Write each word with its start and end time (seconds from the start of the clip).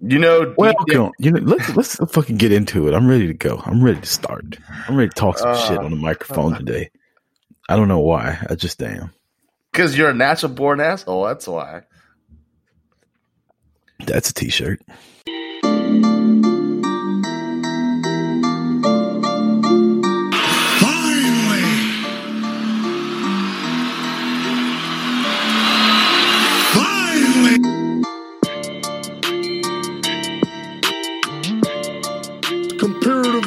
You 0.00 0.18
know, 0.18 0.54
welcome. 0.56 1.12
You 1.18 1.32
know, 1.32 1.40
let's 1.40 1.76
let's 1.76 2.12
fucking 2.12 2.36
get 2.36 2.52
into 2.52 2.86
it. 2.86 2.94
I'm 2.94 3.08
ready 3.08 3.26
to 3.26 3.34
go. 3.34 3.60
I'm 3.64 3.82
ready 3.82 4.00
to 4.00 4.06
start. 4.06 4.56
I'm 4.86 4.96
ready 4.96 5.08
to 5.08 5.14
talk 5.14 5.38
some 5.38 5.50
uh, 5.50 5.56
shit 5.56 5.78
on 5.78 5.90
the 5.90 5.96
microphone 5.96 6.54
uh, 6.54 6.58
today. 6.58 6.90
I 7.68 7.74
don't 7.74 7.88
know 7.88 7.98
why. 7.98 8.38
I 8.48 8.54
just 8.54 8.80
am. 8.82 9.12
Because 9.72 9.98
you're 9.98 10.10
a 10.10 10.14
natural 10.14 10.52
born 10.52 10.80
asshole. 10.80 11.24
That's 11.24 11.48
why. 11.48 11.82
That's 14.06 14.30
a 14.30 14.34
t-shirt. 14.34 14.80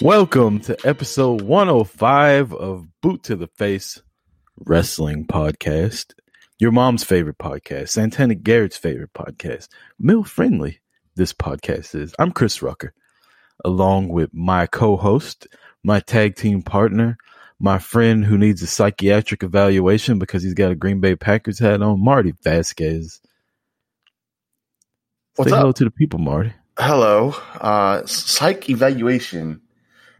Welcome 0.00 0.60
to 0.60 0.76
episode 0.84 1.40
105 1.40 2.52
of 2.52 2.86
Boot 3.00 3.22
to 3.22 3.36
the 3.36 3.46
Face 3.46 4.02
Wrestling 4.58 5.26
Podcast. 5.26 6.12
Your 6.58 6.72
mom's 6.72 7.04
favorite 7.04 7.38
podcast, 7.38 7.88
Santana 7.88 8.34
Garrett's 8.34 8.76
favorite 8.76 9.12
podcast. 9.14 9.68
Mill 9.98 10.24
friendly, 10.24 10.80
this 11.16 11.32
podcast 11.32 11.94
is. 11.94 12.14
I'm 12.18 12.32
Chris 12.32 12.60
Rucker, 12.60 12.92
along 13.64 14.08
with 14.08 14.28
my 14.34 14.66
co 14.66 14.96
host, 14.96 15.46
my 15.82 16.00
tag 16.00 16.36
team 16.36 16.60
partner, 16.60 17.16
my 17.58 17.78
friend 17.78 18.24
who 18.24 18.36
needs 18.36 18.62
a 18.62 18.66
psychiatric 18.66 19.42
evaluation 19.42 20.18
because 20.18 20.42
he's 20.42 20.54
got 20.54 20.70
a 20.70 20.74
Green 20.76 21.00
Bay 21.00 21.16
Packers 21.16 21.58
hat 21.58 21.82
on, 21.82 22.04
Marty 22.04 22.34
Vasquez. 22.42 23.20
What's 25.36 25.50
Say 25.50 25.56
up? 25.56 25.60
hello 25.60 25.72
to 25.72 25.84
the 25.84 25.90
people, 25.90 26.18
Marty. 26.18 26.52
Hello. 26.78 27.34
Uh, 27.60 28.04
psych 28.06 28.68
evaluation 28.68 29.60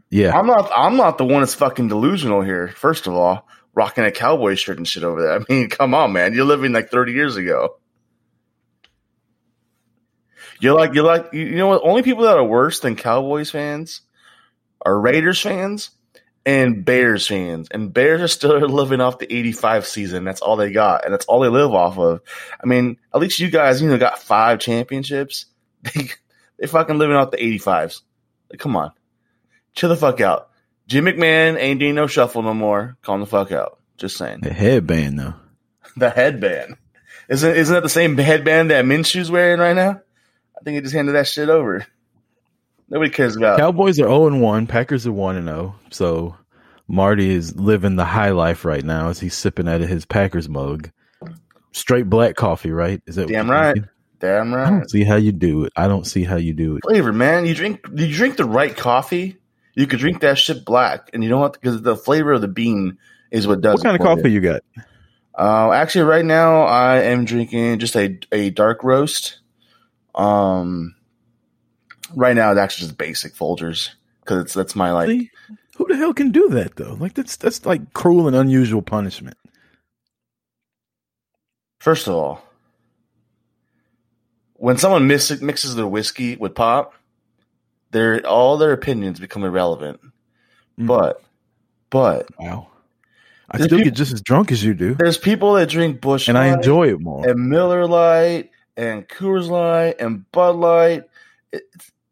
yeah, 0.09 0.37
I'm 0.37 0.47
not. 0.47 0.71
I'm 0.75 0.97
not 0.97 1.17
the 1.17 1.25
one 1.25 1.41
that's 1.41 1.55
fucking 1.55 1.87
delusional 1.87 2.41
here. 2.41 2.69
First 2.69 3.07
of 3.07 3.13
all, 3.13 3.47
rocking 3.73 4.05
a 4.05 4.11
cowboy 4.11 4.55
shirt 4.55 4.77
and 4.77 4.87
shit 4.87 5.03
over 5.03 5.21
there. 5.21 5.33
I 5.39 5.43
mean, 5.49 5.69
come 5.69 5.93
on, 5.93 6.13
man. 6.13 6.33
You're 6.33 6.45
living 6.45 6.71
like 6.71 6.89
30 6.89 7.11
years 7.11 7.35
ago. 7.35 7.77
You're 10.61 10.75
like 10.75 10.93
you're 10.93 11.03
like 11.03 11.33
you 11.33 11.55
know 11.55 11.67
what? 11.67 11.81
Only 11.83 12.01
people 12.01 12.23
that 12.23 12.37
are 12.37 12.43
worse 12.43 12.79
than 12.79 12.95
Cowboys 12.95 13.51
fans 13.51 14.01
are 14.85 14.97
Raiders 14.97 15.41
fans 15.41 15.89
and 16.45 16.85
Bears 16.85 17.27
fans. 17.27 17.67
And 17.71 17.93
Bears 17.93 18.21
are 18.21 18.27
still 18.27 18.59
living 18.69 19.01
off 19.01 19.19
the 19.19 19.33
85 19.33 19.87
season. 19.87 20.23
That's 20.23 20.41
all 20.41 20.55
they 20.57 20.71
got. 20.71 21.05
And 21.05 21.13
that's 21.13 21.25
all 21.25 21.39
they 21.39 21.49
live 21.49 21.73
off 21.73 21.97
of. 21.97 22.21
I 22.61 22.65
mean, 22.65 22.97
at 23.13 23.21
least 23.21 23.39
you 23.39 23.49
guys, 23.49 23.81
you 23.81 23.89
know, 23.89 23.97
got 23.97 24.19
five 24.19 24.59
championships. 24.59 25.45
They, 25.93 26.09
they 26.57 26.67
fucking 26.67 26.97
living 26.97 27.15
off 27.15 27.29
the 27.31 27.37
85s. 27.37 28.01
Like, 28.49 28.59
come 28.59 28.75
on 28.75 28.91
chill 29.75 29.89
the 29.89 29.97
fuck 29.97 30.21
out. 30.21 30.49
Jim 30.87 31.05
McMahon 31.05 31.57
ain't 31.59 31.79
doing 31.79 31.95
no 31.95 32.07
shuffle 32.07 32.41
no 32.41 32.53
more. 32.53 32.97
Calm 33.01 33.19
the 33.19 33.25
fuck 33.25 33.51
out. 33.51 33.79
Just 33.97 34.17
saying. 34.17 34.41
The 34.41 34.53
headband 34.53 35.19
though. 35.19 35.33
the 35.97 36.09
headband. 36.09 36.77
Isn't 37.29 37.55
isn't 37.55 37.73
that 37.73 37.83
the 37.83 37.89
same 37.89 38.17
headband 38.17 38.71
that 38.71 38.85
Minshew's 38.85 39.31
wearing 39.31 39.59
right 39.59 39.75
now? 39.75 40.01
I 40.57 40.63
think 40.63 40.75
he 40.75 40.81
just 40.81 40.93
handed 40.93 41.13
that 41.15 41.27
shit 41.27 41.49
over. 41.49 41.85
Nobody 42.89 43.09
cares 43.09 43.35
about. 43.35 43.57
Cowboys 43.57 43.99
are 43.99 44.07
0 44.07 44.27
and 44.27 44.41
1. 44.41 44.67
Packers 44.67 45.07
are 45.07 45.11
1 45.11 45.37
and 45.37 45.47
0. 45.47 45.75
So 45.91 46.35
Marty 46.87 47.29
is 47.29 47.55
living 47.55 47.95
the 47.95 48.05
high 48.05 48.31
life 48.31 48.63
right 48.65 48.83
now 48.83 49.09
as 49.09 49.19
he's 49.19 49.35
sipping 49.35 49.67
out 49.67 49.81
of 49.81 49.89
his 49.89 50.05
Packers 50.05 50.47
mug. 50.47 50.91
Straight 51.71 52.09
black 52.09 52.35
coffee, 52.35 52.71
right? 52.71 53.01
Is 53.05 53.15
that 53.15 53.27
damn 53.27 53.49
right? 53.49 53.73
Thinking? 53.73 53.89
Damn 54.19 54.53
right. 54.53 54.67
I 54.67 54.69
don't 54.69 54.89
see 54.89 55.03
how 55.03 55.15
you 55.15 55.31
do 55.31 55.65
it. 55.65 55.73
I 55.75 55.87
don't 55.87 56.07
see 56.07 56.23
how 56.23 56.37
you 56.37 56.53
do 56.53 56.77
it. 56.77 56.83
Flavor, 56.83 57.11
man. 57.11 57.45
You 57.45 57.53
drink. 57.53 57.85
You 57.93 58.13
drink 58.13 58.37
the 58.37 58.45
right 58.45 58.75
coffee 58.75 59.37
you 59.75 59.87
could 59.87 59.99
drink 59.99 60.21
that 60.21 60.37
shit 60.37 60.65
black, 60.65 61.09
and 61.13 61.23
you 61.23 61.29
don't 61.29 61.41
have 61.41 61.51
because 61.51 61.81
the 61.81 61.97
flavor 61.97 62.31
of 62.31 62.41
the 62.41 62.47
bean 62.47 62.97
is 63.29 63.45
what 63.45 63.61
does. 63.61 63.75
What 63.75 63.83
kind 63.83 63.95
of 63.95 64.01
coffee 64.01 64.29
it. 64.29 64.31
you 64.31 64.39
got? 64.39 64.61
Uh, 65.37 65.71
actually, 65.73 66.05
right 66.05 66.23
now 66.23 66.61
I 66.61 67.01
am 67.01 67.25
drinking 67.25 67.79
just 67.79 67.95
a 67.95 68.17
a 68.31 68.49
dark 68.49 68.83
roast. 68.83 69.39
Um, 70.15 70.94
right 72.13 72.35
now 72.35 72.51
it's 72.51 72.59
actually 72.59 72.87
just 72.87 72.97
basic 72.97 73.33
Folgers 73.33 73.89
because 74.21 74.43
it's 74.43 74.53
that's 74.53 74.75
my 74.75 74.91
like. 74.91 75.09
See? 75.09 75.31
Who 75.77 75.87
the 75.87 75.97
hell 75.97 76.13
can 76.13 76.31
do 76.31 76.49
that 76.49 76.75
though? 76.77 76.95
Like 76.99 77.13
that's 77.13 77.35
that's 77.35 77.65
like 77.65 77.93
cruel 77.93 78.27
and 78.27 78.35
unusual 78.35 78.81
punishment. 78.81 79.37
First 81.79 82.07
of 82.07 82.15
all, 82.15 82.41
when 84.53 84.77
someone 84.77 85.07
mix, 85.07 85.29
mixes 85.41 85.75
their 85.75 85.85
whiskey 85.85 86.35
with 86.35 86.55
pop, 86.55 86.93
their 87.91 88.25
all 88.25 88.57
their 88.57 88.71
opinions 88.71 89.19
become 89.19 89.43
irrelevant. 89.43 89.99
Mm. 90.79 90.87
But 90.87 91.21
but 91.89 92.27
wow. 92.39 92.67
I 93.49 93.57
still 93.57 93.77
people, 93.77 93.83
get 93.83 93.93
just 93.93 94.11
as 94.11 94.21
drunk 94.21 94.51
as 94.51 94.63
you 94.63 94.73
do. 94.73 94.95
There's 94.95 95.17
people 95.17 95.53
that 95.53 95.69
drink 95.69 96.01
Busch, 96.01 96.27
and 96.27 96.37
Light 96.37 96.49
I 96.49 96.53
enjoy 96.53 96.89
it 96.89 96.99
more. 96.99 97.27
And 97.27 97.47
Miller 97.47 97.85
Lite 97.85 98.49
and 98.75 99.07
Coors 99.07 99.49
Light 99.49 99.95
and 99.99 100.29
Bud 100.31 100.55
Light. 100.55 101.03
It, 101.51 101.63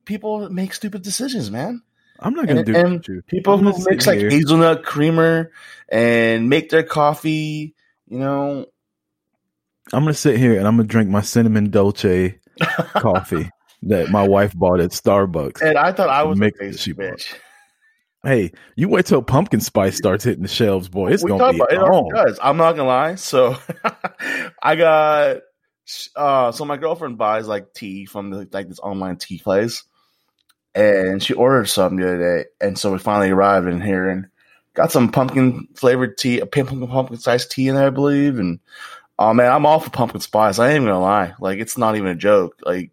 people 0.05 0.49
make 0.49 0.73
stupid 0.73 1.01
decisions, 1.01 1.51
man. 1.51 1.81
I'm 2.19 2.33
not 2.33 2.47
going 2.47 2.63
to 2.63 2.71
do 2.71 2.75
and 2.75 3.07
you. 3.07 3.21
People 3.27 3.57
who 3.57 3.73
mix 3.89 4.07
like 4.07 4.19
hazelnut 4.19 4.83
creamer 4.83 5.51
and 5.89 6.49
make 6.49 6.69
their 6.69 6.83
coffee, 6.83 7.75
you 8.07 8.19
know. 8.19 8.65
I'm 9.91 10.05
to 10.05 10.13
sit 10.13 10.37
here 10.37 10.57
and 10.57 10.67
I'm 10.67 10.77
to 10.77 10.83
drink 10.83 11.09
my 11.09 11.21
cinnamon 11.21 11.69
dolce 11.69 12.39
coffee 12.93 13.49
that 13.83 14.09
my 14.09 14.25
wife 14.27 14.53
bought 14.55 14.79
at 14.79 14.91
Starbucks. 14.91 15.61
And 15.61 15.77
I 15.77 15.91
thought 15.91 16.09
I 16.09 16.23
was 16.23 16.39
make 16.39 16.55
a 16.59 16.69
bitch. 16.69 17.35
Hey, 18.23 18.53
you 18.77 18.87
wait 18.87 19.05
till 19.05 19.21
pumpkin 19.21 19.59
spice 19.59 19.97
starts 19.97 20.23
hitting 20.23 20.43
the 20.43 20.47
shelves, 20.47 20.87
boy. 20.87 21.11
It's 21.11 21.23
we 21.23 21.29
gonna 21.29 21.51
be 21.51 21.59
about, 21.59 21.73
it 21.73 22.15
does. 22.15 22.39
I'm 22.41 22.55
not 22.55 22.77
gonna 22.77 22.87
lie. 22.87 23.15
So 23.15 23.57
I 24.63 24.75
got 24.77 25.37
uh 26.15 26.53
so 26.53 26.63
my 26.63 26.77
girlfriend 26.77 27.17
buys 27.17 27.47
like 27.49 27.73
tea 27.73 28.05
from 28.05 28.29
the, 28.29 28.47
like 28.53 28.69
this 28.69 28.79
online 28.79 29.17
tea 29.17 29.39
place. 29.39 29.83
And 30.75 31.21
she 31.21 31.33
ordered 31.33 31.69
some 31.69 31.97
the 31.97 32.07
other 32.07 32.17
day, 32.17 32.49
and 32.59 32.77
so 32.77 32.91
we 32.91 32.97
finally 32.97 33.29
arrived 33.29 33.67
in 33.67 33.79
here 33.79 34.09
and 34.09 34.27
got 34.73 34.91
some 34.91 35.11
pumpkin 35.11 35.67
flavored 35.75 36.17
tea, 36.17 36.39
a 36.39 36.47
pumpkin 36.47 36.87
pumpkin 36.87 37.17
spice 37.17 37.45
tea 37.45 37.67
in 37.67 37.75
there, 37.75 37.87
I 37.87 37.91
believe. 37.91 38.39
And 38.39 38.59
oh 39.19 39.33
man, 39.35 39.51
I'm 39.51 39.67
all 39.67 39.79
for 39.79 39.91
pumpkin 39.91 40.21
spice. 40.21 40.57
I 40.57 40.71
ain't 40.71 40.85
gonna 40.85 40.99
lie, 40.99 41.35
like 41.39 41.59
it's 41.59 41.77
not 41.77 41.95
even 41.95 42.09
a 42.09 42.15
joke. 42.15 42.59
Like 42.65 42.89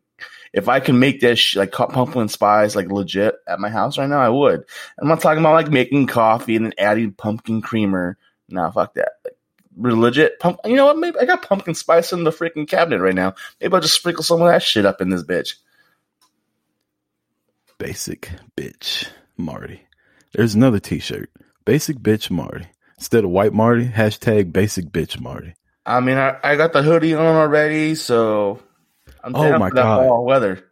if 0.52 0.68
I 0.68 0.80
can 0.80 0.98
make 0.98 1.20
this 1.20 1.54
like 1.54 1.72
pumpkin 1.72 2.28
spice 2.28 2.74
like 2.74 2.90
legit 2.90 3.36
at 3.46 3.60
my 3.60 3.70
house 3.70 3.96
right 3.96 4.08
now, 4.08 4.20
I 4.20 4.28
would. 4.28 4.64
I'm 4.98 5.08
not 5.08 5.20
talking 5.20 5.40
about 5.40 5.54
like 5.54 5.70
making 5.70 6.06
coffee 6.06 6.56
and 6.56 6.66
then 6.66 6.74
adding 6.76 7.12
pumpkin 7.12 7.62
creamer. 7.62 8.18
Nah, 8.48 8.70
fuck 8.70 8.94
that. 8.94 9.12
Like, 9.24 9.36
legit 9.76 10.38
pump. 10.40 10.58
You 10.64 10.76
know 10.76 10.86
what? 10.86 10.98
Maybe 10.98 11.18
I 11.18 11.24
got 11.24 11.46
pumpkin 11.46 11.74
spice 11.74 12.12
in 12.12 12.24
the 12.24 12.30
freaking 12.30 12.68
cabinet 12.68 13.00
right 13.00 13.14
now. 13.14 13.34
Maybe 13.60 13.72
I'll 13.72 13.80
just 13.80 13.94
sprinkle 13.94 14.24
some 14.24 14.42
of 14.42 14.48
that 14.48 14.62
shit 14.62 14.84
up 14.84 15.00
in 15.00 15.08
this 15.08 15.22
bitch. 15.22 15.54
Basic 17.80 18.30
bitch 18.58 19.08
Marty. 19.38 19.80
There's 20.34 20.54
another 20.54 20.78
T-shirt. 20.78 21.30
Basic 21.64 21.96
bitch 21.96 22.30
Marty. 22.30 22.66
Instead 22.98 23.24
of 23.24 23.30
white 23.30 23.54
Marty, 23.54 23.88
hashtag 23.88 24.52
basic 24.52 24.90
bitch 24.90 25.18
Marty. 25.18 25.54
I 25.86 26.00
mean, 26.00 26.18
I, 26.18 26.36
I 26.44 26.56
got 26.56 26.74
the 26.74 26.82
hoodie 26.82 27.14
on 27.14 27.36
already, 27.36 27.94
so 27.94 28.60
I'm 29.24 29.34
oh 29.34 29.58
my 29.58 29.70
god, 29.70 30.06
fall 30.06 30.26
weather, 30.26 30.62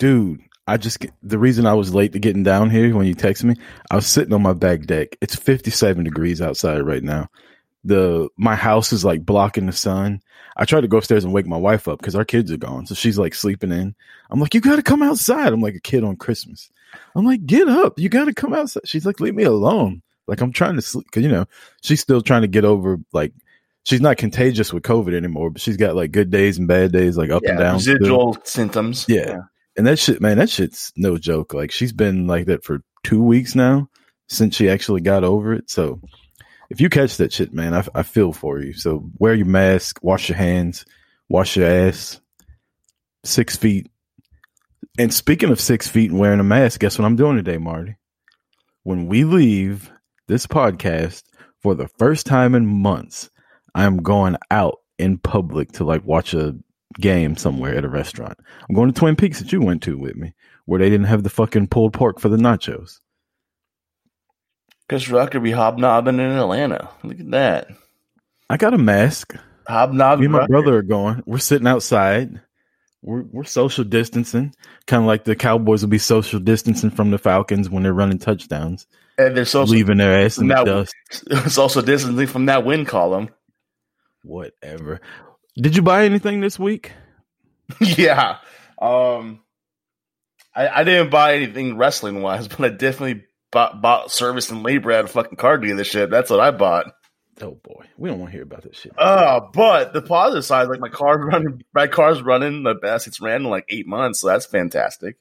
dude. 0.00 0.40
I 0.66 0.78
just 0.78 1.06
the 1.22 1.38
reason 1.38 1.64
I 1.64 1.74
was 1.74 1.94
late 1.94 2.12
to 2.14 2.18
getting 2.18 2.42
down 2.42 2.70
here 2.70 2.92
when 2.92 3.06
you 3.06 3.14
texted 3.14 3.44
me, 3.44 3.54
I 3.88 3.94
was 3.94 4.08
sitting 4.08 4.34
on 4.34 4.42
my 4.42 4.52
back 4.52 4.82
deck. 4.82 5.16
It's 5.20 5.36
57 5.36 6.02
degrees 6.02 6.42
outside 6.42 6.80
right 6.80 7.04
now. 7.04 7.28
The 7.84 8.28
my 8.36 8.54
house 8.54 8.92
is 8.92 9.04
like 9.04 9.24
blocking 9.26 9.66
the 9.66 9.72
sun. 9.72 10.20
I 10.56 10.64
tried 10.66 10.82
to 10.82 10.88
go 10.88 10.98
upstairs 10.98 11.24
and 11.24 11.32
wake 11.32 11.46
my 11.46 11.56
wife 11.56 11.88
up 11.88 11.98
because 11.98 12.14
our 12.14 12.24
kids 12.24 12.52
are 12.52 12.56
gone, 12.58 12.86
so 12.86 12.94
she's 12.94 13.18
like 13.18 13.34
sleeping 13.34 13.72
in. 13.72 13.94
I'm 14.30 14.38
like, 14.40 14.54
you 14.54 14.60
got 14.60 14.76
to 14.76 14.82
come 14.82 15.02
outside. 15.02 15.52
I'm 15.52 15.60
like 15.62 15.74
a 15.74 15.80
kid 15.80 16.04
on 16.04 16.16
Christmas. 16.16 16.70
I'm 17.14 17.24
like, 17.24 17.46
get 17.46 17.68
up, 17.68 17.98
you 17.98 18.08
got 18.08 18.26
to 18.26 18.34
come 18.34 18.52
outside. 18.52 18.86
She's 18.86 19.06
like, 19.06 19.18
leave 19.18 19.34
me 19.34 19.44
alone. 19.44 20.02
Like 20.28 20.40
I'm 20.40 20.52
trying 20.52 20.76
to 20.76 20.82
sleep 20.82 21.06
because 21.06 21.24
you 21.24 21.30
know 21.30 21.46
she's 21.82 22.00
still 22.00 22.20
trying 22.22 22.42
to 22.42 22.48
get 22.48 22.64
over 22.64 22.98
like 23.12 23.32
she's 23.84 24.00
not 24.00 24.16
contagious 24.18 24.72
with 24.72 24.84
COVID 24.84 25.14
anymore, 25.14 25.50
but 25.50 25.60
she's 25.60 25.76
got 25.76 25.96
like 25.96 26.12
good 26.12 26.30
days 26.30 26.58
and 26.58 26.68
bad 26.68 26.92
days, 26.92 27.16
like 27.16 27.30
up 27.30 27.42
Yeah, 27.42 27.50
and 27.50 27.58
down. 27.58 27.80
still. 27.80 27.94
residual 27.94 28.36
symptoms. 28.44 29.06
Yeah. 29.08 29.38
And 29.76 29.86
that 29.86 29.98
shit, 29.98 30.20
man, 30.20 30.36
that 30.38 30.50
shit's 30.50 30.92
no 30.96 31.16
joke. 31.16 31.54
Like 31.54 31.72
she's 31.72 31.92
been 31.92 32.26
like 32.26 32.46
that 32.46 32.62
for 32.62 32.82
two 33.02 33.22
weeks 33.22 33.54
now 33.54 33.88
since 34.28 34.54
she 34.54 34.68
actually 34.68 35.00
got 35.00 35.24
over 35.24 35.54
it. 35.54 35.68
So 35.70 36.00
if 36.72 36.80
you 36.80 36.88
catch 36.88 37.18
that 37.18 37.34
shit, 37.34 37.52
man, 37.52 37.74
I, 37.74 37.86
I 37.94 38.02
feel 38.02 38.32
for 38.32 38.58
you. 38.58 38.72
So 38.72 39.10
wear 39.18 39.34
your 39.34 39.46
mask, 39.46 39.98
wash 40.02 40.30
your 40.30 40.38
hands, 40.38 40.86
wash 41.28 41.54
your 41.56 41.68
ass, 41.68 42.18
six 43.24 43.56
feet. 43.56 43.90
And 44.98 45.12
speaking 45.12 45.50
of 45.50 45.60
six 45.60 45.86
feet 45.86 46.10
and 46.10 46.18
wearing 46.18 46.40
a 46.40 46.44
mask, 46.44 46.80
guess 46.80 46.98
what 46.98 47.04
I'm 47.04 47.16
doing 47.16 47.36
today, 47.36 47.58
Marty? 47.58 47.96
When 48.84 49.06
we 49.06 49.24
leave 49.24 49.92
this 50.28 50.46
podcast 50.46 51.24
for 51.60 51.74
the 51.74 51.88
first 51.88 52.24
time 52.24 52.54
in 52.54 52.66
months, 52.66 53.28
I'm 53.74 53.98
going 53.98 54.36
out 54.50 54.78
in 54.98 55.18
public 55.18 55.72
to 55.72 55.84
like 55.84 56.06
watch 56.06 56.32
a 56.32 56.56
game 56.98 57.36
somewhere 57.36 57.76
at 57.76 57.84
a 57.84 57.88
restaurant. 57.88 58.38
I'm 58.66 58.74
going 58.74 58.90
to 58.90 58.98
Twin 58.98 59.16
Peaks 59.16 59.40
that 59.40 59.52
you 59.52 59.60
went 59.60 59.82
to 59.82 59.98
with 59.98 60.16
me, 60.16 60.32
where 60.64 60.80
they 60.80 60.88
didn't 60.88 61.06
have 61.06 61.22
the 61.22 61.28
fucking 61.28 61.68
pulled 61.68 61.92
pork 61.92 62.18
for 62.18 62.30
the 62.30 62.38
nachos. 62.38 63.00
Chris 64.88 65.08
Rucker 65.08 65.40
be 65.40 65.50
hobnobbing 65.52 66.16
in 66.18 66.20
Atlanta. 66.20 66.90
Look 67.02 67.20
at 67.20 67.30
that. 67.30 67.68
I 68.50 68.56
got 68.56 68.74
a 68.74 68.78
mask. 68.78 69.34
Hobnobbing. 69.66 70.20
Me 70.20 70.26
and 70.26 70.32
my 70.32 70.38
Rucker. 70.40 70.48
brother 70.48 70.76
are 70.78 70.82
going. 70.82 71.22
We're 71.26 71.38
sitting 71.38 71.66
outside. 71.66 72.40
We're 73.02 73.22
we're 73.22 73.44
social 73.44 73.82
distancing, 73.84 74.54
kind 74.86 75.02
of 75.02 75.08
like 75.08 75.24
the 75.24 75.34
Cowboys 75.34 75.82
will 75.82 75.88
be 75.90 75.98
social 75.98 76.38
distancing 76.38 76.90
from 76.90 77.10
the 77.10 77.18
Falcons 77.18 77.68
when 77.68 77.82
they're 77.82 77.92
running 77.92 78.18
touchdowns, 78.18 78.86
And 79.18 79.36
there's 79.36 79.54
also 79.56 79.72
leaving 79.72 79.98
their 79.98 80.24
ass 80.24 80.38
in 80.38 80.46
the 80.46 80.62
dust. 80.62 80.94
it's 81.30 81.58
also 81.58 81.82
distancing 81.82 82.28
from 82.28 82.46
that 82.46 82.64
win 82.64 82.84
column. 82.84 83.30
Whatever. 84.22 85.00
Did 85.56 85.74
you 85.74 85.82
buy 85.82 86.04
anything 86.04 86.40
this 86.40 86.60
week? 86.60 86.92
yeah. 87.80 88.38
Um 88.80 89.40
I, 90.54 90.68
I 90.68 90.84
didn't 90.84 91.10
buy 91.10 91.34
anything 91.34 91.76
wrestling 91.76 92.22
wise, 92.22 92.46
but 92.56 92.60
I 92.60 92.68
definitely 92.68 93.24
bought, 93.52 93.80
bought 93.80 94.10
service 94.10 94.50
and 94.50 94.64
labor 94.64 94.90
at 94.90 95.04
a 95.04 95.08
fucking 95.08 95.36
car 95.36 95.58
dealership. 95.58 96.10
That's 96.10 96.30
what 96.30 96.40
I 96.40 96.50
bought. 96.50 96.86
Oh 97.40 97.58
boy, 97.62 97.86
we 97.96 98.08
don't 98.08 98.18
want 98.18 98.30
to 98.30 98.36
hear 98.36 98.42
about 98.42 98.62
this 98.62 98.76
shit. 98.76 98.92
Uh, 98.98 99.40
but 99.52 99.92
the 99.92 100.02
positive 100.02 100.44
side, 100.44 100.68
like 100.68 100.80
my 100.80 100.88
car's 100.88 101.24
running, 101.32 101.62
my 101.72 101.86
car's 101.86 102.22
running 102.22 102.62
the 102.64 102.74
best 102.74 103.06
it's 103.06 103.20
ran 103.20 103.42
in 103.42 103.50
like 103.50 103.66
eight 103.68 103.86
months, 103.86 104.20
so 104.20 104.28
that's 104.28 104.46
fantastic. 104.46 105.18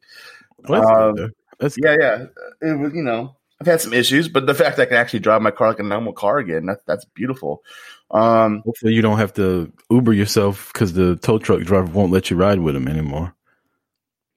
Well, 0.67 0.81
that's 0.81 0.91
um, 0.91 1.15
though. 1.15 1.29
That's 1.59 1.77
Yeah, 1.77 1.95
yeah. 1.99 2.25
It 2.61 2.77
was, 2.77 2.93
you 2.93 3.03
know, 3.03 3.35
I've 3.59 3.67
had 3.67 3.81
some 3.81 3.93
issues, 3.93 4.27
but 4.27 4.45
the 4.45 4.55
fact 4.55 4.77
that 4.77 4.83
I 4.83 4.85
can 4.87 4.97
actually 4.97 5.19
drive 5.19 5.41
my 5.41 5.51
car 5.51 5.69
like 5.69 5.79
a 5.79 5.83
normal 5.83 6.13
car 6.13 6.39
again, 6.39 6.65
that, 6.65 6.79
that's 6.85 7.05
beautiful. 7.05 7.63
Um, 8.09 8.61
Hopefully, 8.65 8.93
you 8.93 9.01
don't 9.01 9.19
have 9.19 9.33
to 9.35 9.71
Uber 9.89 10.13
yourself 10.13 10.71
because 10.73 10.93
the 10.93 11.15
tow 11.15 11.37
truck 11.37 11.61
driver 11.61 11.91
won't 11.91 12.11
let 12.11 12.29
you 12.29 12.37
ride 12.37 12.59
with 12.59 12.75
him 12.75 12.87
anymore. 12.87 13.33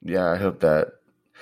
yeah, 0.03 0.27
I 0.27 0.37
hope 0.37 0.61
that. 0.61 0.93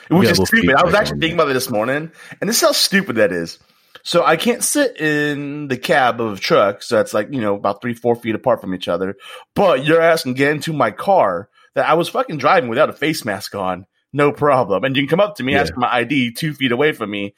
Which 0.10 0.30
is 0.30 0.42
stupid. 0.48 0.76
I 0.76 0.84
was 0.84 0.94
actually 0.94 1.20
thinking 1.20 1.36
about 1.36 1.50
it 1.50 1.54
this 1.54 1.70
morning, 1.70 2.12
and 2.40 2.50
this 2.50 2.58
is 2.58 2.62
how 2.62 2.72
stupid 2.72 3.18
that 3.18 3.32
is. 3.32 3.60
So 4.04 4.26
I 4.26 4.36
can't 4.36 4.64
sit 4.64 5.00
in 5.00 5.70
the 5.70 5.78
cab 5.78 6.20
of 6.20 6.38
a 6.38 6.40
truck, 6.40 6.84
so 6.84 6.98
that's 6.98 7.14
like 7.14 7.32
you 7.32 7.40
know 7.40 7.56
about 7.56 7.82
three, 7.82 7.94
four 7.94 8.16
feet 8.16 8.36
apart 8.36 8.60
from 8.60 8.74
each 8.76 8.88
other. 8.88 9.16
But 9.56 9.86
your 9.86 10.02
ass 10.02 10.24
can 10.24 10.34
get 10.34 10.52
into 10.52 10.74
my 10.74 10.92
car 10.92 11.50
that 11.76 11.88
I 11.88 11.94
was 11.94 12.10
fucking 12.10 12.38
driving 12.38 12.70
without 12.70 12.90
a 12.90 12.94
face 12.94 13.24
mask 13.24 13.56
on, 13.56 13.86
no 14.12 14.32
problem. 14.32 14.84
And 14.84 14.96
you 14.96 15.04
can 15.04 15.10
come 15.10 15.20
up 15.20 15.38
to 15.38 15.44
me, 15.44 15.54
Yeah. 15.54 15.62
ask 15.62 15.74
for 15.74 15.80
my 15.80 15.94
ID 15.94 16.34
two 16.34 16.54
feet 16.54 16.72
away 16.72 16.92
from 16.92 17.10
me, 17.12 17.34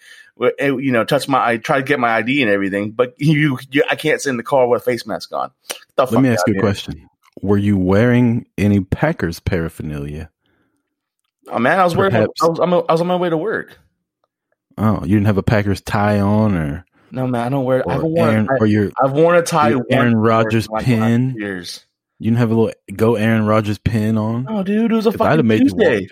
eh, 0.60 0.66
you 0.66 0.92
know, 0.92 1.06
touch 1.06 1.28
my, 1.28 1.52
I 1.52 1.58
try 1.58 1.78
to 1.78 1.84
get 1.84 2.00
my 2.00 2.16
ID 2.16 2.42
and 2.42 2.52
everything, 2.52 2.92
but 2.92 3.14
you, 3.18 3.58
you 3.72 3.84
I 3.90 3.96
can't 3.96 4.22
sit 4.22 4.30
in 4.32 4.38
the 4.38 4.44
car 4.44 4.68
with 4.68 4.82
a 4.82 4.86
face 4.86 5.06
mask 5.06 5.32
on. 5.34 5.52
Let 5.98 6.12
me 6.12 6.30
ask 6.30 6.46
you 6.48 6.56
a 6.58 6.60
question: 6.60 7.08
Were 7.42 7.58
you 7.58 7.78
wearing 7.78 8.48
any 8.58 8.82
Packers 8.82 9.40
paraphernalia? 9.40 10.30
Oh 11.48 11.60
man, 11.60 11.80
I 11.80 11.84
was 11.84 11.96
wearing, 11.96 12.16
I 12.16 12.26
was, 12.42 12.60
I 12.60 12.92
was 12.92 13.02
on 13.02 13.08
my 13.08 13.16
way 13.16 13.30
to 13.30 13.38
work. 13.38 13.78
Oh, 14.78 15.02
you 15.02 15.16
didn't 15.16 15.28
have 15.28 15.38
a 15.38 15.44
Packers 15.44 15.82
tie 15.82 16.20
on, 16.20 16.56
or 16.56 16.86
No 17.12 17.28
man, 17.28 17.46
I 17.46 17.50
don't 17.50 17.66
wear. 17.66 17.88
I 17.88 17.94
haven't 17.94 18.12
worn. 18.12 18.30
Aaron, 18.30 18.48
I, 18.50 18.58
or 18.60 18.66
your 18.66 18.92
I've 19.02 19.14
worn 19.14 19.36
a 19.36 19.42
tie. 19.42 19.70
your 19.70 19.86
Aaron 19.90 20.16
Rodgers 20.16 20.68
like, 20.68 20.84
pin? 20.84 21.36
Years. 21.38 21.86
you 22.20 22.32
didn't 22.32 22.40
have 22.40 22.52
a 22.52 22.56
little 22.56 22.74
go 22.96 23.16
Aaron 23.16 23.46
Rodgers 23.46 23.78
pin 23.78 24.18
on? 24.18 24.48
Oh, 24.50 24.64
dude, 24.64 24.92
it 24.92 24.96
was 24.96 25.06
a 25.06 25.12
fucking 25.12 25.48
made 25.48 25.60
Tuesday. 25.60 26.08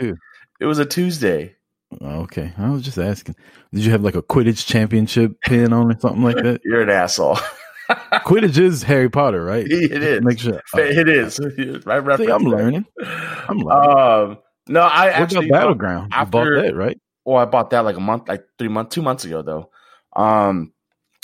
It 0.60 0.66
was 0.66 0.80
a 0.80 0.86
Tuesday. 0.86 1.56
Oh, 2.02 2.22
okay, 2.22 2.54
I 2.58 2.70
was 2.70 2.84
just 2.84 2.98
asking. 2.98 3.36
Did 3.74 3.86
you 3.86 3.92
have 3.92 4.04
like 4.04 4.16
a 4.16 4.24
Quidditch 4.24 4.66
championship 4.66 5.40
pin 5.42 5.74
on 5.74 5.92
or 5.92 6.00
something 6.00 6.24
like 6.24 6.38
that? 6.38 6.62
You're 6.66 6.82
an 6.82 6.90
asshole. 6.90 7.38
Quidditch 7.90 8.58
is 8.58 8.84
Harry 8.84 9.10
Potter, 9.10 9.44
right? 9.44 9.66
it 9.68 10.02
is. 10.04 10.22
Make 10.22 10.40
sure. 10.40 10.62
Oh, 10.74 10.80
it 10.80 11.10
is. 11.10 11.40
Right. 11.86 12.30
I'm 12.30 12.44
learning. 12.44 12.86
I'm 13.04 13.58
learning. 13.58 13.90
Um, 13.90 14.38
no, 14.68 14.82
I 14.82 15.06
what 15.06 15.14
actually 15.14 15.50
about 15.50 15.60
Battleground? 15.60 16.14
you 16.18 16.26
bought 16.26 16.64
that, 16.64 16.76
right? 16.76 17.00
Well, 17.26 17.38
I 17.38 17.46
bought 17.46 17.70
that 17.72 17.86
like 17.86 17.98
a 17.98 18.02
month, 18.02 18.28
like 18.28 18.46
three 18.58 18.68
months, 18.68 18.96
two 18.96 19.02
months 19.02 19.26
ago 19.26 19.42
though. 19.42 19.70
Um, 20.16 20.74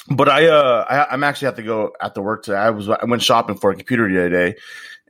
but 0.09 0.27
I, 0.30 0.47
uh, 0.47 0.86
I, 0.89 1.13
I'm 1.13 1.24
actually 1.24 1.47
have 1.47 1.56
to 1.56 1.63
go 1.63 1.94
after 2.01 2.21
work 2.21 2.44
today. 2.44 2.57
I 2.57 2.69
was, 2.71 2.89
I 2.89 3.06
went 3.06 3.21
shopping 3.21 3.57
for 3.57 3.71
a 3.71 3.75
computer 3.75 4.09
the 4.09 4.19
other 4.19 4.30
day, 4.30 4.56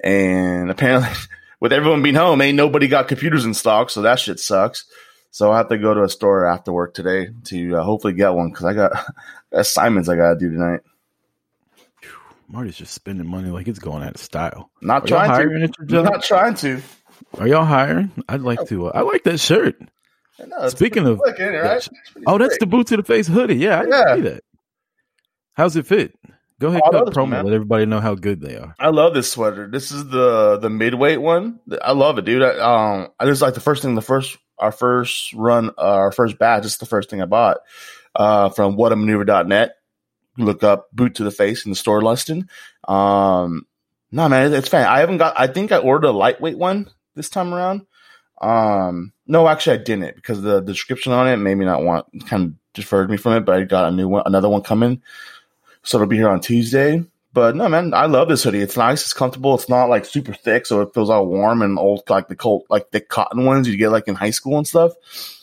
and 0.04 0.70
apparently, 0.70 1.10
with 1.60 1.74
everyone 1.74 2.02
being 2.02 2.16
home, 2.16 2.42
ain't 2.42 2.58
nobody 2.58 2.88
got 2.88 3.08
computers 3.08 3.46
in 3.46 3.54
stock, 3.54 3.90
so 3.90 4.02
that 4.02 4.20
shit 4.20 4.40
sucks. 4.40 4.86
So 5.32 5.52
I 5.52 5.58
have 5.58 5.70
to 5.70 5.78
go 5.78 5.94
to 5.94 6.04
a 6.04 6.10
store 6.10 6.46
after 6.46 6.74
work 6.74 6.94
today 6.94 7.30
to 7.46 7.78
uh, 7.78 7.84
hopefully 7.84 8.14
get 8.14 8.34
one 8.34 8.50
because 8.50 8.66
I 8.66 8.74
got 8.74 8.92
assignments 9.52 10.10
I 10.10 10.16
gotta 10.16 10.38
do 10.38 10.50
tonight. 10.50 10.82
Marty's 12.52 12.76
just 12.76 12.96
spending 12.96 13.28
money 13.28 13.50
like 13.50 13.68
it's 13.68 13.78
going 13.78 14.02
out 14.02 14.16
of 14.16 14.22
style. 14.22 14.72
Not 14.82 15.04
Are 15.04 15.08
trying 15.08 15.50
to. 15.60 15.64
at? 15.84 16.04
Not 16.04 16.24
trying 16.24 16.56
to. 16.56 16.82
Are 17.38 17.48
y'all 17.48 17.66
hiring? 17.66 18.12
I'd 18.28 18.42
like 18.42 18.68
to. 18.68 18.88
Uh, 18.88 18.92
I 18.96 19.02
like 19.02 19.24
that 19.24 19.40
shirt. 19.40 19.78
No, 20.40 20.64
it's 20.64 20.72
Speaking 20.76 21.06
of- 21.06 21.22
it, 21.26 21.40
right? 21.42 21.78
It's 21.78 21.90
pretty 22.12 22.26
Oh, 22.28 22.38
that's 22.38 22.52
slick. 22.52 22.60
the 22.62 22.66
boot 22.66 22.88
to 22.88 22.98
the 22.98 23.04
face 23.04 23.28
hoodie. 23.28 23.56
Yeah, 23.58 23.82
I 23.82 23.86
Yeah. 23.88 24.16
see 24.16 24.22
that. 24.22 24.44
How's 25.54 25.76
it 25.76 25.86
fit? 25.86 26.14
Go 26.60 26.70
ahead, 26.70 26.82
Oh, 26.86 26.92
cut 26.92 27.06
one, 27.06 27.14
promo. 27.32 27.44
Let 27.44 27.54
everybody 27.54 27.86
know 27.86 28.00
how 28.02 28.16
good 28.16 28.42
they 28.42 28.56
are. 28.58 28.76
I 28.80 28.90
love 28.90 29.14
this 29.14 29.32
sweater. 29.32 29.68
This 29.72 29.92
is 29.92 30.08
the 30.10 30.58
the 30.58 30.70
midweight 30.70 31.22
one. 31.22 31.60
I 31.82 31.92
love 31.94 32.18
it, 32.18 32.26
dude. 32.26 32.42
I, 32.44 32.58
um, 32.60 33.08
I 33.20 33.26
just 33.26 33.42
like 33.42 33.54
the 33.54 33.60
first 33.62 33.82
thing, 33.82 33.96
the 33.96 34.02
first 34.02 34.38
our 34.58 34.72
first 34.74 35.32
run, 35.34 35.70
uh, 35.78 35.82
our 35.82 36.12
first 36.12 36.38
batch. 36.38 36.64
This 36.64 36.74
is 36.74 36.78
the 36.80 36.86
first 36.86 37.10
thing 37.10 37.22
I 37.22 37.26
bought 37.26 37.58
uh, 38.16 38.50
from 38.50 38.76
whatamaneuver.net. 38.76 39.76
Look 40.38 40.64
up 40.64 40.88
boot 40.94 41.16
to 41.16 41.24
the 41.24 41.32
face 41.32 41.66
in 41.66 41.72
the 41.72 41.76
store 41.78 42.02
listing. 42.02 42.48
Um, 42.88 43.66
no 44.12 44.28
man, 44.30 44.54
it's 44.54 44.68
fine. 44.70 44.86
I 44.86 45.00
haven't 45.00 45.18
got. 45.18 45.36
I 45.40 45.48
think 45.48 45.72
I 45.72 45.78
ordered 45.78 46.08
a 46.08 46.12
lightweight 46.12 46.58
one 46.58 46.90
this 47.20 47.30
time 47.30 47.54
around. 47.54 47.86
Um, 48.42 49.12
no, 49.28 49.48
actually, 49.48 49.80
I 49.80 49.84
didn't 49.84 50.16
because 50.16 50.42
the, 50.42 50.62
the 50.62 50.72
description 50.72 51.12
on 51.12 51.28
it 51.28 51.38
made 51.38 51.56
me 51.56 51.66
not 51.66 51.84
want 51.84 52.06
kind 52.28 52.44
of 52.46 52.54
deferred 52.74 53.10
me 53.10 53.18
from 53.18 53.34
it. 53.34 53.42
But 53.42 53.56
I 53.56 53.64
got 53.64 53.92
a 53.92 53.96
new 53.96 54.08
one, 54.08 54.24
another 54.26 54.48
one 54.50 54.62
coming, 54.62 55.02
so 55.84 55.98
it'll 55.98 56.08
be 56.08 56.16
here 56.16 56.30
on 56.30 56.40
Tuesday. 56.40 57.04
But 57.34 57.56
no, 57.56 57.68
man, 57.70 57.94
I 57.94 58.06
love 58.08 58.28
this 58.30 58.44
hoodie. 58.44 58.62
It's 58.62 58.78
nice. 58.78 59.02
It's 59.04 59.14
comfortable. 59.14 59.54
It's 59.56 59.70
not 59.70 59.90
like 59.90 60.06
super 60.06 60.34
thick, 60.34 60.66
so 60.66 60.82
it 60.82 60.94
feels 60.94 61.10
all 61.10 61.28
warm 61.28 61.62
and 61.62 61.78
old, 61.78 62.02
like 62.10 62.28
the 62.28 62.36
cold, 62.36 62.64
like 62.70 62.90
thick 62.90 63.10
cotton 63.10 63.46
ones 63.46 63.68
you 63.68 63.78
get 63.78 63.90
like 63.92 64.08
in 64.08 64.16
high 64.16 64.32
school 64.32 64.58
and 64.58 64.68
stuff. 64.68 64.94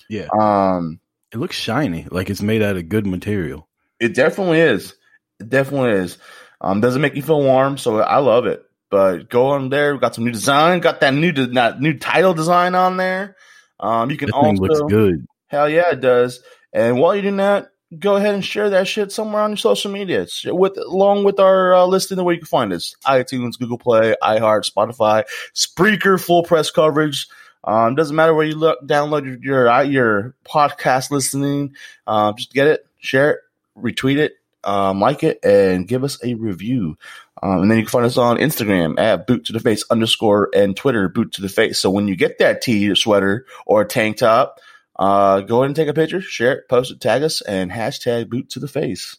Yeah, 0.09 0.29
Um, 0.37 0.99
it 1.33 1.39
looks 1.39 1.57
shiny, 1.57 2.07
like 2.11 2.29
it's 2.31 2.43
made 2.43 2.63
out 2.63 2.77
of 2.77 2.89
good 2.89 3.07
material. 3.07 3.69
it 4.01 4.15
definitely 4.15 4.61
is. 4.61 4.95
It 5.39 5.49
definitely 5.49 5.91
is. 5.93 6.19
Um, 6.61 6.81
doesn't 6.81 7.03
make 7.03 7.15
you 7.15 7.23
feel 7.23 7.43
warm, 7.43 7.77
so 7.79 8.01
I 8.01 8.19
love 8.19 8.47
it. 8.47 8.65
But 8.91 9.29
go 9.29 9.49
on 9.49 9.69
there. 9.69 9.95
We 9.95 10.01
got 10.01 10.15
some 10.15 10.25
new 10.25 10.33
design. 10.33 10.81
Got 10.81 11.01
that 11.01 11.15
new 11.15 11.33
de- 11.33 11.49
that 11.49 11.81
new 11.81 11.99
title 11.99 12.35
design 12.35 12.75
on 12.75 12.97
there. 12.97 13.37
Um, 13.81 14.11
you 14.11 14.17
can 14.17 14.29
That 14.29 14.41
thing 14.41 14.59
also 14.59 14.63
looks 14.63 14.93
good. 14.93 15.27
Hell 15.49 15.69
yeah, 15.69 15.91
it 15.93 16.01
does. 16.01 16.41
And 16.73 16.99
while 16.99 17.15
you're 17.15 17.23
doing 17.23 17.39
that, 17.39 17.71
go 17.99 18.17
ahead 18.17 18.35
and 18.35 18.45
share 18.45 18.71
that 18.71 18.89
shit 18.89 19.13
somewhere 19.13 19.43
on 19.43 19.51
your 19.51 19.57
social 19.57 19.91
media. 19.91 20.27
Share 20.27 20.55
With 20.55 20.77
along 20.79 21.25
with 21.25 21.41
our 21.41 21.75
uh, 21.75 21.85
listing 21.87 22.19
of 22.19 22.25
where 22.25 22.35
you 22.35 22.41
can 22.41 22.47
find 22.47 22.73
us: 22.73 22.95
iTunes, 23.05 23.59
Google 23.59 23.79
Play, 23.79 24.15
iHeart, 24.23 24.71
Spotify, 24.71 25.25
Spreaker, 25.55 26.23
full 26.23 26.43
press 26.43 26.71
coverage. 26.71 27.27
Um, 27.65 27.97
doesn't 27.97 28.15
matter 28.15 28.33
where 28.33 28.47
you 28.47 28.55
look, 28.55 28.81
download 28.87 29.25
your 29.25 29.67
your, 29.67 29.83
your 29.83 30.35
podcast 30.45 31.11
listening. 31.11 31.75
Um, 32.07 32.37
just 32.37 32.53
get 32.53 32.69
it, 32.69 32.87
share 33.01 33.31
it, 33.33 33.39
retweet 33.77 34.19
it, 34.19 34.35
um, 34.67 35.01
like 35.01 35.23
it, 35.23 35.39
and 35.43 35.89
give 35.89 36.05
us 36.05 36.23
a 36.23 36.35
review. 36.35 36.99
Um, 37.43 37.63
and 37.63 37.71
then 37.71 37.79
you 37.79 37.85
can 37.85 37.91
find 37.91 38.07
us 38.07 38.17
on 38.17 38.39
Instagram 38.39 38.99
at 38.99 39.27
boot 39.27 39.47
to 39.47 39.53
the 39.53 39.61
face 39.61 39.85
underscore 39.91 40.51
and 40.55 40.77
Twitter 40.77 41.09
boot 41.09 41.33
to 41.33 41.43
the 41.43 41.49
face. 41.49 41.79
So 41.79 41.91
when 41.91 42.09
you 42.09 42.17
get 42.17 42.39
that 42.39 42.63
tee, 42.63 42.95
sweater, 42.95 43.47
or 43.67 43.85
tank 43.85 44.19
top, 44.19 44.59
uh, 44.99 45.41
go 45.41 45.59
ahead 45.59 45.67
and 45.67 45.77
take 45.77 45.89
a 45.89 45.95
picture, 45.95 46.21
share 46.21 46.53
it, 46.53 46.69
post 46.69 46.91
it, 46.91 47.01
tag 47.01 47.23
us, 47.23 47.43
and 47.43 47.71
hashtag 47.71 48.29
boot 48.29 48.51
to 48.51 48.59
the 48.59 48.69
face. 48.69 49.17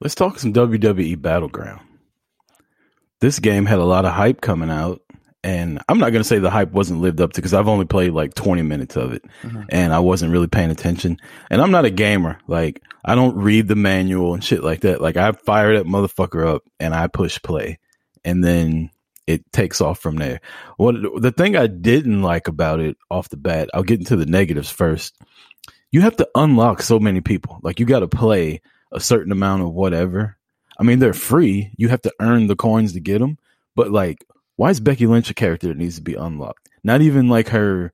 Let's 0.00 0.14
talk 0.14 0.38
some 0.38 0.52
WWE 0.52 1.20
Battleground. 1.20 1.80
This 3.20 3.38
game 3.38 3.66
had 3.66 3.78
a 3.78 3.84
lot 3.84 4.04
of 4.04 4.12
hype 4.12 4.40
coming 4.40 4.70
out, 4.70 5.02
and 5.44 5.80
I'm 5.88 5.98
not 5.98 6.10
gonna 6.12 6.24
say 6.24 6.38
the 6.38 6.50
hype 6.50 6.72
wasn't 6.72 7.00
lived 7.00 7.20
up 7.20 7.32
to 7.32 7.40
because 7.40 7.54
I've 7.54 7.68
only 7.68 7.84
played 7.86 8.12
like 8.12 8.34
20 8.34 8.62
minutes 8.62 8.96
of 8.96 9.12
it, 9.12 9.24
Mhm. 9.42 9.66
and 9.70 9.92
I 9.92 9.98
wasn't 10.00 10.32
really 10.32 10.46
paying 10.48 10.70
attention. 10.70 11.18
And 11.50 11.60
I'm 11.60 11.70
not 11.70 11.84
a 11.84 11.90
gamer. 11.90 12.38
Like 12.46 12.82
I 13.04 13.14
don't 13.14 13.36
read 13.36 13.68
the 13.68 13.74
manual 13.76 14.34
and 14.34 14.44
shit 14.44 14.62
like 14.62 14.80
that. 14.82 15.00
Like 15.00 15.16
I 15.16 15.32
fire 15.32 15.76
that 15.76 15.86
motherfucker 15.86 16.46
up 16.46 16.62
and 16.78 16.94
I 16.94 17.06
push 17.08 17.40
play, 17.42 17.78
and 18.24 18.42
then 18.44 18.90
it 19.26 19.50
takes 19.52 19.80
off 19.80 19.98
from 20.00 20.16
there. 20.16 20.40
What 20.76 20.96
the 21.20 21.30
thing 21.32 21.56
I 21.56 21.66
didn't 21.68 22.22
like 22.22 22.48
about 22.48 22.80
it 22.80 22.96
off 23.10 23.28
the 23.28 23.36
bat, 23.36 23.70
I'll 23.72 23.82
get 23.84 24.00
into 24.00 24.16
the 24.16 24.26
negatives 24.26 24.70
first. 24.70 25.14
You 25.92 26.00
have 26.00 26.16
to 26.16 26.28
unlock 26.34 26.82
so 26.82 26.98
many 26.98 27.20
people. 27.20 27.58
Like 27.62 27.78
you 27.78 27.86
got 27.86 28.00
to 28.00 28.08
play 28.08 28.60
a 28.90 28.98
certain 28.98 29.30
amount 29.30 29.62
of 29.62 29.72
whatever. 29.72 30.36
I 30.78 30.82
mean, 30.84 30.98
they're 30.98 31.12
free. 31.12 31.70
You 31.76 31.88
have 31.88 32.02
to 32.02 32.12
earn 32.20 32.46
the 32.46 32.56
coins 32.56 32.94
to 32.94 33.00
get 33.00 33.18
them. 33.20 33.38
But 33.76 33.90
like, 33.92 34.24
why 34.56 34.70
is 34.70 34.80
Becky 34.80 35.06
Lynch 35.06 35.30
a 35.30 35.34
character 35.34 35.68
that 35.68 35.76
needs 35.76 35.96
to 35.96 36.02
be 36.02 36.14
unlocked? 36.14 36.68
Not 36.84 37.00
even 37.00 37.28
like 37.28 37.48
her 37.48 37.92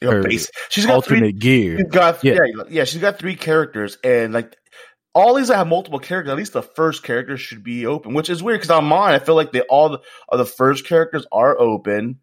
Her 0.00 0.22
base- 0.22 0.50
she's 0.68 0.86
got 0.86 1.04
three. 1.04 1.16
alternate 1.18 1.38
gear. 1.38 1.78
She's 1.78 1.90
got 1.90 2.22
Yeah. 2.24 2.34
yeah. 2.34 2.62
yeah, 2.68 2.84
She's 2.84 3.00
got 3.00 3.18
three 3.18 3.36
characters, 3.36 3.98
and 4.04 4.32
like 4.32 4.56
all 5.14 5.34
these 5.34 5.48
that 5.48 5.56
have 5.58 5.66
multiple 5.68 5.98
characters. 5.98 6.30
At 6.32 6.38
least 6.38 6.52
the 6.54 6.62
first 6.62 7.02
character 7.02 7.36
should 7.36 7.62
be 7.62 7.84
open, 7.86 8.14
which 8.14 8.30
is 8.30 8.42
weird 8.42 8.60
because 8.60 8.70
on 8.70 8.84
mine, 8.86 9.14
I 9.14 9.18
feel 9.18 9.34
like 9.34 9.52
they 9.52 9.60
all 9.62 9.90
the, 9.90 10.00
all 10.28 10.38
the 10.38 10.46
first 10.46 10.86
characters 10.86 11.26
are 11.30 11.58
open, 11.58 12.20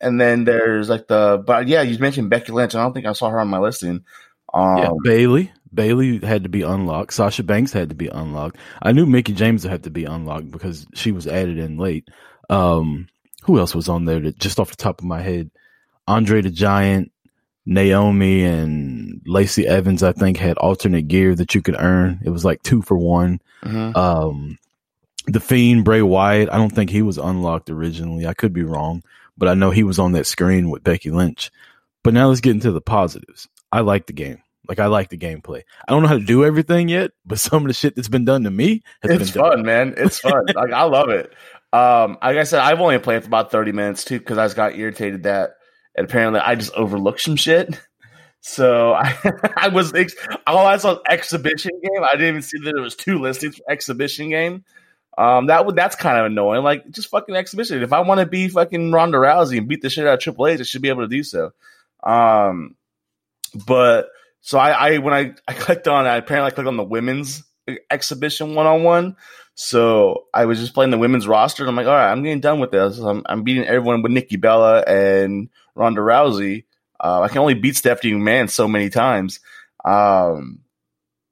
and 0.00 0.20
then 0.20 0.44
there's 0.44 0.88
like 0.88 1.06
the 1.08 1.42
but 1.46 1.68
yeah, 1.68 1.82
you 1.82 1.98
mentioned 1.98 2.30
Becky 2.30 2.52
Lynch. 2.52 2.74
I 2.74 2.82
don't 2.82 2.92
think 2.94 3.06
I 3.06 3.12
saw 3.12 3.28
her 3.30 3.38
on 3.40 3.48
my 3.48 3.58
listing. 3.58 4.04
Um, 4.54 4.78
Yeah, 4.78 4.90
Bayley. 5.04 5.52
Bayley 5.74 6.18
had 6.20 6.44
to 6.44 6.48
be 6.48 6.62
unlocked. 6.62 7.12
Sasha 7.12 7.42
Banks 7.42 7.72
had 7.72 7.90
to 7.90 7.94
be 7.94 8.06
unlocked. 8.08 8.56
I 8.80 8.92
knew 8.92 9.04
Mickie 9.04 9.34
James 9.34 9.62
had 9.64 9.82
to 9.82 9.90
be 9.90 10.04
unlocked 10.04 10.50
because 10.50 10.86
she 10.94 11.12
was 11.12 11.26
added 11.26 11.58
in 11.58 11.76
late. 11.76 12.08
Um, 12.50 13.08
who 13.44 13.58
else 13.58 13.74
was 13.74 13.88
on 13.88 14.04
there? 14.04 14.20
That 14.20 14.38
just 14.38 14.58
off 14.60 14.70
the 14.70 14.76
top 14.76 15.00
of 15.00 15.04
my 15.04 15.20
head, 15.20 15.50
Andre 16.06 16.42
the 16.42 16.50
Giant, 16.50 17.12
Naomi, 17.64 18.44
and 18.44 19.20
Lacey 19.26 19.66
Evans. 19.66 20.02
I 20.02 20.12
think 20.12 20.36
had 20.36 20.58
alternate 20.58 21.08
gear 21.08 21.34
that 21.34 21.54
you 21.54 21.62
could 21.62 21.76
earn. 21.78 22.20
It 22.24 22.30
was 22.30 22.44
like 22.44 22.62
two 22.62 22.82
for 22.82 22.96
one. 22.96 23.40
mhm. 23.62 23.96
Um, 23.96 24.58
the 25.26 25.40
Fiend 25.40 25.84
Bray 25.84 26.02
Wyatt. 26.02 26.48
I 26.52 26.56
don't 26.56 26.70
think 26.72 26.90
he 26.90 27.02
was 27.02 27.18
unlocked 27.18 27.68
originally. 27.70 28.26
I 28.26 28.34
could 28.34 28.52
be 28.52 28.62
wrong, 28.62 29.02
but 29.36 29.48
I 29.48 29.54
know 29.54 29.70
he 29.70 29.82
was 29.82 29.98
on 29.98 30.12
that 30.12 30.26
screen 30.26 30.70
with 30.70 30.84
Becky 30.84 31.10
Lynch. 31.10 31.50
But 32.04 32.14
now 32.14 32.28
let's 32.28 32.40
get 32.40 32.52
into 32.52 32.70
the 32.70 32.80
positives. 32.80 33.48
I 33.72 33.80
like 33.80 34.06
the 34.06 34.12
game. 34.12 34.38
Like 34.68 34.78
I 34.78 34.86
like 34.86 35.08
the 35.10 35.18
gameplay. 35.18 35.62
I 35.86 35.92
don't 35.92 36.02
know 36.02 36.08
how 36.08 36.18
to 36.18 36.24
do 36.24 36.44
everything 36.44 36.88
yet, 36.88 37.10
but 37.24 37.38
some 37.40 37.62
of 37.62 37.68
the 37.68 37.74
shit 37.74 37.96
that's 37.96 38.06
been 38.08 38.24
done 38.24 38.44
to 38.44 38.50
me 38.50 38.82
has 39.02 39.20
It's 39.20 39.30
been 39.32 39.42
done. 39.42 39.52
fun, 39.52 39.62
man. 39.66 39.94
It's 39.96 40.20
fun. 40.20 40.44
like 40.54 40.72
I 40.72 40.84
love 40.84 41.08
it. 41.08 41.32
Um, 41.76 42.18
like 42.22 42.36
I 42.36 42.44
said, 42.44 42.60
I've 42.60 42.80
only 42.80 42.98
played 42.98 43.22
for 43.22 43.28
about 43.28 43.50
thirty 43.50 43.72
minutes 43.72 44.04
too 44.04 44.18
because 44.18 44.38
I 44.38 44.44
just 44.46 44.56
got 44.56 44.76
irritated 44.76 45.24
that, 45.24 45.54
and 45.94 46.06
apparently 46.06 46.40
I 46.40 46.54
just 46.54 46.72
overlooked 46.74 47.20
some 47.20 47.36
shit. 47.36 47.80
So 48.46 48.92
I, 48.94 49.16
I 49.56 49.68
was 49.68 49.92
ex- 49.92 50.14
all 50.46 50.66
I 50.66 50.76
saw 50.76 50.98
exhibition 51.08 51.72
game. 51.82 52.04
I 52.04 52.12
didn't 52.12 52.28
even 52.28 52.42
see 52.42 52.58
that 52.62 52.76
it 52.76 52.80
was 52.80 52.94
two 52.94 53.18
listings 53.18 53.56
for 53.56 53.68
exhibition 53.68 54.30
game. 54.30 54.64
Um, 55.18 55.46
that 55.46 55.66
would 55.66 55.74
that's 55.74 55.96
kind 55.96 56.16
of 56.16 56.26
annoying. 56.26 56.62
Like 56.62 56.88
just 56.90 57.08
fucking 57.08 57.34
exhibition. 57.34 57.82
If 57.82 57.92
I 57.92 58.00
want 58.00 58.20
to 58.20 58.26
be 58.26 58.46
fucking 58.46 58.92
Ronda 58.92 59.18
Rousey 59.18 59.58
and 59.58 59.66
beat 59.66 59.82
the 59.82 59.90
shit 59.90 60.06
out 60.06 60.14
of 60.14 60.20
Triple 60.20 60.46
H, 60.46 60.60
I 60.60 60.62
should 60.62 60.82
be 60.82 60.90
able 60.90 61.02
to 61.02 61.08
do 61.08 61.24
so. 61.24 61.50
Um, 62.04 62.76
but 63.66 64.10
so 64.42 64.58
I, 64.58 64.70
I 64.70 64.98
when 64.98 65.14
I, 65.14 65.34
I 65.48 65.52
clicked 65.52 65.88
on, 65.88 66.06
I 66.06 66.16
apparently 66.16 66.46
I 66.46 66.54
clicked 66.54 66.68
on 66.68 66.76
the 66.76 66.84
women's 66.84 67.42
exhibition 67.90 68.54
one 68.54 68.66
on 68.66 68.84
one. 68.84 69.16
So 69.58 70.26
I 70.34 70.44
was 70.44 70.60
just 70.60 70.74
playing 70.74 70.90
the 70.90 70.98
women's 70.98 71.26
roster, 71.26 71.62
and 71.62 71.70
I'm 71.70 71.76
like, 71.76 71.86
all 71.86 71.94
right, 71.94 72.12
I'm 72.12 72.22
getting 72.22 72.40
done 72.40 72.60
with 72.60 72.70
this. 72.70 72.98
I'm, 72.98 73.22
I'm 73.26 73.42
beating 73.42 73.64
everyone 73.64 74.02
with 74.02 74.12
Nikki 74.12 74.36
Bella 74.36 74.82
and 74.82 75.48
Ronda 75.74 76.02
Rousey. 76.02 76.64
Uh, 77.00 77.22
I 77.22 77.28
can 77.28 77.38
only 77.38 77.54
beat 77.54 77.76
Stephanie 77.76 78.12
McMahon 78.12 78.50
so 78.50 78.68
many 78.68 78.90
times. 78.90 79.40
Um, 79.82 80.60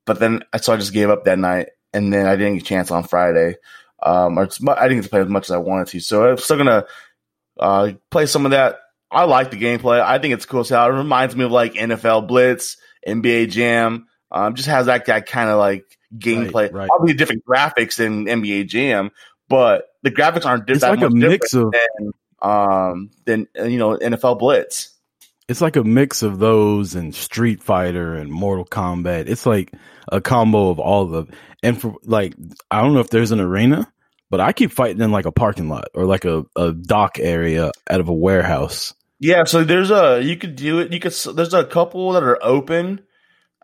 but 0.06 0.20
then 0.20 0.42
so 0.60 0.72
I 0.72 0.76
just 0.76 0.94
gave 0.94 1.10
up 1.10 1.24
that 1.24 1.38
night, 1.38 1.68
and 1.92 2.12
then 2.12 2.26
I 2.26 2.36
didn't 2.36 2.54
get 2.54 2.62
a 2.62 2.66
chance 2.66 2.90
on 2.90 3.04
Friday. 3.04 3.56
Um, 4.02 4.38
I 4.38 4.44
didn't 4.44 4.96
get 4.96 5.04
to 5.04 5.10
play 5.10 5.20
as 5.20 5.28
much 5.28 5.44
as 5.44 5.50
I 5.50 5.58
wanted 5.58 5.88
to. 5.88 6.00
So 6.00 6.30
I'm 6.30 6.38
still 6.38 6.56
gonna 6.56 6.86
uh, 7.60 7.92
play 8.10 8.24
some 8.24 8.46
of 8.46 8.52
that. 8.52 8.78
I 9.10 9.24
like 9.24 9.50
the 9.50 9.60
gameplay. 9.60 10.00
I 10.00 10.18
think 10.18 10.32
it's 10.32 10.46
cool. 10.46 10.64
hell. 10.64 10.86
it 10.86 10.92
reminds 10.92 11.36
me 11.36 11.44
of 11.44 11.52
like 11.52 11.74
NFL 11.74 12.26
Blitz, 12.26 12.78
NBA 13.06 13.50
Jam. 13.50 14.08
Um, 14.30 14.54
just 14.54 14.68
has 14.68 14.86
that, 14.86 15.06
that 15.06 15.26
kind 15.26 15.50
of 15.50 15.58
like 15.58 15.84
gameplay. 16.18 16.72
right. 16.72 16.88
Probably 16.88 17.14
different 17.14 17.44
graphics 17.44 17.96
than 17.96 18.26
NBA 18.26 18.66
Jam, 18.68 19.10
but 19.48 19.88
the 20.02 20.10
graphics 20.10 20.46
aren't 20.46 20.68
It's 20.68 20.80
that 20.80 20.90
like 20.90 21.00
a 21.00 21.10
much 21.10 21.12
mix 21.14 21.50
different 21.50 21.74
of 21.74 21.80
than 21.98 22.12
um 22.42 23.10
than 23.24 23.48
you 23.70 23.78
know 23.78 23.96
NFL 23.96 24.38
Blitz. 24.38 24.94
it's 25.48 25.60
like 25.60 25.76
a 25.76 25.84
mix 25.84 26.22
of 26.22 26.38
those 26.38 26.94
and 26.94 27.14
Street 27.14 27.62
Fighter 27.62 28.14
and 28.14 28.30
Mortal 28.30 28.64
Kombat. 28.64 29.28
It's 29.28 29.46
like 29.46 29.72
a 30.10 30.20
combo 30.20 30.70
of 30.70 30.78
all 30.78 31.02
of 31.02 31.10
them. 31.10 31.28
And 31.62 31.80
for 31.80 31.94
like, 32.04 32.34
I 32.70 32.82
don't 32.82 32.94
know 32.94 33.00
if 33.00 33.10
there's 33.10 33.30
an 33.30 33.40
arena, 33.40 33.90
but 34.30 34.40
I 34.40 34.52
keep 34.52 34.70
fighting 34.70 35.00
in 35.00 35.12
like 35.12 35.24
a 35.26 35.32
parking 35.32 35.68
lot 35.68 35.88
or 35.94 36.04
like 36.04 36.24
a, 36.24 36.44
a 36.56 36.72
dock 36.72 37.18
area 37.18 37.70
out 37.88 38.00
of 38.00 38.08
a 38.08 38.12
warehouse. 38.12 38.92
Yeah, 39.20 39.44
so 39.44 39.64
there's 39.64 39.90
a 39.90 40.20
you 40.22 40.36
could 40.36 40.56
do 40.56 40.80
it. 40.80 40.92
You 40.92 41.00
could 41.00 41.12
there's 41.34 41.54
a 41.54 41.64
couple 41.64 42.12
that 42.12 42.22
are 42.22 42.38
open, 42.42 43.00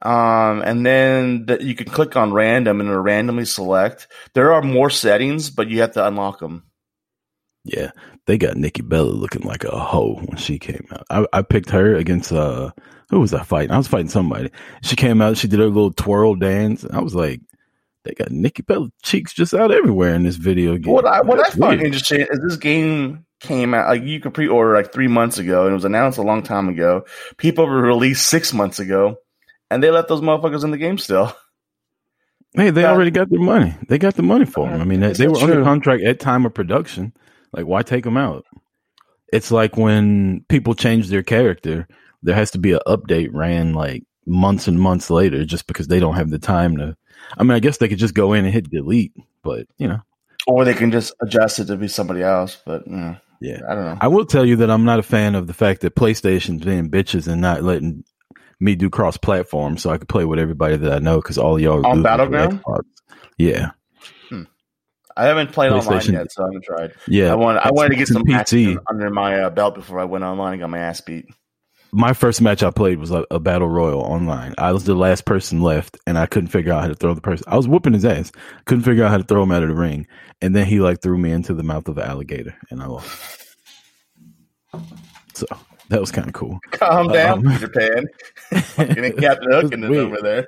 um, 0.03 0.63
and 0.63 0.85
then 0.85 1.47
that 1.47 1.63
you 1.63 1.75
can 1.75 1.87
click 1.87 2.17
on 2.17 2.33
random 2.33 2.81
and 2.81 2.89
it'll 2.89 3.03
randomly 3.03 3.45
select. 3.45 4.09
There 4.35 4.53
are 4.53 4.63
more 4.63 4.91
settings, 4.91 5.51
but 5.51 5.69
you 5.69 5.81
have 5.81 5.93
to 5.93 6.07
unlock 6.07 6.41
them. 6.41 6.65
Yeah, 7.65 7.91
they 8.27 8.39
got 8.39 8.57
Nikki 8.57 8.83
Bella 8.83 9.11
looking 9.11 9.43
like 9.43 9.65
a 9.65 9.79
hoe 9.79 10.15
when 10.25 10.39
she 10.39 10.59
came 10.59 10.87
out. 10.93 11.05
I, 11.11 11.27
I 11.33 11.43
picked 11.43 11.71
her 11.71 11.95
against 11.95 12.33
uh 12.33 12.71
who 13.11 13.21
was 13.21 13.35
I 13.35 13.43
fighting? 13.43 13.73
I 13.73 13.77
was 13.77 13.89
fighting 13.89 14.09
somebody. 14.09 14.51
She 14.83 14.97
came 14.97 15.21
out, 15.21 15.37
she 15.37 15.49
did 15.49 15.59
her 15.59 15.67
little 15.67 15.93
twirl 15.93 16.37
dance. 16.37 16.87
I 16.91 17.01
was 17.01 17.15
like, 17.15 17.41
they 18.05 18.13
got 18.13 18.31
Nikki 18.31 18.63
Bella 18.63 18.89
cheeks 19.03 19.35
just 19.35 19.53
out 19.53 19.73
everywhere 19.73 20.15
in 20.15 20.23
this 20.23 20.37
video 20.37 20.79
game. 20.79 20.93
What 20.93 21.07
I 21.07 21.21
what 21.21 21.41
I 21.41 21.51
find 21.51 21.83
interesting 21.83 22.21
is 22.21 22.41
this 22.41 22.57
game 22.57 23.27
came 23.41 23.75
out 23.75 23.89
like 23.89 24.03
you 24.03 24.21
could 24.21 24.35
pre-order 24.35 24.75
like 24.75 24.93
three 24.93 25.09
months 25.09 25.39
ago, 25.39 25.65
and 25.65 25.73
it 25.73 25.75
was 25.75 25.85
announced 25.85 26.19
a 26.19 26.23
long 26.23 26.43
time 26.43 26.69
ago. 26.69 27.05
People 27.37 27.67
were 27.67 27.83
released 27.83 28.27
six 28.27 28.55
months 28.55 28.79
ago, 28.79 29.17
and 29.71 29.83
they 29.83 29.91
let 29.91 30.09
those 30.09 30.21
motherfuckers 30.21 30.65
in 30.65 30.71
the 30.71 30.79
game 30.79 30.99
still. 30.99 31.35
Hey, 32.53 32.71
they 32.71 32.85
already 32.85 33.13
got 33.13 33.31
their 33.31 33.39
money. 33.39 33.77
They 33.87 33.97
got 33.97 34.17
the 34.17 34.25
money 34.25 34.45
for 34.45 34.69
them. 34.69 34.81
I 34.81 34.85
mean, 34.85 34.99
they, 34.99 35.13
they 35.13 35.29
were 35.29 35.39
under 35.39 35.63
contract 35.63 36.03
at 36.03 36.19
time 36.19 36.45
of 36.45 36.53
production. 36.53 37.13
Like, 37.53 37.65
why 37.67 37.83
take 37.83 38.03
them 38.03 38.17
out? 38.17 38.45
It's 39.33 39.53
like 39.53 39.77
when 39.77 40.45
people 40.49 40.75
change 40.75 41.09
their 41.09 41.23
character, 41.23 41.87
there 42.25 42.35
has 42.35 42.51
to 42.51 42.59
be 42.59 42.73
an 42.73 42.81
update 42.89 43.29
ran 43.33 43.73
like 43.73 44.03
months 44.27 44.67
and 44.67 44.81
months 44.81 45.11
later 45.11 45.45
just 45.45 45.69
because 45.69 45.87
they 45.87 46.01
don't 46.01 46.17
have 46.17 46.31
the 46.31 46.41
time 46.41 46.77
to. 46.79 46.97
I 47.39 47.45
mean, 47.45 47.53
I 47.53 47.61
guess 47.61 47.77
they 47.77 47.89
could 47.89 47.99
just 47.99 48.15
go 48.15 48.33
in 48.33 48.45
and 48.45 48.53
hit 48.53 48.69
delete, 48.69 49.13
but 49.45 49.69
you 49.79 49.87
know, 49.87 50.01
Or 50.49 50.65
they 50.65 50.75
can 50.75 50.91
just 50.91 51.15
adjust 51.23 51.61
it 51.61 51.67
to 51.67 51.77
be 51.77 51.87
somebody 51.87 52.23
else. 52.23 52.59
But 52.67 52.85
you 52.87 52.97
know, 52.97 53.17
yeah. 53.41 53.61
I 53.69 53.75
don't 53.75 53.85
know. 53.85 53.99
I 54.01 54.09
will 54.09 54.27
tell 54.27 54.45
you 54.45 54.57
that 54.57 54.71
I'm 54.71 54.85
not 54.85 54.99
a 54.99 55.05
fan 55.05 55.35
of 55.35 55.47
the 55.47 55.55
fact 55.55 55.83
that 55.83 55.95
PlayStation's 55.95 56.65
being 56.65 56.91
bitches 56.91 57.29
and 57.29 57.41
not 57.41 57.63
letting 57.63 58.05
me 58.61 58.77
do 58.77 58.91
cross 58.91 59.17
platform 59.17 59.79
so 59.79 59.91
I 59.91 59.99
could 59.99 60.09
play 60.09 60.25
with 60.25 60.39
everybody 60.39 60.77
that 60.77 60.93
I 60.93 60.99
know 60.99 61.17
because 61.17 61.39
all 61.39 61.59
y'all 61.59 61.85
are 61.85 61.87
On 61.87 62.03
Battleground? 62.03 62.63
Yeah, 63.39 63.71
I 65.17 65.27
haven't 65.27 65.53
played 65.53 65.73
online 65.73 66.01
yet, 66.13 66.33
so 66.33 66.45
I 66.45 66.47
haven't 66.47 66.65
tried. 66.65 66.93
yeah. 67.09 67.33
I 67.33 67.35
want 67.35 67.59
I 67.59 67.71
wanted 67.73 67.91
to 67.91 67.97
get 67.97 68.09
some 68.09 68.23
action 68.31 68.79
under 68.89 69.11
my 69.11 69.41
uh, 69.43 69.51
belt 69.51 69.75
before 69.75 69.99
I 69.99 70.05
went 70.05 70.25
online 70.25 70.53
and 70.55 70.61
got 70.61 70.71
my 70.71 70.79
ass 70.79 71.01
beat. 71.01 71.27
my 71.93 72.13
first 72.13 72.41
match 72.41 72.63
I 72.63 72.71
played 72.71 72.99
was 72.99 73.11
a, 73.11 73.27
a 73.31 73.41
battle 73.41 73.69
royal 73.69 74.01
online. 74.01 74.55
I 74.57 74.73
was 74.73 74.85
the 74.85 74.95
last 74.95 75.25
person 75.25 75.61
left, 75.61 75.99
and 76.07 76.17
I 76.17 76.27
couldn't 76.27 76.49
figure 76.49 76.73
out 76.73 76.83
how 76.83 76.89
to 76.89 76.95
throw 76.95 77.15
the 77.15 77.21
person. 77.21 77.45
I 77.49 77.57
was 77.57 77.67
whooping 77.67 77.93
his 77.95 78.05
ass, 78.05 78.31
couldn't 78.67 78.85
figure 78.85 79.05
out 79.05 79.11
how 79.11 79.19
to 79.19 79.25
throw 79.25 79.43
him 79.43 79.53
out 79.53 79.63
of 79.63 79.69
the 79.69 79.75
ring, 79.75 80.07
and 80.41 80.55
then 80.55 80.67
he 80.67 80.81
like 80.81 81.03
threw 81.03 81.19
me 81.19 81.33
into 81.33 81.55
the 81.55 81.65
mouth 81.65 81.89
of 81.89 81.99
an 81.99 82.05
alligator, 82.09 82.57
and 82.71 82.83
I 82.83 82.87
lost. 82.87 83.47
So 85.35 85.47
that 85.91 86.01
was 86.01 86.11
kind 86.11 86.27
of 86.27 86.33
cool. 86.33 86.59
Calm 86.73 87.09
down, 87.09 87.47
Um, 87.47 87.53
Peter 87.53 87.69
Pan. 87.69 88.07
Captain 89.19 89.53
Hook 89.53 89.73
in 89.73 89.85
over 89.85 90.19
there. 90.23 90.47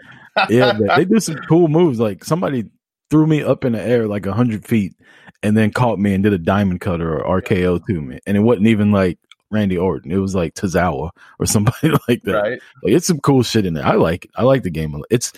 yeah, 0.49 0.72
they 0.96 1.04
do 1.06 1.20
some 1.20 1.37
cool 1.49 1.68
moves. 1.68 2.00
Like 2.00 2.25
somebody 2.25 2.64
threw 3.11 3.26
me 3.26 3.42
up 3.42 3.64
in 3.64 3.72
the 3.72 3.82
air 3.82 4.06
like 4.08 4.26
a 4.26 4.32
hundred 4.32 4.64
feet, 4.66 4.94
and 5.42 5.56
then 5.56 5.70
caught 5.70 5.99
me 5.99 6.14
and 6.14 6.25
did 6.25 6.32
a 6.32 6.38
diamond 6.38 6.80
cutter 6.80 7.20
or 7.22 7.40
RKO 7.42 7.84
to 7.87 8.00
me, 8.00 8.18
and 8.26 8.37
it 8.37 8.40
wasn't 8.40 8.66
even 8.68 8.90
like 8.92 9.18
Randy 9.50 9.76
Orton. 9.76 10.11
It 10.11 10.16
was 10.16 10.34
like 10.34 10.54
Tozawa 10.54 11.11
or 11.38 11.46
somebody 11.46 11.90
like 12.08 12.22
that. 12.25 12.32
right? 12.34 12.61
Like 12.82 12.94
it's 12.94 13.06
some 13.06 13.20
cool 13.20 13.42
shit 13.42 13.66
in 13.66 13.75
there. 13.75 13.87
I 13.87 13.94
like 13.96 14.25
it. 14.25 14.30
I 14.37 14.44
like 14.44 14.62
the 14.62 14.70
game. 14.70 15.00
It's 15.11 15.32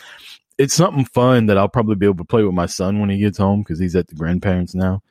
it's 0.56 0.74
something 0.74 1.04
fun 1.06 1.46
that 1.46 1.58
I'll 1.58 1.68
probably 1.68 1.96
be 1.96 2.06
able 2.06 2.18
to 2.18 2.24
play 2.24 2.44
with 2.44 2.54
my 2.54 2.66
son 2.66 3.00
when 3.00 3.10
he 3.10 3.18
gets 3.18 3.38
home 3.38 3.62
because 3.62 3.80
he's 3.80 3.96
at 3.96 4.06
the 4.06 4.14
grandparents 4.14 4.74
now. 4.74 5.02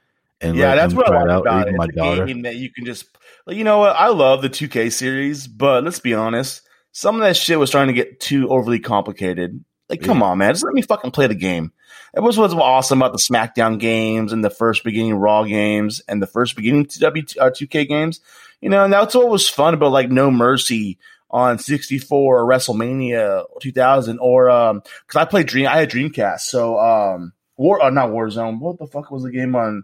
And 0.43 0.57
Yeah, 0.57 0.75
that's 0.75 0.93
what 0.93 1.09
I 1.11 1.21
like 1.21 1.29
out, 1.29 1.41
about 1.41 1.67
it. 1.67 1.75
my 1.75 1.85
It's 1.85 1.93
a 1.93 1.97
daughter. 1.97 2.25
game 2.25 2.41
that 2.43 2.55
you 2.55 2.69
can 2.71 2.85
just, 2.85 3.05
like, 3.47 3.57
you 3.57 3.63
know 3.63 3.79
what? 3.79 3.95
I 3.95 4.07
love 4.09 4.41
the 4.41 4.49
2K 4.49 4.91
series, 4.91 5.47
but 5.47 5.83
let's 5.83 5.99
be 5.99 6.13
honest. 6.13 6.61
Some 6.91 7.15
of 7.15 7.21
that 7.21 7.35
shit 7.35 7.57
was 7.57 7.69
starting 7.69 7.95
to 7.95 8.01
get 8.01 8.19
too 8.19 8.49
overly 8.49 8.79
complicated. 8.79 9.63
Like, 9.89 10.01
come 10.01 10.23
on, 10.23 10.37
man, 10.37 10.53
just 10.53 10.63
let 10.63 10.73
me 10.73 10.81
fucking 10.81 11.11
play 11.11 11.27
the 11.27 11.35
game. 11.35 11.71
It 12.15 12.21
was 12.21 12.37
what's 12.37 12.53
awesome 12.53 13.01
about 13.01 13.11
the 13.13 13.19
SmackDown 13.19 13.79
games 13.79 14.31
and 14.31 14.43
the 14.43 14.49
first 14.49 14.83
beginning 14.83 15.15
Raw 15.15 15.43
games 15.43 16.01
and 16.07 16.21
the 16.21 16.27
first 16.27 16.55
beginning 16.55 16.87
W 16.99 17.23
uh, 17.39 17.49
2K 17.49 17.87
games. 17.87 18.19
You 18.61 18.69
know, 18.69 18.83
and 18.83 18.93
that's 18.93 19.15
what 19.15 19.29
was 19.29 19.49
fun 19.49 19.73
about 19.73 19.91
like 19.91 20.09
No 20.11 20.29
Mercy 20.31 20.99
on 21.29 21.57
64 21.57 22.39
or 22.41 22.47
WrestleMania 22.47 23.45
2000 23.59 24.19
or 24.19 24.49
um 24.51 24.81
because 25.07 25.19
I 25.21 25.25
played 25.25 25.47
Dream, 25.47 25.67
I 25.67 25.77
had 25.79 25.89
Dreamcast, 25.89 26.41
so 26.41 26.79
um 26.79 27.33
War, 27.57 27.81
uh, 27.83 27.89
not 27.89 28.09
Warzone. 28.09 28.59
What 28.59 28.77
the 28.79 28.87
fuck 28.87 29.09
was 29.11 29.23
the 29.23 29.31
game 29.31 29.55
on 29.55 29.83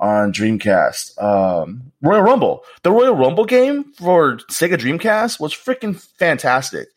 on 0.00 0.32
Dreamcast? 0.32 1.22
Um, 1.22 1.92
Royal 2.02 2.22
Rumble. 2.22 2.64
The 2.82 2.90
Royal 2.90 3.14
Rumble 3.14 3.44
game 3.44 3.92
for 3.92 4.38
Sega 4.50 4.76
Dreamcast 4.76 5.38
was 5.38 5.54
freaking 5.54 6.00
fantastic, 6.18 6.88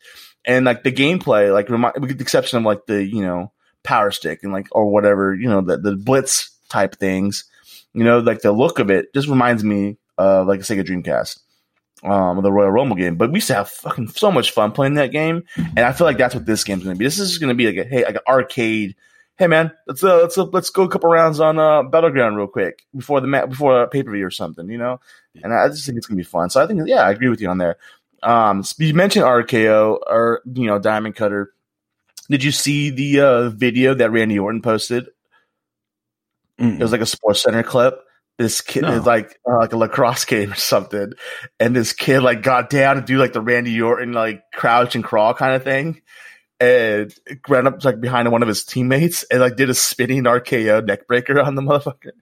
and 0.44 0.64
like 0.64 0.82
the 0.82 0.90
gameplay, 0.92 1.52
like 1.52 1.68
remi- 1.68 1.92
with 2.00 2.16
the 2.16 2.22
exception 2.22 2.58
of 2.58 2.64
like 2.64 2.86
the 2.86 3.04
you 3.04 3.22
know 3.22 3.52
power 3.82 4.10
stick 4.10 4.40
and 4.42 4.52
like 4.52 4.66
or 4.72 4.90
whatever 4.90 5.34
you 5.34 5.48
know 5.48 5.60
the 5.60 5.76
the 5.76 5.94
blitz 5.94 6.50
type 6.68 6.96
things, 6.96 7.44
you 7.92 8.02
know 8.02 8.18
like 8.18 8.40
the 8.40 8.52
look 8.52 8.78
of 8.78 8.90
it 8.90 9.12
just 9.14 9.28
reminds 9.28 9.62
me 9.62 9.98
of 10.18 10.46
like 10.46 10.60
a 10.60 10.64
Sega 10.64 10.84
Dreamcast. 10.84 11.40
Um, 12.02 12.42
the 12.42 12.52
Royal 12.52 12.70
Rumble 12.70 12.96
game, 12.96 13.16
but 13.16 13.30
we 13.30 13.36
used 13.36 13.46
to 13.46 13.54
have 13.54 13.70
fucking 13.70 14.08
so 14.08 14.30
much 14.30 14.50
fun 14.50 14.72
playing 14.72 14.94
that 14.94 15.10
game, 15.10 15.44
and 15.56 15.80
I 15.80 15.92
feel 15.92 16.06
like 16.06 16.18
that's 16.18 16.34
what 16.34 16.44
this 16.44 16.64
game's 16.64 16.84
gonna 16.84 16.96
be. 16.96 17.04
This 17.06 17.18
is 17.18 17.38
gonna 17.38 17.54
be 17.54 17.66
like 17.66 17.86
a 17.86 17.88
hey, 17.88 18.04
like 18.04 18.16
an 18.16 18.20
arcade 18.28 18.94
hey 19.36 19.46
man, 19.46 19.72
let's 19.86 20.02
uh, 20.04 20.18
let's 20.22 20.38
uh, 20.38 20.44
let's 20.44 20.70
go 20.70 20.84
a 20.84 20.88
couple 20.88 21.10
rounds 21.10 21.40
on 21.40 21.58
uh, 21.58 21.82
battleground 21.82 22.36
real 22.36 22.46
quick 22.46 22.84
before 22.96 23.20
the 23.20 23.26
ma- 23.26 23.46
before 23.46 23.82
a 23.82 23.88
pay 23.88 24.02
per 24.02 24.12
view 24.12 24.26
or 24.26 24.30
something, 24.30 24.68
you 24.68 24.78
know. 24.78 25.00
And 25.42 25.52
I 25.52 25.68
just 25.68 25.84
think 25.86 25.98
it's 25.98 26.06
gonna 26.06 26.18
be 26.18 26.22
fun. 26.24 26.50
So 26.50 26.62
I 26.62 26.66
think 26.66 26.82
yeah, 26.86 27.02
I 27.02 27.10
agree 27.10 27.28
with 27.28 27.40
you 27.40 27.48
on 27.48 27.58
there. 27.58 27.76
Um, 28.22 28.64
you 28.78 28.94
mentioned 28.94 29.24
RKO 29.24 29.98
or 30.06 30.42
you 30.52 30.66
know 30.66 30.78
Diamond 30.78 31.16
Cutter. 31.16 31.52
Did 32.30 32.42
you 32.42 32.52
see 32.52 32.90
the 32.90 33.20
uh, 33.20 33.48
video 33.50 33.94
that 33.94 34.10
Randy 34.10 34.38
Orton 34.38 34.62
posted? 34.62 35.08
Mm. 36.60 36.76
It 36.78 36.82
was 36.82 36.92
like 36.92 37.00
a 37.00 37.06
Sports 37.06 37.42
Center 37.42 37.62
clip. 37.62 38.00
This 38.38 38.60
kid 38.60 38.82
No. 38.82 38.92
is 38.92 39.06
like 39.06 39.38
uh, 39.48 39.58
like 39.58 39.72
a 39.72 39.76
lacrosse 39.76 40.24
game 40.24 40.52
or 40.52 40.56
something, 40.56 41.12
and 41.60 41.76
this 41.76 41.92
kid 41.92 42.20
like 42.20 42.42
got 42.42 42.68
down 42.70 42.96
to 42.96 43.02
do 43.02 43.18
like 43.18 43.32
the 43.32 43.40
Randy 43.40 43.80
Orton 43.80 44.12
like 44.12 44.42
crouch 44.52 44.94
and 44.94 45.04
crawl 45.04 45.34
kind 45.34 45.54
of 45.54 45.62
thing, 45.62 46.00
and 46.60 47.14
ran 47.48 47.66
up 47.66 47.84
like 47.84 48.00
behind 48.00 48.30
one 48.30 48.42
of 48.42 48.48
his 48.48 48.64
teammates 48.64 49.24
and 49.24 49.40
like 49.40 49.56
did 49.56 49.70
a 49.70 49.74
spinning 49.74 50.24
RKO 50.24 50.86
neckbreaker 50.86 51.44
on 51.44 51.54
the 51.54 51.62
motherfucker, 51.62 52.12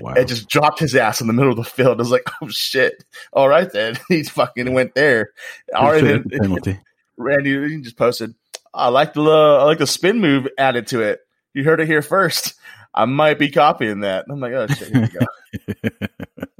wow. 0.00 0.14
and 0.14 0.28
just 0.28 0.48
dropped 0.48 0.80
his 0.80 0.94
ass 0.94 1.20
in 1.20 1.26
the 1.26 1.32
middle 1.32 1.50
of 1.50 1.56
the 1.56 1.64
field. 1.64 1.98
I 1.98 2.02
was 2.02 2.10
like, 2.10 2.28
oh 2.42 2.48
shit! 2.48 3.04
All 3.32 3.48
right 3.48 3.70
then, 3.70 3.98
he 4.08 4.22
fucking 4.24 4.72
went 4.72 4.94
there. 4.94 5.32
All 5.74 5.92
right, 5.92 6.02
then, 6.02 6.24
penalty. 6.30 6.80
Randy 7.16 7.80
just 7.80 7.96
posted, 7.96 8.34
I 8.72 8.88
like 8.88 9.12
the 9.12 9.22
uh, 9.22 9.58
I 9.58 9.64
like 9.64 9.78
the 9.78 9.86
spin 9.86 10.20
move 10.20 10.48
added 10.56 10.86
to 10.88 11.02
it. 11.02 11.20
You 11.54 11.64
heard 11.64 11.80
it 11.80 11.86
here 11.86 12.02
first. 12.02 12.54
I 12.94 13.04
might 13.04 13.38
be 13.38 13.50
copying 13.50 14.00
that. 14.00 14.26
I'm 14.28 14.40
like, 14.40 14.52
oh 14.52 14.66
shit, 14.68 14.88
here 14.88 15.02
we 15.02 15.08
go. 15.08 16.06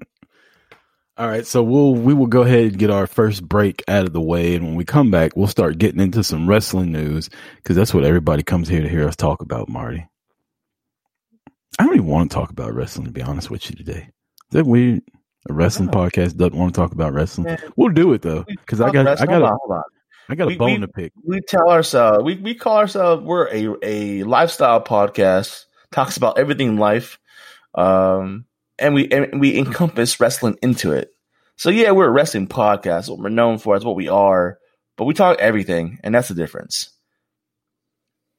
All 1.19 1.27
right, 1.27 1.45
so 1.45 1.65
we'll 1.65 1.95
we 1.95 2.15
will 2.15 2.29
go 2.29 2.43
ahead 2.43 2.67
and 2.67 2.79
get 2.79 2.91
our 2.91 3.09
first 3.09 3.43
break 3.43 3.83
out 3.89 4.05
of 4.07 4.13
the 4.13 4.21
way, 4.21 4.55
and 4.55 4.65
when 4.65 4.77
we 4.77 4.85
come 4.85 5.11
back, 5.11 5.37
we'll 5.37 5.49
start 5.49 5.79
getting 5.79 6.01
into 6.01 6.23
some 6.23 6.49
wrestling 6.49 6.93
news 6.93 7.29
because 7.57 7.75
that's 7.75 7.93
what 7.93 8.05
everybody 8.05 8.45
comes 8.45 8.69
here 8.69 8.83
to 8.83 8.89
hear 8.89 9.09
us 9.09 9.17
talk 9.17 9.43
about. 9.43 9.69
Marty, 9.69 10.07
I 11.79 11.85
don't 11.85 11.95
even 11.95 12.07
want 12.07 12.31
to 12.31 12.35
talk 12.35 12.51
about 12.51 12.73
wrestling 12.73 13.07
to 13.07 13.13
be 13.13 13.23
honest 13.23 13.51
with 13.51 13.69
you 13.69 13.75
today. 13.75 14.03
Is 14.51 14.53
that 14.53 14.65
weird? 14.67 15.03
A 15.51 15.53
wrestling 15.53 15.89
podcast 15.89 16.37
doesn't 16.37 16.57
want 16.57 16.73
to 16.75 16.81
talk 16.81 16.93
about 16.93 17.13
wrestling. 17.13 17.47
Man, 17.47 17.59
We'll 17.77 17.93
do 17.93 18.13
it 18.13 18.23
though 18.23 18.45
because 18.45 18.81
I 18.81 18.91
got 18.93 19.21
I 19.21 19.27
got 19.27 19.43
a, 19.43 19.47
hold 19.49 19.71
on. 19.73 19.83
I 20.29 20.35
got 20.37 20.45
a 20.45 20.49
We- 20.49 20.57
bone 20.57 20.73
we- 20.75 20.79
to 20.81 20.89
pick. 20.89 21.13
we 21.25 21.41
tell 21.41 21.69
ourselves 21.69 22.23
we, 22.23 22.37
we 22.37 22.55
call 22.55 22.77
ourselves 22.77 23.25
we're 23.25 23.49
a, 23.49 23.75
a 23.83 24.23
lifestyle 24.23 24.81
podcast 24.81 25.65
talks 25.91 26.17
about 26.17 26.39
everything 26.39 26.69
in 26.69 26.77
life 26.77 27.19
um 27.75 28.45
and 28.79 28.95
we 28.95 29.09
and 29.09 29.41
we 29.41 29.57
encompass 29.59 30.21
wrestling 30.21 30.57
into 30.63 30.93
it 30.93 31.11
so 31.57 31.71
yeah 31.71 31.91
we're 31.91 32.09
a 32.09 32.11
wrestling 32.11 32.47
podcast 32.47 33.09
what 33.09 33.19
we're 33.19 33.29
known 33.29 33.59
for 33.59 33.77
is 33.77 33.85
what 33.85 33.97
we 33.97 34.09
are 34.09 34.59
but 34.97 35.05
we 35.05 35.15
talk 35.15 35.39
everything 35.39 35.99
and 36.03 36.15
that's 36.15 36.29
the 36.29 36.35
difference 36.35 36.91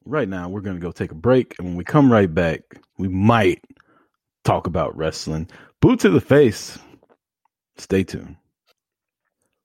Right 0.04 0.28
now, 0.28 0.48
we're 0.48 0.62
to 0.62 0.78
go 0.78 0.92
take 0.92 1.12
a 1.12 1.14
break. 1.16 1.54
And 1.58 1.68
when 1.68 1.76
we 1.76 1.84
come 1.84 2.10
right 2.10 2.32
back, 2.32 2.62
we 2.98 3.08
might 3.08 3.62
talk 4.44 4.66
about 4.66 4.96
wrestling. 4.96 5.48
Boot 5.80 6.00
to 6.00 6.10
the 6.10 6.20
face. 6.20 6.78
Stay 7.76 8.04
tuned. 8.04 8.36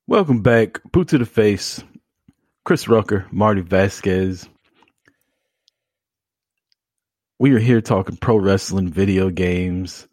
Welcome 0.08 0.42
back. 0.42 0.82
Boot 0.92 1.08
to 1.10 1.18
the 1.18 1.26
face. 1.26 1.84
Chris 2.66 2.88
Rucker, 2.88 3.26
Marty 3.32 3.62
Vasquez. 3.62 4.50
We 7.40 7.54
are 7.54 7.60
here 7.60 7.82
talking 7.82 8.18
pro 8.18 8.38
wrestling, 8.38 8.90
video 8.90 9.30
games. 9.30 10.08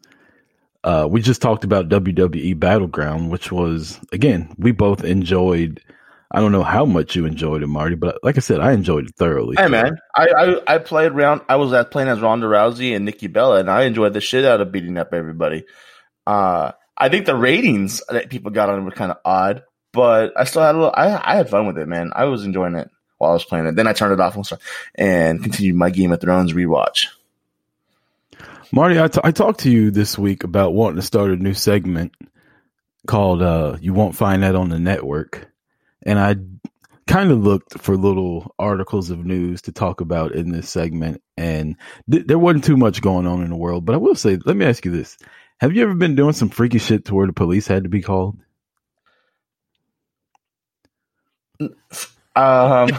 Uh, 0.83 1.07
we 1.09 1.21
just 1.21 1.41
talked 1.41 1.63
about 1.63 1.87
WWE 1.89 2.59
Battleground, 2.59 3.29
which 3.31 3.51
was, 3.51 3.99
again, 4.11 4.53
we 4.57 4.71
both 4.71 5.03
enjoyed. 5.03 5.81
I 6.31 6.41
don't 6.41 6.51
know 6.51 6.63
how 6.63 6.83
much 6.85 7.15
you 7.15 7.25
enjoyed 7.25 7.61
it, 7.63 7.67
Marty, 7.67 7.95
but 7.95 8.17
like 8.23 8.37
I 8.37 8.41
said, 8.41 8.59
I 8.59 8.71
enjoyed 8.73 9.05
it 9.07 9.15
thoroughly. 9.15 9.55
hey 9.57 9.67
man 9.67 9.97
I, 10.15 10.27
I 10.27 10.75
i 10.75 10.77
played 10.79 11.11
around 11.11 11.41
i 11.47 11.55
was 11.57 11.71
at 11.73 11.91
playing 11.91 12.09
as 12.09 12.19
ronda 12.21 12.47
rousey 12.47 12.95
and 12.95 13.05
nikki 13.05 13.27
bella 13.27 13.59
and 13.59 13.69
i 13.69 13.83
enjoyed 13.83 14.13
the 14.13 14.19
shit 14.21 14.43
out 14.43 14.59
of 14.59 14.71
beating 14.71 14.97
up 14.97 15.13
everybody 15.13 15.63
uh 16.25 16.71
i 16.97 17.09
think 17.09 17.27
the 17.27 17.35
ratings 17.35 18.01
that 18.09 18.29
people 18.31 18.49
got 18.51 18.69
on 18.69 18.79
it 18.79 18.81
were 18.83 18.91
kind 18.91 19.11
of 19.11 19.17
odd 19.23 19.61
but 19.91 20.33
i 20.35 20.43
still 20.45 20.63
had 20.63 20.73
a 20.73 20.77
little 20.79 20.93
i 20.95 21.33
i 21.33 21.35
had 21.35 21.49
fun 21.51 21.67
with 21.67 21.77
it 21.77 21.87
man 21.87 22.11
i 22.15 22.25
was 22.25 22.43
enjoying 22.45 22.73
it 22.75 22.89
while 23.19 23.29
i 23.29 23.33
was 23.33 23.45
playing 23.45 23.67
it 23.67 23.75
then 23.75 23.85
i 23.87 23.93
turned 23.93 24.13
it 24.13 24.19
off 24.19 24.35
and 24.35 24.43
started- 24.45 24.65
and 24.95 25.43
continued 25.43 25.75
my 25.75 25.91
game 25.91 26.11
of 26.11 26.19
thrones 26.19 26.53
rewatch 26.53 27.07
Marty, 28.73 28.99
I, 28.99 29.07
t- 29.07 29.21
I 29.23 29.29
talked 29.29 29.59
to 29.61 29.69
you 29.69 29.91
this 29.91 30.17
week 30.17 30.43
about 30.43 30.73
wanting 30.73 30.95
to 30.95 31.03
start 31.03 31.29
a 31.29 31.35
new 31.35 31.53
segment 31.53 32.11
called 33.05 33.43
uh, 33.43 33.77
You 33.79 33.93
Won't 33.93 34.15
Find 34.15 34.41
That 34.41 34.55
on 34.55 34.69
the 34.69 34.79
Network. 34.79 35.47
And 36.01 36.17
I 36.17 36.37
kind 37.05 37.29
of 37.29 37.43
looked 37.43 37.77
for 37.77 37.95
little 37.95 38.55
articles 38.57 39.11
of 39.11 39.27
news 39.27 39.61
to 39.63 39.71
talk 39.71 40.01
about 40.01 40.31
in 40.31 40.51
this 40.51 40.71
segment. 40.71 41.21
And 41.37 41.75
th- 42.11 42.25
there 42.25 42.39
wasn't 42.39 42.63
too 42.63 42.75
much 42.75 43.03
going 43.03 43.27
on 43.27 43.43
in 43.43 43.51
the 43.51 43.55
world. 43.55 43.85
But 43.85 43.93
I 43.93 43.99
will 43.99 44.15
say, 44.15 44.39
let 44.43 44.57
me 44.57 44.65
ask 44.65 44.83
you 44.85 44.91
this 44.91 45.19
Have 45.59 45.75
you 45.75 45.83
ever 45.83 45.93
been 45.93 46.15
doing 46.15 46.33
some 46.33 46.49
freaky 46.49 46.79
shit 46.79 47.05
to 47.05 47.13
where 47.13 47.27
the 47.27 47.33
police 47.33 47.67
had 47.67 47.83
to 47.83 47.89
be 47.89 48.01
called? 48.01 48.39
um 52.35 52.89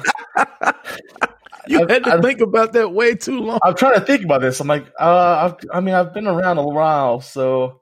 You 1.68 1.80
I've- 1.80 1.92
had 1.92 2.04
to 2.04 2.12
I've- 2.14 2.22
think 2.22 2.40
about 2.40 2.72
that 2.74 2.92
way 2.92 3.14
too 3.14 3.40
long. 3.40 3.58
i'm 3.64 3.74
trying 3.74 3.94
to 3.94 4.00
think 4.00 4.24
about 4.24 4.40
this 4.40 4.60
i'm 4.60 4.68
like 4.68 4.86
uh 5.00 5.50
I've, 5.52 5.68
i 5.72 5.80
mean 5.80 5.94
i've 5.94 6.12
been 6.14 6.26
around 6.26 6.58
a 6.58 6.64
while 6.66 7.20
so 7.20 7.80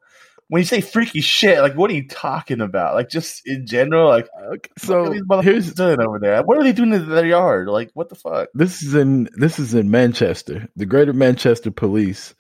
when 0.49 0.61
you 0.61 0.67
say 0.67 0.81
freaky 0.83 1.21
shit 1.23 1.61
like 1.61 1.75
what 1.75 1.91
are 1.91 1.95
you 1.95 2.07
talking 2.07 2.61
about 2.61 2.95
like 2.95 3.09
just 3.09 3.43
in 3.47 3.67
general 3.67 4.09
like 4.09 4.29
Okay, 4.53 4.71
so 4.79 5.13
here's 5.41 5.73
doing 5.75 6.01
over 6.01 6.19
there 6.19 6.43
what 6.43 6.59
are 6.59 6.63
they 6.63 6.73
doing 6.73 6.93
in 6.93 7.09
their 7.09 7.25
yard 7.27 7.69
like 7.69 7.91
what 7.95 8.09
the 8.11 8.15
fuck 8.15 8.49
This 8.55 8.83
is 8.83 8.95
in 8.95 9.29
this 9.35 9.59
is 9.59 9.73
in 9.75 9.91
Manchester. 9.91 10.69
The 10.77 10.85
Greater 10.87 11.13
Manchester 11.15 11.71
Police 11.71 12.35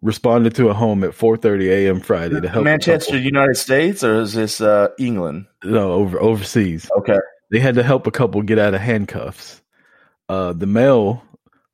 responded 0.00 0.54
to 0.56 0.68
a 0.70 0.74
home 0.74 1.04
at 1.04 1.10
4:30 1.10 1.68
a.m. 1.70 2.00
Friday 2.00 2.40
to 2.40 2.48
help 2.48 2.64
Manchester, 2.64 3.16
United 3.16 3.56
States, 3.56 4.02
or 4.02 4.20
is 4.22 4.32
this 4.32 4.60
uh, 4.60 4.88
England? 4.98 5.46
no, 5.62 5.92
over 5.92 6.20
overseas. 6.20 6.90
Okay. 6.98 7.18
They 7.52 7.60
had 7.60 7.76
to 7.76 7.82
help 7.84 8.06
a 8.06 8.10
couple 8.10 8.42
get 8.42 8.58
out 8.58 8.74
of 8.74 8.80
handcuffs. 8.80 9.61
Uh, 10.32 10.54
the 10.54 10.66
male 10.66 11.22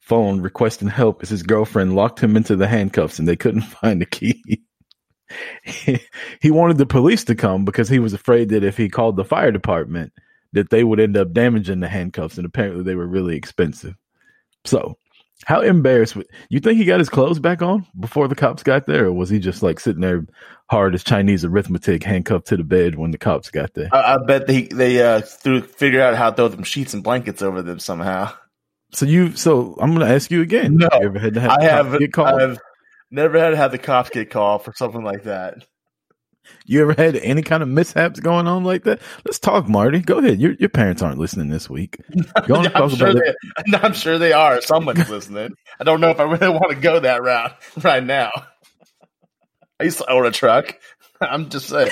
phone 0.01 0.41
requesting 0.41 0.89
help 0.89 1.23
as 1.23 1.29
his 1.29 1.45
girlfriend 1.45 1.95
locked 1.95 2.19
him 2.19 2.37
into 2.37 2.57
the 2.57 2.67
handcuffs 2.67 3.21
and 3.21 3.29
they 3.29 3.37
couldn't 3.37 3.61
find 3.81 4.01
the 4.01 4.07
key. 4.07 4.65
he, 5.63 6.51
wanted 6.51 6.77
the 6.77 6.85
police 6.85 7.23
to 7.23 7.37
come 7.37 7.65
because 7.65 7.89
he 7.89 8.01
was 8.01 8.15
afraid 8.15 8.49
that 8.49 8.65
if 8.65 8.77
he 8.77 8.89
called 8.89 9.15
the 9.15 9.25
fire 9.25 9.53
department 9.53 10.13
that 10.55 10.71
they 10.71 10.83
would 10.83 10.99
end 10.99 11.17
up 11.17 11.33
damaging 11.33 11.79
the 11.79 11.87
handcuffs 11.87 12.37
and 12.37 12.45
apparently 12.45 12.83
they 12.83 12.97
were 12.97 13.07
really 13.07 13.37
expensive. 13.37 13.95
So, 14.65 14.99
how 15.45 15.61
embarrassed 15.61 16.15
w- 16.15 16.29
you 16.51 16.59
think 16.59 16.79
he 16.79 16.85
got 16.85 16.99
his 16.99 17.09
clothes 17.09 17.39
back 17.39 17.63
on 17.63 17.87
before 18.01 18.27
the 18.27 18.35
cops 18.35 18.65
got 18.65 18.87
there 18.87 19.07
or 19.07 19.13
was 19.13 19.31
he 19.31 19.39
just 19.39 19.63
like 19.63 19.79
sitting 19.79 20.01
there 20.01 20.27
hard 20.69 20.97
as 20.97 21.05
Chinese 21.05 21.45
arithmetic 21.45 22.03
handcuffed 22.03 22.49
to 22.49 22.57
the 22.57 22.65
bed 22.65 22.97
when 22.97 23.13
the 23.13 23.19
cops 23.19 23.53
got 23.53 23.73
there? 23.75 23.89
I, 23.93 24.15
I 24.15 24.17
bet 24.27 24.49
they 24.49 24.63
they 24.63 25.01
uh, 25.01 25.21
threw 25.21 25.63
figure 25.63 26.03
out 26.03 26.17
how 26.17 26.31
to 26.31 26.37
throw 26.37 26.49
them 26.49 26.65
sheets 26.65 26.93
and 26.93 27.05
blankets 27.05 27.41
over 27.41 27.63
them 27.63 27.79
somehow. 27.79 28.33
So 28.93 29.07
you, 29.07 29.37
so 29.37 29.77
I'm 29.81 29.95
going 29.95 30.07
to 30.07 30.15
ask 30.15 30.31
you 30.31 30.41
again. 30.41 30.77
No, 30.77 30.89
you 30.93 31.07
ever 31.07 31.19
had 31.19 31.35
to 31.35 31.41
have 31.41 31.51
I 31.51 31.65
have 31.65 31.99
get 31.99 32.13
called? 32.13 32.41
I've 32.41 32.59
never 33.11 33.39
had 33.39 33.51
to 33.51 33.57
have 33.57 33.71
the 33.71 33.79
cops 33.79 34.11
get 34.11 34.31
called 34.31 34.65
for 34.65 34.73
something 34.75 35.05
like 35.05 35.25
that. 35.25 35.67
You 36.65 36.83
ever 36.83 36.95
had 36.95 37.17
any 37.17 37.43
kind 37.43 37.63
of 37.63 37.69
mishaps 37.69 38.21
going 38.21 38.47
on 38.47 38.65
like 38.65 38.85
that? 38.85 39.01
Let's 39.25 39.39
talk, 39.39 39.69
Marty. 39.69 40.01
Go 40.01 40.19
ahead. 40.19 40.41
Your 40.41 40.53
your 40.53 40.69
parents 40.69 41.03
aren't 41.03 41.19
listening 41.19 41.49
this 41.49 41.69
week. 41.69 41.99
Go 42.47 42.57
on 42.57 42.67
I'm, 42.67 42.73
talk 42.73 42.91
sure 42.91 43.09
about 43.09 43.23
they, 43.67 43.79
I'm 43.79 43.93
sure 43.95 44.19
they 44.19 44.33
are. 44.33 44.61
Someone's 44.61 45.09
listening. 45.11 45.55
I 45.81 45.85
don't 45.85 46.01
know 46.01 46.11
if 46.11 46.21
I 46.21 46.25
really 46.25 46.49
want 46.49 46.71
to 46.71 46.77
go 46.77 47.01
that 47.01 47.23
route 47.23 47.57
right 47.83 48.05
now. 48.05 48.31
I 49.81 49.85
used 49.85 49.99
to 49.99 50.11
own 50.11 50.27
a 50.27 50.31
truck. 50.31 50.79
I'm 51.21 51.49
just 51.49 51.69
saying. 51.69 51.91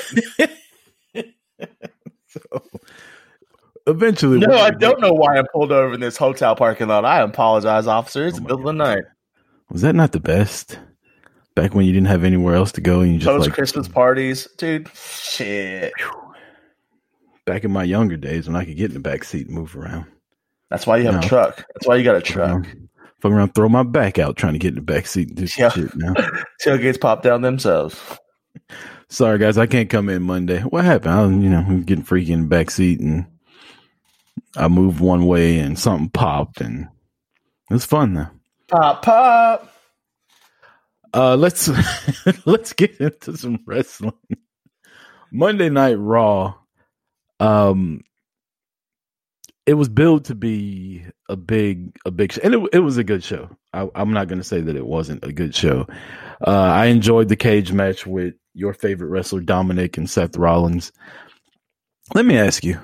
Eventually, 3.86 4.38
No, 4.38 4.54
I 4.56 4.70
don't 4.70 5.00
know 5.00 5.12
why 5.12 5.38
I 5.38 5.42
pulled 5.52 5.72
over 5.72 5.94
in 5.94 6.00
this 6.00 6.16
hotel 6.16 6.54
parking 6.56 6.88
lot. 6.88 7.04
I 7.04 7.20
apologize, 7.20 7.86
officer. 7.86 8.26
It's 8.26 8.36
Oh 8.36 8.40
the 8.40 8.42
middle 8.42 8.58
of 8.60 8.64
the 8.64 8.72
night. 8.72 9.04
Was 9.70 9.82
that 9.82 9.94
not 9.94 10.12
the 10.12 10.20
best? 10.20 10.78
Back 11.54 11.74
when 11.74 11.86
you 11.86 11.92
didn't 11.92 12.08
have 12.08 12.22
anywhere 12.24 12.54
else 12.54 12.70
to 12.72 12.80
go 12.80 13.00
and 13.00 13.12
you 13.12 13.18
just 13.18 13.26
Post 13.28 13.46
like 13.48 13.54
Christmas 13.54 13.88
parties, 13.88 14.46
dude. 14.58 14.88
Shit. 14.94 15.92
back 17.46 17.64
in 17.64 17.70
my 17.70 17.84
younger 17.84 18.16
days 18.16 18.46
when 18.48 18.56
I 18.56 18.64
could 18.64 18.76
get 18.76 18.90
in 18.90 18.94
the 18.94 19.00
back 19.00 19.24
seat 19.24 19.46
and 19.46 19.54
move 19.54 19.76
around. 19.76 20.04
That's 20.68 20.86
why 20.86 20.96
you 20.98 21.04
have 21.04 21.14
No. 21.14 21.20
a 21.20 21.22
truck. 21.22 21.56
That's 21.74 21.86
why 21.86 21.94
you 21.96 22.02
got 22.04 22.16
a 22.16 22.20
truck. 22.20 22.66
fuck 23.20 23.32
around, 23.32 23.54
throw 23.54 23.68
my 23.68 23.82
back 23.84 24.18
out 24.18 24.36
trying 24.36 24.52
to 24.52 24.58
get 24.58 24.70
in 24.70 24.74
the 24.74 24.80
back 24.82 25.06
seat 25.06 25.28
and 25.28 25.36
do 25.36 25.46
some 25.46 25.62
Yeah. 25.62 25.68
shit 25.70 25.96
now. 25.96 26.12
Tailgates 26.64 27.00
pop 27.00 27.22
down 27.22 27.40
themselves. 27.42 27.98
Sorry 29.08 29.38
guys, 29.38 29.56
I 29.56 29.66
can't 29.66 29.88
come 29.88 30.08
in 30.08 30.22
Monday. 30.24 30.60
What 30.60 30.84
happened? 30.84 31.14
I 31.14 31.22
was, 31.24 31.30
you 31.32 31.48
know, 31.48 31.62
getting 31.86 32.04
freaky 32.04 32.32
in 32.32 32.42
the 32.42 32.48
back 32.48 32.70
seat 32.70 33.00
and 33.00 33.26
I 34.56 34.68
moved 34.68 35.00
one 35.00 35.26
way 35.26 35.58
and 35.58 35.78
something 35.78 36.08
popped 36.10 36.60
and 36.60 36.88
it 37.70 37.74
was 37.74 37.84
fun 37.84 38.14
though. 38.14 38.28
Pop, 38.68 39.02
pop. 39.02 39.72
Uh, 41.14 41.36
let's 41.36 41.70
let's 42.46 42.72
get 42.72 42.98
into 43.00 43.36
some 43.36 43.60
wrestling. 43.66 44.12
Monday 45.32 45.68
Night 45.70 45.94
Raw. 45.98 46.54
Um, 47.40 48.02
it 49.66 49.74
was 49.74 49.88
billed 49.88 50.26
to 50.26 50.34
be 50.34 51.04
a 51.28 51.36
big 51.36 51.96
a 52.04 52.10
big 52.10 52.32
show, 52.32 52.40
and 52.42 52.54
it 52.54 52.68
it 52.72 52.78
was 52.80 52.98
a 52.98 53.04
good 53.04 53.24
show. 53.24 53.48
I, 53.72 53.88
I'm 53.94 54.12
not 54.12 54.28
going 54.28 54.38
to 54.38 54.44
say 54.44 54.60
that 54.60 54.76
it 54.76 54.86
wasn't 54.86 55.24
a 55.24 55.32
good 55.32 55.54
show. 55.54 55.86
Uh, 56.46 56.50
I 56.50 56.86
enjoyed 56.86 57.28
the 57.28 57.36
cage 57.36 57.72
match 57.72 58.06
with 58.06 58.34
your 58.54 58.72
favorite 58.72 59.08
wrestler 59.08 59.40
Dominik 59.40 59.96
and 59.98 60.08
Seth 60.08 60.36
Rollins. 60.36 60.92
Let 62.14 62.24
me 62.24 62.38
ask 62.38 62.64
you. 62.64 62.78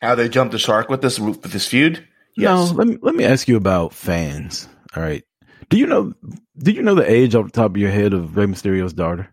How 0.00 0.14
they 0.14 0.28
jumped 0.28 0.52
the 0.52 0.58
shark 0.58 0.88
with 0.88 1.02
this 1.02 1.18
with 1.18 1.42
this 1.42 1.66
feud? 1.66 2.06
Yes. 2.36 2.70
No, 2.70 2.76
let 2.76 2.86
me 2.86 2.98
let 3.02 3.14
me 3.14 3.24
ask 3.24 3.48
you 3.48 3.56
about 3.56 3.92
fans. 3.92 4.68
All 4.96 5.02
right. 5.02 5.24
Do 5.68 5.76
you 5.78 5.86
know 5.86 6.12
do 6.58 6.72
you 6.72 6.82
know 6.82 6.94
the 6.94 7.10
age 7.10 7.34
off 7.34 7.46
the 7.46 7.52
top 7.52 7.72
of 7.72 7.76
your 7.76 7.90
head 7.90 8.12
of 8.14 8.36
Rey 8.36 8.46
Mysterio's 8.46 8.92
daughter? 8.92 9.32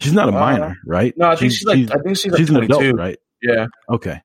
She's 0.00 0.12
not 0.12 0.28
a 0.28 0.36
Uh, 0.36 0.40
minor, 0.40 0.76
right? 0.86 1.14
No, 1.16 1.28
I 1.28 1.36
think 1.36 1.52
she's, 1.52 1.64
like 1.64 1.90
I 1.90 1.98
think 2.02 2.16
she's 2.16 2.32
like 2.32 2.38
she's 2.38 2.50
an 2.50 2.56
22. 2.56 2.74
adult, 2.74 2.96
right? 2.96 3.18
Yeah. 3.40 3.66
Okay. 3.88 4.20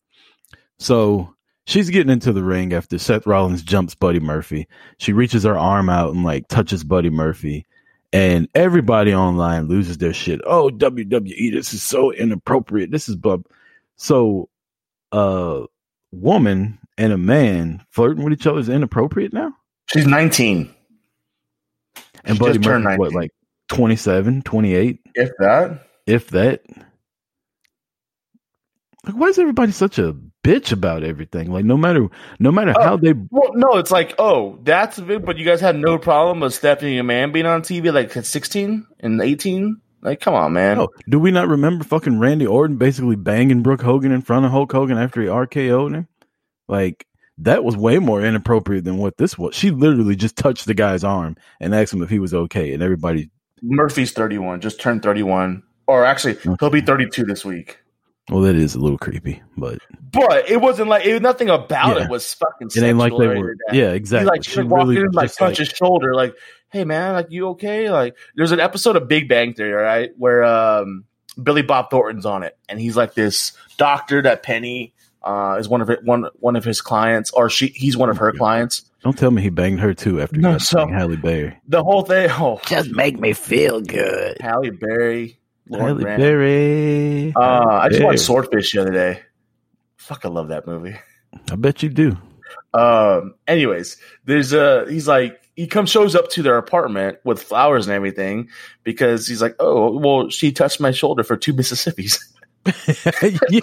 So 0.80 1.36
she's 1.68 1.90
getting 1.90 2.12
into 2.12 2.34
the 2.34 2.44
ring 2.44 2.74
after 2.74 2.98
Seth 2.98 3.28
Rollins 3.28 3.62
jumps 3.64 3.96
Buddy 3.96 4.20
Murphy. 4.20 4.68
She 4.98 5.14
reaches 5.14 5.44
her 5.44 5.58
arm 5.58 5.90
out 5.90 6.14
and 6.14 6.24
like 6.24 6.48
touches 6.48 6.84
Buddy 6.84 7.10
Murphy. 7.10 7.66
And 8.12 8.48
everybody 8.56 9.14
online 9.14 9.68
loses 9.68 10.00
their 10.00 10.14
shit. 10.14 10.42
Oh, 10.44 10.70
WWE, 10.70 11.54
this 11.54 11.76
is 11.76 11.84
so 11.84 12.12
inappropriate. 12.12 12.90
This 12.90 13.08
is 13.08 13.16
blah. 13.16 13.38
So 13.98 14.49
a 15.12 15.66
woman 16.12 16.80
and 16.98 17.14
a 17.14 17.18
man 17.18 17.82
flirting 17.92 18.24
with 18.24 18.34
each 18.34 18.48
other 18.48 18.60
is 18.60 18.70
inappropriate 18.70 19.34
now? 19.34 19.54
She's 19.88 20.06
19. 20.06 20.74
And 22.26 22.36
She 22.36 22.40
Buddy 22.40 22.54
just 22.54 22.64
turned 22.64 22.84
Murphy's 22.84 23.00
what, 23.00 23.14
like 23.14 23.32
27, 23.70 24.42
28, 24.44 25.00
If 25.16 25.30
that. 25.40 25.86
if 26.06 26.28
that? 26.30 26.62
Like, 29.06 29.16
why 29.16 29.28
is 29.28 29.40
everybody 29.40 29.72
such 29.72 29.98
a 29.98 30.14
bitch 30.44 30.72
about 30.74 31.04
everything? 31.04 31.52
Like, 31.52 31.64
no 31.66 31.78
matter, 31.78 32.08
no 32.40 32.52
matter 32.52 32.74
Oh. 32.78 32.84
how 32.84 32.98
they 32.98 33.14
Well, 33.14 33.52
no, 33.56 33.78
it's 33.78 33.92
like, 33.92 34.14
oh, 34.20 34.60
that's 34.64 34.98
a 34.98 35.02
bit, 35.02 35.24
but 35.26 35.38
you 35.38 35.46
guys 35.46 35.62
had 35.62 35.78
no 35.78 35.98
problem 35.98 36.42
with 36.42 36.54
Stephanie 36.54 36.98
and 36.98 37.08
Man 37.08 37.32
being 37.32 37.46
on 37.46 37.62
TV 37.62 37.94
like 37.94 38.16
at 38.18 38.26
16 38.26 38.86
and 39.00 39.22
18? 39.22 39.80
Like, 40.02 40.22
come 40.22 40.34
on, 40.34 40.54
man. 40.54 40.80
Oh, 40.80 40.90
do 41.10 41.20
we 41.20 41.32
not 41.32 41.48
remember 41.50 41.84
fucking 41.84 42.20
Randy 42.20 42.48
Orton 42.48 42.78
basically 42.78 43.16
banging 43.18 43.62
Brooke 43.62 43.82
Hogan 43.82 44.12
in 44.12 44.22
front 44.22 44.46
of 44.46 44.52
Hulk 44.52 44.72
Hogan 44.72 44.98
after 44.98 45.22
he 45.22 45.28
RKO'd 45.28 45.94
him? 45.94 46.08
Like 46.68 47.06
that 47.40 47.64
was 47.64 47.76
way 47.76 48.00
more 48.00 48.22
inappropriate 48.22 48.84
than 48.84 48.98
what 48.98 49.18
this 49.18 49.38
was. 49.38 49.56
She 49.56 49.72
literally 49.72 50.16
just 50.16 50.36
touched 50.36 50.66
the 50.66 50.74
guy's 50.74 51.04
arm 51.04 51.36
and 51.60 51.74
asked 51.74 51.94
him 51.94 52.02
if 52.02 52.10
he 52.10 52.20
was 52.20 52.34
okay, 52.34 52.74
and 52.74 52.84
everybody. 52.84 53.30
Murphy's 53.62 54.12
31, 54.14 54.62
just 54.62 54.80
turned 54.80 55.04
31. 55.04 55.64
Or 55.88 56.06
actually, 56.06 56.36
he'll 56.60 56.70
be 56.70 56.82
32 56.82 57.24
this 57.26 57.44
week. 57.44 57.80
Well, 58.30 58.42
that 58.42 58.56
is 58.56 58.76
a 58.76 58.80
little 58.80 59.00
creepy, 59.00 59.42
but 59.58 59.80
But 60.12 60.48
it 60.48 60.62
wasn't 60.62 60.88
like, 60.90 61.04
it, 61.06 61.20
nothing 61.22 61.50
about 61.50 61.98
Yeah. 61.98 62.04
it 62.04 62.10
was 62.12 62.32
fucking 62.36 62.70
it 62.76 62.84
ain't 62.84 63.00
like 63.00 63.12
they 63.18 63.28
were. 63.28 63.52
of 63.54 63.58
that. 63.68 63.76
Yeah, 63.76 63.90
He 63.90 63.96
exactly. 63.96 64.30
like 64.30 64.44
she, 64.44 64.62
like 64.62 64.70
walked 64.70 64.92
in, 64.92 65.12
like 65.12 65.30
just, 65.30 65.40
touched 65.40 65.58
his 65.58 65.70
shoulder, 65.70 66.14
like, 66.14 66.36
"Hey 66.72 66.86
man, 66.86 67.14
like 67.14 67.28
you 67.32 67.50
okay?" 67.50 67.90
Like, 67.90 68.16
there's 68.36 68.52
an 68.52 68.60
episode 68.60 68.96
of 68.96 69.08
Big 69.08 69.28
Bang 69.30 69.54
Theory, 69.54 69.72
right, 69.74 70.12
where 70.18 70.44
um, 70.44 71.06
Billy 71.42 71.62
Bob 71.62 71.90
Thornton's 71.90 72.26
on 72.26 72.44
it, 72.44 72.58
and 72.68 72.80
he's 72.80 72.96
like 72.98 73.14
this 73.14 73.54
doctor 73.78 74.22
that 74.22 74.44
Penny 74.44 74.94
uh, 75.24 75.58
is 75.60 75.68
one 75.70 75.82
of 75.82 75.90
it, 75.90 76.04
one 76.04 76.26
one 76.40 76.56
of 76.56 76.64
his 76.64 76.82
clients, 76.82 77.32
or 77.32 77.50
she 77.50 77.68
he's 77.68 77.96
one 77.98 78.10
of 78.10 78.18
her 78.18 78.32
clients. 78.32 78.86
Don't 79.04 79.18
tell 79.18 79.32
me 79.32 79.42
he 79.42 79.50
banged 79.50 79.80
her 79.80 79.94
too 79.94 80.20
after 80.22 80.38
No, 80.42 80.54
he 80.54 80.60
so- 80.60 80.80
so, 80.80 80.88
Halle 80.88 81.16
Berry. 81.16 81.58
The 81.70 81.82
whole 81.84 82.02
thing, 82.04 82.30
oh, 82.34 82.60
Just 82.68 82.92
make 82.92 83.18
me 83.20 83.32
feel 83.34 83.80
good. 83.82 84.38
Halle 84.42 84.72
Berry, 84.72 85.40
Lauren 85.70 85.88
Halle 85.88 86.02
Grant. 86.02 86.20
Berry. 86.22 87.34
Uh, 87.36 87.40
I 87.66 87.88
just 87.88 88.00
Berry. 88.00 88.06
watched 88.06 88.20
Swordfish 88.26 88.74
the 88.74 88.82
other 88.82 88.92
day. 88.92 89.22
Fuck, 89.96 90.26
I 90.26 90.28
love 90.30 90.50
that 90.50 90.68
movie. 90.68 90.98
I 91.52 91.56
bet 91.56 91.82
you 91.84 91.90
do. 91.90 92.18
Um. 92.74 93.36
Anyways, 93.48 93.98
there's 94.26 94.54
a 94.54 94.86
he's 94.90 95.08
like 95.08 95.39
he 95.60 95.68
comes 95.68 95.90
shows 95.90 96.16
up 96.16 96.30
to 96.30 96.42
their 96.42 96.58
apartment 96.58 97.18
with 97.26 97.44
flowers 97.44 97.86
and 97.86 97.94
everything 97.94 98.48
because 98.86 99.28
he's 99.28 99.42
like, 99.42 99.58
oh 99.60 99.98
well, 99.98 100.30
she 100.30 100.54
touched 100.54 100.80
my 100.80 100.90
shoulder 100.90 101.22
for 101.22 101.36
two 101.36 101.54
Mississippis. 101.54 102.18
yes. 102.66 103.44
you 103.52 103.62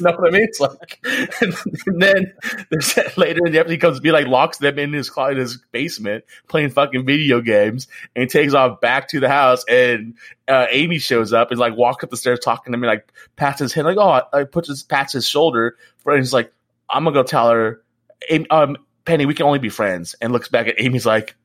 know 0.00 0.12
what 0.12 0.28
I 0.28 0.30
mean? 0.30 0.42
It's 0.42 0.58
like, 0.58 1.00
and 1.86 2.00
then 2.00 2.32
there's 2.70 2.94
that 2.94 3.18
later 3.18 3.44
in 3.44 3.52
the 3.52 3.58
episode, 3.58 3.72
he 3.72 3.78
comes 3.78 3.96
to 3.98 4.02
be 4.02 4.10
like 4.10 4.26
locks 4.26 4.56
them 4.56 4.78
in 4.78 4.94
his 4.94 5.10
closet, 5.10 5.32
in 5.32 5.38
his 5.40 5.58
basement 5.70 6.24
playing 6.48 6.70
fucking 6.70 7.04
video 7.04 7.42
games, 7.42 7.88
and 8.16 8.22
he 8.22 8.26
takes 8.26 8.54
off 8.54 8.80
back 8.80 9.08
to 9.08 9.20
the 9.20 9.28
house. 9.28 9.66
And 9.68 10.14
uh, 10.48 10.66
Amy 10.70 10.98
shows 10.98 11.34
up 11.34 11.50
and 11.50 11.60
like 11.60 11.76
walk 11.76 12.02
up 12.02 12.08
the 12.08 12.16
stairs 12.16 12.38
talking 12.40 12.72
to 12.72 12.78
me, 12.78 12.86
like 12.86 13.12
pats 13.36 13.60
his 13.60 13.74
head, 13.74 13.84
like 13.84 13.98
oh, 13.98 14.22
I 14.32 14.44
puts 14.44 14.68
his 14.68 14.82
pats 14.82 15.12
his 15.12 15.28
shoulder, 15.28 15.76
and 16.06 16.16
he's 16.16 16.32
like, 16.32 16.52
I'm 16.88 17.04
gonna 17.04 17.14
go 17.14 17.22
tell 17.22 17.50
her, 17.50 17.82
Amy, 18.30 18.48
um, 18.48 18.78
Penny, 19.04 19.26
we 19.26 19.34
can 19.34 19.46
only 19.46 19.58
be 19.58 19.68
friends, 19.68 20.14
and 20.20 20.32
looks 20.32 20.48
back 20.48 20.68
at 20.68 20.74
Amy's 20.78 21.06
like. 21.06 21.36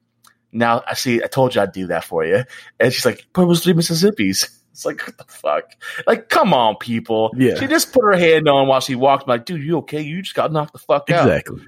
Now 0.51 0.81
I 0.87 0.95
see. 0.95 1.21
I 1.23 1.27
told 1.27 1.53
you 1.53 1.61
I'd 1.61 1.73
do 1.73 1.85
that 1.87 2.03
for 2.03 2.25
you, 2.25 2.43
and 2.79 2.91
she's 2.91 3.05
like, 3.05 3.27
"But 3.33 3.43
it 3.43 3.45
was 3.45 3.63
three 3.63 3.73
Mississippi's." 3.73 4.49
It's 4.71 4.85
like, 4.85 5.05
what 5.05 5.17
the 5.17 5.25
fuck? 5.25 5.73
Like, 6.07 6.29
come 6.29 6.53
on, 6.53 6.77
people. 6.77 7.33
Yeah. 7.35 7.55
She 7.59 7.67
just 7.67 7.91
put 7.91 8.05
her 8.05 8.15
hand 8.15 8.47
on 8.47 8.67
while 8.69 8.79
she 8.79 8.95
walked. 8.95 9.23
I'm 9.23 9.29
like, 9.29 9.43
dude, 9.43 9.61
you 9.61 9.79
okay? 9.79 9.99
You 9.99 10.21
just 10.21 10.35
got 10.35 10.53
knocked 10.53 10.71
the 10.71 10.79
fuck 10.79 11.09
out. 11.09 11.27
Exactly. 11.27 11.61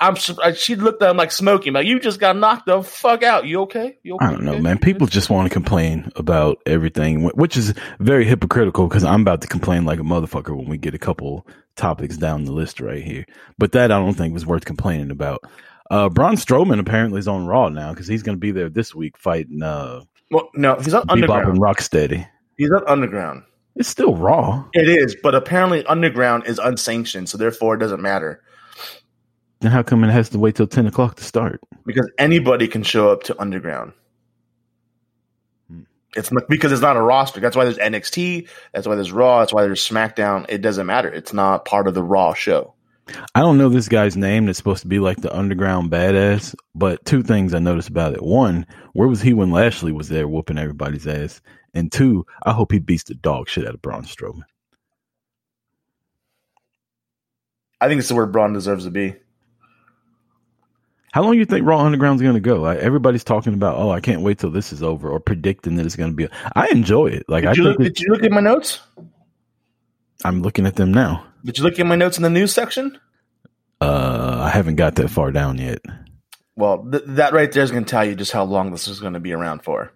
I'm. 0.00 0.14
She 0.54 0.76
looked 0.76 1.02
at 1.02 1.10
him 1.10 1.16
like 1.16 1.32
smoking. 1.32 1.72
Like, 1.72 1.86
you 1.86 1.98
just 1.98 2.20
got 2.20 2.36
knocked 2.36 2.66
the 2.66 2.82
fuck 2.82 3.22
out. 3.22 3.46
You 3.46 3.62
okay? 3.62 3.98
You 4.02 4.14
okay? 4.14 4.26
I 4.26 4.30
don't 4.30 4.44
know, 4.44 4.58
man. 4.58 4.78
People 4.78 5.06
just 5.06 5.28
want 5.28 5.48
to 5.48 5.52
complain 5.52 6.10
about 6.14 6.58
everything, 6.66 7.24
which 7.30 7.56
is 7.56 7.74
very 7.98 8.24
hypocritical 8.24 8.86
because 8.86 9.02
I'm 9.04 9.22
about 9.22 9.40
to 9.42 9.48
complain 9.48 9.84
like 9.84 9.98
a 9.98 10.04
motherfucker 10.04 10.56
when 10.56 10.68
we 10.68 10.78
get 10.78 10.94
a 10.94 10.98
couple 10.98 11.46
topics 11.76 12.16
down 12.16 12.44
the 12.44 12.52
list 12.52 12.80
right 12.80 13.02
here. 13.02 13.24
But 13.58 13.72
that 13.72 13.90
I 13.90 13.98
don't 13.98 14.14
think 14.14 14.34
was 14.34 14.46
worth 14.46 14.64
complaining 14.64 15.10
about. 15.10 15.42
Uh, 15.90 16.08
Braun 16.08 16.36
Strowman 16.36 16.78
apparently 16.78 17.18
is 17.18 17.28
on 17.28 17.46
Raw 17.46 17.68
now 17.68 17.92
because 17.92 18.06
he's 18.06 18.22
going 18.22 18.36
to 18.36 18.40
be 18.40 18.50
there 18.50 18.68
this 18.68 18.94
week 18.94 19.16
fighting 19.16 19.62
uh, 19.62 20.02
Well, 20.30 20.50
no, 20.54 20.76
he's 20.76 20.92
not 20.92 21.06
Bebop 21.06 21.12
underground. 21.12 21.48
and 21.48 21.58
Rocksteady. 21.58 22.28
He's 22.56 22.70
not 22.70 22.86
underground. 22.86 23.42
It's 23.74 23.88
still 23.88 24.14
Raw. 24.14 24.64
It 24.74 24.88
is, 24.88 25.16
but 25.22 25.34
apparently 25.34 25.84
underground 25.86 26.46
is 26.46 26.58
unsanctioned, 26.58 27.28
so 27.28 27.38
therefore 27.38 27.74
it 27.74 27.78
doesn't 27.78 28.02
matter 28.02 28.42
Then 29.60 29.72
how 29.72 29.82
come 29.82 30.04
it 30.04 30.10
has 30.10 30.28
to 30.30 30.38
wait 30.38 30.54
till 30.54 30.66
10 30.68 30.86
o'clock 30.86 31.16
to 31.16 31.24
start? 31.24 31.60
because 31.84 32.10
anybody 32.18 32.68
can 32.68 32.82
show 32.82 33.10
up 33.10 33.22
to 33.24 33.40
underground. 33.40 33.92
Hmm. 35.70 35.82
It's 36.14 36.30
not- 36.30 36.46
because 36.48 36.70
it's 36.70 36.82
not 36.82 36.96
a 36.98 37.02
roster. 37.02 37.40
That's 37.40 37.56
why 37.56 37.64
there's 37.64 37.78
NXT. 37.78 38.46
That's 38.74 38.86
why 38.86 38.94
there's 38.94 39.10
Raw. 39.10 39.40
That's 39.40 39.52
why 39.54 39.62
there's 39.62 39.86
SmackDown. 39.86 40.44
It 40.50 40.58
doesn't 40.60 40.86
matter. 40.86 41.08
It's 41.08 41.32
not 41.32 41.64
part 41.64 41.88
of 41.88 41.94
the 41.94 42.02
Raw 42.02 42.34
show. 42.34 42.74
I 43.34 43.40
don't 43.40 43.56
know 43.56 43.70
this 43.70 43.88
guy's 43.88 44.18
name 44.18 44.44
that's 44.44 44.58
supposed 44.58 44.82
to 44.82 44.88
be 44.88 44.98
like 44.98 45.22
the 45.22 45.34
underground 45.34 45.90
badass, 45.90 46.54
but 46.74 47.02
two 47.06 47.22
things 47.22 47.54
I 47.54 47.58
noticed 47.58 47.88
about 47.88 48.12
it. 48.12 48.22
One, 48.22 48.66
where 48.92 49.08
was 49.08 49.22
he 49.22 49.32
when 49.32 49.50
Lashley 49.50 49.92
was 49.92 50.10
there 50.10 50.28
whooping 50.28 50.58
everybody's 50.58 51.06
ass? 51.06 51.40
And 51.72 51.90
two, 51.90 52.26
I 52.44 52.52
hope 52.52 52.70
he 52.70 52.80
beats 52.80 53.04
the 53.04 53.14
dog 53.14 53.48
shit 53.48 53.66
out 53.66 53.72
of 53.74 53.80
Braun 53.80 54.02
Strowman. 54.04 54.42
I 57.80 57.88
think 57.88 58.00
it's 58.00 58.12
where 58.12 58.26
Braun 58.26 58.52
deserves 58.52 58.84
to 58.84 58.90
be. 58.90 59.16
How 61.12 61.22
long 61.22 61.32
do 61.32 61.38
you 61.38 61.44
think 61.44 61.66
Raw 61.66 61.80
Underground's 61.80 62.22
going 62.22 62.34
to 62.34 62.40
go? 62.40 62.60
Like, 62.60 62.78
everybody's 62.78 63.24
talking 63.24 63.54
about, 63.54 63.76
oh, 63.76 63.90
I 63.90 64.00
can't 64.00 64.22
wait 64.22 64.38
till 64.38 64.50
this 64.50 64.72
is 64.72 64.82
over, 64.82 65.08
or 65.10 65.20
predicting 65.20 65.76
that 65.76 65.86
it's 65.86 65.96
going 65.96 66.10
to 66.10 66.16
be. 66.16 66.28
I 66.54 66.68
enjoy 66.68 67.06
it. 67.06 67.24
Like 67.28 67.44
I 67.44 67.54
Did 67.54 67.56
you, 67.56 67.64
think 67.64 67.78
look, 67.78 67.94
did 67.94 68.00
you 68.00 68.12
look 68.12 68.22
at 68.24 68.32
my 68.32 68.40
notes? 68.40 68.80
I'm 70.24 70.42
looking 70.42 70.66
at 70.66 70.76
them 70.76 70.92
now. 70.92 71.24
Did 71.44 71.58
you 71.58 71.64
look 71.64 71.78
at 71.78 71.86
my 71.86 71.96
notes 71.96 72.16
in 72.16 72.22
the 72.22 72.30
news 72.30 72.52
section? 72.52 72.98
Uh, 73.80 74.40
I 74.42 74.50
haven't 74.50 74.76
got 74.76 74.96
that 74.96 75.08
far 75.08 75.30
down 75.30 75.58
yet. 75.58 75.78
Well, 76.56 76.84
th- 76.90 77.04
that 77.06 77.32
right 77.32 77.50
there 77.50 77.62
is 77.62 77.70
going 77.70 77.84
to 77.84 77.90
tell 77.90 78.04
you 78.04 78.16
just 78.16 78.32
how 78.32 78.42
long 78.42 78.72
this 78.72 78.88
is 78.88 79.00
going 79.00 79.12
to 79.12 79.20
be 79.20 79.32
around 79.32 79.62
for. 79.62 79.92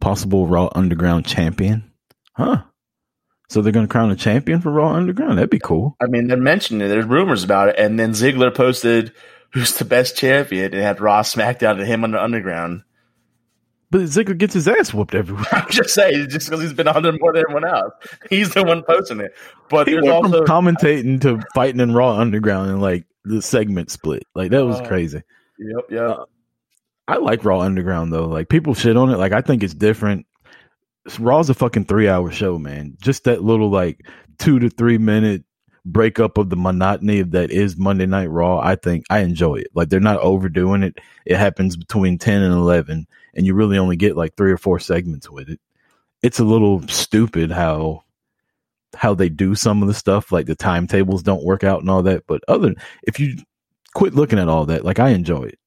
Possible 0.00 0.46
Raw 0.48 0.68
Underground 0.74 1.24
champion, 1.24 1.90
huh? 2.32 2.64
So 3.48 3.62
they're 3.62 3.72
going 3.72 3.86
to 3.86 3.90
crown 3.90 4.10
a 4.10 4.16
champion 4.16 4.60
for 4.60 4.72
Raw 4.72 4.92
Underground. 4.92 5.38
That'd 5.38 5.50
be 5.50 5.60
cool. 5.60 5.96
I 6.02 6.06
mean, 6.06 6.26
they're 6.26 6.36
mentioning 6.36 6.84
it. 6.84 6.88
There's 6.88 7.06
rumors 7.06 7.44
about 7.44 7.68
it, 7.68 7.76
and 7.78 7.98
then 7.98 8.10
Ziggler 8.10 8.52
posted 8.52 9.12
who's 9.52 9.76
the 9.78 9.84
best 9.84 10.16
champion 10.16 10.72
and 10.74 10.82
had 10.82 11.00
Raw 11.00 11.22
SmackDown 11.22 11.78
and 11.78 11.86
him 11.86 12.04
on 12.04 12.10
the 12.12 12.22
Underground. 12.22 12.82
But 13.90 14.00
Ziggler 14.02 14.36
gets 14.36 14.54
his 14.54 14.66
ass 14.66 14.92
whooped 14.92 15.14
every 15.14 15.36
week. 15.36 15.46
I'm 15.52 15.70
just 15.70 15.90
saying, 15.94 16.28
just 16.28 16.48
because 16.48 16.60
he's 16.60 16.72
been 16.72 16.88
on 16.88 17.02
there 17.02 17.12
more 17.12 17.32
than 17.32 17.44
everyone 17.48 17.64
else, 17.64 17.92
he's 18.28 18.52
the 18.52 18.64
one 18.64 18.82
posting 18.82 19.20
it. 19.20 19.32
But 19.70 19.86
He 19.86 19.94
there's 19.94 20.08
also 20.08 20.44
commentating 20.44 21.20
to 21.22 21.40
fighting 21.54 21.80
in 21.80 21.94
Raw 21.94 22.16
Underground 22.16 22.70
and 22.70 22.80
like 22.82 23.04
the 23.24 23.40
segment 23.40 23.90
split. 23.90 24.24
Like 24.34 24.50
that 24.50 24.66
was 24.66 24.80
Oh. 24.80 24.84
crazy. 24.86 25.22
yep, 25.58 25.84
yep. 25.90 26.02
Uh, 26.10 26.24
I 27.08 27.18
like 27.18 27.44
Raw 27.44 27.60
Underground 27.60 28.12
though. 28.12 28.26
Like 28.26 28.48
people 28.48 28.74
shit 28.74 28.96
on 28.96 29.10
it. 29.10 29.18
Like 29.18 29.32
I 29.32 29.40
think 29.40 29.62
it's 29.62 29.74
different. 29.74 30.26
Raw's 31.20 31.48
a 31.50 31.54
fucking 31.54 31.84
three 31.84 32.08
hour 32.08 32.32
show, 32.32 32.58
man. 32.58 32.96
Just 33.00 33.24
that 33.24 33.44
little 33.44 33.70
like 33.70 34.04
two 34.40 34.58
to 34.58 34.68
three 34.68 34.98
minute 34.98 35.44
breakup 35.86 36.36
of 36.36 36.50
the 36.50 36.56
monotony 36.56 37.22
that 37.22 37.50
is 37.50 37.78
Monday 37.78 38.06
Night 38.06 38.26
Raw. 38.26 38.58
I 38.58 38.74
think 38.74 39.06
I 39.08 39.20
enjoy 39.20 39.56
it. 39.56 39.68
Like 39.74 39.88
they're 39.88 40.00
not 40.00 40.18
overdoing 40.18 40.82
it. 40.82 40.98
It 41.24 41.36
happens 41.38 41.76
between 41.76 42.18
ten 42.18 42.42
and 42.42 42.52
eleven, 42.52 43.06
and 43.34 43.46
you 43.46 43.54
really 43.54 43.78
only 43.78 43.96
get 43.96 44.16
like 44.16 44.36
three 44.36 44.52
or 44.52 44.58
four 44.58 44.78
segments 44.78 45.30
with 45.30 45.48
it. 45.48 45.60
It's 46.22 46.40
a 46.40 46.44
little 46.44 46.86
stupid 46.88 47.50
how 47.50 48.02
how 48.94 49.14
they 49.14 49.28
do 49.28 49.54
some 49.54 49.82
of 49.82 49.88
the 49.88 49.94
stuff, 49.94 50.32
like 50.32 50.46
the 50.46 50.54
timetables 50.54 51.22
don't 51.22 51.44
work 51.44 51.64
out 51.64 51.80
and 51.80 51.90
all 51.90 52.02
that. 52.02 52.26
But 52.26 52.42
other 52.48 52.74
if 53.04 53.20
you 53.20 53.36
quit 53.94 54.14
looking 54.14 54.38
at 54.38 54.48
all 54.48 54.66
that, 54.66 54.84
like 54.84 54.98
I 54.98 55.10
enjoy 55.10 55.44
it. 55.44 55.58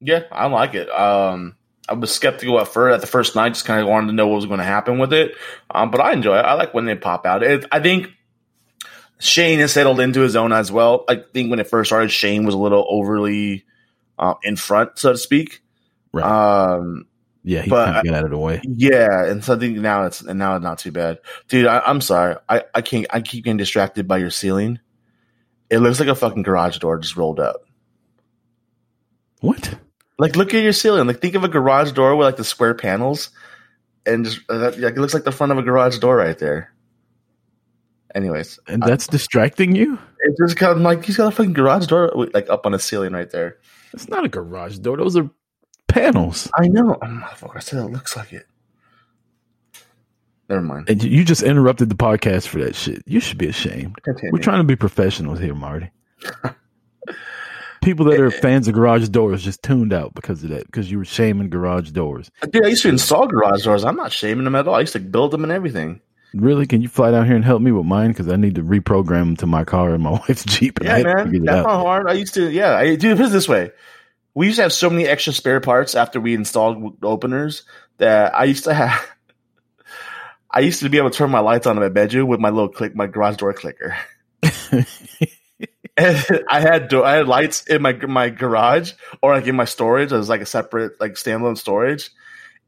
Yeah, 0.00 0.24
I 0.30 0.46
like 0.46 0.74
it. 0.74 0.90
Um, 0.90 1.56
I 1.88 1.94
was 1.94 2.14
skeptical 2.14 2.60
at 2.60 2.68
first. 2.68 2.94
At 2.94 3.00
the 3.00 3.06
first 3.06 3.34
night, 3.34 3.54
just 3.54 3.64
kind 3.64 3.80
of 3.80 3.88
wanted 3.88 4.08
to 4.08 4.12
know 4.12 4.28
what 4.28 4.36
was 4.36 4.46
going 4.46 4.58
to 4.58 4.64
happen 4.64 4.98
with 4.98 5.12
it. 5.12 5.32
Um, 5.70 5.90
but 5.90 6.00
I 6.00 6.12
enjoy 6.12 6.38
it. 6.38 6.44
I 6.44 6.54
like 6.54 6.74
when 6.74 6.84
they 6.84 6.94
pop 6.94 7.24
out. 7.24 7.42
It, 7.42 7.64
I 7.72 7.80
think 7.80 8.10
Shane 9.18 9.58
has 9.60 9.72
settled 9.72 10.00
into 10.00 10.20
his 10.20 10.36
own 10.36 10.52
as 10.52 10.70
well. 10.70 11.04
I 11.08 11.16
think 11.32 11.50
when 11.50 11.58
it 11.58 11.68
first 11.68 11.88
started, 11.88 12.10
Shane 12.10 12.44
was 12.44 12.54
a 12.54 12.58
little 12.58 12.86
overly 12.88 13.64
uh, 14.18 14.34
in 14.42 14.56
front, 14.56 14.98
so 14.98 15.12
to 15.12 15.18
speak. 15.18 15.62
Right. 16.12 16.24
Um, 16.24 17.06
Yeah, 17.42 17.62
he 17.62 17.70
But 17.70 17.84
kind 17.86 17.96
of 17.98 18.04
get 18.04 18.14
out 18.14 18.24
of 18.24 18.30
the 18.30 18.38
way. 18.38 18.60
yeah, 18.64 19.24
and 19.26 19.42
so 19.44 19.54
I 19.54 19.58
think 19.58 19.78
now 19.78 20.04
it's 20.04 20.20
and 20.20 20.38
now 20.38 20.56
it's 20.56 20.62
not 20.62 20.78
too 20.78 20.92
bad, 20.92 21.18
dude. 21.48 21.66
I, 21.66 21.80
I'm 21.80 22.00
sorry. 22.00 22.36
I, 22.48 22.64
I 22.74 22.82
can't. 22.82 23.06
I 23.10 23.20
keep 23.20 23.44
getting 23.44 23.56
distracted 23.56 24.06
by 24.08 24.18
your 24.18 24.30
ceiling. 24.30 24.80
It 25.70 25.78
looks 25.78 25.98
like 26.00 26.08
a 26.08 26.14
fucking 26.14 26.42
garage 26.42 26.78
door 26.78 26.98
just 26.98 27.16
rolled 27.16 27.40
up. 27.40 27.62
What? 29.40 29.78
Like, 30.18 30.36
look 30.36 30.54
at 30.54 30.62
your 30.62 30.72
ceiling. 30.72 31.06
Like, 31.06 31.20
think 31.20 31.34
of 31.34 31.44
a 31.44 31.48
garage 31.48 31.92
door 31.92 32.16
with 32.16 32.24
like 32.24 32.36
the 32.36 32.44
square 32.44 32.74
panels, 32.74 33.30
and 34.06 34.24
just 34.24 34.40
uh, 34.48 34.58
that, 34.58 34.78
like 34.78 34.94
it 34.96 35.00
looks 35.00 35.14
like 35.14 35.24
the 35.24 35.32
front 35.32 35.52
of 35.52 35.58
a 35.58 35.62
garage 35.62 35.98
door 35.98 36.16
right 36.16 36.38
there. 36.38 36.72
Anyways, 38.16 38.58
And 38.66 38.82
uh, 38.82 38.86
that's 38.86 39.06
distracting 39.06 39.76
you? 39.76 39.98
it 40.20 40.34
just 40.42 40.56
kind 40.56 40.72
of 40.72 40.78
like 40.80 41.04
he's 41.04 41.18
got 41.18 41.28
a 41.28 41.30
fucking 41.36 41.52
garage 41.52 41.86
door 41.86 42.10
like 42.32 42.48
up 42.48 42.64
on 42.64 42.72
his 42.72 42.82
ceiling 42.82 43.12
right 43.12 43.30
there. 43.30 43.58
It's 43.92 44.08
not 44.08 44.24
a 44.24 44.28
garage 44.28 44.78
door. 44.78 44.96
Those 44.96 45.18
are 45.18 45.28
panels. 45.86 46.50
I 46.58 46.68
know. 46.68 46.96
Oh, 47.02 47.50
I 47.54 47.60
said 47.60 47.78
it 47.84 47.90
looks 47.90 48.16
like 48.16 48.32
it. 48.32 48.46
Never 50.48 50.62
mind. 50.62 50.88
And 50.88 51.02
you 51.02 51.24
just 51.24 51.42
interrupted 51.42 51.90
the 51.90 51.94
podcast 51.94 52.46
for 52.48 52.58
that 52.60 52.74
shit. 52.74 53.02
You 53.04 53.20
should 53.20 53.36
be 53.36 53.48
ashamed. 53.48 54.02
Continue. 54.02 54.32
We're 54.32 54.38
trying 54.38 54.60
to 54.60 54.64
be 54.64 54.76
professionals 54.76 55.38
here, 55.38 55.54
Marty. 55.54 55.90
People 57.82 58.06
that 58.06 58.18
are 58.18 58.30
fans 58.30 58.66
of 58.66 58.74
garage 58.74 59.10
doors 59.10 59.44
just 59.44 59.62
tuned 59.62 59.92
out 59.92 60.14
because 60.14 60.42
of 60.42 60.48
that, 60.50 60.64
because 60.66 60.90
you 60.90 60.96
were 60.96 61.04
shaming 61.04 61.50
garage 61.50 61.90
doors. 61.90 62.30
Dude, 62.50 62.64
I 62.64 62.68
used 62.68 62.82
to 62.82 62.88
install 62.88 63.26
garage 63.26 63.64
doors. 63.64 63.84
I'm 63.84 63.96
not 63.96 64.10
shaming 64.10 64.44
them 64.44 64.54
at 64.54 64.66
all. 64.66 64.74
I 64.74 64.80
used 64.80 64.94
to 64.94 65.00
build 65.00 65.32
them 65.32 65.42
and 65.44 65.52
everything. 65.52 66.00
Really? 66.34 66.66
Can 66.66 66.82
you 66.82 66.88
fly 66.88 67.10
down 67.10 67.26
here 67.26 67.36
and 67.36 67.44
help 67.44 67.62
me 67.62 67.72
with 67.72 67.86
mine? 67.86 68.08
Because 68.08 68.28
I 68.28 68.36
need 68.36 68.56
to 68.56 68.62
reprogram 68.62 69.20
them 69.20 69.36
to 69.36 69.46
my 69.46 69.64
car 69.64 69.94
and 69.94 70.02
my 70.02 70.10
wife's 70.28 70.44
Jeep. 70.44 70.80
And 70.80 70.86
Yeah, 70.86 71.02
man. 71.02 71.44
That's 71.44 71.66
not 71.66 71.80
hard. 71.80 72.08
I 72.08 72.12
used 72.14 72.34
to, 72.34 72.50
yeah. 72.50 72.76
I 72.76 72.96
do 72.96 73.12
it 73.12 73.16
this 73.16 73.48
way. 73.48 73.70
We 74.34 74.46
used 74.46 74.56
to 74.56 74.62
have 74.62 74.72
so 74.72 74.90
many 74.90 75.06
extra 75.06 75.32
spare 75.32 75.60
parts 75.60 75.94
after 75.94 76.20
we 76.20 76.34
installed 76.34 76.98
openers 77.02 77.62
that 77.98 78.34
I 78.34 78.44
used 78.44 78.64
to 78.64 78.74
have. 78.74 79.06
I 80.50 80.60
used 80.60 80.80
to 80.80 80.88
be 80.88 80.98
able 80.98 81.10
to 81.10 81.16
turn 81.16 81.30
my 81.30 81.40
lights 81.40 81.66
on 81.66 81.76
in 81.76 81.82
my 81.82 81.88
bedroom 81.88 82.28
with 82.28 82.40
my 82.40 82.50
little 82.50 82.68
click, 82.68 82.94
my 82.94 83.06
garage 83.06 83.36
door 83.36 83.52
clicker. 83.52 83.96
and 85.96 86.44
I 86.48 86.60
had 86.60 86.88
do- 86.88 87.04
I 87.04 87.16
had 87.16 87.28
lights 87.28 87.66
in 87.66 87.82
my 87.82 87.92
my 87.92 88.28
garage 88.30 88.92
or 89.22 89.34
like 89.34 89.46
in 89.46 89.56
my 89.56 89.64
storage 89.64 90.12
as 90.12 90.28
like 90.28 90.40
a 90.40 90.46
separate 90.46 91.00
like 91.00 91.12
standalone 91.12 91.58
storage, 91.58 92.10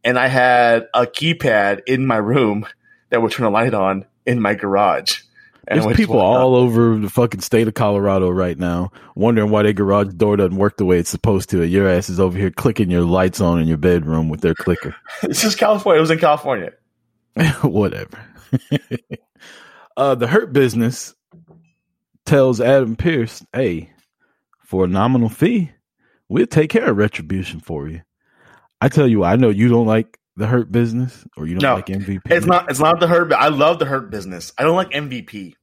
and 0.04 0.18
I 0.18 0.28
had 0.28 0.88
a 0.92 1.06
keypad 1.06 1.82
in 1.86 2.06
my 2.06 2.16
room 2.16 2.66
that 3.10 3.22
would 3.22 3.32
turn 3.32 3.46
a 3.46 3.50
light 3.50 3.74
on 3.74 4.04
in 4.26 4.40
my 4.40 4.54
garage. 4.54 5.22
And 5.66 5.82
There's 5.82 5.96
people 5.96 6.14
just 6.14 6.24
walk 6.24 6.36
up. 6.36 6.42
all 6.42 6.54
over 6.56 6.96
the 6.96 7.10
fucking 7.10 7.40
state 7.42 7.68
of 7.68 7.74
Colorado 7.74 8.30
right 8.30 8.58
now 8.58 8.90
wondering 9.14 9.50
why 9.50 9.62
their 9.64 9.74
garage 9.74 10.14
door 10.14 10.36
doesn't 10.38 10.56
work 10.56 10.78
the 10.78 10.86
way 10.86 10.98
it's 10.98 11.10
supposed 11.10 11.50
to. 11.50 11.60
And 11.62 11.70
your 11.70 11.86
ass 11.86 12.08
is 12.08 12.18
over 12.18 12.38
here 12.38 12.50
clicking 12.50 12.90
your 12.90 13.02
lights 13.02 13.40
on 13.40 13.60
in 13.60 13.68
your 13.68 13.76
bedroom 13.76 14.30
with 14.30 14.40
their 14.40 14.54
clicker. 14.54 14.96
It's 15.22 15.42
just 15.42 15.58
California. 15.58 15.98
It 15.98 16.00
was 16.00 16.10
in 16.10 16.18
California. 16.18 16.72
Whatever. 17.62 18.18
uh, 19.96 20.14
the 20.14 20.26
Hurt 20.26 20.54
Business 20.54 21.14
tells 22.24 22.60
Adam 22.62 22.96
Pearce, 22.96 23.44
hey, 23.52 23.92
for 24.64 24.84
a 24.84 24.88
nominal 24.88 25.28
fee, 25.28 25.70
we'll 26.28 26.46
take 26.46 26.70
care 26.70 26.90
of 26.90 26.96
retribution 26.96 27.60
for 27.60 27.88
you. 27.88 28.00
I 28.80 28.88
tell 28.88 29.06
you, 29.06 29.24
I 29.24 29.36
know 29.36 29.50
you 29.50 29.68
don't 29.68 29.86
like 29.86 30.17
the 30.38 30.46
Hurt 30.46 30.70
Business 30.72 31.26
or 31.36 31.46
you 31.46 31.58
don't 31.58 31.68
No, 31.68 31.74
like 31.76 31.86
MVP. 31.86 32.22
It's 32.30 32.46
not. 32.46 32.70
It's 32.70 32.80
not 32.80 33.00
the 33.00 33.06
hurt. 33.06 33.32
I 33.32 33.48
love 33.48 33.78
the 33.78 33.84
hurt 33.84 34.10
business. 34.10 34.52
I 34.56 34.62
don't 34.62 34.76
like 34.76 34.90
MVP. 34.90 35.54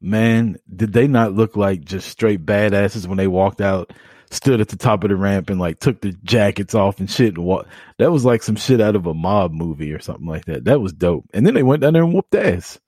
Man, 0.00 0.58
did 0.74 0.92
they 0.92 1.06
not 1.06 1.32
look 1.32 1.56
like 1.56 1.84
just 1.84 2.08
straight 2.08 2.44
badasses 2.44 3.06
when 3.06 3.16
they 3.16 3.28
walked 3.28 3.60
out, 3.60 3.92
stood 4.30 4.60
at 4.60 4.68
the 4.68 4.76
top 4.76 5.04
of 5.04 5.10
the 5.10 5.16
ramp 5.16 5.48
and 5.48 5.58
like 5.58 5.80
took 5.80 6.00
the 6.00 6.12
jackets 6.24 6.74
off 6.74 7.00
and 7.00 7.10
shit? 7.10 7.36
And 7.36 7.44
what 7.44 7.66
that 7.98 8.10
was 8.10 8.24
like 8.24 8.42
some 8.42 8.56
shit 8.56 8.80
out 8.80 8.96
of 8.96 9.06
a 9.06 9.14
mob 9.14 9.52
movie 9.52 9.92
or 9.92 10.00
something 10.00 10.26
like 10.26 10.44
that. 10.46 10.64
That 10.64 10.80
was 10.80 10.92
dope. 10.92 11.24
And 11.32 11.46
then 11.46 11.54
they 11.54 11.62
went 11.62 11.82
down 11.82 11.94
there 11.94 12.04
and 12.04 12.12
whooped 12.12 12.34
ass. 12.34 12.78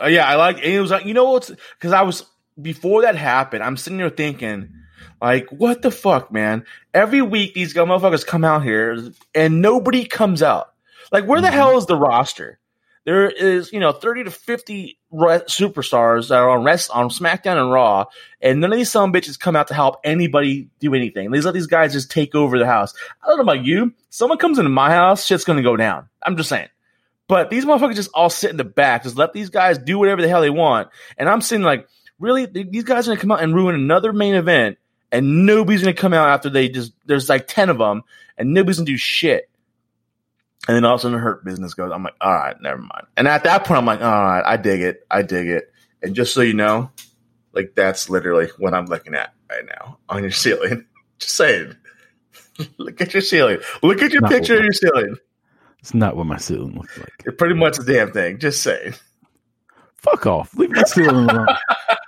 Uh, 0.00 0.06
yeah, 0.06 0.28
I 0.28 0.36
like. 0.36 0.56
And 0.58 0.66
it 0.66 0.80
was 0.80 0.90
like 0.90 1.06
you 1.06 1.14
know 1.14 1.30
what's 1.32 1.50
because 1.50 1.92
I 1.92 2.02
was 2.02 2.24
before 2.60 3.02
that 3.02 3.16
happened. 3.16 3.64
I'm 3.64 3.76
sitting 3.76 3.98
there 3.98 4.10
thinking, 4.10 4.72
like, 5.20 5.48
what 5.50 5.82
the 5.82 5.90
fuck, 5.90 6.32
man? 6.32 6.64
Every 6.94 7.22
week 7.22 7.54
these 7.54 7.74
motherfuckers 7.74 8.26
come 8.26 8.44
out 8.44 8.62
here 8.64 9.12
and 9.34 9.62
nobody 9.62 10.04
comes 10.04 10.42
out. 10.42 10.72
Like, 11.12 11.24
where 11.24 11.40
the 11.40 11.48
Mhm. 11.48 11.52
hell 11.52 11.78
is 11.78 11.86
the 11.86 11.96
roster? 11.96 12.58
There 13.04 13.30
is, 13.30 13.72
you 13.72 13.80
know, 13.80 13.92
30 13.92 14.24
to 14.24 14.30
50 14.30 14.98
re- 15.10 15.38
superstars 15.48 16.28
that 16.28 16.38
are 16.38 16.50
on 16.50 16.62
rest 16.62 16.90
on 16.92 17.08
SmackDown 17.08 17.58
and 17.58 17.72
Raw, 17.72 18.04
and 18.42 18.60
none 18.60 18.70
of 18.70 18.76
these 18.76 18.90
some 18.90 19.14
bitches 19.14 19.40
come 19.40 19.56
out 19.56 19.68
to 19.68 19.74
help 19.74 19.96
anybody 20.04 20.68
do 20.78 20.94
anything. 20.94 21.30
They 21.30 21.40
let 21.40 21.54
these 21.54 21.66
guys 21.66 21.94
just 21.94 22.10
take 22.10 22.34
over 22.34 22.58
the 22.58 22.66
house. 22.66 22.92
I 23.22 23.28
don't 23.28 23.38
know 23.38 23.44
about 23.44 23.64
you. 23.64 23.94
Someone 24.10 24.36
comes 24.36 24.58
into 24.58 24.68
my 24.68 24.90
house, 24.90 25.24
shit's 25.24 25.44
gonna 25.44 25.62
go 25.62 25.74
down. 25.74 26.08
I'm 26.22 26.36
just 26.36 26.50
saying. 26.50 26.68
But 27.28 27.48
these 27.48 27.64
motherfuckers 27.64 27.94
just 27.94 28.10
all 28.12 28.28
sit 28.28 28.50
in 28.50 28.58
the 28.58 28.64
back, 28.64 29.04
just 29.04 29.16
let 29.16 29.32
these 29.32 29.48
guys 29.48 29.78
do 29.78 29.98
whatever 29.98 30.20
the 30.20 30.28
hell 30.28 30.42
they 30.42 30.50
want. 30.50 30.88
And 31.16 31.30
I'm 31.30 31.40
sitting 31.40 31.64
like, 31.64 31.88
really? 32.18 32.44
These 32.44 32.84
guys 32.84 33.08
are 33.08 33.12
gonna 33.12 33.20
come 33.20 33.32
out 33.32 33.42
and 33.42 33.54
ruin 33.54 33.74
another 33.74 34.12
main 34.12 34.34
event, 34.34 34.76
and 35.12 35.46
nobody's 35.46 35.80
gonna 35.80 35.94
come 35.94 36.14
out 36.14 36.28
after 36.28 36.50
they 36.50 36.68
just 36.68 36.92
there's 37.06 37.28
like 37.28 37.46
ten 37.46 37.70
of 37.70 37.78
them, 37.78 38.02
and 38.36 38.52
nobody's 38.54 38.78
gonna 38.78 38.86
do 38.86 38.96
shit. 38.96 39.48
And 40.66 40.76
then 40.76 40.84
all 40.84 40.94
of 40.94 41.00
a 41.00 41.02
sudden, 41.02 41.16
the 41.16 41.22
hurt 41.22 41.44
business 41.44 41.74
goes. 41.74 41.90
I'm 41.92 42.02
like, 42.02 42.16
all 42.20 42.32
right, 42.32 42.60
never 42.60 42.78
mind. 42.78 43.06
And 43.16 43.26
at 43.26 43.44
that 43.44 43.64
point, 43.64 43.78
I'm 43.78 43.86
like, 43.86 44.02
all 44.02 44.24
right, 44.24 44.42
I 44.44 44.56
dig 44.56 44.82
it, 44.82 45.06
I 45.10 45.22
dig 45.22 45.48
it. 45.48 45.72
And 46.02 46.14
just 46.14 46.34
so 46.34 46.42
you 46.42 46.52
know, 46.52 46.90
like 47.52 47.74
that's 47.74 48.10
literally 48.10 48.48
what 48.58 48.74
I'm 48.74 48.86
looking 48.86 49.14
at 49.14 49.32
right 49.50 49.64
now 49.66 49.98
on 50.08 50.22
your 50.22 50.30
ceiling. 50.30 50.84
Just 51.18 51.34
saying. 51.34 51.74
Look 52.78 53.00
at 53.00 53.12
your 53.12 53.22
ceiling. 53.22 53.58
Look 53.82 54.02
at 54.02 54.12
your 54.12 54.20
Not 54.20 54.30
picture 54.30 54.56
of 54.56 54.62
your 54.62 54.72
ceiling. 54.72 55.16
It's 55.80 55.94
not 55.94 56.16
what 56.16 56.26
my 56.26 56.36
ceiling 56.38 56.76
looks 56.76 56.96
like. 56.96 57.12
It's 57.24 57.36
pretty 57.36 57.54
much 57.54 57.76
the 57.76 57.92
damn 57.92 58.12
thing. 58.12 58.38
Just 58.38 58.62
saying. 58.62 58.94
Fuck 59.96 60.26
off. 60.26 60.54
Leave 60.54 60.70
my 60.70 60.84
ceiling 60.84 61.28
alone. 61.28 61.46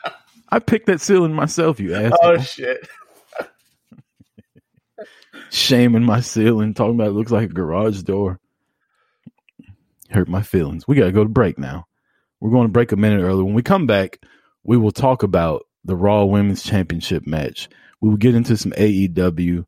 I 0.51 0.59
picked 0.59 0.87
that 0.87 1.01
ceiling 1.01 1.33
myself, 1.33 1.81
you 1.81 1.95
asshole. 1.95 2.19
Oh 2.23 2.39
shit. 2.39 2.87
Shaming 5.51 6.05
my 6.05 6.21
ceiling, 6.21 6.75
talking 6.75 6.95
about 6.95 7.09
it 7.09 7.15
looks 7.15 7.33
like 7.33 7.51
a 7.51 7.53
garage 7.53 8.03
door. 8.03 8.39
Hurt 10.11 10.29
my 10.29 10.43
feelings. 10.43 10.87
We 10.87 10.97
gotta 10.97 11.13
go 11.13 11.23
to 11.23 11.31
break 11.31 11.59
now. 11.59 11.87
We're 12.41 12.51
going 12.51 12.67
to 12.67 12.73
break 12.73 12.93
a 12.93 12.97
minute 12.97 13.23
early. 13.23 13.43
When 13.43 13.55
we 13.55 13.63
come 13.63 13.87
back, 13.87 14.19
we 14.65 14.77
will 14.77 14.93
talk 14.93 15.23
about 15.23 15.67
the 15.85 15.97
Raw 15.97 16.25
Women's 16.25 16.63
Championship 16.63 17.27
match. 17.27 17.69
We 18.01 18.09
will 18.09 18.17
get 18.17 18.35
into 18.35 18.57
some 18.57 18.73
AEW 18.73 19.67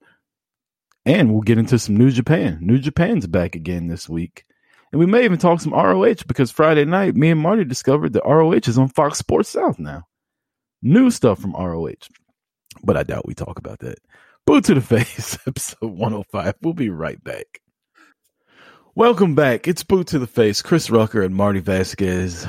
and 1.04 1.32
we'll 1.32 1.42
get 1.42 1.58
into 1.58 1.78
some 1.78 1.96
New 1.96 2.10
Japan. 2.10 2.58
New 2.62 2.78
Japan's 2.78 3.26
back 3.26 3.54
again 3.54 3.88
this 3.88 4.08
week. 4.08 4.44
And 4.90 4.98
we 4.98 5.06
may 5.06 5.24
even 5.24 5.38
talk 5.38 5.60
some 5.60 5.72
ROH 5.72 6.24
because 6.26 6.50
Friday 6.50 6.84
night, 6.84 7.14
me 7.14 7.30
and 7.30 7.40
Marty 7.40 7.64
discovered 7.64 8.14
that 8.14 8.24
ROH 8.24 8.52
is 8.52 8.78
on 8.78 8.88
Fox 8.88 9.18
Sports 9.18 9.50
South 9.50 9.78
now. 9.78 10.06
New 10.84 11.12
stuff 11.12 11.38
from 11.38 11.52
ROH. 11.52 12.08
But 12.82 12.96
I 12.96 13.04
doubt 13.04 13.26
we 13.26 13.34
talk 13.34 13.56
about 13.56 13.78
that. 13.80 13.98
Boot 14.46 14.64
to 14.64 14.74
the 14.74 14.80
Face, 14.80 15.38
episode 15.46 15.92
105. 15.92 16.54
We'll 16.60 16.74
be 16.74 16.90
right 16.90 17.22
back. 17.22 17.60
Welcome 18.96 19.36
back. 19.36 19.68
It's 19.68 19.84
Boot 19.84 20.08
to 20.08 20.18
the 20.18 20.26
Face, 20.26 20.60
Chris 20.60 20.90
Rucker 20.90 21.22
and 21.22 21.36
Marty 21.36 21.60
Vasquez. 21.60 22.48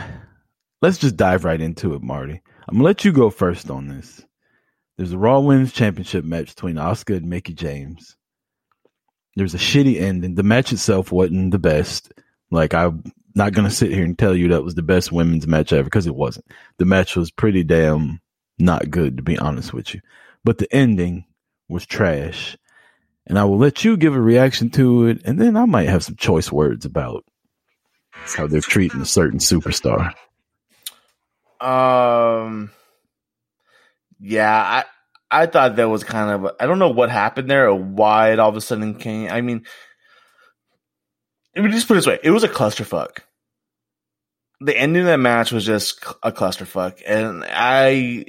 Let's 0.82 0.98
just 0.98 1.16
dive 1.16 1.46
right 1.46 1.62
into 1.62 1.94
it, 1.94 2.02
Marty. 2.02 2.42
I'm 2.68 2.78
gonna 2.78 2.84
let 2.84 3.06
you 3.06 3.12
go 3.12 3.30
first 3.30 3.70
on 3.70 3.88
this. 3.88 4.26
There's 4.98 5.14
a 5.14 5.18
Raw 5.18 5.40
Women's 5.40 5.72
Championship 5.72 6.26
match 6.26 6.56
between 6.56 6.76
Asuka 6.76 7.18
and 7.18 7.30
Mickie 7.30 7.54
James. 7.54 8.18
There's 9.36 9.54
a 9.54 9.60
shitty 9.60 10.02
ending. 10.02 10.34
The 10.34 10.44
match 10.44 10.74
itself 10.74 11.12
wasn't 11.12 11.52
the 11.52 11.60
best. 11.60 12.12
Like 12.50 12.74
I'm 12.74 13.04
not 13.36 13.54
gonna 13.54 13.70
sit 13.70 13.92
here 13.92 14.04
and 14.04 14.18
tell 14.18 14.36
you 14.36 14.48
that 14.50 14.64
was 14.64 14.74
the 14.74 14.82
best 14.82 15.12
women's 15.12 15.46
match 15.46 15.72
ever 15.72 15.84
because 15.84 16.08
it 16.08 16.16
wasn't. 16.16 16.48
The 16.80 16.86
match 16.86 17.16
was 17.16 17.30
pretty 17.30 17.64
damn 17.64 18.20
not 18.64 18.90
good 18.90 19.18
to 19.18 19.24
be 19.24 19.38
honest 19.38 19.74
with 19.74 19.94
you. 19.94 20.02
But 20.44 20.58
the 20.58 20.74
ending 20.74 21.26
was 21.70 21.86
trash 21.86 22.58
and 23.26 23.40
I 23.40 23.46
will 23.46 23.58
let 23.58 23.84
you 23.84 23.98
give 23.98 24.16
a 24.16 24.22
reaction 24.22 24.70
to 24.72 25.08
it, 25.08 25.22
and 25.26 25.40
then 25.40 25.56
I 25.56 25.66
might 25.66 25.88
have 25.88 26.04
some 26.04 26.16
choice 26.16 26.52
words 26.52 26.86
about 26.86 27.24
how 28.36 28.48
they're 28.48 28.62
treating 28.62 29.02
a 29.02 29.06
certain 29.06 29.40
superstar. 29.40 30.14
Um, 31.62 32.72
yeah, 34.20 34.84
I 35.32 35.44
I 35.44 35.46
thought 35.46 35.78
that 35.78 35.90
was 35.90 36.04
kind 36.04 36.32
of 36.46 36.52
I 36.60 36.66
don't 36.66 36.80
know 36.80 36.90
what 36.90 37.10
happened 37.10 37.50
there 37.50 37.70
or 37.70 37.76
why 37.76 38.34
it 38.34 38.40
all 38.40 38.50
of 38.50 38.58
a 38.58 38.62
sudden 38.62 38.96
came. 38.96 39.32
I 39.32 39.40
mean, 39.42 39.66
let 41.56 41.64
me 41.64 41.72
just 41.72 41.88
put 41.88 41.94
it 41.94 41.98
this 41.98 42.08
way: 42.08 42.20
it 42.24 42.32
was 42.32 42.44
a 42.44 42.50
clusterfuck. 42.50 43.20
The 44.60 44.78
ending 44.78 45.02
of 45.02 45.08
that 45.08 45.18
match 45.18 45.52
was 45.52 45.66
just 45.66 46.04
a 46.22 46.32
clusterfuck, 46.32 47.02
and 47.06 47.44
I, 47.48 48.26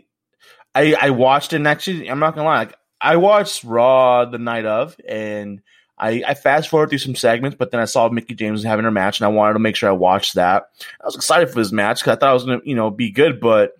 I, 0.75 0.95
I 1.01 1.11
watched 1.11 1.53
it. 1.53 1.57
And 1.57 1.69
actually, 1.69 2.09
I'm 2.11 2.19
not 2.19 2.35
gonna 2.35 2.47
lie, 2.47 2.59
like, 2.59 2.77
I 3.01 3.17
watched 3.17 3.65
Raw 3.65 4.25
the 4.25 4.39
night 4.39 4.65
of, 4.65 4.97
and 5.07 5.63
I, 5.99 6.23
I 6.27 6.35
fast 6.35 6.69
forward 6.69 6.89
through 6.89 6.99
some 6.99 7.15
segments, 7.15 7.57
but 7.57 7.71
then 7.71 7.81
I 7.81 7.85
saw 7.85 8.09
Mickie 8.09 8.35
James 8.35 8.65
having 8.65 8.85
her 8.85 8.91
match, 8.91 9.21
and 9.21 9.27
I 9.27 9.29
wanted 9.29 9.55
to 9.55 9.59
make 9.61 9.77
sure 9.77 9.89
I 9.89 9.93
watched 9.93 10.35
that. 10.35 10.71
I 11.01 11.05
was 11.05 11.15
excited 11.15 11.49
for 11.49 11.57
this 11.57 11.71
match 11.73 12.01
because 12.01 12.17
I 12.17 12.19
thought 12.19 12.31
it 12.31 12.35
was 12.35 12.45
to, 12.45 12.61
you 12.65 12.75
know, 12.75 12.91
be 12.91 13.11
good, 13.11 13.41
but 13.41 13.73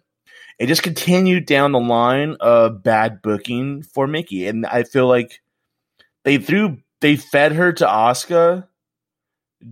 it 0.59 0.67
just 0.67 0.83
continued 0.83 1.47
down 1.47 1.73
the 1.73 1.81
line 1.81 2.37
of 2.39 2.83
bad 2.83 3.23
booking 3.23 3.83
for 3.83 4.07
Mickie, 4.07 4.47
and 4.47 4.65
I 4.67 4.85
feel 4.85 5.09
like 5.09 5.41
they 6.23 6.39
threw 6.39 6.79
they 7.01 7.17
fed 7.17 7.53
her 7.53 7.73
to 7.73 7.87
Asuka 7.87 8.67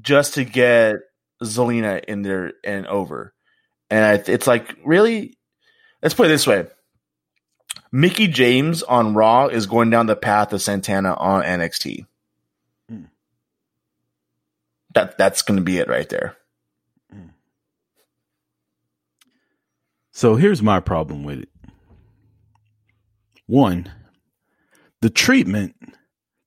just 0.01 0.35
to 0.35 0.45
get 0.45 0.97
Zelina 1.43 2.03
in 2.05 2.23
there 2.23 2.55
and 2.65 2.87
over, 2.87 3.33
and 3.91 4.05
I, 4.05 4.15
it's 4.33 4.47
like 4.47 4.77
really. 4.85 5.37
Let's 6.03 6.15
put 6.17 6.27
it 6.27 6.31
this 6.31 6.49
way: 6.49 6.67
Mickie 7.93 8.29
James 8.29 8.83
on 8.83 9.15
Raw 9.15 9.47
is 9.49 9.67
going 9.67 9.91
down 9.91 10.07
the 10.07 10.17
path 10.17 10.53
of 10.55 10.63
Santana 10.63 11.13
on 11.15 11.43
NXT. 11.43 12.07
Mm. 12.91 13.09
That 14.95 15.19
that's 15.19 15.43
going 15.43 15.59
to 15.59 15.63
be 15.63 15.79
it 15.79 15.89
right 15.89 16.09
there. 16.09 16.37
So 20.13 20.37
here's 20.37 20.63
my 20.63 20.79
problem 20.81 21.25
with 21.25 21.41
it. 21.41 21.49
One, 23.47 23.91
the 25.01 25.11
treatment 25.11 25.75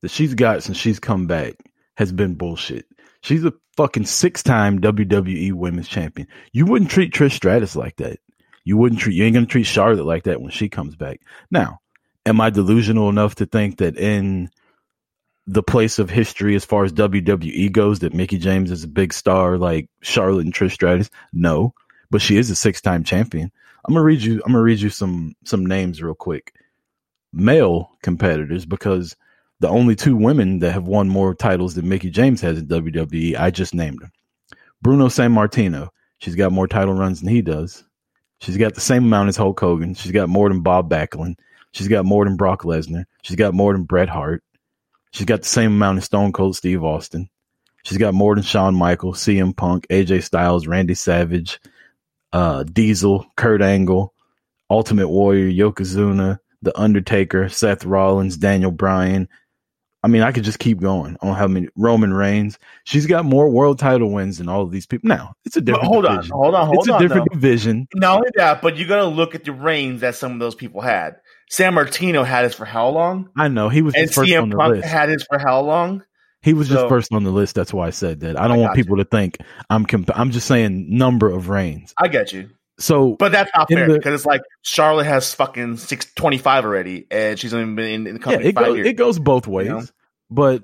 that 0.01 0.11
she's 0.11 0.35
got 0.35 0.63
since 0.63 0.77
she's 0.77 0.99
come 0.99 1.25
back 1.25 1.55
has 1.97 2.11
been 2.11 2.35
bullshit. 2.35 2.85
She's 3.21 3.43
a 3.43 3.53
fucking 3.75 4.05
six 4.05 4.43
time 4.43 4.79
WWE 4.81 5.53
Women's 5.53 5.87
Champion. 5.87 6.27
You 6.53 6.67
wouldn't 6.67 6.91
treat 6.91 7.11
Trish 7.11 7.33
Stratus 7.33 7.75
like 7.75 7.95
that. 7.97 8.19
You 8.65 8.77
wouldn't 8.77 8.99
treat. 8.99 9.15
You 9.15 9.23
ain't 9.23 9.35
gonna 9.35 9.45
treat 9.45 9.63
Charlotte 9.63 10.05
like 10.05 10.23
that 10.23 10.41
when 10.41 10.51
she 10.51 10.67
comes 10.67 10.95
back. 10.95 11.21
Now, 11.49 11.79
am 12.25 12.41
I 12.41 12.49
delusional 12.49 13.09
enough 13.09 13.35
to 13.35 13.45
think 13.45 13.77
that 13.77 13.97
in 13.97 14.49
the 15.47 15.63
place 15.63 15.99
of 15.99 16.09
history 16.09 16.55
as 16.55 16.65
far 16.65 16.83
as 16.83 16.91
WWE 16.91 17.71
goes, 17.71 17.99
that 17.99 18.15
Mickie 18.15 18.39
James 18.39 18.71
is 18.71 18.83
a 18.83 18.87
big 18.87 19.13
star 19.13 19.57
like 19.57 19.87
Charlotte 20.01 20.45
and 20.45 20.53
Trish 20.53 20.73
Stratus? 20.73 21.11
No, 21.31 21.73
but 22.09 22.21
she 22.21 22.37
is 22.37 22.49
a 22.49 22.55
six 22.55 22.81
time 22.81 23.03
champion. 23.03 23.51
I'm 23.87 23.93
gonna 23.93 24.03
read 24.03 24.21
you. 24.21 24.41
I'm 24.45 24.51
gonna 24.51 24.63
read 24.63 24.81
you 24.81 24.89
some 24.89 25.35
some 25.45 25.65
names 25.65 26.01
real 26.01 26.15
quick. 26.15 26.53
Male 27.31 27.91
competitors 28.01 28.65
because 28.65 29.15
the 29.59 29.69
only 29.69 29.95
two 29.95 30.15
women 30.15 30.59
that 30.59 30.71
have 30.71 30.87
won 30.87 31.07
more 31.07 31.35
titles 31.35 31.75
than 31.75 31.87
Mickie 31.87 32.09
James 32.09 32.41
has 32.41 32.59
in 32.59 32.67
WWE, 32.67 33.37
I 33.37 33.51
just 33.51 33.73
named 33.73 33.99
them. 33.99 34.11
Bruno 34.81 35.07
Sammartino, 35.07 35.89
she's 36.17 36.35
got 36.35 36.51
more 36.51 36.67
title 36.67 36.93
runs 36.93 37.21
than 37.21 37.29
he 37.29 37.41
does. 37.41 37.84
She's 38.39 38.57
got 38.57 38.75
the 38.75 38.81
same 38.81 39.05
amount 39.05 39.29
as 39.29 39.37
Hulk 39.37 39.59
Hogan. 39.59 39.93
She's 39.93 40.11
got 40.11 40.29
more 40.29 40.49
than 40.49 40.61
Bob 40.61 40.89
Backlund. 40.89 41.37
She's 41.71 41.87
got 41.87 42.05
more 42.05 42.25
than 42.25 42.37
Brock 42.37 42.63
Lesnar. 42.63 43.05
She's 43.21 43.35
got 43.35 43.53
more 43.53 43.73
than 43.73 43.83
Bret 43.83 44.09
Hart. 44.09 44.43
She's 45.11 45.25
got 45.25 45.41
the 45.41 45.47
same 45.47 45.71
amount 45.73 45.97
as 45.99 46.05
Stone 46.05 46.33
Cold 46.33 46.55
Steve 46.55 46.83
Austin. 46.83 47.29
She's 47.83 47.97
got 47.97 48.13
more 48.13 48.35
than 48.35 48.43
Shawn 48.43 48.75
Michaels, 48.75 49.19
CM 49.19 49.55
Punk, 49.55 49.85
AJ 49.89 50.23
Styles, 50.23 50.67
Randy 50.67 50.95
Savage, 50.95 51.59
uh, 52.33 52.63
Diesel, 52.63 53.25
Kurt 53.37 53.61
Angle, 53.61 54.13
Ultimate 54.69 55.07
Warrior, 55.07 55.51
Yokozuna, 55.51 56.39
The 56.61 56.77
Undertaker, 56.79 57.47
Seth 57.47 57.85
Rollins, 57.85 58.37
Daniel 58.37 58.71
Bryan. 58.71 59.29
I 60.05 60.07
mean, 60.07 60.21
I 60.21 60.31
could 60.31 60.43
just 60.43 60.59
keep 60.59 60.79
going 60.79 61.17
on 61.21 61.33
how 61.35 61.47
many 61.47 61.67
Roman 61.75 62.13
Reigns. 62.13 62.59
She's 62.83 63.07
got 63.07 63.25
more 63.25 63.49
world 63.49 63.79
title 63.79 64.11
wins 64.11 64.37
than 64.37 64.47
all 64.47 64.61
of 64.61 64.69
these 64.69 64.85
people. 64.85 65.09
Now, 65.09 65.33
it's 65.45 65.57
a 65.57 65.61
But 65.61 65.81
different. 65.81 65.87
hold 65.87 66.05
on, 66.05 66.29
hold 66.29 66.53
on, 66.53 66.67
hold 66.67 66.77
it's 66.77 66.87
a 66.95 66.99
different 66.99 67.27
though. 67.31 67.35
division. 67.35 67.87
Not 67.95 68.17
only 68.17 68.29
that, 68.35 68.61
but 68.61 68.77
you 68.77 68.87
got 68.87 68.97
to 68.97 69.05
look 69.05 69.33
at 69.33 69.45
the 69.45 69.51
reigns 69.51 70.01
that 70.01 70.13
some 70.13 70.33
of 70.33 70.39
those 70.39 70.53
people 70.53 70.81
had. 70.81 71.15
Sammartino 71.51 72.23
had 72.23 72.43
his 72.43 72.53
for 72.53 72.65
how 72.65 72.89
long? 72.89 73.29
I 73.35 73.47
know 73.47 73.69
he 73.69 73.81
was 73.81 73.95
And 73.95 74.07
first 74.13 74.31
on 74.33 74.49
CM 74.49 74.51
the 74.51 74.57
Punk 74.57 74.75
list. 74.75 74.87
had 74.87 75.09
his 75.09 75.23
for 75.23 75.39
how 75.39 75.61
long? 75.61 76.03
He 76.43 76.53
was 76.53 76.69
just 76.69 76.87
first 76.87 77.11
on 77.11 77.23
the 77.23 77.31
list. 77.31 77.55
That's 77.55 77.73
why 77.73 77.87
I 77.87 77.89
said 77.89 78.19
that. 78.19 78.39
I 78.39 78.47
don't 78.47 78.57
I 78.57 78.59
want 78.61 78.69
got 78.73 78.77
you. 78.77 78.83
people 78.83 78.97
to 78.97 79.05
think 79.05 79.37
I'm. 79.71 79.85
Comp- 79.87 80.11
I'm 80.15 80.29
just 80.29 80.45
saying 80.47 80.95
number 80.95 81.27
of 81.27 81.49
reigns. 81.49 81.91
I 81.99 82.07
get 82.07 82.31
you, 82.31 82.49
So, 82.77 83.15
but 83.17 83.31
that's 83.31 83.49
not 83.55 83.67
fair 83.67 83.87
because 83.87 84.13
it's 84.13 84.25
like 84.27 84.41
Charlotte 84.61 85.05
has 85.07 85.33
fucking 85.33 85.77
six 85.77 86.05
twenty 86.13 86.37
five 86.37 86.63
already, 86.63 87.07
and 87.09 87.39
she's 87.39 87.51
only 87.51 87.73
been 87.73 87.85
in, 87.85 88.07
in 88.07 88.13
the 88.15 88.19
yeah, 88.19 88.23
company 88.23 88.49
it 88.49 88.53
five 88.55 88.65
goes. 88.65 88.75
years. 88.77 88.87
It 88.87 88.93
goes 88.93 89.17
both 89.17 89.47
ways. 89.47 89.67
know? 89.69 89.83
But 90.29 90.63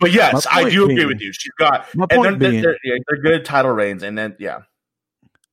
but 0.00 0.12
yes, 0.12 0.46
I 0.50 0.68
do 0.68 0.84
agree 0.84 1.04
with 1.04 1.20
you. 1.20 1.32
She's 1.32 1.52
got 1.58 1.86
my 1.94 2.06
and 2.10 2.18
point 2.18 2.38
they're, 2.38 2.50
being, 2.50 2.62
they're, 2.62 2.76
yeah, 2.84 2.94
they're 3.06 3.22
good 3.22 3.44
title 3.44 3.72
reigns, 3.72 4.02
and 4.02 4.16
then 4.16 4.36
yeah, 4.38 4.62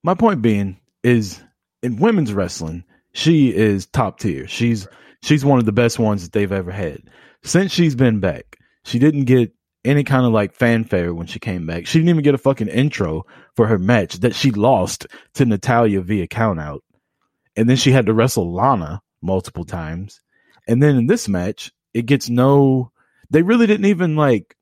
my 0.04 0.14
point 0.14 0.42
being 0.42 0.80
is 1.04 1.42
in 1.84 1.98
women's 1.98 2.34
wrestling, 2.34 2.84
she 3.14 3.56
is 3.56 3.86
top 3.86 4.20
tier. 4.20 4.48
She's 4.48 4.88
she's 5.22 5.46
one 5.46 5.60
of 5.60 5.66
the 5.66 5.72
best 5.72 6.00
ones 6.00 6.24
that 6.24 6.32
they've 6.32 6.52
ever 6.52 6.72
had 6.72 7.04
since 7.44 7.72
she's 7.72 7.96
been 7.96 8.20
back. 8.20 8.58
She 8.84 9.00
didn't 9.00 9.26
get 9.26 9.54
any 9.86 10.04
kind 10.04 10.26
of 10.26 10.32
like 10.32 10.54
fanfare 10.54 11.14
when 11.14 11.28
she 11.28 11.40
came 11.40 11.66
back. 11.66 11.86
She 11.88 12.00
didn't 12.00 12.10
even 12.10 12.24
get 12.24 12.36
a 12.36 12.40
fucking 12.40 12.68
intro 12.68 13.26
for 13.56 13.68
her 13.68 13.80
match 13.80 14.16
that 14.20 14.36
she 14.36 14.52
lost 14.52 15.08
to 15.36 15.46
Natalya 15.46 16.02
via 16.02 16.28
count 16.28 16.60
out. 16.60 16.84
And 17.56 17.70
then 17.70 17.78
she 17.78 17.92
had 17.92 18.06
to 18.08 18.14
wrestle 18.14 18.54
Lana 18.54 19.02
multiple 19.22 19.66
times. 19.66 20.22
And 20.68 20.84
then 20.84 20.96
in 20.96 21.08
this 21.08 21.28
match, 21.28 21.72
it 21.94 22.06
gets 22.06 22.30
no 22.30 22.92
they 23.30 23.42
really 23.42 23.68
didn't 23.68 23.86
even 23.86 24.16
like 24.16 24.56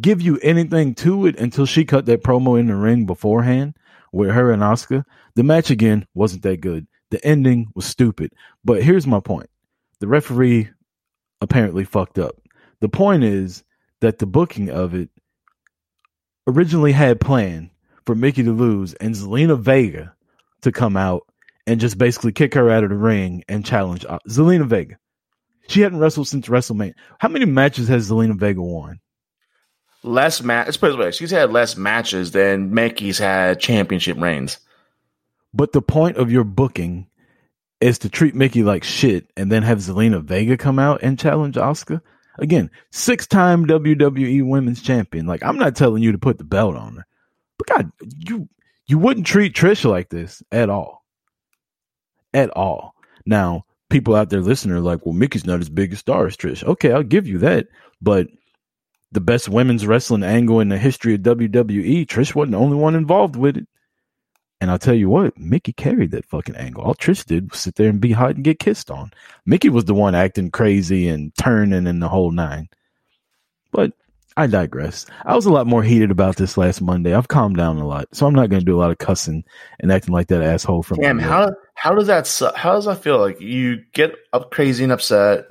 give 0.00 0.20
you 0.20 0.38
anything 0.42 0.94
to 0.94 1.26
it 1.26 1.38
until 1.38 1.66
she 1.66 1.84
cut 1.84 2.06
that 2.06 2.22
promo 2.22 2.58
in 2.58 2.66
the 2.66 2.74
ring 2.74 3.06
beforehand 3.06 3.74
with 4.12 4.30
her 4.30 4.50
and 4.50 4.62
Asuka. 4.62 5.04
The 5.34 5.42
match 5.42 5.70
again 5.70 6.06
wasn't 6.14 6.42
that 6.42 6.60
good. 6.60 6.86
The 7.10 7.24
ending 7.24 7.68
was 7.74 7.84
stupid. 7.84 8.32
But 8.64 8.82
here's 8.82 9.06
my 9.06 9.20
point. 9.20 9.50
The 10.00 10.08
referee 10.08 10.68
apparently 11.40 11.84
fucked 11.84 12.18
up. 12.18 12.36
The 12.80 12.88
point 12.88 13.24
is 13.24 13.62
that 14.00 14.18
the 14.18 14.26
booking 14.26 14.70
of 14.70 14.94
it 14.94 15.10
originally 16.46 16.92
had 16.92 17.20
planned 17.20 17.70
for 18.04 18.14
Mickie 18.14 18.42
to 18.42 18.52
lose 18.52 18.94
and 18.94 19.14
Zelina 19.14 19.58
Vega 19.58 20.14
to 20.62 20.72
come 20.72 20.96
out 20.96 21.22
and 21.66 21.80
just 21.80 21.96
basically 21.96 22.32
kick 22.32 22.54
her 22.54 22.70
out 22.70 22.84
of 22.84 22.90
the 22.90 22.96
ring 22.96 23.44
and 23.48 23.64
challenge 23.64 24.04
uh, 24.06 24.18
Zelina 24.28 24.66
Vega. 24.66 24.96
She 25.68 25.80
hadn't 25.80 25.98
wrestled 25.98 26.28
since 26.28 26.48
WrestleMania. 26.48 26.94
How 27.18 27.28
many 27.28 27.46
matches 27.46 27.88
has 27.88 28.10
Zelina 28.10 28.36
Vega 28.36 28.62
won? 28.62 29.00
less 30.04 30.42
match. 30.42 30.66
Let's 30.66 30.76
put 30.76 30.90
it 30.90 30.96
this 30.96 31.04
way: 31.04 31.10
she's 31.10 31.30
had 31.30 31.50
less 31.50 31.76
matches 31.76 32.30
than 32.30 32.72
Mickie's 32.72 33.18
had 33.18 33.58
championship 33.60 34.18
reigns. 34.20 34.58
But 35.52 35.72
the 35.72 35.82
point 35.82 36.16
of 36.16 36.30
your 36.30 36.44
booking 36.44 37.08
is 37.80 37.98
to 38.00 38.08
treat 38.08 38.34
Mickie 38.34 38.62
like 38.62 38.84
shit 38.84 39.30
and 39.36 39.50
then 39.50 39.62
have 39.62 39.78
Zelina 39.78 40.22
Vega 40.22 40.56
come 40.56 40.78
out 40.78 41.00
and 41.02 41.18
challenge 41.18 41.56
Asuka. 41.56 42.00
Again, 42.38 42.70
six 42.90 43.26
time 43.26 43.66
WWE 43.66 44.46
women's 44.46 44.82
champion. 44.82 45.26
Like, 45.26 45.42
I'm 45.44 45.58
not 45.58 45.76
telling 45.76 46.02
you 46.02 46.12
to 46.12 46.18
put 46.18 46.38
the 46.38 46.44
belt 46.44 46.76
on 46.76 46.96
her. 46.96 47.06
But 47.58 47.68
God, 47.68 47.92
you 48.00 48.48
you 48.86 48.98
wouldn't 48.98 49.26
treat 49.26 49.54
Trish 49.54 49.88
like 49.88 50.10
this 50.10 50.42
at 50.52 50.68
all. 50.68 51.04
At 52.32 52.50
all. 52.50 52.94
Now, 53.24 53.64
people 53.94 54.16
out 54.16 54.28
there 54.28 54.40
listening 54.40 54.74
are 54.74 54.80
like, 54.80 55.06
well, 55.06 55.12
Mickie's 55.12 55.46
not 55.46 55.60
as 55.60 55.68
big 55.68 55.92
a 55.92 55.96
star 55.96 56.26
as 56.26 56.36
Trish. 56.36 56.64
Okay, 56.64 56.90
I'll 56.90 57.04
give 57.04 57.28
you 57.28 57.38
that. 57.38 57.68
But 58.02 58.26
the 59.12 59.20
best 59.20 59.48
women's 59.48 59.86
wrestling 59.86 60.24
angle 60.24 60.58
in 60.58 60.68
the 60.68 60.78
history 60.78 61.14
of 61.14 61.20
WWE, 61.20 62.04
Trish 62.04 62.34
wasn't 62.34 62.52
the 62.52 62.58
only 62.58 62.76
one 62.76 62.96
involved 62.96 63.36
with 63.36 63.56
it. 63.56 63.68
And 64.60 64.68
I'll 64.68 64.80
tell 64.80 64.96
you 64.96 65.08
what, 65.08 65.38
Mickie 65.38 65.74
carried 65.74 66.10
that 66.10 66.26
fucking 66.26 66.56
angle. 66.56 66.82
All 66.82 66.96
Trish 66.96 67.24
did 67.24 67.52
was 67.52 67.60
sit 67.60 67.76
there 67.76 67.88
and 67.88 68.00
be 68.00 68.10
hot 68.10 68.34
and 68.34 68.42
get 68.42 68.58
kissed 68.58 68.90
on. 68.90 69.12
Mickie 69.46 69.68
was 69.68 69.84
the 69.84 69.94
one 69.94 70.16
acting 70.16 70.50
crazy 70.50 71.06
and 71.06 71.32
turning 71.36 71.86
and 71.86 72.02
the 72.02 72.08
whole 72.08 72.32
nine. 72.32 72.68
But 73.70 73.92
I 74.36 74.48
digress. 74.48 75.06
I 75.24 75.36
was 75.36 75.46
a 75.46 75.52
lot 75.52 75.68
more 75.68 75.84
heated 75.84 76.10
about 76.10 76.34
this 76.34 76.56
last 76.58 76.82
Monday. 76.82 77.14
I've 77.14 77.28
calmed 77.28 77.58
down 77.58 77.78
a 77.78 77.86
lot, 77.86 78.08
so 78.10 78.26
I'm 78.26 78.34
not 78.34 78.50
going 78.50 78.60
to 78.60 78.66
do 78.66 78.76
a 78.76 78.80
lot 78.80 78.90
of 78.90 78.98
cussing 78.98 79.44
and 79.78 79.92
acting 79.92 80.14
like 80.14 80.26
that 80.28 80.42
asshole 80.42 80.82
from. 80.82 80.98
Damn, 80.98 81.20
how 81.20 81.52
how 81.74 81.94
does 81.94 82.06
that 82.06 82.26
su- 82.26 82.52
how 82.54 82.72
does 82.72 82.86
that 82.86 83.02
feel? 83.02 83.18
Like 83.18 83.40
you 83.40 83.84
get 83.92 84.14
up 84.32 84.50
crazy 84.50 84.84
and 84.84 84.92
upset, 84.92 85.46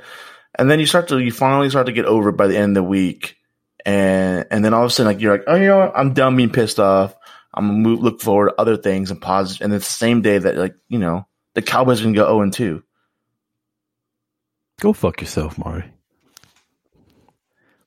and 0.55 0.69
then 0.69 0.79
you 0.79 0.85
start 0.85 1.09
to 1.09 1.19
you 1.19 1.31
finally 1.31 1.69
start 1.69 1.85
to 1.87 1.91
get 1.91 2.05
over 2.05 2.29
it 2.29 2.37
by 2.37 2.47
the 2.47 2.57
end 2.57 2.75
of 2.77 2.83
the 2.83 2.89
week, 2.89 3.37
and 3.85 4.45
and 4.49 4.63
then 4.63 4.73
all 4.73 4.83
of 4.83 4.87
a 4.87 4.93
sudden 4.93 5.11
like 5.11 5.21
you're 5.21 5.33
like, 5.37 5.45
oh, 5.47 5.55
you 5.55 5.67
know 5.67 5.79
what? 5.79 5.93
I'm 5.95 6.13
done 6.13 6.35
being 6.35 6.49
pissed 6.49 6.79
off. 6.79 7.15
I'm 7.53 7.67
gonna 7.67 7.77
move, 7.77 8.01
look 8.01 8.21
forward 8.21 8.49
to 8.49 8.59
other 8.59 8.77
things 8.77 9.11
and 9.11 9.21
positive. 9.21 9.65
And 9.65 9.73
it's 9.73 9.85
the 9.87 9.93
same 9.93 10.21
day 10.21 10.37
that 10.37 10.55
like 10.55 10.75
you 10.87 10.99
know 10.99 11.27
the 11.53 11.61
Cowboys 11.61 12.01
are 12.01 12.05
gonna 12.05 12.15
go 12.15 12.25
zero 12.25 12.41
and 12.41 12.53
two. 12.53 12.83
Go 14.79 14.93
fuck 14.93 15.21
yourself, 15.21 15.57
Mari. 15.57 15.85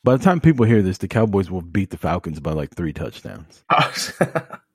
By 0.04 0.16
the 0.16 0.22
time 0.22 0.40
people 0.40 0.66
hear 0.66 0.82
this, 0.82 0.98
the 0.98 1.08
Cowboys 1.08 1.50
will 1.50 1.62
beat 1.62 1.90
the 1.90 1.96
Falcons 1.96 2.38
by 2.38 2.52
like 2.52 2.74
three 2.74 2.92
touchdowns. 2.92 3.64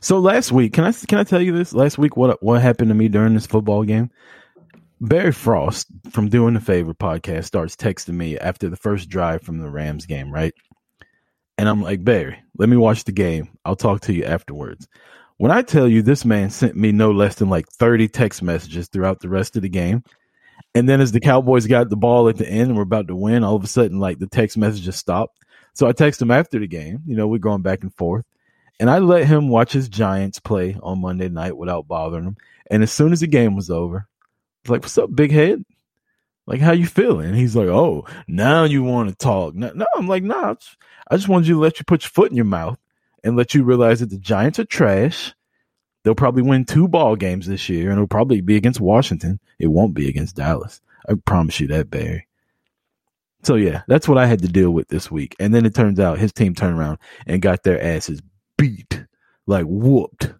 So 0.00 0.18
last 0.18 0.50
week, 0.50 0.72
can 0.72 0.84
I 0.84 0.92
can 0.92 1.18
I 1.18 1.24
tell 1.24 1.42
you 1.42 1.52
this? 1.52 1.74
Last 1.74 1.98
week, 1.98 2.16
what 2.16 2.42
what 2.42 2.62
happened 2.62 2.88
to 2.88 2.94
me 2.94 3.08
during 3.08 3.34
this 3.34 3.46
football 3.46 3.84
game? 3.84 4.10
Barry 5.02 5.32
Frost 5.32 5.88
from 6.10 6.28
Doing 6.28 6.54
the 6.54 6.60
Favor 6.60 6.94
podcast 6.94 7.44
starts 7.44 7.76
texting 7.76 8.14
me 8.14 8.38
after 8.38 8.68
the 8.68 8.76
first 8.76 9.08
drive 9.08 9.42
from 9.42 9.58
the 9.58 9.70
Rams 9.70 10.06
game, 10.06 10.32
right? 10.32 10.52
And 11.56 11.68
I'm 11.68 11.82
like, 11.82 12.04
Barry, 12.04 12.42
let 12.56 12.68
me 12.68 12.76
watch 12.76 13.04
the 13.04 13.12
game. 13.12 13.48
I'll 13.64 13.76
talk 13.76 14.00
to 14.02 14.14
you 14.14 14.24
afterwards. 14.24 14.88
When 15.36 15.50
I 15.50 15.62
tell 15.62 15.88
you 15.88 16.02
this 16.02 16.24
man 16.24 16.50
sent 16.50 16.76
me 16.76 16.92
no 16.92 17.10
less 17.12 17.36
than 17.36 17.48
like 17.50 17.68
30 17.68 18.08
text 18.08 18.42
messages 18.42 18.88
throughout 18.88 19.20
the 19.20 19.28
rest 19.28 19.56
of 19.56 19.62
the 19.62 19.68
game. 19.68 20.02
And 20.74 20.88
then 20.88 21.00
as 21.00 21.12
the 21.12 21.20
Cowboys 21.20 21.66
got 21.66 21.88
the 21.88 21.96
ball 21.96 22.28
at 22.28 22.36
the 22.36 22.48
end 22.48 22.68
and 22.68 22.76
we're 22.76 22.82
about 22.82 23.08
to 23.08 23.16
win, 23.16 23.42
all 23.42 23.56
of 23.56 23.64
a 23.64 23.66
sudden, 23.66 24.00
like 24.00 24.18
the 24.18 24.26
text 24.26 24.56
messages 24.56 24.96
stopped. 24.96 25.38
So 25.74 25.86
I 25.86 25.92
text 25.92 26.20
him 26.20 26.30
after 26.30 26.58
the 26.58 26.66
game. 26.66 27.02
You 27.06 27.16
know, 27.16 27.26
we're 27.26 27.38
going 27.38 27.62
back 27.62 27.82
and 27.82 27.94
forth. 27.94 28.24
And 28.80 28.90
I 28.90 28.98
let 28.98 29.26
him 29.26 29.48
watch 29.48 29.74
his 29.74 29.90
Giants 29.90 30.40
play 30.40 30.74
on 30.82 31.02
Monday 31.02 31.28
night 31.28 31.54
without 31.54 31.86
bothering 31.86 32.24
him. 32.24 32.36
And 32.70 32.82
as 32.82 32.90
soon 32.90 33.12
as 33.12 33.20
the 33.20 33.26
game 33.26 33.54
was 33.54 33.68
over, 33.70 33.98
I 33.98 34.02
was 34.64 34.70
like, 34.70 34.82
"What's 34.82 34.96
up, 34.96 35.14
big 35.14 35.30
head? 35.30 35.66
Like, 36.46 36.60
how 36.60 36.72
you 36.72 36.86
feeling?" 36.86 37.26
And 37.26 37.36
he's 37.36 37.54
like, 37.54 37.68
"Oh, 37.68 38.06
now 38.26 38.64
you 38.64 38.82
want 38.82 39.10
to 39.10 39.14
talk?" 39.14 39.54
No, 39.54 39.70
no, 39.74 39.84
I'm 39.94 40.08
like, 40.08 40.22
"Nah, 40.22 40.54
I 41.10 41.16
just 41.16 41.28
wanted 41.28 41.46
you 41.46 41.54
to 41.54 41.60
let 41.60 41.78
you 41.78 41.84
put 41.84 42.04
your 42.04 42.10
foot 42.10 42.30
in 42.30 42.36
your 42.36 42.46
mouth 42.46 42.78
and 43.22 43.36
let 43.36 43.54
you 43.54 43.64
realize 43.64 44.00
that 44.00 44.08
the 44.08 44.18
Giants 44.18 44.58
are 44.58 44.64
trash. 44.64 45.34
They'll 46.02 46.14
probably 46.14 46.42
win 46.42 46.64
two 46.64 46.88
ball 46.88 47.16
games 47.16 47.46
this 47.46 47.68
year, 47.68 47.90
and 47.90 47.98
it'll 47.98 48.06
probably 48.06 48.40
be 48.40 48.56
against 48.56 48.80
Washington. 48.80 49.40
It 49.58 49.66
won't 49.66 49.92
be 49.92 50.08
against 50.08 50.36
Dallas. 50.36 50.80
I 51.06 51.14
promise 51.26 51.60
you 51.60 51.66
that, 51.66 51.90
Barry." 51.90 52.26
So 53.42 53.56
yeah, 53.56 53.82
that's 53.88 54.08
what 54.08 54.16
I 54.16 54.26
had 54.26 54.40
to 54.40 54.48
deal 54.48 54.70
with 54.70 54.88
this 54.88 55.10
week. 55.10 55.36
And 55.38 55.54
then 55.54 55.66
it 55.66 55.74
turns 55.74 56.00
out 56.00 56.18
his 56.18 56.32
team 56.32 56.54
turned 56.54 56.78
around 56.78 56.98
and 57.26 57.42
got 57.42 57.62
their 57.62 57.82
asses 57.82 58.22
beat, 58.60 59.04
like 59.46 59.64
whooped. 59.66 60.32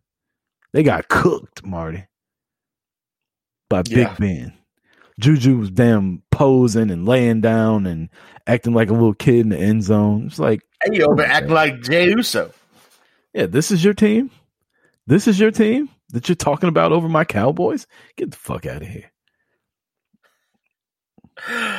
They 0.72 0.82
got 0.82 1.08
cooked, 1.08 1.64
Marty, 1.64 2.06
by 3.68 3.82
Yeah. 3.86 4.08
Big 4.10 4.18
Ben. 4.18 4.52
Juju 5.18 5.58
was 5.58 5.70
damn 5.70 6.22
posing 6.30 6.90
and 6.90 7.06
laying 7.06 7.40
down 7.40 7.86
and 7.86 8.08
acting 8.46 8.72
like 8.72 8.88
a 8.88 8.94
little 8.94 9.12
kid 9.14 9.40
in 9.40 9.48
the 9.50 9.58
end 9.58 9.82
zone. 9.82 10.26
It's 10.26 10.38
like, 10.38 10.62
Hey, 10.82 10.96
you 10.96 11.04
over 11.04 11.22
acting 11.22 11.52
like 11.52 11.82
Jey 11.82 12.08
Uso. 12.10 12.52
yeah, 13.34 13.46
this 13.46 13.70
is 13.70 13.84
your 13.84 13.92
team. 13.94 14.30
This 15.06 15.26
is 15.28 15.38
your 15.38 15.50
team 15.50 15.90
that 16.10 16.28
you're 16.28 16.36
talking 16.36 16.68
about 16.68 16.92
over 16.92 17.08
my 17.08 17.24
Cowboys. 17.24 17.86
Get 18.16 18.30
the 18.30 18.36
fuck 18.36 18.64
out 18.64 18.80
of 18.82 18.88
here. 18.88 19.10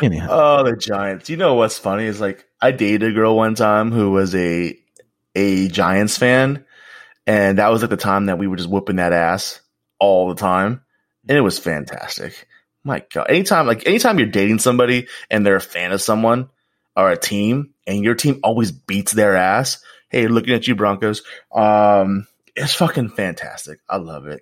Anyhow, 0.02 0.28
Oh, 0.30 0.64
the 0.64 0.76
Giants. 0.76 1.30
You 1.30 1.38
know 1.38 1.54
what's 1.56 1.78
funny 1.78 2.06
is 2.06 2.20
like 2.20 2.46
I 2.62 2.72
dated 2.72 3.12
a 3.12 3.14
girl 3.14 3.36
one 3.38 3.56
time 3.56 3.92
who 3.92 4.12
was 4.12 4.34
a 4.36 4.78
a 5.36 5.68
Giants 5.68 6.18
fan, 6.18 6.66
and 7.26 7.58
that 7.58 7.70
was 7.70 7.84
at 7.84 7.90
the 7.90 7.98
time 7.98 8.28
that 8.28 8.38
we 8.38 8.48
were 8.48 8.58
just 8.58 8.70
whooping 8.70 8.98
that 8.98 9.14
ass 9.14 9.62
all 10.00 10.30
the 10.30 10.36
time, 10.36 10.82
and 11.28 11.38
it 11.38 11.42
was 11.42 11.60
fantastic. 11.60 12.48
My 12.84 13.04
God, 13.14 13.28
anytime 13.30 13.68
like 13.68 13.86
anytime 13.88 14.18
you're 14.18 14.28
dating 14.28 14.60
somebody 14.60 15.08
and 15.30 15.46
they're 15.46 15.56
a 15.56 15.62
fan 15.62 15.92
of 15.92 16.02
someone 16.02 16.50
or 16.96 17.12
a 17.12 17.18
team, 17.18 17.74
and 17.88 18.04
your 18.04 18.16
team 18.16 18.40
always 18.44 18.72
beats 18.72 19.12
their 19.12 19.36
ass. 19.36 19.84
Hey, 20.10 20.28
looking 20.28 20.54
at 20.54 20.68
you, 20.68 20.76
Broncos. 20.76 21.22
Um, 21.54 22.28
it's 22.56 22.74
fucking 22.74 23.10
fantastic. 23.10 23.80
I 23.88 23.98
love 23.98 24.28
it. 24.28 24.42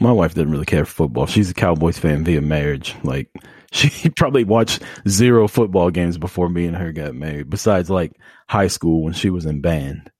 Well, 0.00 0.08
my 0.08 0.12
wife 0.12 0.34
doesn't 0.34 0.50
really 0.50 0.64
care 0.64 0.84
for 0.84 0.92
football. 0.92 1.26
She's 1.26 1.50
a 1.50 1.54
Cowboys 1.54 1.98
fan 1.98 2.24
via 2.24 2.40
marriage. 2.40 2.96
Like 3.04 3.30
she 3.72 4.08
probably 4.10 4.42
watched 4.42 4.82
zero 5.06 5.46
football 5.46 5.90
games 5.90 6.18
before 6.18 6.48
me 6.48 6.66
and 6.66 6.76
her 6.76 6.90
got 6.90 7.14
married, 7.14 7.48
besides 7.48 7.90
like 7.90 8.12
high 8.48 8.66
school 8.66 9.04
when 9.04 9.12
she 9.12 9.30
was 9.30 9.46
in 9.46 9.60
band. 9.60 10.10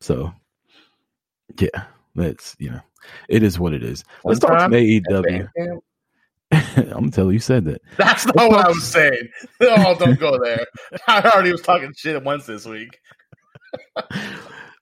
So 0.00 0.32
yeah, 1.60 1.84
that's 2.14 2.56
you 2.58 2.70
know, 2.70 2.80
it 3.28 3.42
is 3.42 3.58
what 3.58 3.74
it 3.74 3.82
is. 3.82 4.02
Let's 4.24 4.42
One 4.42 4.52
talk 4.52 4.70
AEW. 4.70 5.48
I'm 6.50 6.88
gonna 6.88 7.10
tell 7.10 7.26
you, 7.26 7.32
you 7.32 7.38
said 7.40 7.66
that. 7.66 7.82
That's 7.98 8.24
not 8.24 8.36
what 8.36 8.64
I 8.64 8.68
was 8.68 8.84
saying. 8.84 9.28
Oh, 9.60 9.94
don't 9.98 10.18
go 10.18 10.38
there. 10.42 10.64
I 11.06 11.20
already 11.20 11.52
was 11.52 11.60
talking 11.60 11.92
shit 11.94 12.24
once 12.24 12.46
this 12.46 12.64
week. 12.64 12.98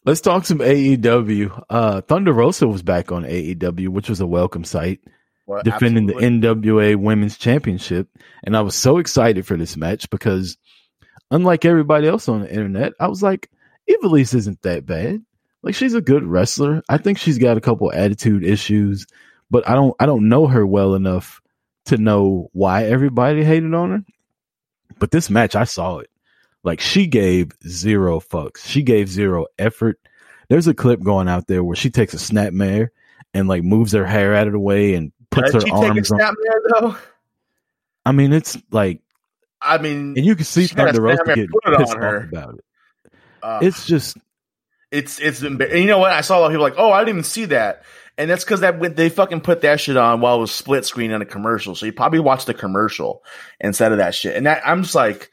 Let's 0.07 0.20
talk 0.20 0.46
some 0.46 0.61
AEW. 0.61 1.64
Uh 1.68 2.00
Thunder 2.00 2.32
Rosa 2.32 2.68
was 2.68 2.82
back 2.82 3.11
on 3.11 3.24
AEW, 3.24 3.88
which 3.88 4.09
was 4.09 4.20
a 4.20 4.26
welcome 4.26 4.64
sight. 4.64 5.00
Well, 5.46 5.62
defending 5.62 6.11
absolutely. 6.11 6.38
the 6.38 6.57
NWA 6.57 6.96
Women's 6.96 7.36
Championship. 7.36 8.09
And 8.44 8.57
I 8.57 8.62
was 8.62 8.74
so 8.74 8.98
excited 8.98 9.46
for 9.46 9.57
this 9.57 9.76
match 9.76 10.09
because, 10.11 10.57
unlike 11.30 11.64
everybody 11.64 12.09
else 12.09 12.28
on 12.28 12.40
the 12.40 12.50
internet, 12.50 12.94
I 12.98 13.09
was 13.09 13.22
like, 13.22 13.50
Ivelisse 13.88 14.34
isn't 14.34 14.62
that 14.62 14.86
bad. 14.86 15.22
Like 15.62 15.74
she's 15.74 15.94
a 15.94 16.00
good 16.00 16.24
wrestler. 16.24 16.82
I 16.88 16.98
think 16.98 17.18
she's 17.18 17.38
got 17.38 17.57
a 17.57 17.61
couple 17.61 17.92
attitude 17.92 18.44
issues, 18.44 19.07
but 19.50 19.68
I 19.68 19.74
don't 19.74 19.94
I 19.98 20.07
don't 20.07 20.28
know 20.28 20.46
her 20.46 20.64
well 20.64 20.94
enough 20.94 21.40
to 21.86 21.96
know 21.96 22.48
why 22.52 22.84
everybody 22.84 23.42
hated 23.42 23.74
on 23.74 23.90
her. 23.90 24.04
But 24.98 25.11
this 25.11 25.30
match, 25.30 25.57
I 25.57 25.64
saw 25.64 25.98
it. 25.98 26.11
Like 26.66 26.80
she 26.80 27.06
gave 27.06 27.52
zero 27.66 28.18
fucks. 28.18 28.66
She 28.66 28.82
gave 28.82 29.08
zero 29.08 29.46
effort. 29.56 30.00
There's 30.48 30.66
a 30.66 30.74
clip 30.74 31.00
going 31.00 31.28
out 31.28 31.46
there 31.46 31.62
where 31.62 31.76
she 31.76 31.90
takes 31.90 32.12
a 32.12 32.16
snapmare 32.16 32.88
and 33.32 33.46
like 33.48 33.62
moves 33.62 33.92
her 33.92 34.04
hair 34.04 34.34
out 34.34 34.48
of 34.48 34.52
the 34.52 34.58
way 34.58 34.94
and 34.94 35.12
puts 35.30 35.52
her 35.52 35.60
she 35.60 35.66
take 35.66 35.72
a 35.72 35.76
arms 35.76 36.10
on. 36.10 36.18
though? 36.18 36.96
I 38.04 38.12
mean, 38.12 38.32
it's 38.32 38.58
like, 38.72 39.00
I 39.62 39.78
mean, 39.78 40.14
and 40.16 40.26
you 40.26 40.34
can 40.34 40.44
see 40.44 40.66
She 40.66 40.74
got 40.74 40.88
a 40.88 40.92
Thunder 40.92 41.02
Rosa 41.02 41.22
snapmare, 41.22 41.34
get 41.36 41.48
pissed 41.78 41.94
on 41.96 42.04
off 42.04 42.24
about 42.24 42.54
it. 42.54 42.64
uh, 43.42 43.60
It's 43.62 43.86
just 43.86 44.16
it's 44.90 45.20
it's 45.20 45.40
embar- 45.42 45.70
and 45.70 45.80
you 45.80 45.86
know 45.86 45.98
what? 45.98 46.12
I 46.12 46.20
saw 46.20 46.38
a 46.38 46.40
lot 46.40 46.46
of 46.46 46.52
people 46.52 46.64
like, 46.64 46.74
oh, 46.78 46.90
I 46.90 47.00
didn't 47.00 47.10
even 47.10 47.24
see 47.24 47.44
that, 47.46 47.84
and 48.18 48.28
that's 48.28 48.44
because 48.44 48.60
that 48.60 48.96
they 48.96 49.08
fucking 49.08 49.40
put 49.40 49.60
that 49.60 49.80
shit 49.80 49.96
on 49.96 50.20
while 50.20 50.36
it 50.36 50.40
was 50.40 50.52
split 50.52 50.84
screen 50.84 51.12
on 51.12 51.22
a 51.22 51.26
commercial. 51.26 51.74
So 51.76 51.86
you 51.86 51.92
probably 51.92 52.20
watched 52.20 52.46
the 52.46 52.54
commercial 52.54 53.22
instead 53.60 53.92
of 53.92 53.98
that 53.98 54.14
shit. 54.14 54.36
And 54.36 54.46
that, 54.46 54.62
I'm 54.66 54.82
just 54.82 54.94
like, 54.94 55.30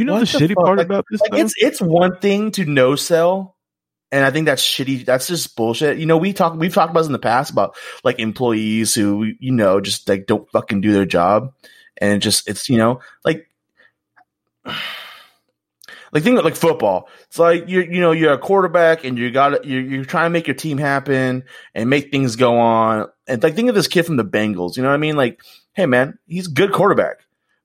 you 0.00 0.04
know 0.06 0.14
What 0.14 0.28
the 0.28 0.38
the 0.38 0.44
shitty 0.48 0.54
part 0.54 0.78
Like- 0.78 0.86
about 0.86 1.04
this. 1.10 1.20
like 1.20 1.34
it's 1.40 1.54
it's 1.58 1.80
one 1.80 2.18
thing 2.18 2.50
to 2.52 2.64
no 2.64 2.96
sell. 2.96 3.56
And 4.12 4.24
I 4.24 4.32
think 4.32 4.46
that's 4.46 4.60
shitty. 4.66 5.04
That's 5.04 5.28
just 5.28 5.54
bullshit. 5.54 5.98
You 5.98 6.06
know, 6.06 6.16
we 6.16 6.32
talk, 6.32 6.56
we've 6.56 6.74
talked 6.74 6.90
about 6.90 7.02
this 7.02 7.06
in 7.06 7.12
the 7.12 7.20
past 7.20 7.52
about 7.52 7.76
like 8.02 8.18
employees 8.18 8.92
who, 8.92 9.22
you 9.38 9.52
know, 9.52 9.80
just 9.80 10.08
like 10.08 10.26
don't 10.26 10.50
fucking 10.50 10.80
do 10.80 10.92
their 10.92 11.06
job. 11.06 11.52
And 11.98 12.14
it 12.14 12.18
just, 12.18 12.48
it's, 12.48 12.68
you 12.68 12.76
know, 12.76 12.98
like, 13.24 13.46
like 14.66 16.22
think 16.24 16.38
of 16.38 16.44
like 16.44 16.56
football. 16.56 17.08
It's 17.28 17.38
like 17.38 17.64
you're, 17.68 17.84
you 17.84 18.00
know, 18.00 18.10
you're 18.12 18.32
a 18.32 18.38
quarterback 18.38 19.04
and 19.04 19.16
you 19.16 19.30
got 19.30 19.64
you're, 19.64 19.80
you're 19.80 20.04
trying 20.04 20.26
to 20.26 20.30
make 20.30 20.46
your 20.48 20.56
team 20.56 20.78
happen 20.78 21.44
and 21.74 21.88
make 21.90 22.10
things 22.10 22.34
go 22.36 22.58
on. 22.58 23.06
And 23.28 23.40
like 23.42 23.54
think 23.54 23.68
of 23.68 23.74
this 23.76 23.86
kid 23.88 24.06
from 24.06 24.16
the 24.16 24.24
Bengals. 24.24 24.76
You 24.76 24.82
know 24.82 24.88
what 24.88 24.94
I 24.96 24.98
mean? 24.98 25.16
Like, 25.16 25.40
hey 25.74 25.86
man, 25.86 26.18
he's 26.26 26.48
a 26.48 26.52
good 26.52 26.72
quarterback, 26.72 27.18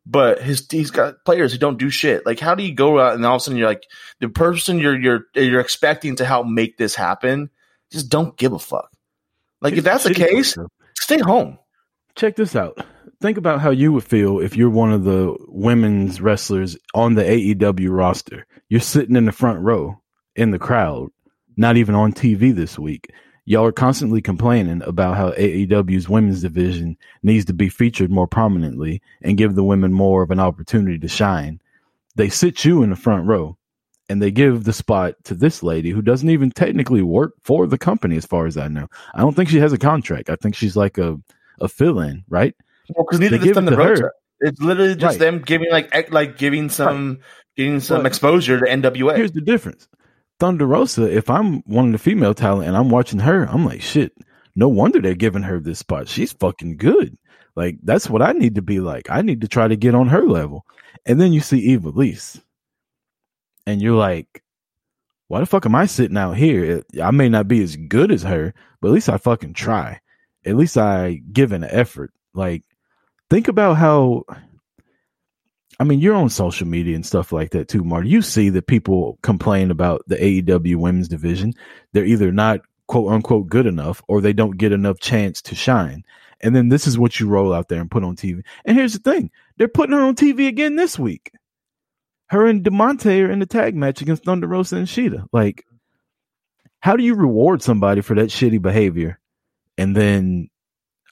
but 0.05 0.41
his 0.41 0.67
he's 0.69 0.91
got 0.91 1.23
players 1.25 1.51
who 1.51 1.57
don't 1.57 1.79
do 1.79 1.89
shit. 1.89 2.25
Like, 2.25 2.39
how 2.39 2.55
do 2.55 2.63
you 2.63 2.73
go 2.73 2.99
out 2.99 3.15
and 3.15 3.25
all 3.25 3.35
of 3.35 3.41
a 3.41 3.43
sudden 3.43 3.57
you're 3.57 3.67
like 3.67 3.85
the 4.19 4.29
person 4.29 4.79
you're 4.79 4.99
you're 4.99 5.25
you're 5.33 5.59
expecting 5.59 6.15
to 6.17 6.25
help 6.25 6.47
make 6.47 6.77
this 6.77 6.95
happen? 6.95 7.49
Just 7.91 8.09
don't 8.09 8.37
give 8.37 8.53
a 8.53 8.59
fuck. 8.59 8.91
Like, 9.61 9.73
if 9.73 9.83
that's 9.83 10.03
the 10.03 10.13
case, 10.13 10.55
stay 10.97 11.19
home. 11.19 11.57
check 12.15 12.35
this 12.35 12.55
out. 12.55 12.85
Think 13.21 13.37
about 13.37 13.61
how 13.61 13.71
you 13.71 13.93
would 13.93 14.03
feel 14.03 14.39
if 14.39 14.55
you're 14.55 14.69
one 14.69 14.91
of 14.91 15.05
the 15.05 15.35
women's 15.47 16.21
wrestlers 16.21 16.77
on 16.93 17.15
the 17.15 17.23
AEW 17.23 17.89
roster. 17.89 18.45
You're 18.69 18.81
sitting 18.81 19.15
in 19.15 19.25
the 19.25 19.31
front 19.31 19.61
row 19.61 20.01
in 20.35 20.51
the 20.51 20.59
crowd, 20.59 21.09
not 21.55 21.77
even 21.77 21.95
on 21.95 22.11
TV 22.13 22.53
this 22.53 22.77
week. 22.77 23.11
Y'all 23.47 23.65
are 23.65 23.71
constantly 23.71 24.21
complaining 24.21 24.81
about 24.83 25.15
how 25.15 25.29
AEW's 25.31 26.09
women's 26.09 26.41
division 26.41 26.97
needs 27.21 27.45
to 27.45 27.53
be 27.53 27.69
featured 27.69 28.09
more 28.09 28.27
prominently 28.27 29.01
and 29.21 29.37
give 29.37 29.53
the 29.53 29.63
women 29.63 29.93
more 29.93 30.23
of 30.23 30.31
an 30.31 30.39
opportunity 30.39 30.97
to 30.97 31.07
shine. 31.07 31.61
They 32.15 32.29
sit 32.29 32.65
you 32.65 32.81
in 32.81 32.89
the 32.89 32.95
front 32.95 33.27
row 33.27 33.55
and 34.09 34.19
they 34.21 34.31
give 34.31 34.63
the 34.63 34.73
spot 34.73 35.15
to 35.25 35.35
this 35.35 35.61
lady 35.61 35.91
who 35.91 36.01
doesn't 36.01 36.29
even 36.29 36.49
technically 36.49 37.03
work 37.03 37.33
for 37.43 37.67
the 37.67 37.77
company, 37.77 38.17
as 38.17 38.25
far 38.25 38.47
as 38.47 38.57
I 38.57 38.67
know. 38.67 38.87
I 39.13 39.19
don't 39.19 39.35
think 39.35 39.49
she 39.49 39.59
has 39.59 39.73
a 39.73 39.77
contract. 39.77 40.29
I 40.31 40.35
think 40.37 40.55
she's 40.55 40.75
like 40.75 40.97
a, 40.97 41.19
a 41.59 41.67
fill 41.67 41.99
in, 41.99 42.23
right? 42.29 42.55
Well, 42.95 43.05
because 43.05 43.19
neither 43.19 43.37
They 43.37 43.37
does 43.37 43.45
give 43.45 43.51
it 43.51 43.55
Thunder 43.55 43.71
to 43.71 43.77
her. 43.77 43.89
Rosa. 43.89 44.09
It's 44.41 44.59
literally 44.61 44.95
just 44.95 45.13
Right. 45.13 45.19
them 45.19 45.39
giving 45.39 45.71
like 45.71 46.11
like 46.11 46.37
giving 46.37 46.69
some 46.69 47.19
getting 47.55 47.79
some 47.79 48.05
exposure 48.05 48.59
to 48.59 48.65
NWA. 48.65 49.15
Here's 49.15 49.31
the 49.31 49.41
difference. 49.41 49.87
Thunder 50.39 50.65
Rosa, 50.65 51.03
if 51.03 51.29
I'm 51.29 51.61
one 51.61 51.87
of 51.87 51.91
the 51.93 51.97
female 51.97 52.33
talent 52.33 52.67
and 52.67 52.75
I'm 52.75 52.89
watching 52.89 53.19
her, 53.19 53.43
I'm 53.45 53.65
like, 53.65 53.81
shit, 53.81 54.13
no 54.55 54.67
wonder 54.67 55.01
they're 55.01 55.15
giving 55.15 55.43
her 55.43 55.59
this 55.59 55.79
spot. 55.79 56.07
She's 56.07 56.33
fucking 56.33 56.77
good. 56.77 57.17
Like, 57.55 57.77
that's 57.83 58.09
what 58.09 58.21
I 58.21 58.33
need 58.33 58.55
to 58.55 58.61
be 58.61 58.79
like. 58.79 59.09
I 59.09 59.21
need 59.21 59.41
to 59.41 59.47
try 59.47 59.67
to 59.67 59.77
get 59.77 59.95
on 59.95 60.07
her 60.09 60.27
level. 60.27 60.65
And 61.05 61.21
then 61.21 61.31
you 61.31 61.39
see 61.39 61.75
Ivelisse. 61.75 62.41
And 63.65 63.81
you're 63.81 63.95
like, 63.95 64.43
why 65.27 65.39
the 65.39 65.45
fuck 65.45 65.65
am 65.65 65.75
I 65.75 65.85
sitting 65.85 66.17
out 66.17 66.37
here? 66.37 66.83
I 67.01 67.11
may 67.11 67.29
not 67.29 67.47
be 67.47 67.63
as 67.63 67.75
good 67.75 68.11
as 68.11 68.23
her, 68.23 68.53
but 68.81 68.89
at 68.89 68.93
least 68.93 69.09
I 69.09 69.17
fucking 69.17 69.53
try. 69.53 70.01
At 70.45 70.55
least 70.55 70.77
I 70.77 71.21
give 71.31 71.51
an 71.51 71.63
effort. 71.63 72.13
Like, 72.33 72.63
think 73.29 73.47
about 73.47 73.77
how 73.77 74.23
I 75.79 75.83
mean, 75.83 75.99
you're 75.99 76.15
on 76.15 76.29
social 76.29 76.67
media 76.67 76.95
and 76.95 77.05
stuff 77.05 77.31
like 77.31 77.51
that 77.51 77.67
too, 77.67 77.83
Marty. 77.83 78.09
You 78.09 78.21
see 78.21 78.49
that 78.49 78.67
people 78.67 79.19
complain 79.21 79.71
about 79.71 80.03
the 80.07 80.15
AEW 80.15 80.77
women's 80.77 81.07
division. 81.07 81.53
They're 81.91 82.05
either 82.05 82.31
not 82.31 82.61
quote 82.87 83.11
unquote 83.11 83.47
good 83.47 83.65
enough 83.65 84.01
or 84.07 84.21
they 84.21 84.33
don't 84.33 84.57
get 84.57 84.71
enough 84.71 84.99
chance 84.99 85.41
to 85.43 85.55
shine. 85.55 86.03
And 86.41 86.55
then 86.55 86.69
this 86.69 86.87
is 86.87 86.97
what 86.97 87.19
you 87.19 87.27
roll 87.27 87.53
out 87.53 87.69
there 87.69 87.81
and 87.81 87.91
put 87.91 88.03
on 88.03 88.15
TV. 88.15 88.43
And 88.65 88.77
here's 88.77 88.93
the 88.93 88.99
thing 88.99 89.31
they're 89.57 89.67
putting 89.67 89.95
her 89.95 90.01
on 90.01 90.15
TV 90.15 90.47
again 90.47 90.75
this 90.75 90.97
week. 90.97 91.31
Her 92.27 92.45
and 92.47 92.63
Diamante 92.63 93.21
are 93.21 93.29
in 93.29 93.39
the 93.39 93.45
tag 93.45 93.75
match 93.75 94.01
against 94.01 94.23
Thunder 94.23 94.47
Rosa 94.47 94.77
and 94.77 94.87
Shida. 94.87 95.25
Like, 95.31 95.63
how 96.79 96.95
do 96.95 97.03
you 97.03 97.15
reward 97.15 97.61
somebody 97.61 98.01
for 98.01 98.15
that 98.15 98.29
shitty 98.29 98.61
behavior? 98.61 99.19
And 99.77 99.95
then 99.95 100.49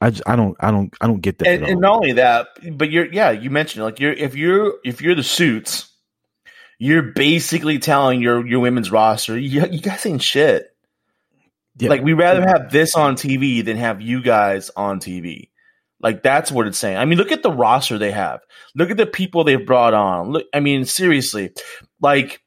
I, 0.04 0.10
just, 0.10 0.24
I 0.28 0.36
don't 0.36 0.58
I 0.60 0.70
don't 0.70 0.94
I 1.00 1.08
don't 1.08 1.22
get 1.22 1.38
that. 1.38 1.48
and, 1.48 1.64
at 1.64 1.70
and 1.70 1.80
not 1.80 1.96
only 1.96 2.12
that, 2.14 2.48
but 2.74 2.92
you're 2.92 3.06
yeah, 3.06 3.32
you 3.32 3.50
mentioned 3.50 3.84
it, 3.84 3.86
like 3.86 4.00
you're 4.02 4.12
if 4.12 4.36
you're 4.36 4.74
if 4.84 5.02
you're 5.02 5.16
the 5.16 5.24
suits, 5.24 5.90
you're 6.78 7.14
basically 7.14 7.80
telling 7.80 8.22
your 8.22 8.46
your 8.46 8.60
women's 8.60 8.92
roster, 8.92 9.38
you, 9.40 9.66
you 9.72 9.80
guys 9.80 10.06
ain't 10.06 10.22
shit. 10.22 10.68
Yeah. 11.78 11.88
Like 11.88 12.04
we 12.04 12.12
rather 12.12 12.42
have 12.42 12.70
this 12.70 12.96
on 12.96 13.16
TV 13.16 13.64
than 13.64 13.78
have 13.78 14.02
you 14.02 14.22
guys 14.22 14.70
on 14.76 15.00
TV. 15.00 15.52
Like 16.02 16.22
that's 16.22 16.52
what 16.52 16.68
it's 16.68 16.78
saying. 16.78 16.98
I 16.98 17.06
mean, 17.06 17.18
look 17.18 17.32
at 17.32 17.42
the 17.42 17.52
roster 17.52 17.98
they 17.98 18.12
have. 18.12 18.42
Look 18.76 18.92
at 18.92 18.98
the 18.98 19.06
people 19.06 19.46
they've 19.46 19.66
brought 19.66 19.94
on. 19.94 20.32
Look, 20.32 20.48
I 20.54 20.60
mean, 20.60 20.84
seriously, 20.84 21.52
like 22.02 22.42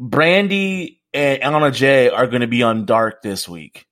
Brandi 0.00 0.98
and 1.12 1.42
Anna 1.42 1.72
Jay 1.72 2.08
are 2.08 2.28
going 2.28 2.42
to 2.42 2.46
be 2.46 2.62
on 2.62 2.86
Dark 2.86 3.20
this 3.20 3.48
week. 3.48 3.84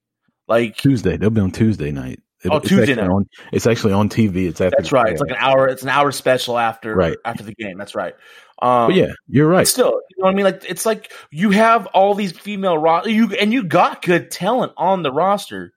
Like 0.47 0.77
Tuesday. 0.77 1.16
They'll 1.16 1.31
be 1.31 1.41
on 1.41 1.51
Tuesday 1.51 1.91
night. 1.91 2.21
It- 2.45 2.51
Oh, 2.53 2.59
it's 2.59 2.68
Tuesday 2.68 2.95
night. 2.95 3.09
On, 3.09 3.28
it's 3.53 3.66
actually 3.66 3.93
on 3.93 4.09
TV. 4.09 4.47
It's 4.49 4.61
after. 4.61 4.76
that's 4.78 4.93
right. 4.93 5.11
It's 5.12 5.20
like 5.20 5.30
an 5.30 5.36
hour. 5.41 5.66
It's 5.68 5.82
an 5.82 5.89
hour 5.89 6.12
special 6.12 6.57
after 6.59 6.95
Right. 6.95 7.16
after 7.24 7.43
the 7.43 7.55
game. 7.55 7.76
That's 7.78 7.95
right. 7.95 8.14
Um, 8.61 8.89
But 8.89 8.95
yeah, 8.97 9.12
you're 9.28 9.49
right. 9.49 9.66
still, 9.66 10.01
you 10.11 10.16
know 10.18 10.24
what 10.24 10.30
I 10.30 10.34
mean? 10.34 10.45
Like 10.45 10.64
it's 10.68 10.84
like 10.86 11.12
you 11.30 11.51
have 11.51 11.86
all 11.86 12.14
these 12.14 12.32
female 12.32 12.76
ro- 12.78 13.05
you 13.07 13.32
and 13.34 13.53
you 13.53 13.64
got 13.64 14.03
good 14.03 14.30
talent 14.30 14.72
on 14.76 15.03
the 15.03 15.12
roster, 15.12 15.72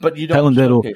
but 0.00 0.16
you 0.16 0.26
don't. 0.26 0.36
Talent 0.36 0.56
that'll- 0.56 0.82
them. 0.82 0.94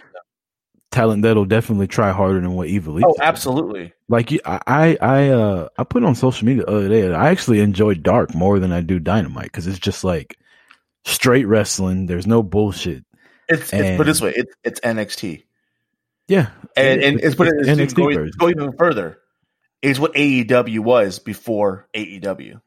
Talent 0.92 1.22
that'll 1.22 1.44
definitely 1.44 1.88
try 1.88 2.10
harder 2.12 2.40
than 2.40 2.52
what 2.54 2.68
Ivelisse. 2.68 3.02
Oh, 3.04 3.14
absolutely. 3.20 3.92
Like 4.08 4.32
I, 4.46 4.60
I, 4.66 4.96
I, 5.02 5.28
uh, 5.28 5.68
I 5.76 5.84
put 5.84 6.04
on 6.04 6.14
social 6.14 6.46
media 6.46 6.64
the 6.64 6.70
other 6.70 6.88
day. 6.88 7.02
that 7.02 7.12
I 7.14 7.28
actually 7.28 7.60
enjoy 7.60 7.94
Dark 7.94 8.34
more 8.34 8.58
than 8.58 8.72
I 8.72 8.80
do 8.80 8.98
Dynamite 8.98 9.44
because 9.46 9.66
it's 9.66 9.78
just 9.80 10.04
like 10.04 10.38
straight 11.04 11.44
wrestling. 11.46 12.06
There's 12.06 12.26
no 12.26 12.42
bullshit. 12.42 13.04
It's, 13.48 13.72
it's 13.72 13.96
put 13.96 14.02
it 14.02 14.04
this 14.06 14.20
way. 14.20 14.32
It's 14.34 14.54
it's 14.64 14.80
NXT, 14.80 15.44
Yeah, 16.28 16.50
and 16.76 17.02
and 17.02 17.20
it's 17.20 17.34
put 17.34 17.48
it 17.48 17.54
it's 17.58 17.68
NXT 17.68 17.94
go, 17.94 18.04
version. 18.06 18.32
go 18.38 18.48
even 18.48 18.72
further. 18.76 19.18
It's 19.82 19.98
what 19.98 20.14
AEW 20.14 20.80
was 20.80 21.18
before 21.18 21.86
AEW. 21.94 22.60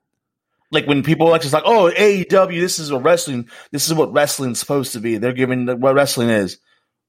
Like 0.71 0.85
when 0.85 1.03
people 1.03 1.33
are 1.33 1.39
just 1.39 1.53
like, 1.53 1.63
oh, 1.65 1.91
AEW, 1.95 2.59
this 2.61 2.79
is 2.79 2.91
a 2.91 2.99
wrestling. 2.99 3.49
This 3.71 3.87
is 3.87 3.93
what 3.93 4.13
wrestling's 4.13 4.59
supposed 4.59 4.93
to 4.93 4.99
be. 4.99 5.17
They're 5.17 5.33
giving 5.33 5.65
the, 5.65 5.75
what 5.75 5.95
wrestling 5.95 6.29
is. 6.29 6.59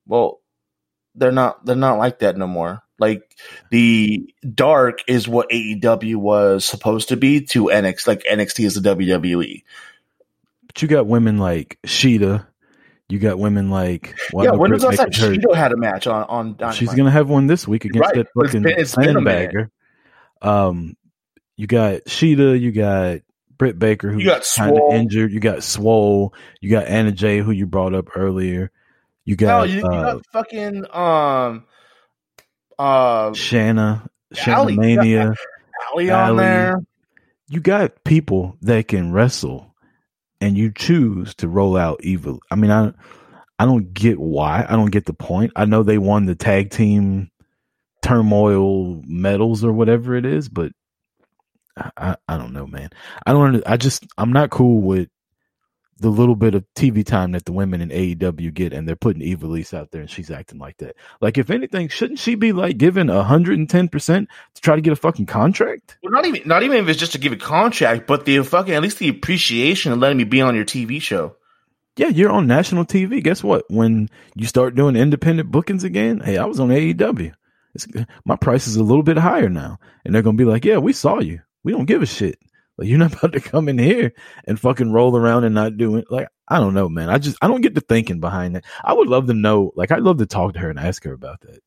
Well, 0.06 0.40
they're 1.14 1.30
not. 1.32 1.64
They're 1.64 1.76
not 1.76 1.98
like 1.98 2.20
that 2.20 2.36
no 2.36 2.46
more. 2.46 2.82
Like 2.98 3.36
the 3.70 4.32
dark 4.54 5.00
is 5.06 5.28
what 5.28 5.50
AEW 5.50 6.16
was 6.16 6.64
supposed 6.64 7.10
to 7.10 7.16
be 7.16 7.42
to 7.46 7.64
NXT. 7.64 8.06
Like 8.06 8.22
NXT 8.24 8.64
is 8.64 8.80
the. 8.80 8.94
WWE. 8.94 9.62
but 10.66 10.82
you 10.82 10.88
got 10.88 11.06
women 11.06 11.38
like 11.38 11.78
Shida. 11.86 12.46
You 13.10 13.18
got 13.18 13.38
women 13.38 13.70
like 13.70 14.16
yeah, 14.34 14.52
when 14.52 14.72
was 14.72 14.82
hurt. 14.84 14.98
Shida 15.10 15.54
had 15.54 15.72
a 15.72 15.76
match 15.76 16.06
on 16.06 16.24
on. 16.24 16.56
Dynamite. 16.56 16.76
She's 16.76 16.94
gonna 16.94 17.10
have 17.10 17.28
one 17.28 17.46
this 17.46 17.66
week 17.66 17.84
against 17.84 18.06
Right, 18.06 18.14
that 18.16 18.28
fucking 18.34 18.64
it's 18.66 18.94
been 18.94 19.16
a 19.16 19.20
minute. 19.20 19.50
sandbagger. 19.52 19.70
Um, 20.42 20.96
you 21.56 21.66
got 21.66 22.04
Shida, 22.04 22.58
you 22.58 22.72
got 22.72 23.20
Britt 23.58 23.78
Baker, 23.78 24.18
You 24.18 24.24
got 24.24 24.46
kind 24.56 24.76
of 24.76 24.92
injured. 24.94 25.32
You 25.32 25.40
got 25.40 25.62
Swole. 25.62 26.32
You 26.60 26.70
got 26.70 26.86
Anna 26.86 27.12
Jay, 27.12 27.38
who 27.40 27.50
you 27.50 27.66
brought 27.66 27.94
up 27.94 28.16
earlier. 28.16 28.70
You 29.26 29.36
No, 29.38 29.46
got 29.46 29.68
you, 29.68 29.76
you 29.80 29.84
uh, 29.84 30.14
got 30.14 30.26
fucking 30.32 30.86
um 30.92 31.64
uh 32.78 33.34
Shanna, 33.34 34.08
Shanna 34.32 34.72
Mania. 34.72 35.34
Allie 35.92 36.10
on 36.10 36.36
there. 36.36 36.76
you 37.48 37.60
got 37.60 38.02
people 38.04 38.56
that 38.62 38.88
can 38.88 39.12
wrestle, 39.12 39.69
and 40.40 40.56
you 40.56 40.72
choose 40.72 41.34
to 41.36 41.48
roll 41.48 41.76
out 41.76 42.00
evil. 42.02 42.40
I 42.50 42.56
mean, 42.56 42.70
I 42.70 42.92
I 43.58 43.66
don't 43.66 43.92
get 43.92 44.18
why. 44.18 44.64
I 44.68 44.72
don't 44.72 44.90
get 44.90 45.04
the 45.04 45.12
point. 45.12 45.52
I 45.54 45.66
know 45.66 45.82
they 45.82 45.98
won 45.98 46.24
the 46.26 46.34
tag 46.34 46.70
team 46.70 47.30
turmoil 48.02 49.02
medals 49.06 49.62
or 49.62 49.72
whatever 49.72 50.16
it 50.16 50.24
is, 50.24 50.48
but 50.48 50.72
I, 51.76 52.16
I, 52.28 52.36
don't 52.36 52.52
know, 52.52 52.66
man. 52.66 52.90
I 53.26 53.32
don't. 53.32 53.62
I 53.66 53.76
just 53.76 54.06
I'm 54.18 54.32
not 54.32 54.50
cool 54.50 54.80
with 54.80 55.08
the 56.00 56.08
little 56.08 56.34
bit 56.34 56.54
of 56.54 56.64
TV 56.74 57.04
time 57.04 57.32
that 57.32 57.44
the 57.44 57.52
women 57.52 57.80
in 57.80 57.90
AEW 57.90 58.52
get, 58.52 58.72
and 58.72 58.88
they're 58.88 58.96
putting 58.96 59.22
Ivelisse 59.22 59.74
out 59.74 59.90
there, 59.90 60.00
and 60.00 60.10
she's 60.10 60.30
acting 60.30 60.58
like 60.58 60.78
that. 60.78 60.96
Like, 61.20 61.38
if 61.38 61.50
anything, 61.50 61.88
shouldn't 61.88 62.18
she 62.18 62.34
be 62.34 62.52
like 62.52 62.78
given 62.78 63.08
hundred 63.08 63.58
and 63.58 63.68
ten 63.68 63.88
percent 63.88 64.28
to 64.54 64.60
try 64.60 64.74
to 64.74 64.80
get 64.80 64.92
a 64.92 64.96
fucking 64.96 65.26
contract? 65.26 65.98
Well, 66.02 66.12
not 66.12 66.26
even 66.26 66.42
not 66.46 66.62
even 66.62 66.78
if 66.78 66.88
it's 66.88 66.98
just 66.98 67.12
to 67.12 67.18
give 67.18 67.32
a 67.32 67.36
contract, 67.36 68.06
but 68.06 68.24
the 68.24 68.42
fucking 68.42 68.74
at 68.74 68.82
least 68.82 68.98
the 68.98 69.08
appreciation 69.08 69.92
of 69.92 69.98
letting 69.98 70.18
me 70.18 70.24
be 70.24 70.40
on 70.40 70.54
your 70.54 70.64
TV 70.64 71.00
show. 71.00 71.36
Yeah, 71.96 72.08
you're 72.08 72.30
on 72.30 72.46
national 72.46 72.86
TV. 72.86 73.22
Guess 73.22 73.44
what? 73.44 73.64
When 73.68 74.08
you 74.34 74.46
start 74.46 74.74
doing 74.74 74.96
independent 74.96 75.50
bookings 75.50 75.84
again, 75.84 76.20
hey, 76.20 76.38
I 76.38 76.46
was 76.46 76.58
on 76.58 76.68
AEW. 76.68 77.34
It's, 77.74 77.86
my 78.24 78.36
price 78.36 78.66
is 78.66 78.76
a 78.76 78.82
little 78.82 79.02
bit 79.02 79.18
higher 79.18 79.48
now, 79.48 79.78
and 80.04 80.14
they're 80.14 80.22
gonna 80.22 80.36
be 80.36 80.44
like, 80.44 80.64
"Yeah, 80.64 80.78
we 80.78 80.92
saw 80.92 81.20
you. 81.20 81.40
We 81.62 81.72
don't 81.72 81.84
give 81.84 82.02
a 82.02 82.06
shit. 82.06 82.38
Like 82.80 82.88
you're 82.88 82.98
not 82.98 83.12
about 83.18 83.32
to 83.34 83.40
come 83.40 83.68
in 83.68 83.78
here 83.78 84.12
and 84.46 84.58
fucking 84.58 84.90
roll 84.92 85.16
around 85.16 85.44
and 85.44 85.54
not 85.54 85.76
do 85.76 85.96
it." 85.96 86.06
Like 86.10 86.28
I 86.48 86.58
don't 86.58 86.74
know, 86.74 86.88
man. 86.88 87.10
I 87.10 87.18
just 87.18 87.36
I 87.42 87.46
don't 87.46 87.60
get 87.60 87.74
the 87.74 87.80
thinking 87.82 88.18
behind 88.18 88.56
that. 88.56 88.64
I 88.82 88.94
would 88.94 89.06
love 89.08 89.26
to 89.28 89.34
know. 89.34 89.70
Like 89.76 89.92
I'd 89.92 90.02
love 90.02 90.18
to 90.18 90.26
talk 90.26 90.54
to 90.54 90.58
her 90.60 90.70
and 90.70 90.78
ask 90.80 91.04
her 91.04 91.12
about 91.12 91.42
that. 91.42 91.60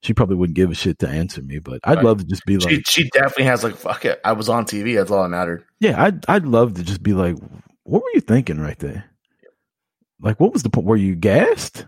She 0.00 0.14
probably 0.14 0.36
wouldn't 0.36 0.54
give 0.56 0.70
a 0.70 0.74
shit 0.76 1.00
to 1.00 1.08
answer 1.08 1.42
me, 1.42 1.58
but 1.58 1.80
I'd 1.82 1.96
Right. 1.96 2.04
love 2.04 2.18
to 2.18 2.24
just 2.24 2.46
be 2.46 2.56
like, 2.56 2.70
she 2.70 2.82
she 3.02 3.10
definitely 3.10 3.46
has 3.46 3.64
like 3.64 3.74
fuck 3.74 4.04
it. 4.04 4.20
I 4.24 4.32
was 4.32 4.48
on 4.48 4.64
TV. 4.64 4.94
That's 4.96 5.10
all 5.10 5.24
that 5.24 5.28
mattered. 5.28 5.64
Yeah, 5.80 6.00
I'd 6.02 6.24
I'd 6.28 6.46
love 6.46 6.74
to 6.74 6.84
just 6.84 7.02
be 7.02 7.12
like, 7.14 7.36
what 7.82 8.02
were 8.02 8.10
you 8.14 8.20
thinking 8.20 8.60
right 8.60 8.78
there? 8.78 9.04
Like, 10.20 10.38
what 10.40 10.52
was 10.52 10.62
the 10.62 10.70
point? 10.70 10.86
Were 10.86 10.96
you 10.96 11.14
gassed? 11.16 11.84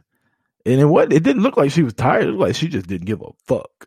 And 0.67 0.81
it 0.81 0.85
what? 0.87 1.13
It 1.13 1.23
didn't 1.23 1.43
look 1.43 1.57
like 1.57 1.71
she 1.71 1.83
was 1.83 1.95
tired. 1.95 2.25
It 2.25 2.27
looked 2.33 2.41
like 2.41 2.55
she 2.57 2.69
just 2.69 2.87
didn't 2.87 3.07
give 3.07 3.23
a 3.23 3.31
fuck. 3.47 3.87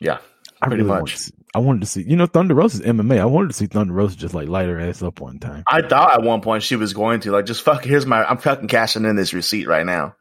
Yeah, 0.00 0.18
I 0.62 0.66
Pretty 0.68 0.82
really 0.82 1.00
much. 1.00 1.30
Wanted 1.54 1.56
to 1.56 1.56
see- 1.56 1.58
I 1.58 1.58
wanted 1.58 1.80
to 1.80 1.86
see. 1.86 2.02
You 2.10 2.16
know, 2.16 2.26
Thunder 2.26 2.54
Rosa's 2.54 2.80
MMA. 2.82 3.20
I 3.20 3.24
wanted 3.24 3.48
to 3.48 3.54
see 3.54 3.66
Thunder 3.66 3.94
Rosa 3.94 4.16
just 4.16 4.34
like 4.34 4.48
light 4.48 4.68
her 4.68 4.80
ass 4.80 5.02
up 5.02 5.20
one 5.20 5.38
time. 5.38 5.64
I 5.68 5.82
thought 5.82 6.14
at 6.14 6.22
one 6.22 6.40
point 6.40 6.62
she 6.62 6.76
was 6.76 6.92
going 6.92 7.20
to 7.20 7.30
like 7.32 7.46
just 7.46 7.62
fuck. 7.62 7.84
Here's 7.84 8.06
my. 8.06 8.24
I'm 8.24 8.38
fucking 8.38 8.68
cashing 8.68 9.04
in 9.04 9.16
this 9.16 9.32
receipt 9.32 9.66
right 9.66 9.86
now. 9.86 10.14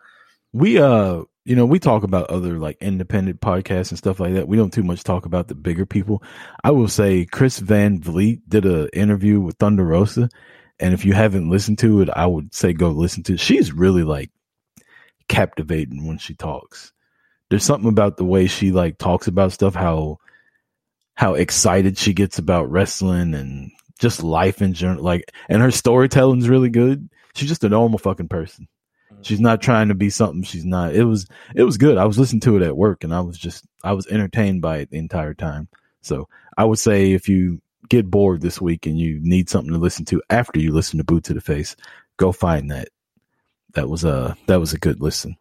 We 0.54 0.80
uh, 0.80 1.24
you 1.46 1.56
know, 1.56 1.66
we 1.66 1.80
talk 1.80 2.04
about 2.04 2.30
other 2.30 2.60
like 2.60 2.78
independent 2.82 3.40
podcasts 3.40 3.90
and 3.90 3.98
stuff 3.98 4.20
like 4.20 4.34
that. 4.34 4.48
We 4.48 4.58
don't 4.58 4.74
too 4.74 4.84
much 4.84 5.04
talk 5.04 5.26
about 5.26 5.48
the 5.48 5.56
bigger 5.56 5.86
people. 5.86 6.22
I 6.64 6.72
will 6.72 6.90
say 6.90 7.26
Chris 7.26 7.60
Van 7.60 8.02
Vliet 8.02 8.48
did 8.50 8.66
a 8.66 8.90
interview 8.98 9.40
with 9.40 9.58
Thunder 9.58 9.86
Rosa, 9.86 10.30
and 10.80 10.94
if 10.94 11.06
you 11.06 11.14
haven't 11.14 11.50
listened 11.50 11.80
to 11.80 12.02
it, 12.02 12.10
I 12.10 12.26
would 12.26 12.54
say 12.54 12.74
go 12.74 12.90
listen 12.90 13.24
to 13.24 13.34
it. 13.36 13.40
She's 13.40 13.72
really 13.72 14.04
like 14.04 14.30
captivating 15.30 16.06
when 16.08 16.18
she 16.18 16.34
talks. 16.36 16.92
There's 17.50 17.64
something 17.64 17.90
about 17.90 18.18
the 18.18 18.26
way 18.26 18.48
she 18.48 18.72
like 18.72 18.98
talks 18.98 19.28
about 19.28 19.54
stuff, 19.54 19.74
how 19.74 20.18
how 21.18 21.34
excited 21.34 21.98
she 21.98 22.14
gets 22.14 22.38
about 22.38 22.70
wrestling 22.70 23.34
and 23.34 23.72
just 23.98 24.22
life 24.22 24.62
in 24.62 24.74
general. 24.74 25.04
Like, 25.04 25.32
and 25.50 25.64
her 25.64 25.72
storytelling's 25.72 26.48
really 26.48 26.70
good. 26.70 27.10
She's 27.34 27.50
just 27.50 27.64
a 27.64 27.70
normal 27.70 27.98
fucking 27.98 28.28
person. 28.28 28.68
Mm-hmm. 29.12 29.24
She's 29.24 29.40
not 29.40 29.60
trying 29.60 29.88
to 29.88 29.96
be 29.96 30.12
something 30.12 30.44
she's 30.44 30.64
not. 30.64 30.94
It 30.94 31.06
was 31.06 31.28
it 31.56 31.64
was 31.64 31.80
good. 31.80 31.98
I 31.98 32.06
was 32.06 32.20
listening 32.20 32.42
to 32.42 32.56
it 32.58 32.62
at 32.62 32.78
work 32.78 33.04
and 33.04 33.12
I 33.12 33.22
was 33.22 33.36
just 33.36 33.66
I 33.84 33.94
was 33.94 34.06
entertained 34.08 34.62
by 34.62 34.78
it 34.78 34.92
the 34.92 35.00
entire 35.00 35.34
time. 35.34 35.68
So 36.02 36.30
I 36.56 36.66
would 36.66 36.78
say 36.78 37.14
if 37.14 37.28
you 37.28 37.62
get 37.90 38.12
bored 38.12 38.42
this 38.42 38.62
week 38.62 38.86
and 38.86 39.00
you 39.00 39.20
need 39.24 39.50
something 39.50 39.74
to 39.74 39.80
listen 39.80 40.06
to 40.06 40.22
after 40.30 40.60
you 40.60 40.72
listen 40.72 41.00
to 41.00 41.04
Boot 41.04 41.24
to 41.26 41.34
the 41.34 41.42
Face, 41.42 41.76
go 42.18 42.32
find 42.32 42.70
that. 42.70 42.90
That 43.74 43.90
was 43.90 44.04
a 44.04 44.38
that 44.46 44.60
was 44.60 44.74
a 44.74 44.80
good 44.80 45.02
listen. 45.02 45.36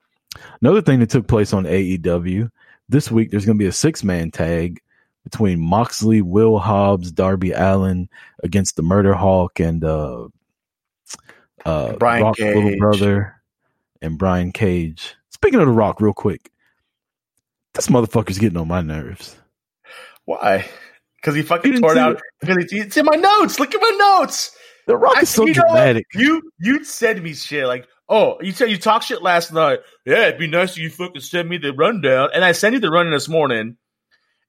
Another 0.62 0.80
thing 0.80 1.00
that 1.00 1.10
took 1.10 1.28
place 1.28 1.52
on 1.52 1.64
AEW 1.64 2.50
this 2.88 3.10
week, 3.10 3.30
there's 3.30 3.44
going 3.44 3.58
to 3.58 3.62
be 3.62 3.68
a 3.68 3.72
six 3.72 4.02
man 4.02 4.30
tag 4.30 4.80
between 5.26 5.58
Moxley, 5.58 6.22
Will 6.22 6.56
Hobbs, 6.56 7.10
Darby 7.10 7.50
Allin 7.50 8.08
against 8.44 8.76
the 8.76 8.82
Murder 8.84 9.12
Hawk 9.12 9.58
and 9.58 9.82
uh, 9.82 10.28
uh, 11.64 11.96
Brian 11.96 12.22
Rock's 12.22 12.38
little 12.38 12.78
brother 12.78 13.34
and 14.00 14.18
Brian 14.18 14.52
Cage. 14.52 15.16
Speaking 15.30 15.58
of 15.58 15.66
the 15.66 15.72
Rock, 15.72 16.00
real 16.00 16.12
quick, 16.12 16.52
this 17.74 17.88
motherfucker's 17.88 18.38
getting 18.38 18.56
on 18.56 18.68
my 18.68 18.82
nerves. 18.82 19.36
Why? 20.26 20.64
Because 21.16 21.34
he 21.34 21.42
fucking 21.42 21.80
tore 21.80 21.90
it 21.90 21.98
out. 21.98 22.22
Because 22.40 22.58
it's, 22.58 22.72
it's 22.72 22.96
in 22.96 23.04
my 23.04 23.16
notes. 23.16 23.58
Look 23.58 23.74
at 23.74 23.80
my 23.80 24.18
notes. 24.20 24.56
The 24.86 24.96
Rock 24.96 25.16
I- 25.16 25.22
is 25.22 25.28
so 25.28 25.44
you 25.44 25.54
know 25.54 25.62
dramatic. 25.62 26.06
You 26.14 26.40
you 26.60 26.84
said 26.84 27.20
me 27.20 27.34
shit 27.34 27.66
like, 27.66 27.88
oh, 28.08 28.38
you 28.40 28.52
said 28.52 28.70
you 28.70 28.78
talk 28.78 29.02
shit 29.02 29.22
last 29.22 29.52
night. 29.52 29.80
Yeah, 30.04 30.28
it'd 30.28 30.38
be 30.38 30.46
nice 30.46 30.76
if 30.76 30.78
you 30.78 30.90
fucking 30.90 31.20
send 31.20 31.48
me 31.48 31.58
the 31.58 31.72
rundown, 31.72 32.28
and 32.32 32.44
I 32.44 32.52
sent 32.52 32.74
you 32.74 32.80
the 32.80 32.92
rundown 32.92 33.12
this 33.12 33.28
morning, 33.28 33.76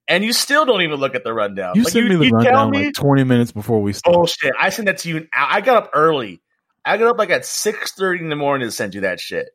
and 0.08 0.24
you 0.24 0.34
still 0.34 0.66
don't 0.66 0.82
even 0.82 1.00
look 1.00 1.16
at 1.16 1.24
the 1.24 1.34
rundown. 1.34 1.76
You 1.76 1.84
Like, 1.84 1.94
sent 1.94 2.08
me 2.08 2.16
the 2.16 2.32
rundown 2.32 2.72
me- 2.72 2.86
like 2.86 2.96
20 2.96 3.24
minutes 3.24 3.52
before 3.52 3.82
we 3.82 3.94
started. 3.94 4.30
shit! 4.30 4.54
I 4.60 4.70
sent 4.70 4.88
that 4.88 5.00
to 5.00 5.10
you. 5.10 5.28
I 5.36 5.62
got 5.62 5.78
up 5.84 5.92
early. 5.94 6.42
I 6.86 6.98
got 6.98 7.10
up 7.10 7.18
like 7.18 7.30
at 7.30 7.46
six 7.46 7.92
thirty 7.94 8.24
in 8.24 8.30
the 8.30 8.36
morning 8.36 8.68
to 8.68 8.72
send 8.72 8.96
you 8.96 9.02
that 9.02 9.20
shit. 9.20 9.50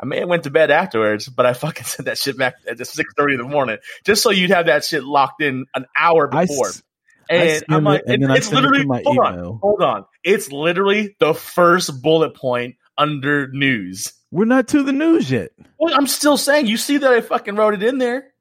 I 0.00 0.06
may 0.06 0.20
have 0.20 0.28
went 0.28 0.44
to 0.44 0.50
bed 0.50 0.70
afterwards, 0.70 1.28
but 1.28 1.44
I 1.46 1.52
fucking 1.52 1.84
sent 1.84 2.06
that 2.06 2.18
shit 2.18 2.38
back 2.38 2.54
at 2.68 2.78
six 2.86 3.12
thirty 3.16 3.34
in 3.34 3.38
the 3.40 3.46
morning 3.48 3.78
just 4.04 4.22
so 4.22 4.30
you'd 4.30 4.50
have 4.50 4.66
that 4.66 4.84
shit 4.84 5.04
locked 5.04 5.42
in 5.42 5.66
an 5.74 5.86
hour 5.96 6.26
before. 6.28 6.68
s- 6.68 6.82
and 7.30 7.50
skimmed 7.50 7.64
I'm 7.70 7.84
like, 7.84 8.00
it, 8.06 8.12
and 8.14 8.22
it- 8.24 8.30
I 8.30 8.36
it's 8.36 8.50
it 8.50 8.54
literally 8.54 8.84
my 8.86 9.02
hold 9.04 9.18
on, 9.18 9.58
hold 9.60 9.82
on. 9.82 10.04
It's 10.24 10.50
literally 10.50 11.14
the 11.20 11.34
first 11.34 12.00
bullet 12.02 12.34
point 12.34 12.76
under 12.96 13.48
news. 13.48 14.12
We're 14.30 14.46
not 14.46 14.68
to 14.68 14.82
the 14.82 14.92
news 14.92 15.30
yet. 15.30 15.50
Well, 15.78 15.94
I'm 15.94 16.06
still 16.06 16.36
saying 16.38 16.66
you 16.66 16.76
see 16.78 16.96
that 16.98 17.12
I 17.12 17.20
fucking 17.20 17.54
wrote 17.54 17.74
it 17.74 17.82
in 17.82 17.98
there, 17.98 18.32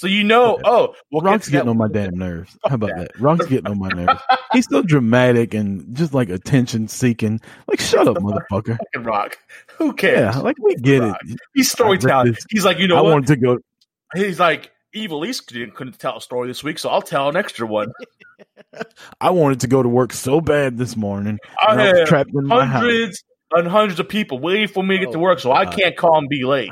so 0.00 0.06
you 0.06 0.24
know. 0.24 0.54
Okay. 0.54 0.62
Oh, 0.64 0.94
we'll 1.12 1.20
Rock's 1.20 1.50
getting 1.50 1.66
that- 1.66 1.70
on 1.70 1.76
my 1.76 1.88
damn 1.88 2.16
nerves. 2.16 2.56
How 2.66 2.76
about 2.76 2.96
that. 2.96 3.10
Rock's 3.20 3.44
getting 3.44 3.66
on 3.66 3.78
my 3.78 3.90
nerves. 3.90 4.18
He's 4.52 4.66
so 4.66 4.80
dramatic 4.82 5.52
and 5.52 5.94
just 5.94 6.14
like 6.14 6.30
attention 6.30 6.88
seeking. 6.88 7.38
Like, 7.68 7.80
shut 7.80 8.08
up, 8.08 8.16
motherfucker. 8.16 8.78
Rock. 9.04 9.36
Who 9.76 9.92
cares? 9.92 10.34
Yeah, 10.34 10.40
like 10.40 10.56
we 10.58 10.74
get 10.76 11.02
it. 11.02 11.16
He's 11.54 11.70
storytelling. 11.70 12.14
I 12.14 12.22
read 12.24 12.34
this- 12.36 12.46
He's 12.48 12.64
like, 12.64 12.78
you 12.78 12.88
know 12.88 12.96
I 12.96 13.02
what? 13.02 13.12
wanted 13.12 13.26
to 13.26 13.36
go. 13.36 13.58
He's 14.14 14.40
like, 14.40 14.72
Ivelisse 14.96 15.46
couldn't 15.46 15.74
couldn't 15.74 15.98
tell 15.98 16.16
a 16.16 16.20
story 16.22 16.48
this 16.48 16.64
week, 16.64 16.78
so 16.78 16.88
I'll 16.88 17.02
tell 17.02 17.28
an 17.28 17.36
extra 17.36 17.66
one. 17.66 17.92
I 19.20 19.30
wanted 19.30 19.60
to 19.60 19.66
go 19.66 19.82
to 19.82 19.88
work 19.88 20.14
so 20.14 20.40
bad 20.40 20.78
this 20.78 20.96
morning. 20.96 21.38
I 21.60 21.72
I 21.72 21.76
was 21.90 21.98
had 21.98 22.06
trapped 22.06 22.30
in 22.34 22.46
my 22.46 22.64
house. 22.64 22.80
hundreds 22.82 23.22
and 23.52 23.68
hundreds 23.68 24.00
of 24.00 24.08
people 24.08 24.38
waiting 24.38 24.68
for 24.68 24.82
me 24.82 24.96
to 24.98 25.04
get 25.04 25.12
to 25.12 25.18
oh, 25.18 25.22
work, 25.22 25.40
so 25.40 25.52
I 25.52 25.66
can't 25.66 25.94
call 25.96 26.16
and 26.18 26.28
be 26.28 26.44
late. 26.44 26.70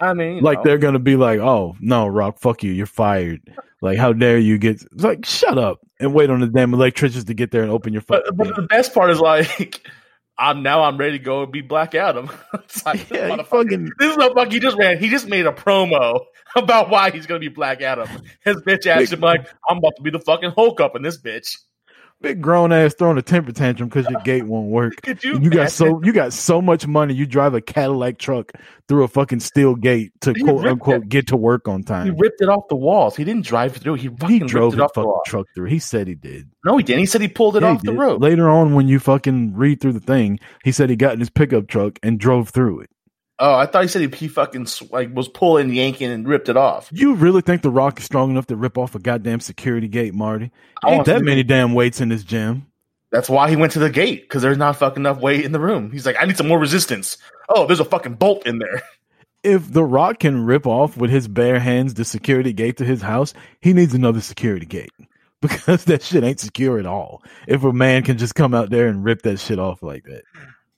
I 0.00 0.14
mean, 0.14 0.42
Like 0.42 0.58
know. 0.58 0.64
they're 0.64 0.78
gonna 0.78 0.98
be 0.98 1.16
like, 1.16 1.40
"Oh 1.40 1.76
no, 1.80 2.06
Rock, 2.06 2.38
fuck 2.38 2.62
you, 2.62 2.72
you're 2.72 2.86
fired." 2.86 3.40
Like, 3.82 3.98
how 3.98 4.12
dare 4.12 4.38
you 4.38 4.58
get? 4.58 4.82
It's 4.82 5.04
like, 5.04 5.24
shut 5.24 5.56
up 5.58 5.80
and 5.98 6.12
wait 6.14 6.28
on 6.30 6.40
the 6.40 6.46
damn 6.48 6.74
electricians 6.74 7.24
to 7.24 7.34
get 7.34 7.50
there 7.50 7.62
and 7.62 7.70
open 7.70 7.92
your 7.92 8.02
But, 8.06 8.24
fucking. 8.24 8.36
but 8.36 8.44
gate. 8.44 8.56
the 8.56 8.62
best 8.62 8.92
part 8.94 9.10
is 9.10 9.20
like, 9.20 9.86
I'm 10.38 10.62
now 10.62 10.82
I'm 10.84 10.96
ready 10.98 11.18
to 11.18 11.24
go 11.24 11.42
and 11.44 11.52
be 11.52 11.60
Black 11.62 11.94
Adam. 11.94 12.30
it's 12.54 12.84
like, 12.84 13.08
this 13.08 13.18
yeah, 13.18 13.28
motherfucker- 13.30 13.46
fucking 13.46 13.90
this 13.98 14.10
is 14.12 14.16
a 14.16 14.34
fuck. 14.34 14.50
He 14.52 14.58
just 14.60 14.76
ran. 14.76 14.98
He 14.98 15.08
just 15.08 15.28
made 15.28 15.46
a 15.46 15.52
promo 15.52 16.24
about 16.56 16.88
why 16.90 17.10
he's 17.10 17.26
gonna 17.26 17.40
be 17.40 17.48
Black 17.48 17.80
Adam. 17.82 18.08
His 18.44 18.56
bitch 18.62 18.86
ass 18.86 19.12
him 19.12 19.20
like, 19.20 19.48
I'm 19.68 19.78
about 19.78 19.96
to 19.96 20.02
be 20.02 20.10
the 20.10 20.18
fucking 20.20 20.52
Hulk 20.56 20.80
up 20.80 20.96
in 20.96 21.02
this 21.02 21.20
bitch. 21.20 21.56
Big 22.20 22.40
grown 22.40 22.72
ass 22.72 22.94
throwing 22.94 23.18
a 23.18 23.22
temper 23.22 23.52
tantrum 23.52 23.88
because 23.88 24.08
your 24.10 24.20
gate 24.22 24.44
won't 24.44 24.68
work. 24.70 24.94
Could 25.02 25.22
you? 25.24 25.38
You, 25.40 25.50
got 25.50 25.70
so 25.72 26.00
you 26.02 26.12
got 26.12 26.32
so 26.32 26.60
much 26.60 26.86
money. 26.86 27.14
You 27.14 27.26
drive 27.26 27.54
a 27.54 27.60
Cadillac 27.60 28.18
truck 28.18 28.52
through 28.88 29.04
a 29.04 29.08
fucking 29.08 29.40
steel 29.40 29.74
gate 29.74 30.12
to 30.22 30.32
He 30.32 30.42
quote 30.42 30.66
unquote 30.66 31.02
it. 31.04 31.08
get 31.08 31.26
to 31.28 31.36
work 31.36 31.68
on 31.68 31.82
time. 31.82 32.06
He 32.06 32.10
ripped 32.16 32.40
it 32.40 32.48
off 32.48 32.68
the 32.68 32.76
walls. 32.76 33.16
He 33.16 33.24
didn't 33.24 33.44
drive 33.46 33.76
through. 33.76 33.94
He 33.94 34.08
fucking 34.08 34.28
He 34.28 34.38
drove 34.40 34.72
ripped 34.72 34.74
it 34.74 34.76
the 34.78 34.84
off 34.84 34.92
the 34.94 35.00
fucking 35.00 35.08
wall. 35.08 35.22
truck 35.26 35.46
through. 35.54 35.66
He 35.68 35.78
said 35.78 36.08
he 36.08 36.14
did. 36.14 36.50
No, 36.64 36.76
he 36.76 36.82
didn't. 36.82 37.00
He 37.00 37.06
said 37.06 37.20
he 37.20 37.28
pulled 37.28 37.56
it 37.56 37.62
Yeah, 37.62 37.70
off 37.70 37.82
the 37.82 37.92
road. 37.94 38.20
Later 38.20 38.48
on, 38.50 38.74
when 38.74 38.88
you 38.88 38.98
fucking 38.98 39.54
read 39.54 39.80
through 39.80 39.94
the 39.94 40.00
thing, 40.00 40.38
he 40.64 40.72
said 40.72 40.90
he 40.90 40.96
got 40.96 41.14
in 41.14 41.20
his 41.20 41.30
pickup 41.30 41.68
truck 41.68 41.98
and 42.02 42.18
drove 42.20 42.50
through 42.50 42.80
it. 42.80 42.90
Oh, 43.42 43.54
I 43.54 43.64
thought 43.64 43.82
he 43.82 43.88
said 43.88 44.02
he, 44.02 44.16
he 44.16 44.28
fucking 44.28 44.66
like 44.90 45.14
was 45.14 45.26
pulling, 45.26 45.72
yanking, 45.72 46.10
and 46.10 46.28
ripped 46.28 46.50
it 46.50 46.58
off. 46.58 46.90
You 46.92 47.14
really 47.14 47.40
think 47.40 47.62
the 47.62 47.70
Rock 47.70 47.98
is 47.98 48.04
strong 48.04 48.30
enough 48.30 48.46
to 48.48 48.56
rip 48.56 48.76
off 48.76 48.94
a 48.94 48.98
goddamn 48.98 49.40
security 49.40 49.88
gate, 49.88 50.12
Marty? 50.12 50.50
I 50.84 50.90
Ain't 50.90 51.06
that 51.06 51.22
many 51.22 51.42
damn 51.42 51.72
weights 51.72 52.02
in 52.02 52.10
this 52.10 52.22
gym. 52.22 52.66
That's 53.10 53.30
why 53.30 53.48
he 53.48 53.56
went 53.56 53.72
to 53.72 53.78
the 53.78 53.88
gate 53.90 54.22
because 54.22 54.42
there's 54.42 54.58
not 54.58 54.76
fucking 54.76 55.02
enough 55.02 55.20
weight 55.20 55.44
in 55.46 55.52
the 55.52 55.58
room. 55.58 55.90
He's 55.90 56.04
like, 56.04 56.16
I 56.20 56.26
need 56.26 56.36
some 56.36 56.48
more 56.48 56.58
resistance. 56.58 57.16
Oh, 57.48 57.66
there's 57.66 57.80
a 57.80 57.84
fucking 57.84 58.14
bolt 58.14 58.46
in 58.46 58.58
there. 58.58 58.82
If 59.42 59.72
the 59.72 59.84
Rock 59.84 60.18
can 60.18 60.44
rip 60.44 60.66
off 60.66 60.98
with 60.98 61.08
his 61.08 61.26
bare 61.26 61.58
hands 61.58 61.94
the 61.94 62.04
security 62.04 62.52
gate 62.52 62.76
to 62.76 62.84
his 62.84 63.00
house, 63.00 63.32
he 63.62 63.72
needs 63.72 63.94
another 63.94 64.20
security 64.20 64.66
gate 64.66 64.92
because 65.40 65.86
that 65.86 66.02
shit 66.02 66.22
ain't 66.22 66.40
secure 66.40 66.78
at 66.78 66.84
all. 66.84 67.22
If 67.48 67.64
a 67.64 67.72
man 67.72 68.02
can 68.02 68.18
just 68.18 68.34
come 68.34 68.52
out 68.52 68.68
there 68.68 68.86
and 68.86 69.02
rip 69.02 69.22
that 69.22 69.40
shit 69.40 69.58
off 69.58 69.82
like 69.82 70.04
that, 70.04 70.24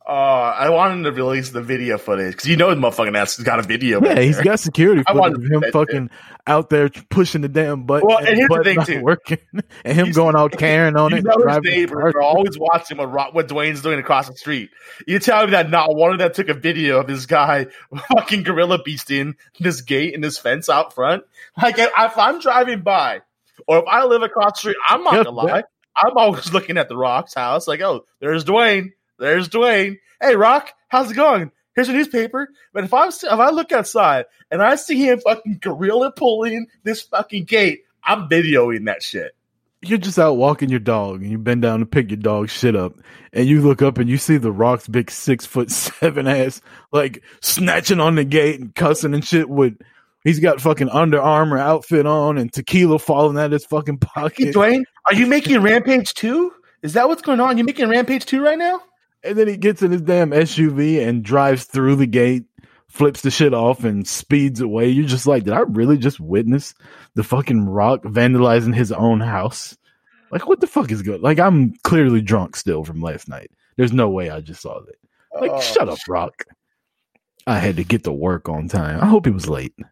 Uh, 0.06 0.10
I 0.12 0.70
wanted 0.70 0.94
him 0.94 1.04
to 1.04 1.12
release 1.12 1.50
the 1.50 1.62
video 1.62 1.96
footage 1.96 2.32
because 2.32 2.48
you 2.48 2.56
know 2.56 2.70
his 2.70 2.78
motherfucking 2.78 3.16
ass 3.16 3.36
has 3.36 3.44
got 3.46 3.60
a 3.60 3.62
video. 3.62 4.04
yeah, 4.04 4.20
he's 4.20 4.40
got 4.40 4.58
security 4.58 5.02
I 5.06 5.12
footage 5.12 5.34
of 5.36 5.44
him 5.44 5.64
fucking 5.72 6.10
out 6.46 6.70
there 6.70 6.88
pushing 6.88 7.40
the 7.42 7.48
damn 7.48 7.84
button. 7.84 8.08
Well, 8.08 8.18
and, 8.18 8.26
and 8.28 8.36
here's 8.36 8.48
the 8.48 8.64
thing, 8.64 8.84
too. 8.84 9.00
working, 9.00 9.38
and 9.84 9.96
him 9.96 10.06
You 10.08 10.12
going 10.12 10.34
out 10.34 10.52
carrying 10.52 10.96
on 10.96 11.12
You 11.12 11.18
it. 11.18 11.24
know 11.24 11.36
his 11.46 11.56
the 11.56 11.60
neighbors 11.70 12.14
are 12.16 12.20
always 12.22 12.58
watching 12.58 12.96
what, 12.98 13.32
what 13.32 13.46
Dwayne's 13.46 13.80
doing 13.80 14.00
across 14.00 14.28
the 14.28 14.34
street. 14.34 14.70
You 15.06 15.20
tell 15.20 15.44
me 15.44 15.52
that 15.52 15.70
not 15.70 15.94
one 15.94 16.12
of 16.12 16.18
them 16.18 16.32
took 16.32 16.48
a 16.48 16.54
video 16.54 16.98
of 16.98 17.06
this 17.06 17.26
guy 17.26 17.66
fucking 18.16 18.42
gorilla 18.42 18.82
beasting 18.82 19.36
this 19.60 19.82
gate 19.82 20.14
and 20.14 20.24
this 20.24 20.36
fence 20.36 20.68
out 20.68 20.94
front. 20.94 21.22
Like 21.62 21.76
if 21.78 22.18
I'm 22.18 22.40
driving 22.40 22.80
by, 22.82 23.20
or 23.68 23.78
if 23.78 23.84
I 23.88 24.04
live 24.06 24.22
across 24.22 24.54
the 24.54 24.58
street, 24.58 24.76
I'm 24.88 25.04
not 25.04 25.14
Yeah, 25.14 25.24
gonna 25.24 25.30
lie. 25.36 25.62
I'm 25.94 26.16
always 26.16 26.52
looking 26.52 26.76
at 26.78 26.88
the 26.88 26.96
Rock's 26.96 27.34
house, 27.34 27.68
like, 27.68 27.82
oh, 27.82 28.04
there's 28.18 28.44
Dwayne, 28.44 28.92
there's 29.18 29.48
Dwayne. 29.48 29.98
Hey, 30.20 30.36
Rock, 30.36 30.72
how's 30.88 31.10
it 31.10 31.14
going? 31.14 31.50
Here's 31.74 31.88
a 31.88 31.92
newspaper. 31.92 32.48
But 32.72 32.84
if 32.84 32.92
I 32.94 33.08
if 33.08 33.24
I 33.24 33.50
look 33.50 33.72
outside 33.72 34.26
and 34.50 34.62
I 34.62 34.76
see 34.76 34.98
him 35.06 35.20
fucking 35.20 35.58
gorilla 35.62 36.12
pulling 36.12 36.66
this 36.82 37.02
fucking 37.02 37.44
gate, 37.44 37.82
I'm 38.04 38.28
videoing 38.28 38.84
that 38.86 39.02
shit. 39.02 39.34
you're 39.82 39.98
just 39.98 40.18
out 40.18 40.34
walking 40.34 40.68
your 40.68 40.80
dog 40.80 41.22
and 41.22 41.30
you 41.30 41.38
bend 41.38 41.62
down 41.62 41.80
to 41.80 41.86
pick 41.86 42.10
your 42.10 42.18
dog 42.18 42.48
shit 42.50 42.76
up 42.76 42.94
and 43.32 43.48
you 43.48 43.60
look 43.62 43.80
up 43.82 43.98
and 43.98 44.08
you 44.10 44.16
see 44.18 44.36
the 44.36 44.52
rock's 44.52 44.86
big 44.86 45.10
six 45.10 45.46
foot 45.46 45.70
seven 45.72 46.26
ass 46.28 46.60
like 46.92 47.22
snatching 47.40 48.00
on 48.00 48.14
the 48.16 48.24
gate 48.24 48.60
and 48.60 48.74
cussing 48.74 49.14
and 49.14 49.24
shit 49.24 49.48
with 49.48 49.74
he's 50.24 50.38
got 50.40 50.60
fucking 50.60 50.88
Under 50.90 51.20
Armour 51.20 51.58
outfit 51.58 52.06
on 52.06 52.38
and 52.38 52.52
tequila 52.52 52.98
falling 52.98 53.38
out 53.38 53.50
his 53.52 53.64
fucking 53.64 53.98
Hey, 54.00 54.08
pocket 54.14 54.54
Dwayne, 54.54 54.82
are 55.06 55.14
you 55.14 55.26
making 55.26 55.60
Rampage 55.62 56.12
2? 56.14 56.52
Is 56.82 56.92
that 56.92 57.08
what's 57.08 57.22
going 57.22 57.40
on? 57.40 57.56
You 57.58 57.64
making 57.64 57.88
Rampage 57.88 58.26
2 58.26 58.42
right 58.44 58.58
now? 58.58 58.82
And 59.24 59.38
then 59.38 59.48
he 59.48 59.56
gets 59.56 59.82
in 59.82 59.90
his 59.92 60.02
damn 60.02 60.30
SUV 60.30 61.06
and 61.06 61.22
drives 61.22 61.64
through 61.64 61.96
the 61.96 62.06
gate 62.06 62.44
flips 62.88 63.22
the 63.22 63.30
shit 63.30 63.54
off 63.54 63.84
and 63.84 64.06
speeds 64.06 64.60
away 64.60 64.88
you're 64.88 65.06
just 65.06 65.26
like 65.26 65.44
did 65.44 65.54
I 65.54 65.60
really 65.60 65.96
just 65.96 66.20
witness 66.20 66.74
the 67.14 67.24
fucking 67.24 67.64
rock 67.66 68.02
vandalizing 68.02 68.74
his 68.74 68.92
own 68.92 69.20
house 69.20 69.78
like 70.30 70.46
what 70.46 70.60
the 70.60 70.66
fuck 70.66 70.92
is 70.92 71.00
good 71.00 71.22
like 71.22 71.38
I'm 71.38 71.72
clearly 71.84 72.20
drunk 72.20 72.54
still 72.54 72.84
from 72.84 73.00
last 73.00 73.28
night 73.28 73.50
there's 73.76 73.94
no 73.94 74.10
way 74.10 74.28
I 74.28 74.42
just 74.42 74.60
saw 74.60 74.78
that 74.80 75.40
Like, 75.40 75.50
Oh, 75.52 75.60
shut 75.60 75.88
up, 75.88 75.98
Rock. 76.06 76.44
I 77.46 77.58
had 77.58 77.76
to 77.76 77.84
get 77.84 78.04
to 78.04 78.12
work 78.12 78.48
on 78.48 78.68
time. 78.68 79.00
I 79.00 79.06
hope 79.06 79.24
he 79.24 79.32
was 79.32 79.48
late. 79.48 79.74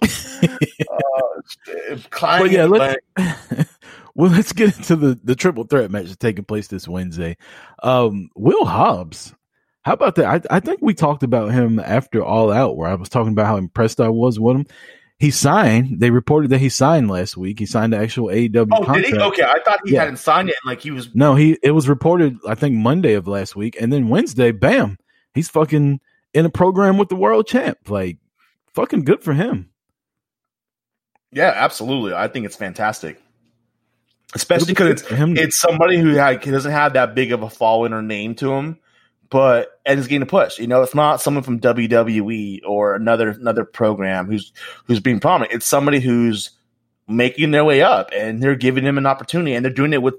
Climbing 2.10 2.46
But 2.46 2.50
yeah, 2.50 2.64
let's-. 2.66 2.96
well, 4.16 4.30
let's 4.32 4.52
get 4.52 4.76
into 4.76 4.96
the, 4.96 5.18
the 5.22 5.34
triple 5.36 5.64
threat 5.64 5.90
match 5.90 6.06
that's 6.06 6.16
taking 6.16 6.44
place 6.44 6.68
this 6.68 6.88
Wednesday. 6.88 7.36
Um, 7.82 8.30
Will 8.34 8.64
Hobbs. 8.64 9.34
How 9.82 9.92
about 9.92 10.16
that? 10.16 10.46
I, 10.50 10.56
I 10.56 10.60
think 10.60 10.80
we 10.82 10.94
talked 10.94 11.22
about 11.22 11.52
him 11.52 11.78
after 11.78 12.24
All 12.24 12.50
Out, 12.50 12.76
where 12.76 12.88
I 12.88 12.94
was 12.94 13.08
talking 13.08 13.32
about 13.32 13.46
how 13.46 13.56
impressed 13.56 14.00
I 14.00 14.08
was 14.08 14.40
with 14.40 14.56
him. 14.56 14.66
He 15.18 15.30
signed. 15.30 16.00
They 16.00 16.10
reported 16.10 16.50
that 16.50 16.58
he 16.58 16.68
signed 16.68 17.08
last 17.08 17.36
week. 17.36 17.58
He 17.58 17.66
signed 17.66 17.92
the 17.92 17.98
actual 17.98 18.26
AEW 18.28 18.68
Oh, 18.72 18.76
contract. 18.84 19.02
did 19.04 19.14
he? 19.14 19.20
Okay, 19.20 19.44
I 19.44 19.60
thought 19.64 19.80
he 19.84 19.92
Yeah. 19.94 20.00
hadn't 20.00 20.16
signed 20.18 20.48
it. 20.50 20.56
and, 20.62 20.68
Like 20.70 20.80
he 20.80 20.90
was. 20.90 21.14
No, 21.14 21.36
he 21.36 21.56
it 21.62 21.70
was 21.70 21.88
reported 21.88 22.36
I 22.46 22.54
think 22.56 22.74
Monday 22.74 23.14
of 23.14 23.26
last 23.28 23.54
week, 23.56 23.76
and 23.80 23.92
then 23.92 24.08
Wednesday, 24.08 24.50
bam, 24.50 24.98
he's 25.34 25.48
fucking 25.48 26.00
in 26.34 26.44
a 26.44 26.50
program 26.50 26.98
with 26.98 27.08
the 27.08 27.16
world 27.16 27.46
champ. 27.46 27.78
Like, 27.88 28.18
fucking 28.74 29.04
good 29.04 29.22
for 29.22 29.32
him. 29.32 29.70
Yeah, 31.32 31.52
absolutely. 31.54 32.12
I 32.14 32.28
think 32.28 32.44
it's 32.46 32.56
fantastic, 32.56 33.20
especially 34.34 34.72
because 34.72 35.02
him. 35.02 35.36
it's 35.36 35.60
somebody 35.60 35.98
who 35.98 36.12
like, 36.12 36.42
doesn't 36.44 36.72
have 36.72 36.94
that 36.94 37.14
big 37.14 37.32
of 37.32 37.42
a 37.42 37.50
following 37.50 37.92
or 37.92 38.02
name 38.02 38.34
to 38.36 38.52
him, 38.52 38.78
but 39.30 39.80
and 39.84 39.98
is 39.98 40.06
getting 40.06 40.22
a 40.22 40.26
push. 40.26 40.58
You 40.58 40.66
know, 40.66 40.82
it's 40.82 40.94
not 40.94 41.20
someone 41.20 41.42
from 41.42 41.60
WWE 41.60 42.60
or 42.66 42.94
another 42.94 43.30
another 43.30 43.64
program 43.64 44.26
who's 44.26 44.52
who's 44.84 45.00
being 45.00 45.20
prominent. 45.20 45.54
It's 45.54 45.66
somebody 45.66 46.00
who's 46.00 46.50
making 47.08 47.50
their 47.52 47.64
way 47.64 47.82
up, 47.82 48.10
and 48.12 48.42
they're 48.42 48.56
giving 48.56 48.84
him 48.84 48.98
an 48.98 49.06
opportunity, 49.06 49.54
and 49.54 49.64
they're 49.64 49.72
doing 49.72 49.92
it 49.92 50.02
with. 50.02 50.14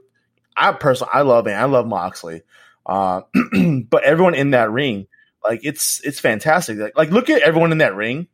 I 0.55 0.71
personally, 0.71 1.11
I 1.13 1.21
love 1.21 1.47
it. 1.47 1.51
I 1.51 1.65
love 1.65 1.85
Moxley, 1.85 2.41
uh, 2.85 3.21
but 3.89 4.03
everyone 4.03 4.33
in 4.33 4.51
that 4.51 4.71
ring, 4.71 5.07
like 5.43 5.61
it's 5.63 6.01
it's 6.01 6.19
fantastic. 6.19 6.77
Like, 6.79 6.97
like 6.97 7.11
look 7.11 7.29
at 7.29 7.41
everyone 7.41 7.71
in 7.71 7.77
that 7.79 7.95
ring, 7.95 8.27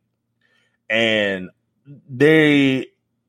and 0.88 1.50
they 2.08 2.86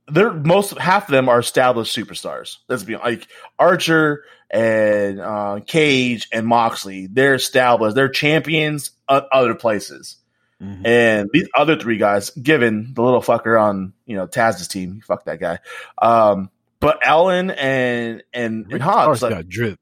they're 0.07 0.33
most 0.33 0.77
half 0.77 1.07
of 1.07 1.11
them 1.11 1.29
are 1.29 1.39
established 1.39 1.95
superstars. 1.95 2.57
Let's 2.69 2.83
be 2.83 2.95
like 2.95 3.27
Archer 3.57 4.23
and 4.51 5.19
uh, 5.19 5.59
Cage 5.65 6.27
and 6.31 6.45
Moxley. 6.45 7.07
They're 7.07 7.35
established. 7.35 7.95
They're 7.95 8.09
champions 8.09 8.91
at 9.09 9.25
other 9.31 9.55
places. 9.55 10.17
Mhm. 10.61 10.85
And 10.85 11.29
these 11.33 11.49
other 11.57 11.77
three 11.77 11.97
guys, 11.97 12.29
given 12.29 12.93
the 12.93 13.01
little 13.01 13.21
fucker 13.21 13.61
on 13.61 13.93
you 14.05 14.15
know 14.15 14.27
Taz's 14.27 14.67
team, 14.67 15.01
fuck 15.05 15.25
that 15.25 15.39
guy. 15.39 15.59
Um, 16.01 16.49
but 16.79 17.05
Allin 17.05 17.51
and 17.51 18.23
and, 18.33 18.71
and 18.71 18.81
Hobbs, 18.81 19.21
like, 19.21 19.31
got 19.31 19.49
drip. 19.49 19.79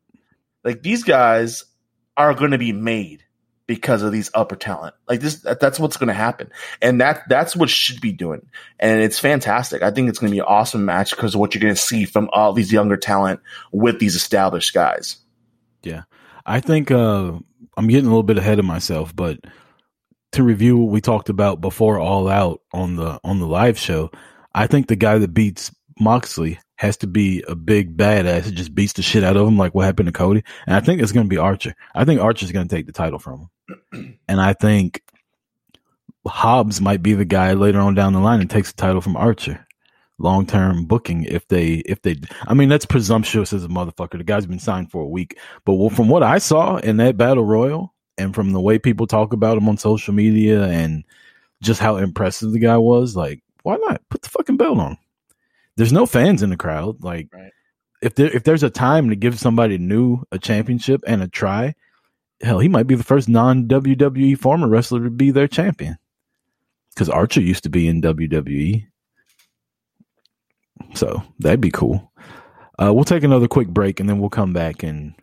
like 0.63 0.81
these 0.81 1.03
guys 1.03 1.65
are 2.17 2.33
going 2.33 2.51
to 2.51 2.57
be 2.57 2.71
made 2.71 3.23
because 3.67 4.01
of 4.01 4.11
these 4.11 4.29
upper 4.33 4.55
talent. 4.55 4.95
Like 5.07 5.21
this, 5.21 5.41
that, 5.41 5.59
that's 5.59 5.79
what's 5.79 5.97
going 5.97 6.07
to 6.07 6.13
happen, 6.13 6.51
and 6.81 7.01
that 7.01 7.23
that's 7.29 7.55
what 7.55 7.69
should 7.69 8.01
be 8.01 8.11
doing. 8.11 8.47
And 8.79 9.01
it's 9.01 9.19
fantastic. 9.19 9.81
I 9.81 9.91
think 9.91 10.09
it's 10.09 10.19
going 10.19 10.31
to 10.31 10.35
be 10.35 10.39
an 10.39 10.45
awesome 10.47 10.85
match 10.85 11.11
because 11.11 11.35
of 11.35 11.39
what 11.39 11.53
you're 11.53 11.61
going 11.61 11.75
to 11.75 11.81
see 11.81 12.05
from 12.05 12.29
all 12.33 12.53
these 12.53 12.71
younger 12.71 12.97
talent 12.97 13.39
with 13.71 13.99
these 13.99 14.15
established 14.15 14.73
guys. 14.73 15.17
Yeah, 15.83 16.03
I 16.45 16.59
think 16.59 16.91
uh, 16.91 17.33
I'm 17.77 17.87
getting 17.87 18.05
a 18.05 18.09
little 18.09 18.23
bit 18.23 18.37
ahead 18.37 18.59
of 18.59 18.65
myself, 18.65 19.15
but 19.15 19.39
to 20.33 20.43
review 20.43 20.77
what 20.77 20.91
we 20.91 21.01
talked 21.01 21.29
about 21.29 21.61
before 21.61 21.99
All 21.99 22.27
Out 22.27 22.61
on 22.73 22.95
the 22.95 23.19
on 23.23 23.39
the 23.39 23.47
live 23.47 23.77
show, 23.77 24.11
I 24.53 24.67
think 24.67 24.87
the 24.87 24.95
guy 24.95 25.17
that 25.17 25.33
beats 25.33 25.71
Moxley 25.99 26.59
has 26.75 26.97
to 26.97 27.07
be 27.07 27.43
a 27.47 27.55
big 27.55 27.95
badass 27.95 28.43
that 28.43 28.53
just 28.53 28.75
beats 28.75 28.93
the 28.93 29.01
shit 29.01 29.23
out 29.23 29.37
of 29.37 29.47
him, 29.47 29.57
like 29.57 29.73
what 29.73 29.85
happened 29.85 30.07
to 30.07 30.11
Cody. 30.11 30.43
And 30.65 30.75
I 30.75 30.79
think 30.79 31.01
it's 31.01 31.11
going 31.11 31.25
to 31.25 31.29
be 31.29 31.37
Archer. 31.37 31.75
I 31.93 32.05
think 32.05 32.19
Archer's 32.19 32.51
going 32.51 32.67
to 32.67 32.75
take 32.75 32.85
the 32.85 32.91
title 32.91 33.19
from 33.19 33.49
him, 33.91 34.19
and 34.27 34.41
I 34.41 34.53
think 34.53 35.01
Hobbs 36.25 36.81
might 36.81 37.03
be 37.03 37.13
the 37.13 37.25
guy 37.25 37.53
later 37.53 37.79
on 37.79 37.95
down 37.95 38.13
the 38.13 38.19
line 38.19 38.41
and 38.41 38.49
takes 38.49 38.71
the 38.71 38.77
title 38.77 39.01
from 39.01 39.17
Archer. 39.17 39.65
Long 40.19 40.45
term 40.45 40.85
booking, 40.85 41.23
if 41.23 41.47
they, 41.47 41.75
if 41.85 42.01
they, 42.03 42.17
I 42.45 42.53
mean, 42.53 42.69
that's 42.69 42.85
presumptuous 42.85 43.51
as 43.51 43.65
a 43.65 43.67
motherfucker. 43.67 44.17
The 44.17 44.23
guy's 44.23 44.45
been 44.45 44.59
signed 44.59 44.91
for 44.91 45.01
a 45.01 45.07
week, 45.07 45.37
but 45.65 45.73
well, 45.73 45.89
from 45.89 46.07
what 46.07 46.21
I 46.23 46.37
saw 46.37 46.77
in 46.77 46.97
that 46.97 47.17
battle 47.17 47.43
royal, 47.43 47.93
and 48.17 48.33
from 48.33 48.51
the 48.51 48.61
way 48.61 48.77
people 48.77 49.07
talk 49.07 49.33
about 49.33 49.57
him 49.57 49.67
on 49.67 49.77
social 49.77 50.13
media, 50.13 50.65
and 50.65 51.03
just 51.63 51.79
how 51.79 51.97
impressive 51.97 52.51
the 52.51 52.59
guy 52.59 52.77
was, 52.77 53.15
like, 53.15 53.41
why 53.63 53.75
not 53.77 54.01
put 54.09 54.21
the 54.21 54.29
fucking 54.29 54.57
belt 54.57 54.77
on? 54.77 54.97
There's 55.77 55.93
no 55.93 56.05
fans 56.05 56.43
in 56.43 56.49
the 56.49 56.57
crowd. 56.57 57.03
Like, 57.03 57.29
Right. 57.33 57.51
if 58.01 58.15
there 58.15 58.29
if 58.35 58.43
there's 58.43 58.63
a 58.63 58.69
time 58.69 59.09
to 59.09 59.15
give 59.15 59.39
somebody 59.39 59.77
new 59.77 60.23
a 60.31 60.37
championship 60.39 61.01
and 61.07 61.21
a 61.21 61.27
try, 61.27 61.75
hell, 62.41 62.59
he 62.59 62.67
might 62.67 62.87
be 62.87 62.95
the 62.95 63.03
first 63.03 63.27
non 63.29 63.67
WWE 63.67 64.37
former 64.37 64.67
wrestler 64.67 65.03
to 65.03 65.09
be 65.09 65.31
their 65.31 65.47
champion. 65.47 65.97
Because 66.93 67.09
Archer 67.09 67.41
used 67.41 67.63
to 67.63 67.69
be 67.69 67.87
in 67.87 68.01
WWE. 68.01 68.85
So 70.93 71.23
that'd 71.39 71.61
be 71.61 71.71
cool. 71.71 72.11
Uh, 72.81 72.93
we'll 72.93 73.03
take 73.03 73.23
another 73.23 73.47
quick 73.47 73.67
break 73.67 73.99
and 73.99 74.07
then 74.09 74.19
we'll 74.19 74.29
come 74.29 74.53
back 74.53 74.83
and 74.83 75.13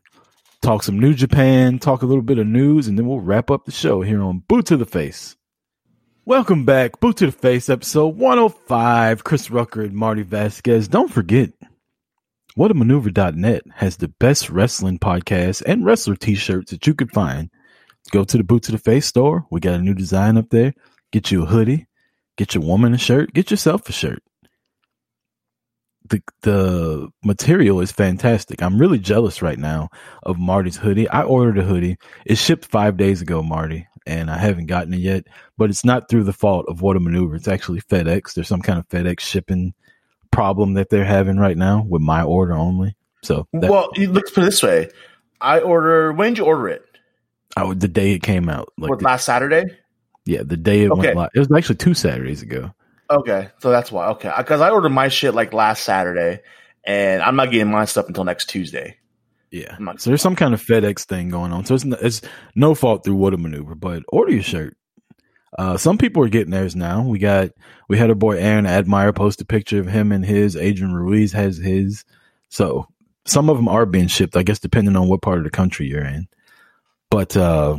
talk 0.62 0.82
some 0.82 0.98
New 0.98 1.14
Japan, 1.14 1.78
talk 1.78 2.02
a 2.02 2.06
little 2.06 2.22
bit 2.22 2.38
of 2.38 2.46
news, 2.46 2.86
and 2.88 2.98
then 2.98 3.06
we'll 3.06 3.20
wrap 3.20 3.50
up 3.50 3.64
the 3.64 3.72
show 3.72 4.02
here 4.02 4.20
on 4.22 4.40
Boot 4.48 4.66
to 4.66 4.76
the 4.76 4.86
Face. 4.86 5.36
Welcome 6.30 6.64
back, 6.64 7.00
Boot 7.00 7.16
to 7.16 7.26
the 7.26 7.32
Face, 7.32 7.68
episode 7.68 8.16
105. 8.16 9.24
Chris 9.24 9.50
Rucker 9.50 9.82
and 9.82 9.94
Marty 9.94 10.22
Vasquez. 10.22 10.86
Don't 10.86 11.10
forget, 11.10 11.50
whatamaneuver.net 12.56 13.62
has 13.74 13.96
the 13.96 14.06
best 14.06 14.48
wrestling 14.48 15.00
podcast 15.00 15.60
and 15.66 15.84
wrestler 15.84 16.14
t-shirts 16.14 16.70
that 16.70 16.86
you 16.86 16.94
could 16.94 17.10
find. 17.10 17.50
Go 18.12 18.22
to 18.22 18.36
the 18.36 18.44
Boot 18.44 18.62
to 18.62 18.70
the 18.70 18.78
Face 18.78 19.06
store. 19.06 19.44
We 19.50 19.58
got 19.58 19.80
a 19.80 19.82
new 19.82 19.92
design 19.92 20.38
up 20.38 20.50
there. 20.50 20.72
Get 21.10 21.32
you 21.32 21.42
a 21.42 21.46
hoodie, 21.46 21.88
get 22.36 22.54
your 22.54 22.62
woman 22.62 22.94
a 22.94 22.98
shirt, 22.98 23.32
get 23.34 23.50
yourself 23.50 23.88
a 23.88 23.92
shirt. 23.92 24.22
The 26.08 26.22
the 26.42 27.08
material 27.24 27.80
is 27.80 27.90
fantastic. 27.90 28.62
I'm 28.62 28.78
really 28.78 29.00
jealous 29.00 29.42
right 29.42 29.58
now 29.58 29.88
of 30.22 30.38
Marty's 30.38 30.76
hoodie. 30.76 31.08
I 31.08 31.22
ordered 31.24 31.58
a 31.58 31.64
hoodie. 31.64 31.98
It 32.24 32.38
shipped 32.38 32.66
five 32.66 32.96
days 32.96 33.20
ago, 33.20 33.42
Marty, 33.42 33.88
and 34.06 34.30
I 34.30 34.38
haven't 34.38 34.66
gotten 34.66 34.94
it 34.94 34.98
yet. 34.98 35.26
But 35.58 35.70
it's 35.70 35.84
not 35.84 36.08
through 36.08 36.24
the 36.24 36.32
fault 36.32 36.66
of 36.68 36.82
What 36.82 36.96
a 36.96 37.00
Maneuver. 37.00 37.36
It's 37.36 37.48
actually 37.48 37.80
FedEx. 37.82 38.34
There's 38.34 38.48
some 38.48 38.62
kind 38.62 38.78
of 38.78 38.88
FedEx 38.88 39.20
shipping 39.20 39.74
problem 40.30 40.74
that 40.74 40.90
they're 40.90 41.04
having 41.04 41.38
right 41.38 41.56
now 41.56 41.84
with 41.88 42.02
my 42.02 42.22
order 42.22 42.52
only. 42.52 42.96
So 43.22 43.46
that, 43.52 43.70
well, 43.70 43.90
let's 43.96 44.30
put 44.30 44.42
it 44.42 44.46
this 44.46 44.62
way: 44.62 44.88
I 45.40 45.60
order. 45.60 46.12
When 46.12 46.30
did 46.32 46.38
you 46.38 46.44
order 46.46 46.68
it? 46.68 46.82
I 47.56 47.64
would- 47.64 47.80
the 47.80 47.88
day 47.88 48.12
it 48.12 48.22
came 48.22 48.48
out, 48.48 48.72
like 48.78 48.90
what, 48.90 48.98
the- 49.00 49.04
last 49.04 49.24
Saturday? 49.24 49.64
yeah, 50.24 50.42
the 50.44 50.56
day 50.56 50.82
it 50.84 50.90
Okay. 50.90 51.00
went 51.00 51.16
live. 51.16 51.30
It 51.34 51.38
was 51.40 51.50
actually 51.52 51.76
two 51.76 51.94
Saturdays 51.94 52.42
ago. 52.42 52.72
Okay, 53.10 53.48
so 53.58 53.70
that's 53.70 53.90
why. 53.90 54.06
Okay, 54.10 54.30
because 54.38 54.60
I 54.60 54.70
ordered 54.70 54.90
my 54.90 55.08
shit 55.08 55.34
like 55.34 55.52
last 55.52 55.82
Saturday, 55.82 56.40
and 56.84 57.20
I'm 57.22 57.34
not 57.34 57.50
getting 57.50 57.68
my 57.70 57.84
stuff 57.86 58.06
until 58.06 58.22
next 58.22 58.48
Tuesday. 58.48 58.96
Yeah. 59.50 59.76
So 59.96 60.10
there's 60.10 60.22
some 60.22 60.36
kind 60.36 60.54
of 60.54 60.62
FedEx 60.62 61.04
thing 61.04 61.28
going 61.28 61.52
on. 61.52 61.64
So 61.64 61.74
it's, 61.74 61.84
n- 61.84 61.96
it's 62.00 62.22
no 62.54 62.74
fault 62.74 63.04
through 63.04 63.16
What 63.16 63.34
a 63.34 63.36
Maneuver, 63.36 63.74
but 63.74 64.02
order 64.08 64.32
your 64.32 64.42
shirt. 64.42 64.76
Uh, 65.58 65.76
some 65.76 65.98
people 65.98 66.22
are 66.22 66.28
getting 66.28 66.52
theirs 66.52 66.76
now. 66.76 67.02
We 67.02 67.18
got, 67.18 67.50
we 67.88 67.98
had 67.98 68.10
our 68.10 68.14
boy 68.14 68.36
Aaron 68.38 68.66
Admire 68.66 69.12
post 69.12 69.40
a 69.40 69.44
picture 69.44 69.80
of 69.80 69.88
him 69.88 70.12
and 70.12 70.24
his. 70.24 70.54
Adrian 70.54 70.94
Ruiz 70.94 71.32
has 71.32 71.56
his. 71.56 72.04
So 72.48 72.86
some 73.26 73.50
of 73.50 73.56
them 73.56 73.66
are 73.66 73.86
being 73.86 74.06
shipped, 74.06 74.36
I 74.36 74.44
guess, 74.44 74.60
depending 74.60 74.94
on 74.94 75.08
what 75.08 75.22
part 75.22 75.38
of 75.38 75.44
the 75.44 75.50
country 75.50 75.88
you're 75.88 76.04
in. 76.04 76.28
But, 77.10 77.36
uh, 77.36 77.78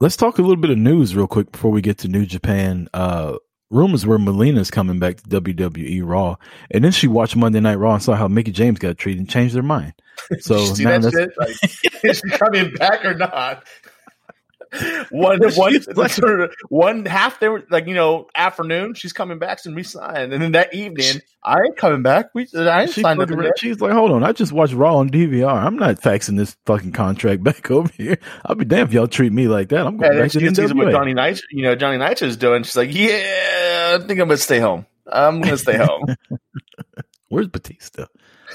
let's 0.00 0.16
talk 0.16 0.38
a 0.38 0.42
little 0.42 0.56
bit 0.56 0.70
of 0.70 0.78
news 0.78 1.14
real 1.14 1.26
quick 1.26 1.52
before 1.52 1.70
we 1.70 1.82
get 1.82 1.98
to 1.98 2.08
New 2.08 2.24
Japan. 2.24 2.88
Uh, 2.94 3.36
rumors 3.72 4.06
were 4.06 4.18
Melina's 4.18 4.70
coming 4.70 4.98
back 4.98 5.16
to 5.16 5.40
WWE 5.40 6.02
Raw. 6.04 6.36
And 6.70 6.84
then 6.84 6.92
she 6.92 7.08
watched 7.08 7.34
Monday 7.34 7.60
Night 7.60 7.76
Raw 7.76 7.94
and 7.94 8.02
saw 8.02 8.14
how 8.14 8.28
Mickie 8.28 8.52
James 8.52 8.78
got 8.78 8.98
treated 8.98 9.20
and 9.20 9.28
changed 9.28 9.54
their 9.54 9.62
mind. 9.62 9.94
So 10.38 10.54
Did 10.54 10.68
you 10.68 10.74
see 10.76 10.84
now 10.84 10.98
that 10.98 11.12
that's-? 11.12 11.82
Like, 11.82 12.04
is 12.04 12.18
she 12.18 12.30
coming 12.30 12.72
back 12.74 13.04
or 13.04 13.14
not? 13.14 13.64
One, 15.10 15.38
one, 15.54 15.72
She's 15.72 15.86
like- 15.88 16.10
sort 16.12 16.40
of- 16.40 16.54
one 16.70 17.04
half 17.04 17.38
there, 17.40 17.62
like 17.70 17.86
you 17.86 17.94
know, 17.94 18.28
afternoon. 18.34 18.94
She's 18.94 19.12
coming 19.12 19.38
back 19.38 19.58
and 19.66 19.76
resign, 19.76 20.32
and 20.32 20.42
then 20.42 20.52
that 20.52 20.72
evening, 20.72 21.20
I 21.44 21.58
ain't 21.58 21.76
coming 21.76 22.02
back. 22.02 22.30
We, 22.34 22.48
I 22.56 22.82
ain't 22.82 22.90
She 22.92 23.02
signed 23.02 23.20
up 23.20 23.28
fucking- 23.28 23.52
she's 23.58 23.80
like, 23.82 23.92
hold 23.92 24.10
on, 24.12 24.24
I 24.24 24.32
just 24.32 24.50
watched 24.52 24.72
Raw 24.72 24.96
on 24.96 25.10
DVR. 25.10 25.52
I'm 25.52 25.76
not 25.76 25.96
faxing 26.00 26.38
this 26.38 26.56
fucking 26.64 26.92
contract 26.92 27.42
back 27.44 27.70
over 27.70 27.90
here. 27.96 28.18
I'll 28.46 28.54
be 28.54 28.64
damned 28.64 28.88
if 28.88 28.94
y'all 28.94 29.06
treat 29.08 29.32
me 29.32 29.46
like 29.48 29.68
that. 29.68 29.86
I'm 29.86 29.98
going 29.98 30.12
then 30.12 30.22
back 30.22 30.30
to 30.32 30.38
the 30.38 30.46
NWA. 30.46 30.90
Johnny 30.92 31.12
Knight, 31.14 31.40
you 31.50 31.62
know, 31.62 31.74
Johnny 31.74 31.98
Knight 31.98 32.22
is 32.22 32.36
doing. 32.38 32.62
She's 32.62 32.76
like, 32.76 32.94
yeah, 32.94 33.98
I 34.00 34.06
think 34.06 34.20
I'm 34.20 34.28
gonna 34.28 34.36
stay 34.38 34.58
home. 34.58 34.86
I'm 35.06 35.42
gonna 35.42 35.58
stay 35.58 35.76
home. 35.76 36.06
Where's 37.28 37.48
Batista? 37.48 38.06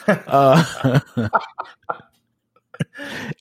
uh, 0.07 0.63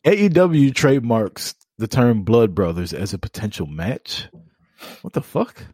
AEW 0.05 0.75
trademarks 0.75 1.55
the 1.79 1.89
term 1.89 2.23
Blood 2.23 2.55
Brothers 2.55 2.93
as 2.93 3.13
a 3.13 3.19
potential 3.19 3.67
match. 3.67 4.29
What 5.03 5.13
the 5.13 5.23
fuck? 5.23 5.65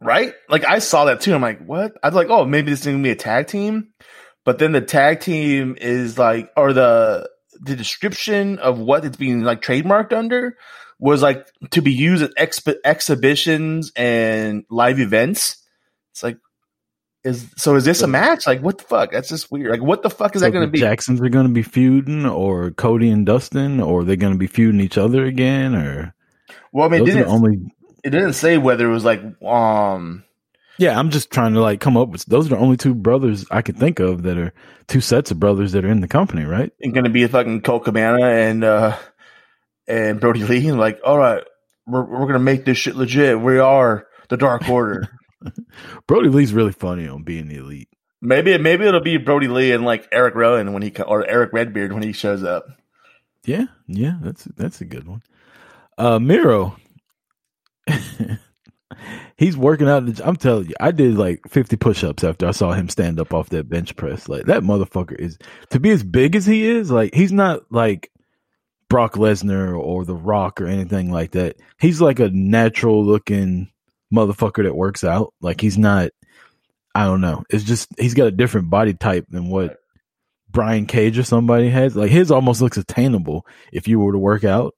right? 0.00 0.34
Like 0.48 0.64
I 0.64 0.78
saw 0.78 1.06
that 1.06 1.20
too. 1.20 1.34
I'm 1.34 1.42
like, 1.42 1.64
what? 1.64 1.96
I 2.02 2.08
was 2.08 2.14
like, 2.14 2.28
oh, 2.30 2.44
maybe 2.44 2.70
this 2.70 2.80
is 2.80 2.86
gonna 2.86 3.02
be 3.02 3.10
a 3.10 3.16
tag 3.16 3.46
team, 3.48 3.88
but 4.44 4.58
then 4.58 4.72
the 4.72 4.80
tag 4.80 5.20
team 5.20 5.76
is 5.80 6.18
like, 6.18 6.50
or 6.56 6.72
the 6.72 7.28
the 7.60 7.76
description 7.76 8.58
of 8.58 8.78
what 8.78 9.04
it's 9.04 9.16
being 9.16 9.42
like 9.42 9.60
trademarked 9.60 10.12
under 10.12 10.56
was 11.00 11.22
like 11.22 11.46
to 11.70 11.82
be 11.82 11.92
used 11.92 12.22
at 12.22 12.34
exp- 12.36 12.76
exhibitions 12.84 13.92
and 13.96 14.64
live 14.70 15.00
events. 15.00 15.64
It's 16.12 16.22
like, 16.22 16.38
is 17.24 17.50
so 17.56 17.74
is 17.74 17.84
this 17.84 18.02
a 18.02 18.06
match? 18.06 18.46
Like, 18.46 18.60
what 18.60 18.78
the 18.78 18.84
fuck? 18.84 19.12
That's 19.12 19.28
just 19.28 19.50
weird. 19.50 19.70
Like, 19.70 19.82
what 19.82 20.02
the 20.02 20.10
fuck 20.10 20.36
is 20.36 20.40
So 20.40 20.46
that 20.46 20.52
going 20.52 20.66
to 20.66 20.70
be? 20.70 20.78
Jacksons 20.78 21.20
are 21.20 21.28
going 21.28 21.46
to 21.46 21.52
be 21.52 21.62
feuding, 21.62 22.26
or 22.26 22.70
Cody 22.70 23.10
and 23.10 23.26
Dustin, 23.26 23.80
or 23.80 24.04
they're 24.04 24.16
going 24.16 24.32
to 24.32 24.38
be 24.38 24.46
feuding 24.46 24.80
each 24.80 24.98
other 24.98 25.24
again, 25.24 25.74
or 25.74 26.14
well, 26.72 26.86
I 26.86 26.90
mean, 26.90 27.02
it 27.02 27.06
those 27.06 27.14
are 27.14 27.18
the 27.18 27.24
didn't, 27.24 27.32
only 27.32 27.72
it 28.04 28.10
didn't 28.10 28.34
say 28.34 28.58
whether 28.58 28.88
it 28.88 28.92
was 28.92 29.04
like, 29.04 29.20
um, 29.42 30.24
Yeah, 30.78 30.98
I'm 30.98 31.10
just 31.10 31.30
trying 31.30 31.54
to 31.54 31.60
like 31.60 31.80
come 31.80 31.96
up 31.96 32.08
with 32.08 32.24
those 32.26 32.46
are 32.46 32.50
the 32.50 32.58
only 32.58 32.76
two 32.76 32.94
brothers 32.94 33.44
I 33.50 33.62
can 33.62 33.74
think 33.74 33.98
of 33.98 34.22
that 34.22 34.38
are 34.38 34.52
two 34.86 35.00
sets 35.00 35.30
of 35.30 35.40
brothers 35.40 35.72
that 35.72 35.84
are 35.84 35.90
in 35.90 36.00
the 36.00 36.08
company, 36.08 36.44
right? 36.44 36.72
It's 36.78 36.92
going 36.92 37.04
to 37.04 37.10
be 37.10 37.24
a 37.24 37.28
fucking 37.28 37.62
Colt 37.62 37.84
Cabana 37.84 38.24
and 38.26 38.64
uh 38.64 38.96
and 39.88 40.20
Brodie 40.20 40.44
Lee. 40.44 40.68
And 40.68 40.78
like, 40.78 41.00
all 41.04 41.18
right, 41.18 41.42
we're 41.86 42.04
we're 42.04 42.26
gonna 42.26 42.38
make 42.38 42.64
this 42.64 42.78
shit 42.78 42.94
legit. 42.94 43.40
We 43.40 43.58
are 43.58 44.06
the 44.28 44.36
Dark 44.36 44.68
Order. 44.68 45.08
Brodie 46.06 46.28
Lee's 46.28 46.52
really 46.52 46.72
funny 46.72 47.06
on 47.08 47.22
being 47.22 47.48
the 47.48 47.56
elite. 47.56 47.88
maybe 48.20 48.56
maybe 48.58 48.86
it'll 48.86 49.00
be 49.00 49.16
Brodie 49.16 49.48
Lee 49.48 49.72
and 49.72 49.84
like 49.84 50.08
Eric 50.12 50.34
Rowan 50.34 50.72
when 50.72 50.82
he 50.82 50.92
or 51.06 51.26
Eric 51.26 51.52
Redbeard 51.52 51.92
when 51.92 52.02
he 52.02 52.12
shows 52.12 52.42
up. 52.42 52.66
Yeah, 53.44 53.66
yeah, 53.86 54.18
that's 54.20 54.44
that's 54.56 54.80
a 54.80 54.84
good 54.84 55.06
one. 55.06 55.22
Uh 55.96 56.18
Miro. 56.18 56.76
He's 59.36 59.56
working 59.56 59.88
out. 59.88 60.06
the- 60.06 60.26
I'm 60.26 60.36
telling 60.36 60.68
you, 60.68 60.74
I 60.80 60.90
did 60.90 61.16
like 61.16 61.42
50 61.48 61.76
push-ups 61.76 62.24
after 62.24 62.48
I 62.48 62.50
saw 62.50 62.72
him 62.72 62.88
stand 62.88 63.20
up 63.20 63.32
off 63.32 63.50
that 63.50 63.68
bench 63.68 63.94
press. 63.96 64.28
Like 64.28 64.46
that 64.46 64.62
motherfucker 64.62 65.14
is 65.18 65.38
to 65.70 65.78
be 65.78 65.90
as 65.90 66.02
big 66.02 66.34
as 66.34 66.44
he 66.46 66.66
is. 66.66 66.90
Like 66.90 67.14
he's 67.14 67.30
not 67.32 67.60
like 67.70 68.10
Brock 68.88 69.14
Lesnar 69.14 69.78
or 69.78 70.04
The 70.04 70.16
Rock 70.16 70.60
or 70.60 70.66
anything 70.66 71.12
like 71.12 71.32
that. 71.32 71.56
He's 71.78 72.00
like 72.00 72.18
a 72.18 72.30
natural 72.30 73.04
looking 73.04 73.70
motherfucker 74.12 74.64
that 74.64 74.74
works 74.76 75.04
out. 75.04 75.34
Like 75.40 75.60
he's 75.60 75.78
not. 75.78 76.10
I 76.94 77.04
don't 77.04 77.20
know. 77.20 77.44
It's 77.50 77.64
just 77.64 77.88
he's 77.98 78.14
got 78.14 78.26
a 78.26 78.32
different 78.32 78.70
body 78.70 78.94
type 78.94 79.26
than 79.28 79.48
what 79.50 79.76
Brian 80.50 80.86
Cage 80.86 81.18
or 81.18 81.22
somebody 81.22 81.68
has. 81.70 81.94
Like 81.94 82.10
his 82.10 82.30
almost 82.30 82.60
looks 82.60 82.76
attainable 82.76 83.46
if 83.72 83.86
you 83.86 83.98
were 84.00 84.12
to 84.12 84.18
work 84.18 84.44
out. 84.44 84.74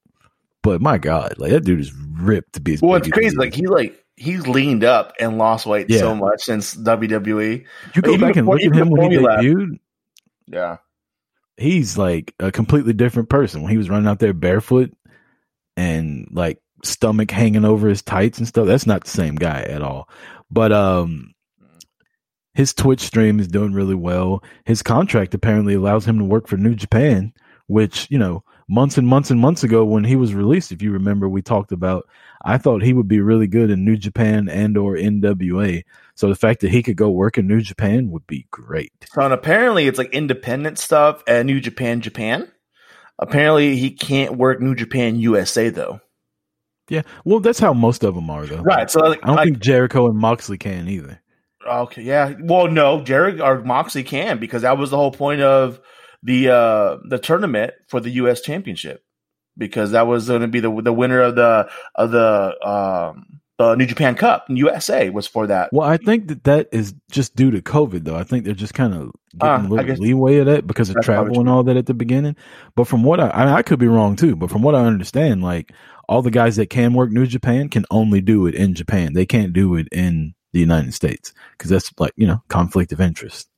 But 0.62 0.82
my 0.82 0.98
God, 0.98 1.36
like 1.38 1.52
that 1.52 1.64
dude 1.64 1.80
is 1.80 1.92
ripped 1.94 2.54
to 2.54 2.60
be. 2.60 2.76
Well, 2.82 2.96
it's 2.96 3.08
crazy. 3.08 3.34
Like 3.36 3.54
he 3.54 3.66
like 3.66 4.04
he's 4.16 4.46
leaned 4.46 4.84
up 4.84 5.14
and 5.18 5.38
lost 5.38 5.64
weight 5.64 5.86
Yeah. 5.88 6.00
so 6.00 6.14
much 6.14 6.42
since 6.42 6.74
WWE. 6.76 7.64
you 7.94 8.02
go 8.02 8.10
even 8.12 8.20
back 8.28 8.36
and 8.36 8.44
before- 8.46 8.58
look 8.58 8.66
at 8.66 8.76
him 8.76 8.90
when 8.90 9.10
he 9.10 9.16
debuted. 9.16 9.78
Yeah, 10.48 10.76
he's 11.56 11.96
like 11.96 12.34
a 12.40 12.52
completely 12.52 12.92
different 12.92 13.30
person 13.30 13.62
when 13.62 13.70
he 13.70 13.78
was 13.78 13.88
running 13.88 14.08
out 14.08 14.18
there 14.18 14.34
barefoot 14.34 14.92
and 15.76 16.28
like 16.32 16.58
stomach 16.82 17.30
hanging 17.30 17.64
over 17.64 17.88
his 17.88 18.02
tights 18.02 18.38
and 18.38 18.48
stuff. 18.48 18.66
That's 18.66 18.86
not 18.86 19.04
the 19.04 19.10
same 19.10 19.36
guy 19.36 19.62
at 19.62 19.82
all. 19.82 20.08
But 20.50 20.72
um 20.72 21.34
his 22.54 22.74
twitch 22.74 23.00
stream 23.00 23.38
is 23.38 23.48
doing 23.48 23.72
really 23.72 23.94
well. 23.94 24.42
His 24.64 24.82
contract 24.82 25.34
apparently 25.34 25.74
allows 25.74 26.04
him 26.04 26.18
to 26.18 26.24
work 26.24 26.46
for 26.46 26.56
new 26.56 26.74
japan 26.74 27.32
which 27.66 28.08
you 28.10 28.18
know 28.18 28.42
months 28.68 28.98
and 28.98 29.06
months 29.06 29.30
and 29.30 29.38
months 29.38 29.62
ago 29.62 29.84
when 29.84 30.02
he 30.02 30.16
was 30.16 30.34
released 30.34 30.72
if 30.72 30.82
you 30.82 30.90
remember 30.90 31.28
we 31.28 31.40
talked 31.40 31.70
about 31.70 32.04
i 32.44 32.58
thought 32.58 32.82
he 32.82 32.92
would 32.92 33.06
be 33.06 33.20
really 33.20 33.46
good 33.46 33.70
in 33.70 33.84
new 33.84 33.96
japan 33.96 34.48
and 34.48 34.76
or 34.76 34.96
nwa 34.96 35.80
so 36.20 36.28
the 36.28 36.34
fact 36.34 36.60
that 36.60 36.70
he 36.70 36.82
could 36.82 36.96
go 36.96 37.08
work 37.08 37.38
in 37.38 37.46
new 37.46 37.62
japan 37.62 38.10
would 38.10 38.26
be 38.26 38.46
great. 38.50 38.92
So 39.10 39.22
and 39.22 39.32
apparently 39.32 39.86
it's 39.86 39.96
like 39.96 40.12
independent 40.12 40.78
stuff 40.78 41.22
at 41.26 41.46
New 41.46 41.60
Japan 41.60 42.02
Japan. 42.02 42.52
Apparently 43.18 43.76
he 43.76 43.90
can't 43.90 44.36
work 44.36 44.60
New 44.60 44.74
Japan 44.74 45.16
USA 45.16 45.70
though. 45.70 46.02
Yeah 46.90 47.02
well 47.24 47.40
that's 47.40 47.58
how 47.58 47.72
most 47.72 48.04
of 48.04 48.14
them 48.14 48.28
are 48.28 48.44
though 48.46 48.60
Right. 48.70 48.90
So 48.90 49.00
like, 49.00 49.20
I 49.22 49.26
don't 49.26 49.36
like, 49.36 49.44
think 49.46 49.58
Jericho 49.60 50.06
and 50.06 50.16
Moxley 50.16 50.58
can 50.58 50.88
either. 50.88 51.20
Okay, 51.66 52.02
yeah. 52.02 52.34
Well, 52.40 52.68
no, 52.68 53.02
Jericho 53.02 53.42
or 53.42 53.62
Moxley 53.62 54.02
can 54.02 54.38
because 54.38 54.62
that 54.62 54.78
was 54.78 54.90
the 54.90 54.96
whole 54.96 55.12
point 55.12 55.40
of 55.40 55.80
the 56.22 56.50
uh 56.50 56.98
the 57.08 57.18
tournament 57.18 57.74
for 57.88 58.00
the 58.00 58.10
U.S. 58.10 58.40
Championship 58.40 59.04
because 59.56 59.90
that 59.92 60.06
was 60.06 60.28
going 60.28 60.42
to 60.42 60.48
be 60.48 60.60
the 60.60 60.70
the 60.82 60.92
winner 60.92 61.20
of 61.20 61.34
the 61.34 61.68
of 61.94 62.10
the 62.10 62.66
um 62.66 63.39
New 63.74 63.86
Japan 63.86 64.14
Cup 64.14 64.48
in 64.48 64.56
USA 64.56 65.10
was 65.10 65.26
for 65.26 65.46
that. 65.46 65.70
Well, 65.72 65.88
I 65.88 65.96
think 65.96 66.28
that 66.28 66.44
that 66.44 66.68
is 66.72 66.94
just 67.10 67.36
due 67.36 67.50
to 67.50 67.60
COVID, 67.60 68.04
though. 68.04 68.16
I 68.16 68.24
think 68.24 68.44
they're 68.44 68.54
just 68.54 68.74
kind 68.74 68.94
of 68.94 69.12
getting 69.38 69.66
Uh, 69.66 69.68
a 69.68 69.68
little 69.68 69.96
leeway 69.96 70.38
of 70.38 70.46
that 70.46 70.66
because 70.66 70.90
of 70.90 70.96
travel 71.02 71.38
and 71.38 71.48
all 71.48 71.62
that 71.64 71.76
at 71.76 71.86
the 71.86 71.94
beginning. 71.94 72.36
But 72.74 72.88
from 72.88 73.02
what 73.02 73.20
I, 73.20 73.30
I, 73.30 73.44
mean, 73.44 73.54
I 73.54 73.62
could 73.62 73.78
be 73.78 73.88
wrong 73.88 74.16
too. 74.16 74.36
But 74.36 74.50
from 74.50 74.62
what 74.62 74.74
I 74.74 74.84
understand, 74.84 75.42
like 75.42 75.72
all 76.08 76.22
the 76.22 76.30
guys 76.30 76.56
that 76.56 76.70
can 76.70 76.94
work 76.94 77.10
New 77.10 77.26
Japan 77.26 77.68
can 77.68 77.84
only 77.90 78.20
do 78.20 78.46
it 78.46 78.54
in 78.54 78.74
Japan. 78.74 79.12
They 79.12 79.26
can't 79.26 79.52
do 79.52 79.76
it 79.76 79.88
in 79.92 80.34
the 80.52 80.60
United 80.60 80.94
States 80.94 81.32
because 81.52 81.70
that's 81.70 81.92
like 81.98 82.12
you 82.16 82.26
know 82.26 82.42
conflict 82.48 82.92
of 82.92 83.00
interest. 83.00 83.48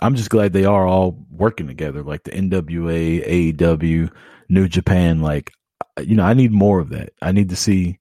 I'm 0.00 0.14
just 0.14 0.30
glad 0.30 0.52
they 0.52 0.64
are 0.64 0.86
all 0.86 1.24
working 1.30 1.66
together, 1.66 2.02
like 2.02 2.24
the 2.24 2.30
NWA, 2.30 3.54
AEW, 3.54 4.10
New 4.48 4.68
Japan. 4.68 5.20
Like, 5.20 5.52
you 6.00 6.16
know, 6.16 6.24
I 6.24 6.34
need 6.34 6.52
more 6.52 6.80
of 6.80 6.90
that. 6.90 7.12
I 7.20 7.32
need 7.32 7.50
to 7.50 7.56
see. 7.56 7.98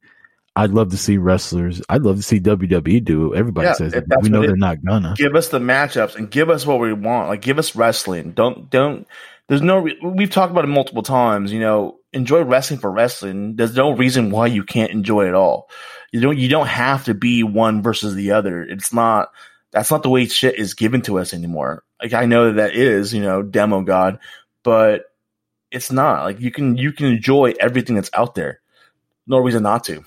I'd 0.55 0.71
love 0.71 0.91
to 0.91 0.97
see 0.97 1.17
wrestlers. 1.17 1.81
I'd 1.87 2.01
love 2.01 2.17
to 2.17 2.21
see 2.21 2.39
WWE 2.39 3.03
do. 3.05 3.33
it. 3.33 3.37
Everybody 3.37 3.67
Yeah, 3.67 3.73
says 3.73 3.93
we 4.21 4.29
know 4.29 4.41
they're 4.41 4.57
not 4.57 4.83
gonna. 4.83 5.13
Give 5.17 5.35
us 5.35 5.47
the 5.47 5.59
matchups 5.59 6.15
and 6.15 6.29
give 6.29 6.49
us 6.49 6.65
what 6.65 6.79
we 6.79 6.91
want. 6.91 7.29
Like 7.29 7.41
give 7.41 7.57
us 7.57 7.75
wrestling. 7.75 8.31
Don't 8.31 8.69
don't. 8.69 9.07
There's 9.47 9.61
no. 9.61 9.87
We've 10.03 10.29
talked 10.29 10.51
about 10.51 10.65
it 10.65 10.69
multiple 10.69 11.03
times. 11.03 11.53
You 11.53 11.61
know, 11.61 11.99
enjoy 12.11 12.41
wrestling 12.43 12.79
for 12.79 12.91
wrestling. 12.91 13.55
There's 13.55 13.75
no 13.75 13.91
reason 13.91 14.29
why 14.29 14.47
you 14.47 14.63
can't 14.63 14.91
enjoy 14.91 15.27
it 15.27 15.33
all. 15.33 15.69
You 16.11 16.19
don't. 16.19 16.37
You 16.37 16.49
don't 16.49 16.67
have 16.67 17.05
to 17.05 17.13
be 17.13 17.43
one 17.43 17.81
versus 17.81 18.13
the 18.13 18.31
other. 18.31 18.61
It's 18.61 18.93
not. 18.93 19.29
That's 19.71 19.89
not 19.89 20.03
the 20.03 20.09
way 20.09 20.25
shit 20.25 20.59
is 20.59 20.73
given 20.73 21.01
to 21.03 21.17
us 21.17 21.33
anymore. 21.33 21.83
Like 22.01 22.13
I 22.13 22.25
know 22.25 22.47
that 22.47 22.55
that 22.57 22.75
is, 22.75 23.13
you 23.13 23.21
know, 23.21 23.41
demo 23.41 23.81
god, 23.83 24.19
but 24.63 25.05
it's 25.71 25.91
not. 25.91 26.23
Like 26.23 26.39
you 26.39 26.51
can 26.51 26.77
you 26.77 26.91
can 26.91 27.07
enjoy 27.07 27.53
everything 27.59 27.95
that's 27.95 28.09
out 28.13 28.35
there. 28.35 28.61
No 29.27 29.39
reason 29.39 29.63
not 29.63 29.83
to. 29.85 30.03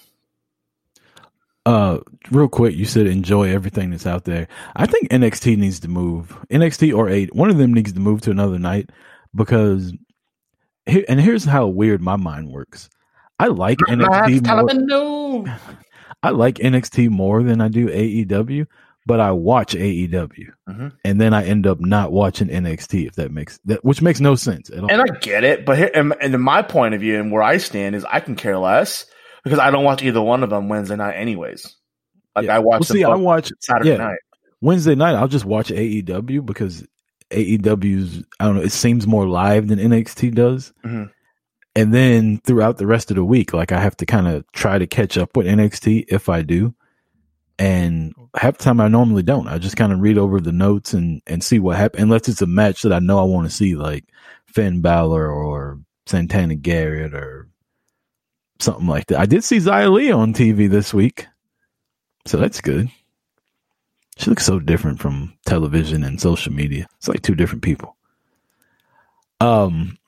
Uh, 1.67 2.01
real 2.31 2.49
quick, 2.49 2.77
you 2.77 2.85
said 2.85 3.07
enjoy 3.07 3.49
everything 3.49 3.91
that's 3.91 4.07
out 4.07 4.25
there. 4.25 4.47
I 4.77 4.85
think 4.85 5.09
NXT 5.09 5.57
needs 5.57 5.81
to 5.81 5.89
move. 5.89 6.39
NXT 6.51 6.95
or 6.95 7.09
eight, 7.09 7.35
one 7.35 7.49
of 7.49 7.57
them 7.57 7.73
needs 7.73 7.93
to 7.95 8.01
move 8.01 8.21
to 8.23 8.31
another 8.31 8.59
night 8.59 8.91
because. 9.35 9.93
Here, 10.87 11.03
and 11.09 11.19
here's 11.19 11.45
how 11.45 11.67
weird 11.67 12.03
my 12.03 12.17
mind 12.17 12.51
works. 12.51 12.91
I 13.39 13.47
like 13.47 13.79
NXT 13.89 14.47
more. 14.87 15.59
I 16.23 16.31
like 16.31 16.57
NXT 16.57 17.09
more 17.09 17.43
than 17.43 17.63
I 17.63 17.69
do 17.69 17.89
AEW, 17.89 18.67
but 19.07 19.21
I 19.21 19.33
watch 19.33 19.75
AEW, 19.75 20.51
Mhm. 20.69 20.93
and 21.05 21.21
then 21.21 21.35
I 21.35 21.45
end 21.45 21.67
up 21.67 21.81
not 21.81 22.13
watching 22.13 22.49
NXT. 22.49 23.07
If 23.07 23.15
that 23.17 23.31
makes 23.33 23.59
that, 23.67 23.85
which 23.85 24.01
makes 24.03 24.21
no 24.21 24.35
sense 24.35 24.71
at 24.71 24.81
all. 24.81 24.91
And 24.91 25.01
I 25.03 25.19
get 25.21 25.45
it, 25.45 25.65
but 25.67 25.77
here, 25.79 25.91
and, 25.95 26.15
and 26.21 26.35
in 26.35 26.41
my 26.41 26.63
point 26.63 26.95
of 26.95 27.01
view 27.01 27.19
and 27.21 27.31
where 27.31 27.43
I 27.43 27.59
stand 27.59 27.95
is 27.95 28.05
I 28.05 28.21
can 28.21 28.35
care 28.37 28.59
less 28.59 29.07
because 29.45 29.59
I 29.59 29.71
don't 29.71 29.85
watch 29.85 30.03
either 30.03 30.23
one 30.23 30.43
of 30.43 30.51
them 30.51 30.69
Wednesday 30.69 30.97
night, 30.97 31.15
anyways. 31.15 31.75
Like 32.35 32.47
Yeah. 32.47 32.57
I 32.57 32.59
watch 32.61 32.81
Well, 32.81 32.85
see, 32.97 33.05
I 33.05 33.15
watch 33.15 33.53
Saturday 33.61 33.91
yeah. 33.91 33.97
night. 33.99 34.19
Wednesday 34.61 34.95
night. 34.95 35.15
I'll 35.15 35.29
just 35.29 35.45
watch 35.45 35.71
AEW 35.71 36.41
because 36.45 36.87
AEW's 37.31 38.23
I 38.41 38.45
don't 38.47 38.57
know. 38.57 38.63
It 38.63 38.73
seems 38.73 39.07
more 39.07 39.27
live 39.29 39.69
than 39.69 39.79
NXT 39.79 40.35
does. 40.35 40.73
Mhm. 40.85 41.11
And 41.77 41.93
then 41.93 42.39
throughout 42.45 42.79
the 42.79 42.87
rest 42.87 43.11
of 43.11 43.17
the 43.17 43.25
week, 43.25 43.53
like 43.53 43.73
I 43.73 43.81
have 43.81 43.97
to 43.99 44.07
kind 44.07 44.29
of 44.29 44.45
try 44.53 44.79
to 44.79 44.87
catch 44.87 45.19
up 45.19 45.37
with 45.37 45.47
NXT 45.47 46.07
if 46.09 46.29
I 46.29 46.43
do. 46.43 46.75
And 47.59 48.15
half 48.35 48.59
the 48.59 48.65
time 48.65 48.81
I 48.81 48.89
normally 48.89 49.23
don't. 49.23 49.47
I 49.47 49.59
just 49.59 49.77
kind 49.77 49.93
of 49.93 50.01
read 50.01 50.19
over 50.19 50.41
the 50.41 50.53
notes 50.53 50.93
and 50.93 51.23
and 51.27 51.43
see 51.43 51.59
what 51.61 51.77
happens. 51.77 52.03
Unless 52.03 52.29
it's 52.29 52.43
a 52.43 52.47
match 52.47 52.83
that 52.83 52.93
I 52.93 52.99
know 52.99 53.19
I 53.19 53.23
want 53.23 53.49
to 53.49 53.55
see, 53.55 53.77
like 53.77 54.05
Finn 54.47 54.81
Balor 54.81 55.31
or 55.31 55.79
Santana 56.07 56.57
Garrett 56.57 57.15
or 57.15 57.49
something 58.59 58.87
like 58.87 59.07
that. 59.07 59.21
I 59.21 59.27
did 59.27 59.45
see 59.45 59.59
Xia 59.59 59.93
Li 59.93 60.11
on 60.11 60.33
TV 60.33 60.69
this 60.69 60.93
week, 60.93 61.27
so 62.27 62.39
that's 62.39 62.61
good. 62.61 62.89
She 64.17 64.31
looks 64.31 64.47
so 64.47 64.61
different 64.61 65.01
from 65.01 65.35
television 65.45 66.05
and 66.05 66.21
social 66.21 66.53
media. 66.53 66.87
It's 66.99 67.09
like 67.09 67.23
two 67.23 67.35
different 67.35 67.63
people. 67.63 67.97
Um, 69.41 69.99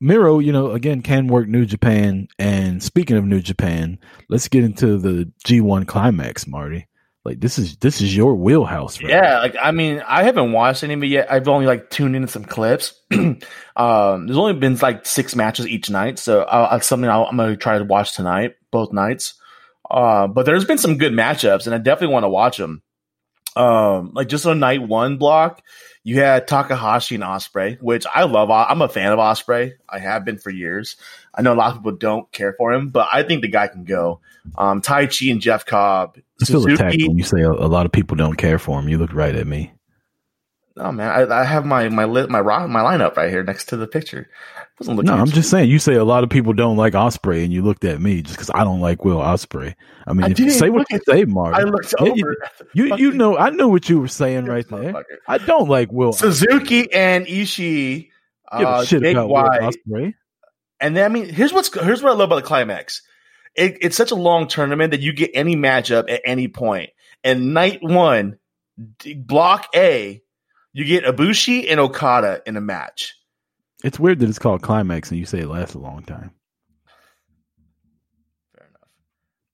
Miro, 0.00 0.38
you 0.38 0.52
know, 0.52 0.72
again, 0.72 1.02
can 1.02 1.26
work 1.28 1.48
New 1.48 1.66
Japan. 1.66 2.28
And 2.38 2.82
speaking 2.82 3.16
of 3.16 3.24
New 3.24 3.40
Japan, 3.40 3.98
let's 4.28 4.48
get 4.48 4.64
into 4.64 4.98
the 4.98 5.30
G1 5.46 5.86
climax, 5.86 6.46
Marty. 6.46 6.86
Like 7.26 7.40
this 7.40 7.58
is 7.58 7.76
this 7.78 8.00
is 8.00 8.16
your 8.16 8.36
wheelhouse, 8.36 9.02
right? 9.02 9.10
Yeah, 9.10 9.40
like 9.40 9.56
I 9.60 9.72
mean, 9.72 10.00
I 10.06 10.22
haven't 10.22 10.52
watched 10.52 10.84
any 10.84 10.94
of 10.94 11.02
it 11.02 11.08
yet. 11.08 11.32
I've 11.32 11.48
only 11.48 11.66
like 11.66 11.90
tuned 11.90 12.14
into 12.14 12.28
some 12.28 12.44
clips. 12.44 12.94
um, 13.12 13.40
there's 13.74 14.38
only 14.38 14.52
been 14.52 14.76
like 14.76 15.04
six 15.04 15.34
matches 15.34 15.66
each 15.66 15.90
night, 15.90 16.20
so 16.20 16.42
uh, 16.42 16.76
it's 16.76 16.86
something 16.86 17.10
I'll, 17.10 17.24
I'm 17.24 17.36
gonna 17.36 17.56
try 17.56 17.78
to 17.78 17.84
watch 17.84 18.14
tonight, 18.14 18.54
both 18.70 18.92
nights. 18.92 19.34
Uh, 19.90 20.28
but 20.28 20.46
there's 20.46 20.64
been 20.64 20.78
some 20.78 20.98
good 20.98 21.12
matchups, 21.12 21.66
and 21.66 21.74
I 21.74 21.78
definitely 21.78 22.14
want 22.14 22.22
to 22.22 22.28
watch 22.28 22.58
them. 22.58 22.80
Um, 23.56 24.12
like 24.14 24.28
just 24.28 24.46
on 24.46 24.60
night 24.60 24.86
one 24.86 25.16
block, 25.16 25.62
you 26.06 26.20
had 26.20 26.46
Takahashi 26.46 27.16
and 27.16 27.24
Ospreay, 27.24 27.82
which 27.82 28.06
I 28.14 28.22
love. 28.22 28.48
I'm 28.48 28.80
a 28.80 28.88
fan 28.88 29.10
of 29.10 29.18
Ospreay. 29.18 29.72
I 29.88 29.98
have 29.98 30.24
been 30.24 30.38
for 30.38 30.50
years. 30.50 30.94
I 31.34 31.42
know 31.42 31.52
a 31.52 31.56
lot 31.56 31.72
of 31.72 31.78
people 31.78 31.96
don't 31.96 32.30
care 32.30 32.52
for 32.52 32.72
him, 32.72 32.90
but 32.90 33.08
I 33.12 33.24
think 33.24 33.42
the 33.42 33.48
guy 33.48 33.66
can 33.66 33.82
go. 33.82 34.20
Um, 34.56 34.80
Taichi 34.80 35.32
and 35.32 35.40
Jeff 35.40 35.66
Cobb, 35.66 36.16
I 36.40 36.44
feel 36.44 36.64
attacked 36.64 36.96
when 36.96 37.18
you 37.18 37.24
say 37.24 37.40
a, 37.40 37.50
a 37.50 37.66
lot 37.66 37.86
of 37.86 37.92
people 37.92 38.16
don't 38.16 38.36
care 38.36 38.60
for 38.60 38.78
him. 38.78 38.88
You 38.88 38.98
look 38.98 39.12
right 39.12 39.34
at 39.34 39.48
me. 39.48 39.72
Oh 40.76 40.92
man, 40.92 41.10
I, 41.10 41.40
I 41.40 41.42
have 41.42 41.66
my 41.66 41.88
my 41.88 42.04
lit 42.04 42.30
my 42.30 42.40
rock 42.40 42.68
my 42.68 42.82
lineup 42.82 43.16
right 43.16 43.28
here 43.28 43.42
next 43.42 43.64
to 43.70 43.76
the 43.76 43.88
picture. 43.88 44.30
Wasn't 44.78 44.96
looking 44.96 45.06
No, 45.08 45.14
at 45.14 45.20
I'm 45.20 45.26
just 45.30 45.48
saying. 45.48 45.70
You 45.70 45.78
say 45.78 45.94
a 45.94 46.04
lot 46.04 46.22
of 46.22 46.28
people 46.28 46.52
don't 46.52 46.76
like 46.76 46.92
Ospreay, 46.92 47.42
and 47.44 47.52
you 47.52 47.62
looked 47.62 47.84
at 47.84 47.98
me 48.00 48.20
just 48.20 48.36
because 48.36 48.50
I 48.54 48.62
don't 48.62 48.80
like 48.80 49.04
Will 49.06 49.18
Ospreay. 49.18 49.74
I 50.06 50.12
mean, 50.12 50.24
I 50.26 50.30
if 50.30 50.38
you 50.38 50.50
say 50.50 50.68
what 50.68 50.86
you 50.90 51.00
say, 51.08 51.24
Mark. 51.24 51.54
I 51.54 51.62
looked 51.62 51.94
Yeah, 51.98 52.08
over. 52.08 52.16
you- 52.16 52.36
You 52.74 52.96
you 52.96 53.12
know 53.12 53.38
I 53.38 53.48
know 53.50 53.68
what 53.68 53.88
you 53.88 53.98
were 54.00 54.08
saying 54.08 54.44
right 54.44 54.68
there. 54.68 55.02
I 55.26 55.38
don't 55.38 55.68
like 55.70 55.90
Will. 55.92 56.12
Suzuki 56.12 56.92
and 56.92 57.26
Ishii, 57.26 58.10
give 58.58 58.68
a 58.68 58.70
uh, 58.70 58.84
shit 58.84 59.02
Jake 59.02 59.14
about 59.16 59.28
Will 59.28 59.34
White, 59.36 59.62
Osprey. 59.62 60.14
and 60.80 60.94
then 60.94 61.04
I 61.04 61.08
mean, 61.08 61.28
here's 61.30 61.54
what's 61.54 61.72
here's 61.72 62.02
what 62.02 62.10
I 62.10 62.14
love 62.14 62.28
about 62.30 62.36
the 62.36 62.42
climax. 62.42 63.00
It, 63.54 63.78
it's 63.80 63.96
such 63.96 64.10
a 64.10 64.14
long 64.16 64.46
tournament 64.46 64.90
that 64.90 65.00
you 65.00 65.14
get 65.14 65.30
any 65.32 65.56
matchup 65.56 66.10
at 66.10 66.20
any 66.26 66.48
point. 66.48 66.90
And 67.24 67.54
night 67.54 67.78
one, 67.82 68.38
block 69.16 69.68
A, 69.74 70.20
you 70.74 70.84
get 70.84 71.04
Ibushi 71.04 71.70
and 71.70 71.80
Okada 71.80 72.42
in 72.46 72.58
a 72.58 72.60
match. 72.60 73.14
It's 73.84 73.98
weird 73.98 74.20
that 74.20 74.28
it's 74.28 74.38
called 74.38 74.62
climax 74.62 75.10
and 75.10 75.20
you 75.20 75.26
say 75.26 75.40
it 75.40 75.48
lasts 75.48 75.74
a 75.74 75.78
long 75.78 76.02
time. 76.02 76.30
Fair 78.54 78.66
enough. 78.66 78.88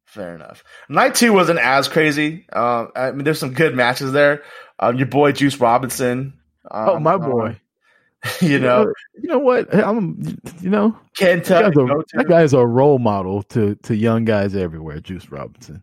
Fair 0.06 0.34
enough. 0.34 0.64
Night 0.88 1.14
two 1.14 1.32
wasn't 1.32 1.58
as 1.58 1.88
crazy. 1.88 2.46
Um, 2.52 2.90
I 2.94 3.10
mean, 3.10 3.24
there's 3.24 3.40
some 3.40 3.54
good 3.54 3.74
matches 3.74 4.12
there. 4.12 4.42
Um, 4.78 4.96
your 4.96 5.06
boy 5.06 5.32
Juice 5.32 5.58
Robinson. 5.58 6.34
Um, 6.70 6.88
oh 6.88 7.00
my 7.00 7.14
uh, 7.14 7.18
boy, 7.18 7.60
you 8.40 8.58
know, 8.58 8.92
you 9.20 9.28
know 9.28 9.38
what? 9.38 9.74
I'm, 9.74 10.38
you 10.60 10.70
know, 10.70 10.96
Kentucky. 11.16 11.64
that 11.64 11.74
guy's, 11.74 11.88
a, 11.88 12.16
that 12.18 12.28
guy's 12.28 12.52
a 12.52 12.64
role 12.64 12.98
model 12.98 13.42
to 13.44 13.74
to 13.76 13.96
young 13.96 14.24
guys 14.24 14.54
everywhere. 14.54 15.00
Juice 15.00 15.30
Robinson. 15.30 15.82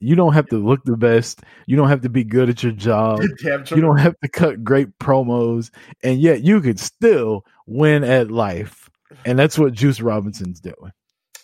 You 0.00 0.14
don't 0.16 0.34
have 0.34 0.48
to 0.48 0.58
look 0.58 0.84
the 0.84 0.96
best. 0.96 1.40
You 1.66 1.76
don't 1.76 1.88
have 1.88 2.02
to 2.02 2.10
be 2.10 2.24
good 2.24 2.50
at 2.50 2.62
your 2.62 2.72
job. 2.72 3.22
You 3.42 3.80
don't 3.80 3.98
have 3.98 4.18
to 4.20 4.28
cut 4.28 4.62
great 4.62 4.98
promos, 4.98 5.70
and 6.02 6.20
yet 6.20 6.42
you 6.42 6.60
could 6.60 6.78
still 6.78 7.44
win 7.66 8.04
at 8.04 8.30
life. 8.30 8.90
And 9.24 9.38
that's 9.38 9.58
what 9.58 9.72
Juice 9.72 10.00
Robinson's 10.00 10.60
doing. 10.60 10.92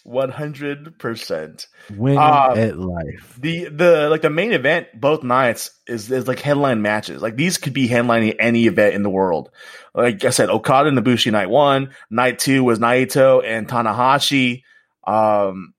One 0.04 0.30
hundred 0.30 0.98
percent. 0.98 1.66
win 1.94 2.16
Um, 2.16 2.58
at 2.58 2.78
life. 2.78 3.36
The 3.38 3.68
the 3.68 4.08
like 4.08 4.22
the 4.22 4.30
main 4.30 4.52
event 4.52 4.88
both 4.94 5.22
nights 5.22 5.70
is 5.86 6.10
is 6.10 6.26
like 6.26 6.40
headline 6.40 6.80
matches. 6.80 7.20
Like 7.20 7.36
these 7.36 7.58
could 7.58 7.74
be 7.74 7.86
headlining 7.86 8.36
any 8.40 8.66
event 8.66 8.94
in 8.94 9.02
the 9.02 9.10
world. 9.10 9.50
Like 9.94 10.24
I 10.24 10.30
said, 10.30 10.48
Okada 10.48 10.88
and 10.88 10.98
Ibushi 10.98 11.30
night 11.32 11.50
one. 11.50 11.90
Night 12.08 12.38
two 12.38 12.64
was 12.64 12.78
Naito 12.78 13.44
and 13.44 13.68
Tanahashi. 13.68 14.62
Um, 15.06 15.74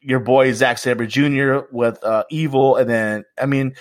your 0.00 0.20
boy 0.20 0.52
Zack 0.52 0.78
Sabre 0.78 1.06
Jr. 1.06 1.66
with 1.70 2.02
uh, 2.02 2.24
Evil, 2.30 2.76
and 2.76 2.88
then 2.88 3.24
I 3.38 3.44
mean, 3.44 3.74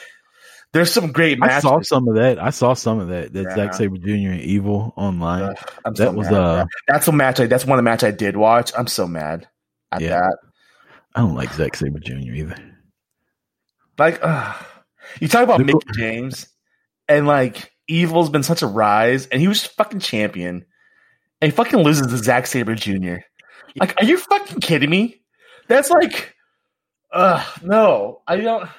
there's 0.74 0.92
some 0.92 1.12
great 1.12 1.38
I 1.42 1.60
saw 1.60 1.82
some 1.82 2.08
of 2.08 2.16
that. 2.16 2.40
I 2.40 2.50
saw 2.50 2.74
some 2.74 3.00
of 3.00 3.10
that. 3.10 3.34
That 3.34 3.44
Yeah. 3.44 3.56
Zack 3.56 3.74
Sabre 3.74 3.98
Jr. 3.98 4.32
and 4.32 4.42
Evil 4.42 4.94
online. 4.96 5.54
That 5.86 5.98
so 5.98 6.12
was 6.12 6.30
mad. 6.32 6.40
uh 6.40 6.66
that's 6.88 7.08
a 7.08 7.12
match. 7.12 7.40
I, 7.40 7.46
that's 7.48 7.66
one 7.66 7.78
of 7.78 7.84
the 7.84 7.90
match 7.90 8.04
I 8.04 8.12
did 8.12 8.38
watch. 8.38 8.72
I'm 8.78 8.88
so 8.88 9.08
mad 9.08 9.48
at 9.92 10.02
Yeah. 10.02 10.20
that. 10.22 10.38
I 11.16 11.20
don't 11.22 11.36
like 11.36 11.52
Zack 11.54 11.76
Sabre 11.76 12.00
Jr. 12.00 12.14
either. 12.34 12.56
Like, 13.98 14.20
uh, 14.24 14.54
you 15.20 15.28
talk 15.28 15.44
about 15.44 15.60
Mickie 15.64 15.78
James, 15.94 16.48
and 17.10 17.28
like 17.28 17.72
Evil's 17.88 18.30
been 18.30 18.44
such 18.44 18.62
a 18.62 18.68
rise, 18.68 19.28
and 19.28 19.42
he 19.42 19.48
was 19.50 19.64
fucking 19.66 20.00
champion, 20.00 20.66
and 21.42 21.52
he 21.52 21.56
fucking 21.56 21.80
loses 21.80 22.08
to 22.08 22.18
Zack 22.18 22.48
Sabre 22.48 22.76
Jr. 22.76 23.18
Like, 23.78 24.02
are 24.02 24.06
you 24.06 24.18
fucking 24.18 24.62
kidding 24.62 24.90
me? 24.90 25.22
That's 25.68 25.90
like, 25.90 26.34
uh, 27.12 27.46
no, 27.62 28.22
I 28.26 28.38
don't. 28.38 28.70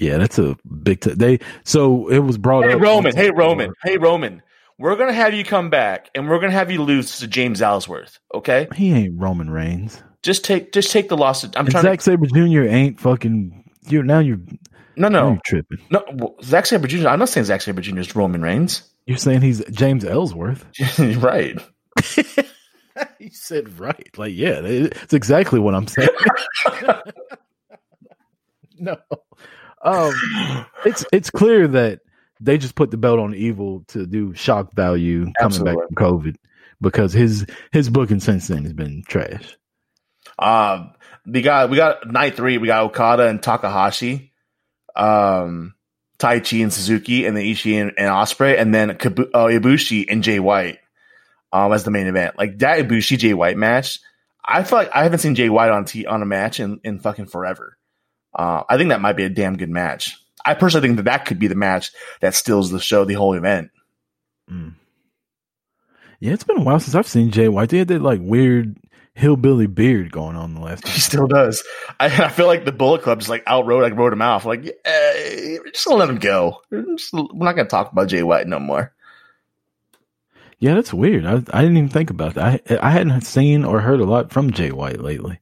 Yeah, 0.00 0.18
that's 0.18 0.38
a 0.38 0.56
big. 0.82 1.00
T- 1.00 1.12
they 1.14 1.40
so 1.64 2.08
it 2.08 2.18
was 2.20 2.38
brought 2.38 2.64
up. 2.64 2.70
Hey 2.70 2.76
up. 2.76 2.80
Roman, 2.82 3.16
hey 3.16 3.30
Roman, 3.30 3.72
hey 3.84 3.98
Roman, 3.98 4.42
we're 4.78 4.96
gonna 4.96 5.12
have 5.12 5.34
you 5.34 5.44
come 5.44 5.70
back, 5.70 6.10
and 6.14 6.28
we're 6.28 6.38
gonna 6.40 6.52
have 6.52 6.70
you 6.70 6.82
lose 6.82 7.18
to 7.18 7.26
James 7.26 7.60
Ellsworth. 7.62 8.18
Okay, 8.34 8.68
He 8.74 8.92
ain't 8.92 9.20
Roman 9.20 9.50
Reigns. 9.50 10.02
just 10.22 10.44
take, 10.44 10.72
just 10.72 10.90
take 10.92 11.08
the 11.08 11.16
loss. 11.16 11.44
I'm 11.44 11.50
And 11.56 11.70
trying. 11.70 11.82
Zack 11.82 12.00
Sabre 12.00 12.26
Jr. 12.26 12.62
ain't 12.62 13.00
fucking. 13.00 13.64
You 13.88 14.02
now 14.02 14.18
you're 14.20 14.36
to, 14.36 14.58
no, 14.96 15.08
no, 15.08 15.28
you're 15.30 15.40
tripping. 15.46 15.78
no. 15.90 16.04
well, 16.14 16.34
Zack 16.42 16.66
Sabre 16.66 16.86
Jr. 16.86 17.08
I'm 17.08 17.18
not 17.18 17.28
saying 17.28 17.44
Zack 17.46 17.62
Sabre 17.62 17.80
Jr. 17.80 17.98
is 18.00 18.14
Roman 18.14 18.42
Reigns. 18.42 18.82
You're 19.06 19.16
saying 19.16 19.40
he's 19.40 19.64
James 19.70 20.04
Ellsworth. 20.04 20.66
right. 20.98 21.56
you 23.18 23.30
said 23.30 23.78
right. 23.80 24.10
Like 24.18 24.34
yeah, 24.34 24.60
it's 24.62 25.14
exactly 25.14 25.58
what 25.58 25.74
I'm 25.74 25.86
saying. 25.86 26.08
no, 28.78 28.96
um, 29.82 30.14
it's 30.84 31.04
it's 31.12 31.30
clear 31.30 31.68
that 31.68 32.00
they 32.40 32.58
just 32.58 32.74
put 32.74 32.90
the 32.90 32.96
belt 32.96 33.18
on 33.18 33.34
Evil 33.34 33.84
to 33.88 34.06
do 34.06 34.34
shock 34.34 34.72
value 34.74 35.26
coming 35.40 35.64
back 35.64 35.74
from 35.74 35.94
COVID 35.94 36.36
because 36.80 37.12
his 37.12 37.46
his 37.72 37.90
booking 37.90 38.20
since 38.20 38.48
then 38.48 38.64
has 38.64 38.72
been 38.72 39.02
trash. 39.06 39.56
Um, 40.38 40.92
we 41.26 41.42
got 41.42 41.70
we 41.70 41.76
got 41.76 42.10
night 42.10 42.36
three. 42.36 42.58
We 42.58 42.66
got 42.66 42.84
Okada 42.84 43.26
and 43.26 43.42
Takahashi, 43.42 44.32
um, 44.94 45.74
Taichi 46.18 46.62
and 46.62 46.72
Suzuki, 46.72 47.26
and 47.26 47.36
then 47.36 47.44
Ishii 47.44 47.80
and, 47.80 47.92
and 47.96 48.08
Ospreay, 48.08 48.58
and 48.58 48.74
then 48.74 48.90
Kabu- 48.90 49.30
uh, 49.34 49.46
Ibushi 49.46 50.06
and 50.08 50.22
Jay 50.22 50.38
White 50.38 50.78
um, 51.52 51.72
as 51.72 51.84
the 51.84 51.90
main 51.90 52.06
event. 52.06 52.36
Like 52.38 52.58
that 52.58 52.78
Ibushi 52.80 53.18
Jay 53.18 53.34
White 53.34 53.56
match, 53.56 54.00
I 54.44 54.62
feel 54.62 54.78
like 54.78 54.90
I 54.94 55.02
haven't 55.02 55.20
seen 55.20 55.34
Jay 55.34 55.48
White 55.48 55.70
on 55.70 55.84
t- 55.84 56.06
on 56.06 56.22
a 56.22 56.26
match 56.26 56.60
in, 56.60 56.80
in 56.84 57.00
fucking 57.00 57.26
forever. 57.26 57.77
Uh, 58.38 58.62
I 58.68 58.76
think 58.78 58.88
that 58.90 59.00
might 59.00 59.16
be 59.16 59.24
a 59.24 59.28
damn 59.28 59.56
good 59.56 59.68
match. 59.68 60.16
I 60.44 60.54
personally 60.54 60.86
think 60.88 60.96
that 60.98 61.02
that 61.06 61.26
could 61.26 61.38
be 61.40 61.48
the 61.48 61.54
match 61.56 61.90
that 62.20 62.34
steals 62.34 62.70
the 62.70 62.78
show, 62.80 63.04
the 63.04 63.14
whole 63.14 63.34
event. 63.34 63.70
Mm. 64.50 64.74
Yeah, 66.20 66.32
it's 66.32 66.44
been 66.44 66.58
a 66.58 66.62
while 66.62 66.80
since 66.80 66.94
I've 66.94 67.06
seen 67.06 67.30
Jay 67.30 67.48
White. 67.48 67.68
They 67.70 67.78
had 67.78 67.88
that 67.88 68.00
like 68.02 68.20
weird 68.22 68.76
hillbilly 69.14 69.66
beard 69.66 70.12
going 70.12 70.36
on 70.36 70.54
the 70.54 70.60
last. 70.60 70.86
He 70.88 71.00
still 71.00 71.26
does. 71.26 71.62
I, 72.00 72.06
I 72.06 72.28
feel 72.28 72.46
like 72.46 72.64
the 72.64 72.72
Bullet 72.72 73.02
Club 73.02 73.18
just 73.18 73.28
like 73.28 73.42
outrode, 73.46 73.82
like 73.82 73.96
wrote 73.96 74.12
him 74.12 74.22
off. 74.22 74.44
Like, 74.44 74.64
eh, 74.84 75.56
just 75.72 75.86
gonna 75.86 75.98
let 75.98 76.08
him 76.08 76.18
go. 76.18 76.60
We're, 76.70 76.82
just- 76.96 77.12
we're 77.12 77.44
not 77.44 77.56
gonna 77.56 77.68
talk 77.68 77.90
about 77.92 78.08
Jay 78.08 78.22
White 78.22 78.46
no 78.46 78.58
more. 78.60 78.92
Yeah, 80.60 80.74
that's 80.74 80.94
weird. 80.94 81.24
I 81.26 81.34
I 81.52 81.62
didn't 81.62 81.76
even 81.76 81.88
think 81.88 82.10
about 82.10 82.34
that. 82.34 82.62
I 82.70 82.78
I 82.88 82.90
hadn't 82.90 83.20
seen 83.22 83.64
or 83.64 83.80
heard 83.80 84.00
a 84.00 84.04
lot 84.04 84.32
from 84.32 84.52
Jay 84.52 84.72
White 84.72 85.00
lately. 85.00 85.38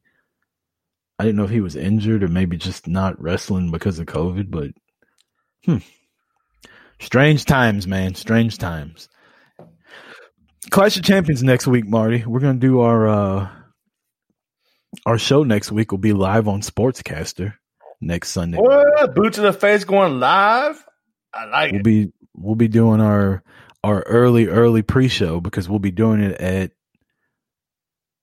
I 1.18 1.24
didn't 1.24 1.36
know 1.36 1.44
if 1.44 1.50
he 1.50 1.60
was 1.60 1.76
injured 1.76 2.22
or 2.22 2.28
maybe 2.28 2.56
just 2.56 2.86
not 2.86 3.20
wrestling 3.20 3.70
because 3.70 3.98
of 3.98 4.06
COVID, 4.06 4.50
but 4.50 4.70
hmm. 5.64 5.78
Strange 6.98 7.44
times, 7.44 7.86
man. 7.86 8.14
Strange 8.14 8.58
times. 8.58 9.08
Clash 10.70 10.96
of 10.96 11.04
Champions 11.04 11.42
next 11.42 11.66
week, 11.66 11.86
Marty. 11.86 12.24
We're 12.24 12.40
gonna 12.40 12.58
do 12.58 12.80
our 12.80 13.06
uh 13.08 13.48
our 15.04 15.18
show 15.18 15.42
next 15.42 15.70
week 15.70 15.90
will 15.90 15.98
be 15.98 16.12
live 16.12 16.48
on 16.48 16.62
Sportscaster 16.62 17.54
next 18.00 18.30
Sunday. 18.30 18.58
What? 18.58 19.14
Boot 19.14 19.34
to 19.34 19.42
the 19.42 19.52
face 19.52 19.84
going 19.84 20.18
live. 20.20 20.82
I 21.32 21.44
like 21.46 21.72
We'll 21.72 21.80
it. 21.80 21.84
be 21.84 22.12
we'll 22.34 22.54
be 22.56 22.68
doing 22.68 23.00
our 23.00 23.42
our 23.84 24.00
early 24.02 24.48
early 24.48 24.82
pre-show 24.82 25.40
because 25.40 25.68
we'll 25.68 25.78
be 25.78 25.90
doing 25.90 26.20
it 26.22 26.40
at 26.40 26.72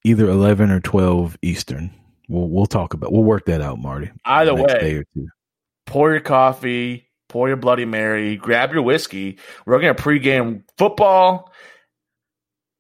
either 0.04 0.28
11 0.28 0.72
or 0.72 0.80
12 0.82 1.38
Eastern. 1.41 1.91
We'll 2.30 2.50
we'll 2.50 2.66
talk 2.66 2.94
about 2.94 3.12
we'll 3.12 3.24
work 3.24 3.46
that 3.46 3.62
out, 3.62 3.80
Marty. 3.80 4.12
Either 4.26 4.56
way, 4.56 4.66
day 4.66 4.96
or 4.96 5.04
two. 5.14 5.28
pour 5.86 6.12
your 6.12 6.22
coffee, 6.22 7.10
pour 7.30 7.48
your 7.48 7.58
Bloody 7.58 7.86
Mary, 7.86 8.38
grab 8.38 8.72
your 8.74 8.82
whiskey. 8.84 9.38
We're 9.66 9.80
gonna 9.80 9.94
pregame 9.96 10.64
football 10.78 11.52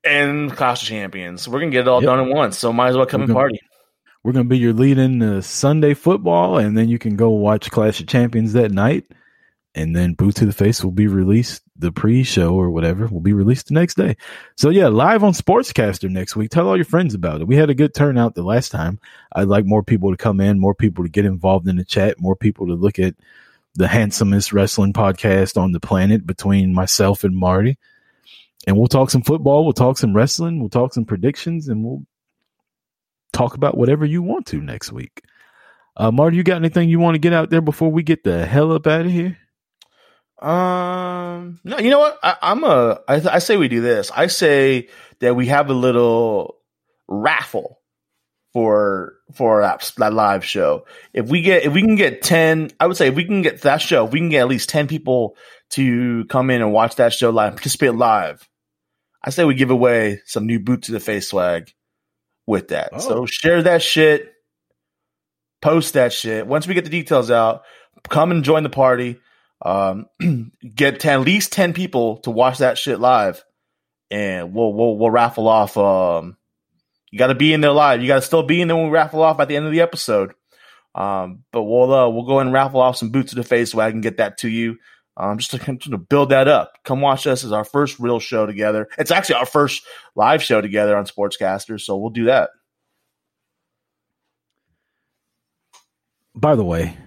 and 0.03 0.51
Clash 0.51 0.81
of 0.83 0.87
Champions. 0.89 1.47
We're 1.47 1.59
gonna 1.59 1.71
get 1.71 1.81
it 1.81 1.87
all 1.87 2.01
Yep. 2.01 2.07
done 2.07 2.19
at 2.29 2.33
once. 2.35 2.57
So 2.57 2.73
might 2.73 2.89
as 2.89 2.97
well 2.97 3.05
come 3.05 3.21
We're 3.21 3.25
and 3.25 3.27
gonna- 3.33 3.39
party. 3.39 3.59
We're 4.23 4.31
gonna 4.31 4.45
be 4.45 4.57
your 4.57 4.73
lead 4.73 4.97
in 4.97 5.19
to 5.19 5.41
Sunday 5.41 5.93
football, 5.93 6.57
and 6.57 6.77
then 6.77 6.87
you 6.87 6.97
can 6.97 7.15
go 7.17 7.29
watch 7.31 7.69
Clash 7.71 7.99
of 7.99 8.07
Champions 8.07 8.53
that 8.53 8.71
night. 8.71 9.05
And 9.75 9.95
then 9.95 10.13
Boot 10.13 10.35
to 10.35 10.45
the 10.45 10.53
Face 10.53 10.83
will 10.83 10.91
be 10.91 11.07
released, 11.07 11.62
the 11.75 11.91
pre-show 11.91 12.53
or 12.53 12.69
whatever 12.69 13.07
will 13.07 13.19
be 13.19 13.33
released 13.33 13.67
the 13.67 13.73
next 13.73 13.95
day. 13.95 14.15
So 14.55 14.69
yeah, 14.69 14.87
live 14.87 15.23
on 15.23 15.33
Sportscaster 15.33 16.09
next 16.09 16.35
week. 16.35 16.51
Tell 16.51 16.67
all 16.67 16.75
your 16.75 16.85
friends 16.85 17.13
about 17.13 17.41
it. 17.41 17.47
We 17.47 17.55
had 17.55 17.69
a 17.69 17.75
good 17.75 17.93
turnout 17.95 18.35
the 18.35 18.43
last 18.43 18.71
time. 18.71 18.99
I'd 19.35 19.47
like 19.47 19.65
more 19.65 19.83
people 19.83 20.11
to 20.11 20.17
come 20.17 20.39
in, 20.39 20.59
more 20.59 20.75
people 20.75 21.03
to 21.03 21.09
get 21.09 21.25
involved 21.25 21.67
in 21.67 21.77
the 21.77 21.85
chat, 21.85 22.19
more 22.19 22.35
people 22.35 22.67
to 22.67 22.75
look 22.75 22.99
at 22.99 23.15
the 23.75 23.87
handsomest 23.87 24.53
wrestling 24.53 24.93
podcast 24.93 25.59
on 25.59 25.71
the 25.71 25.79
planet 25.79 26.27
between 26.27 26.73
myself 26.73 27.23
and 27.23 27.35
Marty. 27.35 27.77
And 28.67 28.77
we'll 28.77 28.87
talk 28.87 29.09
some 29.09 29.23
football, 29.23 29.63
we'll 29.63 29.73
talk 29.73 29.97
some 29.97 30.15
wrestling, 30.15 30.59
we'll 30.59 30.69
talk 30.69 30.93
some 30.93 31.05
predictions, 31.05 31.67
and 31.67 31.83
we'll 31.83 32.05
talk 33.33 33.55
about 33.55 33.77
whatever 33.77 34.05
you 34.05 34.21
want 34.21 34.45
to 34.47 34.61
next 34.61 34.91
week. 34.91 35.23
Uh, 35.97 36.11
Marty, 36.11 36.37
you 36.37 36.43
got 36.43 36.57
anything 36.57 36.87
you 36.87 36.99
want 36.99 37.15
to 37.15 37.19
get 37.19 37.33
out 37.33 37.49
there 37.49 37.61
before 37.61 37.91
we 37.91 38.03
get 38.03 38.23
the 38.23 38.45
hell 38.45 38.71
up 38.71 38.87
out 38.87 39.05
of 39.05 39.11
here? 39.11 39.37
Um, 40.41 41.59
no, 41.63 41.79
you 41.79 41.89
know 41.89 41.99
what? 41.99 42.19
I, 42.21 42.35
I'm 42.41 42.63
a. 42.63 42.99
I, 43.07 43.21
I 43.35 43.39
say 43.39 43.57
we 43.57 43.67
do 43.67 43.81
this. 43.81 44.11
I 44.11 44.27
say 44.27 44.89
that 45.19 45.35
we 45.35 45.47
have 45.47 45.69
a 45.69 45.73
little 45.73 46.57
raffle 47.07 47.79
for 48.51 49.13
for 49.33 49.61
that, 49.61 49.91
that 49.97 50.13
live 50.13 50.43
show. 50.45 50.85
If 51.13 51.29
we 51.29 51.41
get, 51.41 51.63
if 51.63 51.73
we 51.73 51.81
can 51.81 51.95
get 51.95 52.21
ten, 52.21 52.71
I 52.79 52.87
would 52.87 52.97
say 52.97 53.07
if 53.07 53.15
we 53.15 53.25
can 53.25 53.41
get 53.41 53.61
that 53.61 53.81
show, 53.81 54.05
if 54.05 54.11
we 54.11 54.19
can 54.19 54.29
get 54.29 54.41
at 54.41 54.47
least 54.47 54.69
ten 54.69 54.87
people 54.87 55.37
to 55.71 56.25
come 56.25 56.49
in 56.49 56.61
and 56.61 56.73
watch 56.73 56.95
that 56.95 57.13
show 57.13 57.29
live, 57.29 57.53
participate 57.53 57.95
live. 57.95 58.47
I 59.23 59.29
say 59.29 59.45
we 59.45 59.55
give 59.55 59.71
away 59.71 60.21
some 60.25 60.45
new 60.45 60.59
boot 60.59 60.83
to 60.83 60.91
the 60.91 60.99
face 60.99 61.29
swag 61.29 61.71
with 62.45 62.69
that. 62.69 62.89
Oh. 62.91 62.99
So 62.99 63.25
share 63.25 63.63
that 63.63 63.81
shit, 63.81 64.33
post 65.61 65.93
that 65.93 66.11
shit. 66.11 66.45
Once 66.45 66.67
we 66.67 66.73
get 66.73 66.83
the 66.83 66.89
details 66.89 67.31
out, 67.31 67.63
come 68.09 68.31
and 68.31 68.43
join 68.43 68.63
the 68.63 68.69
party. 68.69 69.19
Um, 69.63 70.07
get 70.75 70.99
10, 70.99 71.21
at 71.21 71.25
least 71.25 71.53
ten 71.53 71.73
people 71.73 72.17
to 72.17 72.31
watch 72.31 72.59
that 72.59 72.77
shit 72.77 72.99
live, 72.99 73.43
and 74.11 74.53
we'll 74.53 74.73
we'll 74.73 74.97
we'll 74.97 75.09
raffle 75.09 75.47
off. 75.47 75.77
Um, 75.77 76.37
you 77.09 77.19
got 77.19 77.27
to 77.27 77.35
be 77.35 77.53
in 77.53 77.61
there 77.61 77.71
live. 77.71 78.01
You 78.01 78.07
got 78.07 78.15
to 78.15 78.21
still 78.21 78.43
be 78.43 78.61
in 78.61 78.67
there 78.67 78.75
when 78.75 78.87
we 78.87 78.91
raffle 78.91 79.21
off 79.21 79.39
at 79.39 79.47
the 79.47 79.55
end 79.55 79.65
of 79.65 79.71
the 79.71 79.81
episode. 79.81 80.33
Um, 80.95 81.43
but 81.51 81.63
we'll 81.63 81.93
uh, 81.93 82.09
we'll 82.09 82.25
go 82.25 82.33
ahead 82.33 82.47
and 82.47 82.53
raffle 82.53 82.81
off 82.81 82.97
some 82.97 83.09
boots 83.09 83.31
to 83.31 83.35
the 83.35 83.43
face 83.43 83.71
so 83.71 83.79
I 83.79 83.91
can 83.91 84.01
get 84.01 84.17
that 84.17 84.37
to 84.39 84.49
you. 84.49 84.77
Um, 85.15 85.37
just 85.37 85.51
to, 85.51 85.71
of- 85.71 85.79
to 85.79 85.97
build 85.97 86.29
that 86.29 86.47
up. 86.47 86.73
Come 86.83 86.99
watch 86.99 87.27
us 87.27 87.43
as 87.43 87.51
our 87.51 87.63
first 87.63 87.99
real 87.99 88.19
show 88.19 88.45
together. 88.47 88.89
It's 88.97 89.11
actually 89.11 89.35
our 89.35 89.45
first 89.45 89.83
live 90.15 90.41
show 90.41 90.59
together 90.59 90.97
on 90.97 91.05
Sportscaster, 91.05 91.79
so 91.79 91.97
we'll 91.97 92.09
do 92.09 92.25
that. 92.25 92.49
By 96.35 96.55
the 96.55 96.65
way, 96.65 96.97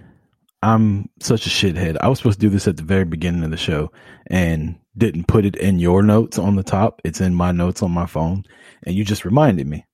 I'm 0.67 1.09
such 1.21 1.47
a 1.47 1.49
shithead. 1.49 1.95
I 2.01 2.09
was 2.09 2.17
supposed 2.17 2.41
to 2.41 2.45
do 2.45 2.49
this 2.49 2.67
at 2.67 2.75
the 2.75 2.83
very 2.83 3.05
beginning 3.05 3.45
of 3.45 3.51
the 3.51 3.57
show 3.57 3.89
and 4.27 4.77
didn't 4.97 5.27
put 5.27 5.45
it 5.45 5.55
in 5.55 5.79
your 5.79 6.03
notes 6.03 6.37
on 6.37 6.57
the 6.57 6.63
top. 6.63 7.01
It's 7.05 7.21
in 7.21 7.33
my 7.33 7.53
notes 7.53 7.81
on 7.81 7.91
my 7.91 8.05
phone, 8.05 8.43
and 8.83 8.93
you 8.93 9.05
just 9.05 9.23
reminded 9.23 9.65
me. 9.65 9.85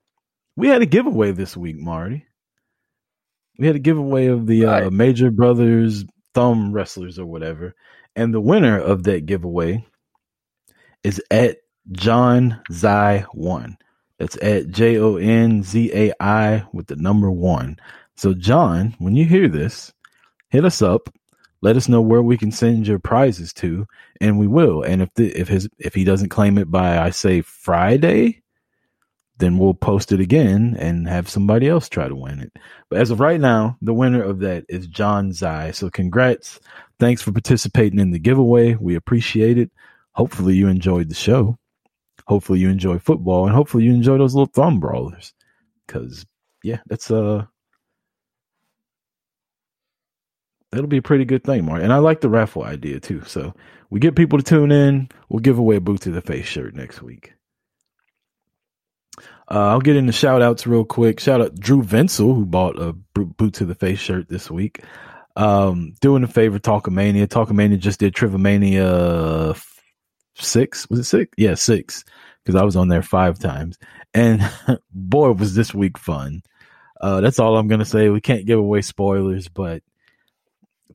We 0.55 0.69
had 0.69 0.82
a 0.82 0.88
giveaway 0.88 1.32
this 1.32 1.55
week, 1.55 1.78
Marty. 1.78 2.26
We 3.59 3.67
had 3.67 3.76
a 3.76 3.80
giveaway 3.80 4.28
of 4.28 4.47
the 4.47 4.65
uh, 4.65 4.89
Major 4.89 5.30
Brothers 5.30 6.05
Thumb 6.34 6.74
Wrestlers 6.74 7.19
or 7.19 7.28
whatever, 7.28 7.76
and 8.15 8.34
the 8.34 8.41
winner 8.41 8.80
of 8.80 9.03
that 9.03 9.28
giveaway 9.28 9.86
is 11.03 11.21
at 11.30 11.57
John 11.91 12.59
Zai 12.71 13.26
one. 13.32 13.78
That's 14.17 14.38
at 14.41 14.69
J 14.69 14.97
O 14.97 15.17
N 15.17 15.61
Z 15.61 15.91
A 15.93 16.13
I 16.19 16.65
with 16.74 16.88
the 16.88 16.95
number 16.95 17.30
one. 17.30 17.78
So, 18.15 18.34
John, 18.34 18.95
when 18.97 19.15
you 19.15 19.26
hear 19.26 19.47
this, 19.47 19.93
hit 20.54 20.64
us 20.64 20.82
up. 20.82 21.10
Let 21.62 21.76
us 21.76 21.89
know 21.89 22.01
where 22.01 22.22
we 22.22 22.38
can 22.38 22.51
send 22.51 22.88
your 22.88 22.99
prizes 22.99 23.51
to, 23.54 23.88
and 24.22 24.38
we 24.38 24.47
will. 24.47 24.84
And 24.84 25.01
if 25.01 25.14
the, 25.16 25.30
if 25.32 25.47
his 25.47 25.68
if 25.80 25.93
he 25.93 26.04
doesn't 26.04 26.30
claim 26.30 26.58
it 26.58 26.70
by 26.70 26.99
I 26.99 27.10
say 27.10 27.41
Friday, 27.41 28.43
then 29.39 29.58
we'll 29.58 29.74
post 29.74 30.12
it 30.12 30.20
again 30.20 30.76
and 30.78 31.08
have 31.08 31.28
somebody 31.30 31.68
else 31.68 31.89
try 31.89 32.08
to 32.08 32.16
win 32.16 32.39
it. 32.39 32.51
But 32.89 32.99
as 32.99 33.12
of 33.12 33.20
right 33.20 33.39
now, 33.39 33.78
the 33.82 33.93
winner 33.93 34.22
of 34.22 34.39
that 34.39 34.66
is 34.70 34.88
John 34.88 35.34
Zai. 35.34 35.72
So 35.72 35.89
congrats. 35.89 36.60
Thanks 36.99 37.22
for 37.22 37.32
participating 37.32 37.99
in 37.99 38.12
the 38.12 38.20
giveaway. 38.20 38.76
We 38.76 38.95
appreciate 38.95 39.58
it. 39.58 39.72
Hopefully 40.12 40.56
you 40.56 40.68
enjoyed 40.68 41.10
the 41.10 41.16
show. 41.16 41.58
Hopefully 42.28 42.60
you 42.60 42.70
enjoy 42.70 42.99
football 42.99 43.45
and 43.45 43.56
hopefully 43.56 43.86
you 43.86 43.93
enjoy 43.93 44.18
those 44.18 44.36
little 44.36 44.54
thumb 44.54 44.80
brawlers. 44.80 45.34
Cause 45.88 46.26
yeah, 46.62 46.80
that's 46.86 47.10
uh 47.10 47.45
that'll 50.74 50.88
be 50.88 50.97
a 50.97 51.03
pretty 51.03 51.26
good 51.26 51.43
thing, 51.43 51.65
Mark. 51.65 51.84
And 51.84 51.93
I 51.93 51.97
like 51.97 52.21
the 52.21 52.30
raffle 52.30 52.63
idea 52.63 52.99
too. 52.99 53.24
So 53.26 53.53
we 53.89 53.99
get 53.99 54.15
people 54.15 54.39
to 54.39 54.43
tune 54.43 54.71
in. 54.71 55.09
We'll 55.30 55.39
give 55.39 55.57
away 55.57 55.76
a 55.76 55.82
boot 55.82 56.01
to 56.01 56.11
the 56.11 56.21
face 56.21 56.45
shirt 56.45 56.76
next 56.76 57.01
week. 57.01 57.34
Uh, 59.49 59.69
I'll 59.69 59.82
get 59.82 59.95
into 59.95 60.11
shout 60.11 60.41
outs 60.41 60.65
real 60.65 60.86
quick. 60.86 61.19
Shout 61.19 61.41
out 61.41 61.59
Drew 61.59 61.84
Vinsel, 61.84 62.36
who 62.36 62.45
bought 62.45 62.80
a 62.80 62.93
boot 62.93 63.53
to 63.55 63.65
the 63.65 63.76
face 63.76 63.99
shirt 63.99 64.30
this 64.30 64.49
week. 64.49 64.82
Um, 65.36 65.93
doing 66.01 66.24
a 66.24 66.28
favor, 66.28 66.59
Talkamania. 66.59 67.28
Talkamania 67.28 67.78
just 67.78 67.99
did 67.99 68.15
Trivomania 68.15 69.61
six. 70.36 70.89
Was 70.89 70.99
it 70.99 71.03
six? 71.03 71.32
Yeah, 71.38 71.55
six. 71.55 72.03
Because 72.43 72.59
I 72.59 72.63
was 72.63 72.76
on 72.76 72.88
there 72.88 73.01
five 73.01 73.39
times. 73.39 73.78
And 74.13 74.41
boy, 74.91 75.32
was 75.34 75.55
this 75.55 75.74
week 75.74 75.97
fun. 75.97 76.41
Uh, 76.99 77.21
that's 77.21 77.39
all 77.39 77.57
I'm 77.57 77.67
going 77.67 77.80
to 77.80 77.86
say. 77.86 78.09
We 78.09 78.21
can't 78.21 78.45
give 78.45 78.59
away 78.59 78.82
spoilers, 78.82 79.49
but 79.49 79.84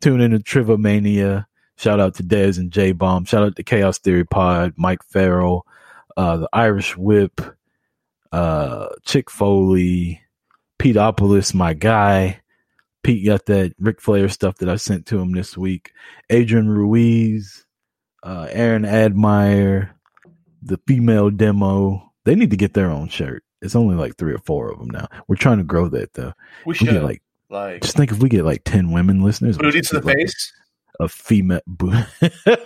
tune 0.00 0.20
in 0.20 0.32
to 0.32 0.38
Trivomania. 0.38 1.46
Shout 1.76 2.00
out 2.00 2.14
to 2.16 2.22
Dez 2.22 2.58
and 2.58 2.72
J 2.72 2.92
Bomb. 2.92 3.24
Shout 3.24 3.44
out 3.44 3.56
to 3.56 3.62
Chaos 3.62 3.98
Theory 3.98 4.24
Pod, 4.24 4.74
Mike 4.76 5.02
Farrell, 5.04 5.64
uh, 6.16 6.38
the 6.38 6.48
Irish 6.52 6.96
Whip, 6.96 7.40
uh, 8.32 8.88
Chick 9.04 9.30
Foley, 9.30 10.20
Pete 10.78 10.96
Peteopolis, 10.96 11.54
my 11.54 11.74
guy. 11.74 12.40
Pete 13.04 13.26
got 13.26 13.46
that 13.46 13.74
Ric 13.78 14.00
Flair 14.00 14.28
stuff 14.28 14.56
that 14.56 14.68
I 14.68 14.76
sent 14.76 15.06
to 15.06 15.20
him 15.20 15.32
this 15.32 15.56
week. 15.56 15.92
Adrian 16.30 16.68
Ruiz, 16.68 17.64
uh, 18.22 18.48
Aaron 18.50 18.84
Admire, 18.84 19.94
the 20.62 20.78
female 20.86 21.30
demo. 21.30 22.12
They 22.24 22.34
need 22.34 22.50
to 22.50 22.56
get 22.56 22.74
their 22.74 22.90
own 22.90 23.08
shirt. 23.08 23.44
It's 23.62 23.76
only 23.76 23.96
like 23.96 24.16
three 24.16 24.34
or 24.34 24.38
four 24.38 24.70
of 24.70 24.78
them 24.78 24.90
now. 24.90 25.08
We're 25.26 25.36
trying 25.36 25.58
to 25.58 25.64
grow 25.64 25.88
that 25.88 26.12
though. 26.14 26.32
We 26.66 26.70
We 26.70 26.74
should 26.74 26.88
get 26.88 27.04
like 27.04 27.22
like 27.50 27.82
just 27.82 27.96
think 27.96 28.12
if 28.12 28.18
we 28.18 28.28
get 28.28 28.44
like 28.44 28.62
ten 28.64 28.92
women 28.92 29.22
listeners, 29.22 29.58
booty 29.58 29.80
to 29.80 30.00
the 30.00 30.06
like, 30.06 30.16
face. 30.16 30.52
a 31.00 31.08
female 31.08 31.60
bo- 31.66 32.04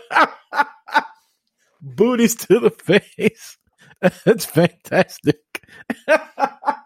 booties 1.80 2.35
to 2.37 2.59
the 2.61 2.70
face. 2.70 3.59
That's 4.24 4.45
fantastic. 4.45 5.39
I, 6.09 6.76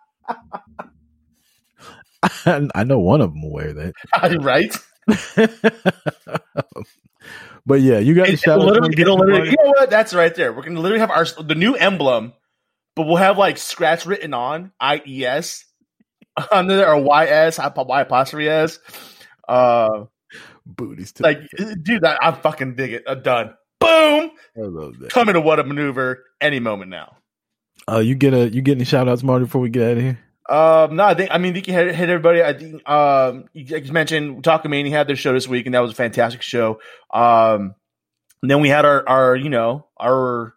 I 2.74 2.84
know 2.84 2.98
one 2.98 3.20
of 3.20 3.32
them 3.32 3.42
will 3.42 3.52
wear 3.52 3.72
that. 3.72 4.42
right? 4.42 4.74
but 7.66 7.80
yeah, 7.80 7.98
you 7.98 8.14
got 8.14 8.26
to 8.26 8.32
It, 8.32 8.40
shout 8.40 8.58
it'll 8.58 8.70
out. 8.70 8.74
literally, 8.82 9.02
it'll 9.02 9.18
literally, 9.18 9.50
you 9.50 9.56
know 9.62 9.70
what? 9.70 9.90
That's 9.90 10.14
right 10.14 10.34
there. 10.34 10.52
We're 10.52 10.62
gonna 10.62 10.80
literally 10.80 11.00
have 11.00 11.10
our 11.10 11.24
the 11.42 11.54
new 11.54 11.74
emblem, 11.74 12.32
but 12.94 13.06
we'll 13.06 13.16
have 13.16 13.38
like 13.38 13.58
scratch 13.58 14.06
written 14.06 14.34
on 14.34 14.72
I 14.80 15.02
E 15.06 15.24
S 15.24 15.64
under 16.52 16.76
there 16.76 16.92
or 16.92 17.00
Y 17.00 17.26
S 17.26 17.58
Y 17.58 18.00
apostrophe 18.00 18.48
S. 18.48 18.78
Uh, 19.48 20.06
booties 20.64 21.12
to 21.12 21.22
like, 21.22 21.38
dude, 21.82 22.04
I, 22.04 22.18
I 22.20 22.32
fucking 22.32 22.74
dig 22.74 22.92
it. 22.92 23.04
Uh, 23.06 23.14
done. 23.14 23.54
Boom. 23.78 24.30
I 24.56 24.60
love 24.60 24.98
that. 24.98 25.10
Coming 25.10 25.34
to 25.34 25.40
what 25.40 25.60
a 25.60 25.64
maneuver 25.64 26.24
any 26.40 26.60
moment 26.60 26.90
now. 26.90 27.16
Uh, 27.88 27.98
you 27.98 28.14
get 28.14 28.34
a 28.34 28.48
you 28.48 28.62
get 28.62 28.76
any 28.76 28.84
shout 28.84 29.08
outs, 29.08 29.22
Marty, 29.22 29.44
before 29.44 29.60
we 29.60 29.70
get 29.70 29.90
out 29.90 29.96
of 29.98 30.02
here? 30.02 30.18
Um, 30.48 30.96
no, 30.96 31.04
I 31.04 31.14
think 31.14 31.30
I 31.32 31.38
mean, 31.38 31.54
you 31.54 31.62
hit, 31.62 31.94
hit 31.94 32.08
everybody. 32.08 32.42
I 32.42 32.52
think 32.52 32.88
um, 32.88 33.46
you 33.52 33.66
like 33.66 33.86
you 33.86 33.92
mentioned 33.92 34.42
Talkamania 34.42 34.90
had 34.90 35.08
their 35.08 35.16
show 35.16 35.32
this 35.32 35.46
week, 35.46 35.66
and 35.66 35.74
that 35.74 35.80
was 35.80 35.92
a 35.92 35.94
fantastic 35.94 36.42
show. 36.42 36.80
Um, 37.12 37.74
and 38.42 38.50
then 38.50 38.60
we 38.60 38.68
had 38.68 38.84
our 38.84 39.08
our 39.08 39.36
you 39.36 39.50
know 39.50 39.86
our 39.98 40.54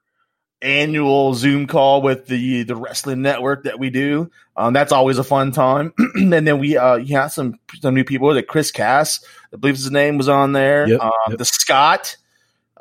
annual 0.62 1.34
Zoom 1.34 1.68
call 1.68 2.02
with 2.02 2.26
the 2.28 2.64
the 2.64 2.76
wrestling 2.76 3.22
network 3.22 3.64
that 3.64 3.80
we 3.80 3.90
do. 3.90 4.30
Um, 4.58 4.74
that's 4.74 4.92
always 4.92 5.18
a 5.18 5.24
fun 5.24 5.52
time. 5.52 5.94
and 6.16 6.32
then 6.32 6.60
we 6.60 6.78
uh, 6.78 6.96
you 6.96 7.16
had 7.16 7.28
some 7.28 7.60
some 7.82 7.94
new 7.94 8.04
people. 8.04 8.34
That 8.34 8.48
Chris 8.48 8.72
Cass, 8.72 9.24
I 9.54 9.58
believe 9.58 9.76
his 9.76 9.92
name 9.92 10.18
was 10.18 10.28
on 10.30 10.52
there. 10.52 10.88
Yep, 10.88 11.02
um, 11.02 11.12
yep. 11.30 11.38
The 11.38 11.46
Scott. 11.46 12.18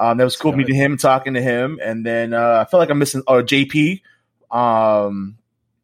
Um, 0.01 0.17
that 0.19 0.25
was 0.25 0.37
cool 0.37 0.53
meeting 0.53 0.77
him, 0.77 0.97
talking 0.97 1.35
to 1.35 1.43
him, 1.43 1.81
and 1.83 2.07
then 2.07 2.33
uh, 2.33 2.65
I 2.65 2.71
feel 2.71 2.79
like 2.79 2.89
I'm 2.89 3.01
missing. 3.01 3.23
Oh, 3.27 3.43
JP. 3.43 4.01
Um, 4.49 5.39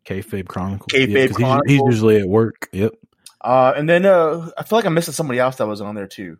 Kayfabe 0.06 0.46
Chronicles. 0.46 0.86
Kayfabe 0.92 1.28
'cause 1.30 1.36
he's- 1.36 1.60
He's, 1.66 1.80
usually 1.84 2.18
at 2.20 2.28
work. 2.28 2.68
Yep. 2.72 2.94
Uh, 3.40 3.72
and 3.76 3.88
then 3.88 4.06
uh, 4.06 4.50
I 4.56 4.62
feel 4.62 4.78
like 4.78 4.86
I'm 4.86 4.94
missing 4.94 5.14
somebody 5.14 5.40
else 5.40 5.56
that 5.56 5.66
was 5.66 5.80
on 5.80 5.94
there 5.96 6.06
too. 6.06 6.38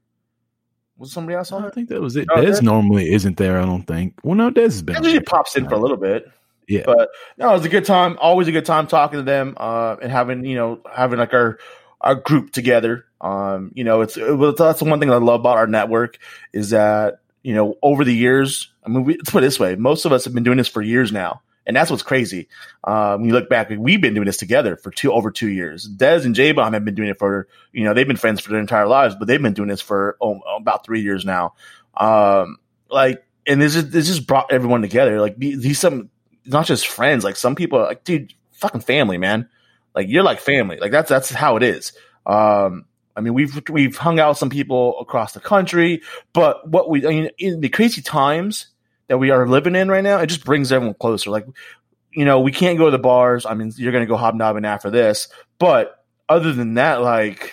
Was 0.99 1.13
somebody 1.13 1.37
else 1.37 1.51
on 1.53 1.65
I 1.65 1.71
think 1.71 1.89
that 1.89 2.01
was 2.01 2.15
it. 2.17 2.29
Oh, 2.31 2.41
Des 2.41 2.53
Des- 2.61 2.63
normally 2.63 3.13
isn't 3.13 3.37
there. 3.37 3.59
I 3.59 3.67
don't 3.67 3.83
think. 3.83 4.15
Well, 4.23 4.37
no, 4.37 4.51
Des 4.51 4.63
has 4.63 4.83
been. 4.83 4.97
Usually 5.03 5.21
pops 5.21 5.57
in 5.57 5.69
for 5.69 5.75
a 5.75 5.79
little 5.81 5.97
bit, 5.97 6.31
Yeah. 6.69 6.83
but 6.87 7.09
no, 7.37 7.51
it 7.51 7.55
was 7.55 7.65
a 7.65 7.69
good 7.69 7.85
time. 7.85 8.17
Always 8.21 8.47
a 8.49 8.53
good 8.53 8.65
time 8.65 8.87
talking 8.87 9.19
to 9.19 9.25
them 9.25 9.55
uh, 9.57 9.97
and 10.01 10.13
having 10.13 10.45
you 10.45 10.55
know 10.57 10.81
having 10.91 11.19
like 11.19 11.35
our 11.35 11.59
our 12.01 12.15
group 12.15 12.53
together. 12.53 13.07
Um, 13.21 13.73
you 13.75 13.83
know, 13.83 14.03
it's 14.03 14.17
it, 14.17 14.37
was- 14.37 14.55
that's 14.57 14.79
the 14.79 14.85
one 14.85 15.01
thing 15.01 15.11
I 15.11 15.17
love 15.17 15.41
about 15.41 15.57
our 15.57 15.67
network 15.67 16.19
is 16.53 16.71
that 16.71 17.19
you 17.43 17.55
know 17.55 17.77
over 17.83 18.05
the 18.05 18.15
years. 18.15 18.71
I 18.85 18.89
mean, 18.91 19.03
we, 19.05 19.15
let's 19.17 19.31
put 19.31 19.43
it 19.43 19.47
this 19.47 19.59
way: 19.59 19.75
most 19.75 20.05
of 20.05 20.13
us 20.13 20.25
have 20.27 20.35
been 20.35 20.45
doing 20.45 20.59
this 20.59 20.69
for 20.69 20.81
years 20.81 21.11
now. 21.11 21.41
And 21.67 21.75
that's 21.75 21.91
what's 21.91 22.03
crazy. 22.03 22.49
Um, 22.85 23.21
when 23.21 23.25
you 23.29 23.33
look 23.33 23.49
back, 23.49 23.71
we've 23.71 24.01
been 24.01 24.15
doing 24.15 24.27
this 24.27 24.37
together 24.37 24.77
for 24.77 24.91
two 24.91 25.13
over 25.13 25.31
two 25.31 25.49
years. 25.49 25.89
Dez 25.89 26.25
and 26.25 26.35
J 26.35 26.53
Bomb 26.53 26.73
have 26.75 26.85
been 26.85 26.95
doing 26.95 27.09
it 27.09 27.19
for 27.19 27.49
you 27.73 27.85
know 27.85 27.95
they've 27.95 28.07
been 28.07 28.17
friends 28.17 28.41
for 28.41 28.51
their 28.51 28.61
entire 28.61 28.87
lives, 28.87 29.15
but 29.19 29.29
they've 29.29 29.41
been 29.41 29.55
doing 29.55 29.69
this 29.69 29.81
for 29.81 30.17
oh, 30.21 30.41
about 30.59 30.85
three 30.85 31.01
years 31.01 31.25
now. 31.25 31.55
Um, 31.97 32.59
like, 32.91 33.25
and 33.47 33.61
this 33.61 33.77
is 33.77 33.91
this 33.91 34.07
just 34.07 34.27
brought 34.27 34.53
everyone 34.53 34.83
together. 34.83 35.21
Like 35.21 35.39
these, 35.39 35.79
some 35.79 36.11
not 36.45 36.67
just 36.67 36.87
friends. 36.87 37.25
Like 37.25 37.37
some 37.37 37.55
people, 37.55 37.81
like 37.81 38.05
dude, 38.05 38.35
fucking 38.53 38.83
family, 38.83 39.19
man. 39.19 39.49
Like 39.95 40.09
you're 40.09 40.23
like 40.23 40.41
family. 40.41 40.79
Like 40.79 40.93
that's 40.93 41.09
that's 41.09 41.31
how 41.31 41.57
it 41.57 41.63
is. 41.63 41.93
Um, 42.27 42.85
I 43.17 43.21
mean, 43.21 43.35
we've 43.35 43.63
we've 43.71 43.97
hung 43.97 44.19
out 44.19 44.31
with 44.31 44.39
some 44.39 44.51
people 44.51 44.99
across 45.01 45.33
the 45.33 45.41
country, 45.41 46.03
but 46.33 46.69
what 46.69 46.91
we 46.91 47.07
I 47.07 47.11
mean 47.11 47.31
in 47.39 47.61
the 47.61 47.69
crazy 47.69 48.03
times 48.03 48.67
that 49.09 49.19
we 49.19 49.31
are 49.31 49.47
living 49.47 49.75
in 49.75 49.89
right 49.89 50.05
now, 50.05 50.19
it 50.19 50.27
just 50.27 50.45
brings 50.45 50.73
everyone 50.73 50.95
closer. 50.95 51.31
Like, 51.31 51.47
you 52.13 52.25
know, 52.25 52.41
we 52.41 52.53
can't 52.53 52.79
go 52.79 52.87
to 52.87 52.91
the 52.91 52.99
bars. 52.99 53.45
I 53.45 53.55
mean, 53.55 53.73
you're 53.77 53.93
gonna 53.93 54.07
go 54.07 54.17
hobnobbing 54.17 54.65
after 54.65 54.91
this, 54.91 55.29
but 55.59 56.05
other 56.29 56.53
than 56.53 56.75
that, 56.75 57.03
like 57.03 57.53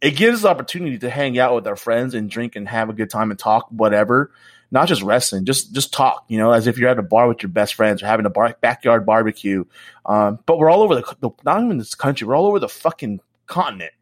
it 0.00 0.16
gives 0.16 0.38
us 0.38 0.42
the 0.42 0.48
opportunity 0.48 0.98
to 0.98 1.08
hang 1.08 1.38
out 1.38 1.54
with 1.54 1.66
our 1.66 1.76
friends 1.76 2.14
and 2.14 2.28
drink 2.28 2.56
and 2.56 2.68
have 2.68 2.90
a 2.90 2.92
good 2.92 3.08
time 3.08 3.30
and 3.30 3.38
talk 3.38 3.68
whatever. 3.70 4.32
Not 4.70 4.88
just 4.88 5.02
wrestling 5.02 5.44
just 5.44 5.74
just 5.74 5.92
talk 5.92 6.24
you 6.28 6.38
know 6.38 6.50
as 6.50 6.66
if 6.66 6.78
you're 6.78 6.88
at 6.88 6.98
a 6.98 7.02
bar 7.02 7.28
with 7.28 7.42
your 7.42 7.50
best 7.50 7.74
friends 7.74 8.02
or 8.02 8.06
having 8.06 8.24
a 8.24 8.30
bar, 8.30 8.56
backyard 8.60 9.04
barbecue. 9.04 9.64
Um, 10.06 10.38
but 10.46 10.58
we're 10.58 10.70
all 10.70 10.82
over 10.82 10.94
the, 10.94 11.16
the 11.20 11.30
not 11.44 11.62
even 11.62 11.76
this 11.76 11.94
country 11.94 12.26
we're 12.26 12.34
all 12.34 12.46
over 12.46 12.58
the 12.58 12.70
fucking 12.70 13.20
continent. 13.46 13.92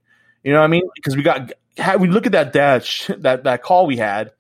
You 0.44 0.52
know 0.52 0.60
what 0.60 0.66
i 0.66 0.68
mean? 0.68 0.88
Because 0.94 1.16
we 1.16 1.22
got 1.22 1.52
we 1.98 2.09
look 2.09 2.26
at 2.26 2.32
that 2.32 2.52
dash 2.52 3.10
that 3.18 3.44
that 3.44 3.62
call 3.62 3.86
we 3.86 3.97
had 3.97 4.32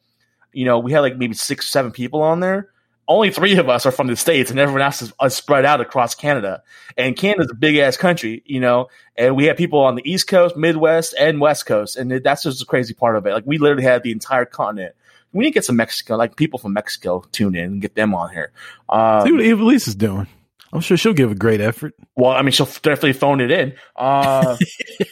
you 0.52 0.64
know 0.64 0.78
we 0.78 0.92
had 0.92 1.00
like 1.00 1.16
maybe 1.16 1.34
six 1.34 1.68
seven 1.68 1.90
people 1.90 2.22
on 2.22 2.40
there 2.40 2.70
only 3.08 3.30
three 3.30 3.56
of 3.56 3.68
us 3.68 3.86
are 3.86 3.90
from 3.90 4.06
the 4.06 4.14
states 4.14 4.50
and 4.50 4.60
everyone 4.60 4.82
else 4.82 5.02
is, 5.02 5.12
is 5.22 5.34
spread 5.34 5.64
out 5.64 5.80
across 5.80 6.14
canada 6.14 6.62
and 6.96 7.16
canada's 7.16 7.50
a 7.50 7.54
big 7.54 7.76
ass 7.76 7.96
country 7.96 8.42
you 8.46 8.60
know 8.60 8.88
and 9.20 9.36
we 9.36 9.44
had 9.44 9.58
people 9.58 9.80
on 9.80 9.96
the 9.96 10.10
East 10.10 10.28
Coast, 10.28 10.56
Midwest, 10.56 11.14
and 11.18 11.42
West 11.42 11.66
Coast, 11.66 11.96
and 11.96 12.10
that's 12.10 12.42
just 12.42 12.58
the 12.58 12.64
crazy 12.64 12.94
part 12.94 13.16
of 13.16 13.26
it. 13.26 13.34
Like 13.34 13.44
we 13.44 13.58
literally 13.58 13.82
had 13.82 14.02
the 14.02 14.12
entire 14.12 14.46
continent. 14.46 14.94
We 15.34 15.44
need 15.44 15.50
to 15.50 15.54
get 15.54 15.64
some 15.66 15.76
Mexico, 15.76 16.16
like 16.16 16.36
people 16.36 16.58
from 16.58 16.72
Mexico, 16.72 17.22
tune 17.30 17.54
in 17.54 17.64
and 17.64 17.82
get 17.82 17.94
them 17.94 18.14
on 18.14 18.30
here. 18.30 18.50
Um, 18.88 19.26
See 19.26 19.32
what 19.32 19.42
Ivelisse 19.42 19.86
is 19.86 19.94
doing. 19.94 20.26
I'm 20.72 20.80
sure 20.80 20.96
she'll 20.96 21.12
give 21.12 21.32
a 21.32 21.34
great 21.34 21.60
effort. 21.60 21.94
Well, 22.16 22.30
I 22.30 22.42
mean, 22.42 22.52
she'll 22.52 22.66
definitely 22.66 23.14
phone 23.14 23.40
it 23.40 23.50
in. 23.50 23.74
Uh, 23.96 24.56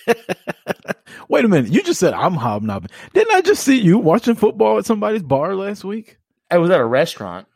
Wait 1.28 1.44
a 1.44 1.48
minute. 1.48 1.72
You 1.72 1.82
just 1.82 2.00
said 2.00 2.14
I'm 2.14 2.34
hobnobbing. 2.34 2.90
Didn't 3.12 3.34
I 3.34 3.40
just 3.40 3.64
see 3.64 3.78
you 3.80 3.98
watching 3.98 4.34
football 4.34 4.78
at 4.78 4.86
somebody's 4.86 5.22
bar 5.22 5.54
last 5.54 5.84
week? 5.84 6.18
I 6.50 6.58
was 6.58 6.70
at 6.70 6.80
a 6.80 6.84
restaurant. 6.84 7.46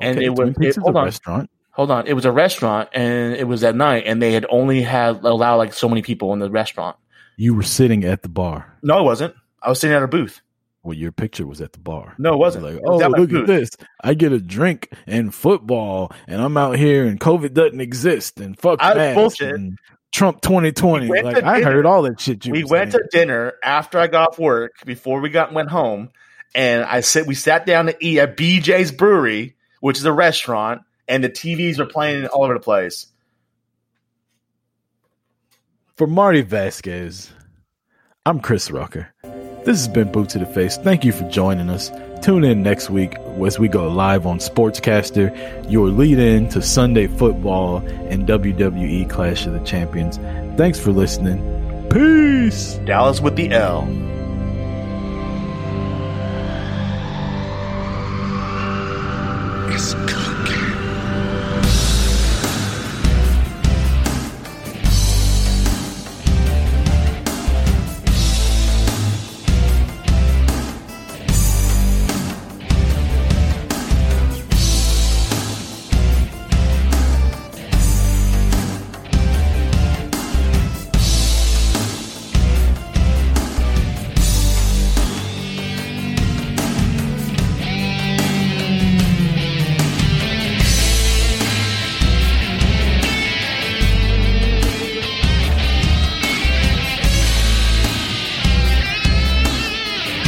And 0.00 0.18
it 0.22 0.30
was- 0.30 0.54
it- 0.60 0.76
hold 0.76 0.94
a 0.94 0.98
on. 0.98 1.04
restaurant. 1.06 1.50
Hold 1.72 1.90
on, 1.92 2.06
it 2.08 2.12
was 2.14 2.24
a 2.24 2.32
restaurant, 2.32 2.88
and 2.92 3.34
it 3.36 3.46
was 3.46 3.62
at 3.62 3.76
night, 3.76 4.02
and 4.04 4.20
they 4.20 4.32
had 4.32 4.44
only 4.50 4.82
had 4.82 5.22
allowed 5.22 5.58
like 5.58 5.72
so 5.72 5.88
many 5.88 6.02
people 6.02 6.32
in 6.32 6.40
the 6.40 6.50
restaurant. 6.50 6.96
You 7.36 7.54
were 7.54 7.62
sitting 7.62 8.02
at 8.04 8.22
the 8.22 8.28
bar. 8.28 8.76
No, 8.82 8.98
I 8.98 9.00
wasn't. 9.00 9.32
I 9.62 9.68
was 9.68 9.78
sitting 9.78 9.94
at 9.96 10.02
a 10.02 10.08
booth. 10.08 10.40
Well, 10.84 10.96
your 10.96 11.12
picture 11.12 11.46
was 11.46 11.60
at 11.60 11.72
the 11.72 11.78
bar. 11.80 12.14
No, 12.18 12.34
it 12.34 12.38
wasn't. 12.38 12.64
Like, 12.64 12.80
oh, 12.84 12.96
was 12.98 13.18
look 13.18 13.32
at 13.32 13.46
this. 13.46 13.70
I 14.02 14.14
get 14.14 14.32
a 14.32 14.40
drink 14.40 14.90
and 15.06 15.34
football, 15.34 16.12
and 16.26 16.40
I'm 16.40 16.56
out 16.56 16.76
here, 16.76 17.04
and 17.06 17.18
COVID 17.20 17.52
doesn't 17.52 17.80
exist, 17.80 18.40
and 18.40 18.58
fuck 18.58 18.78
masks, 18.80 19.14
bullshit. 19.14 19.54
and 19.54 19.78
Trump 20.12 20.40
2020. 20.40 21.10
We 21.10 21.20
Like, 21.20 21.42
I 21.42 21.58
dinner. 21.58 21.72
heard 21.72 21.86
all 21.86 22.02
that 22.02 22.20
shit. 22.20 22.46
You 22.46 22.52
we 22.52 22.64
went 22.64 22.92
saying. 22.92 23.04
to 23.04 23.08
dinner 23.18 23.54
after 23.62 23.98
I 23.98 24.06
got 24.06 24.28
off 24.30 24.38
work 24.38 24.72
before 24.86 25.20
we 25.20 25.28
got 25.30 25.52
went 25.52 25.68
home, 25.68 26.10
and 26.54 26.84
I 26.84 27.00
said 27.00 27.26
we 27.26 27.34
sat 27.34 27.66
down 27.66 27.86
to 27.86 27.96
eat 28.00 28.20
at 28.20 28.36
BJ's 28.36 28.92
Brewery, 28.92 29.56
which 29.80 29.98
is 29.98 30.04
a 30.04 30.12
restaurant, 30.12 30.82
and 31.08 31.22
the 31.22 31.28
TVs 31.28 31.78
were 31.78 31.86
playing 31.86 32.26
all 32.28 32.44
over 32.44 32.54
the 32.54 32.60
place. 32.60 33.08
For 35.96 36.06
Marty 36.06 36.42
Vasquez, 36.42 37.32
I'm 38.24 38.40
Chris 38.40 38.70
Rucker. 38.70 39.12
This 39.68 39.80
has 39.80 39.88
been 39.88 40.10
Boot 40.10 40.30
to 40.30 40.38
the 40.38 40.46
Face. 40.46 40.78
Thank 40.78 41.04
you 41.04 41.12
for 41.12 41.28
joining 41.28 41.68
us. 41.68 41.92
Tune 42.22 42.42
in 42.42 42.62
next 42.62 42.88
week 42.88 43.18
as 43.44 43.58
we 43.58 43.68
go 43.68 43.86
live 43.86 44.26
on 44.26 44.38
Sportscaster, 44.38 45.30
your 45.70 45.88
lead 45.88 46.18
in 46.18 46.48
to 46.48 46.62
Sunday 46.62 47.06
football 47.06 47.86
and 48.08 48.26
WWE 48.26 49.10
Clash 49.10 49.44
of 49.44 49.52
the 49.52 49.60
Champions. 49.60 50.16
Thanks 50.56 50.80
for 50.80 50.90
listening. 50.90 51.38
Peace. 51.90 52.76
Dallas 52.86 53.20
with 53.20 53.36
the 53.36 53.50
L. 53.50 53.82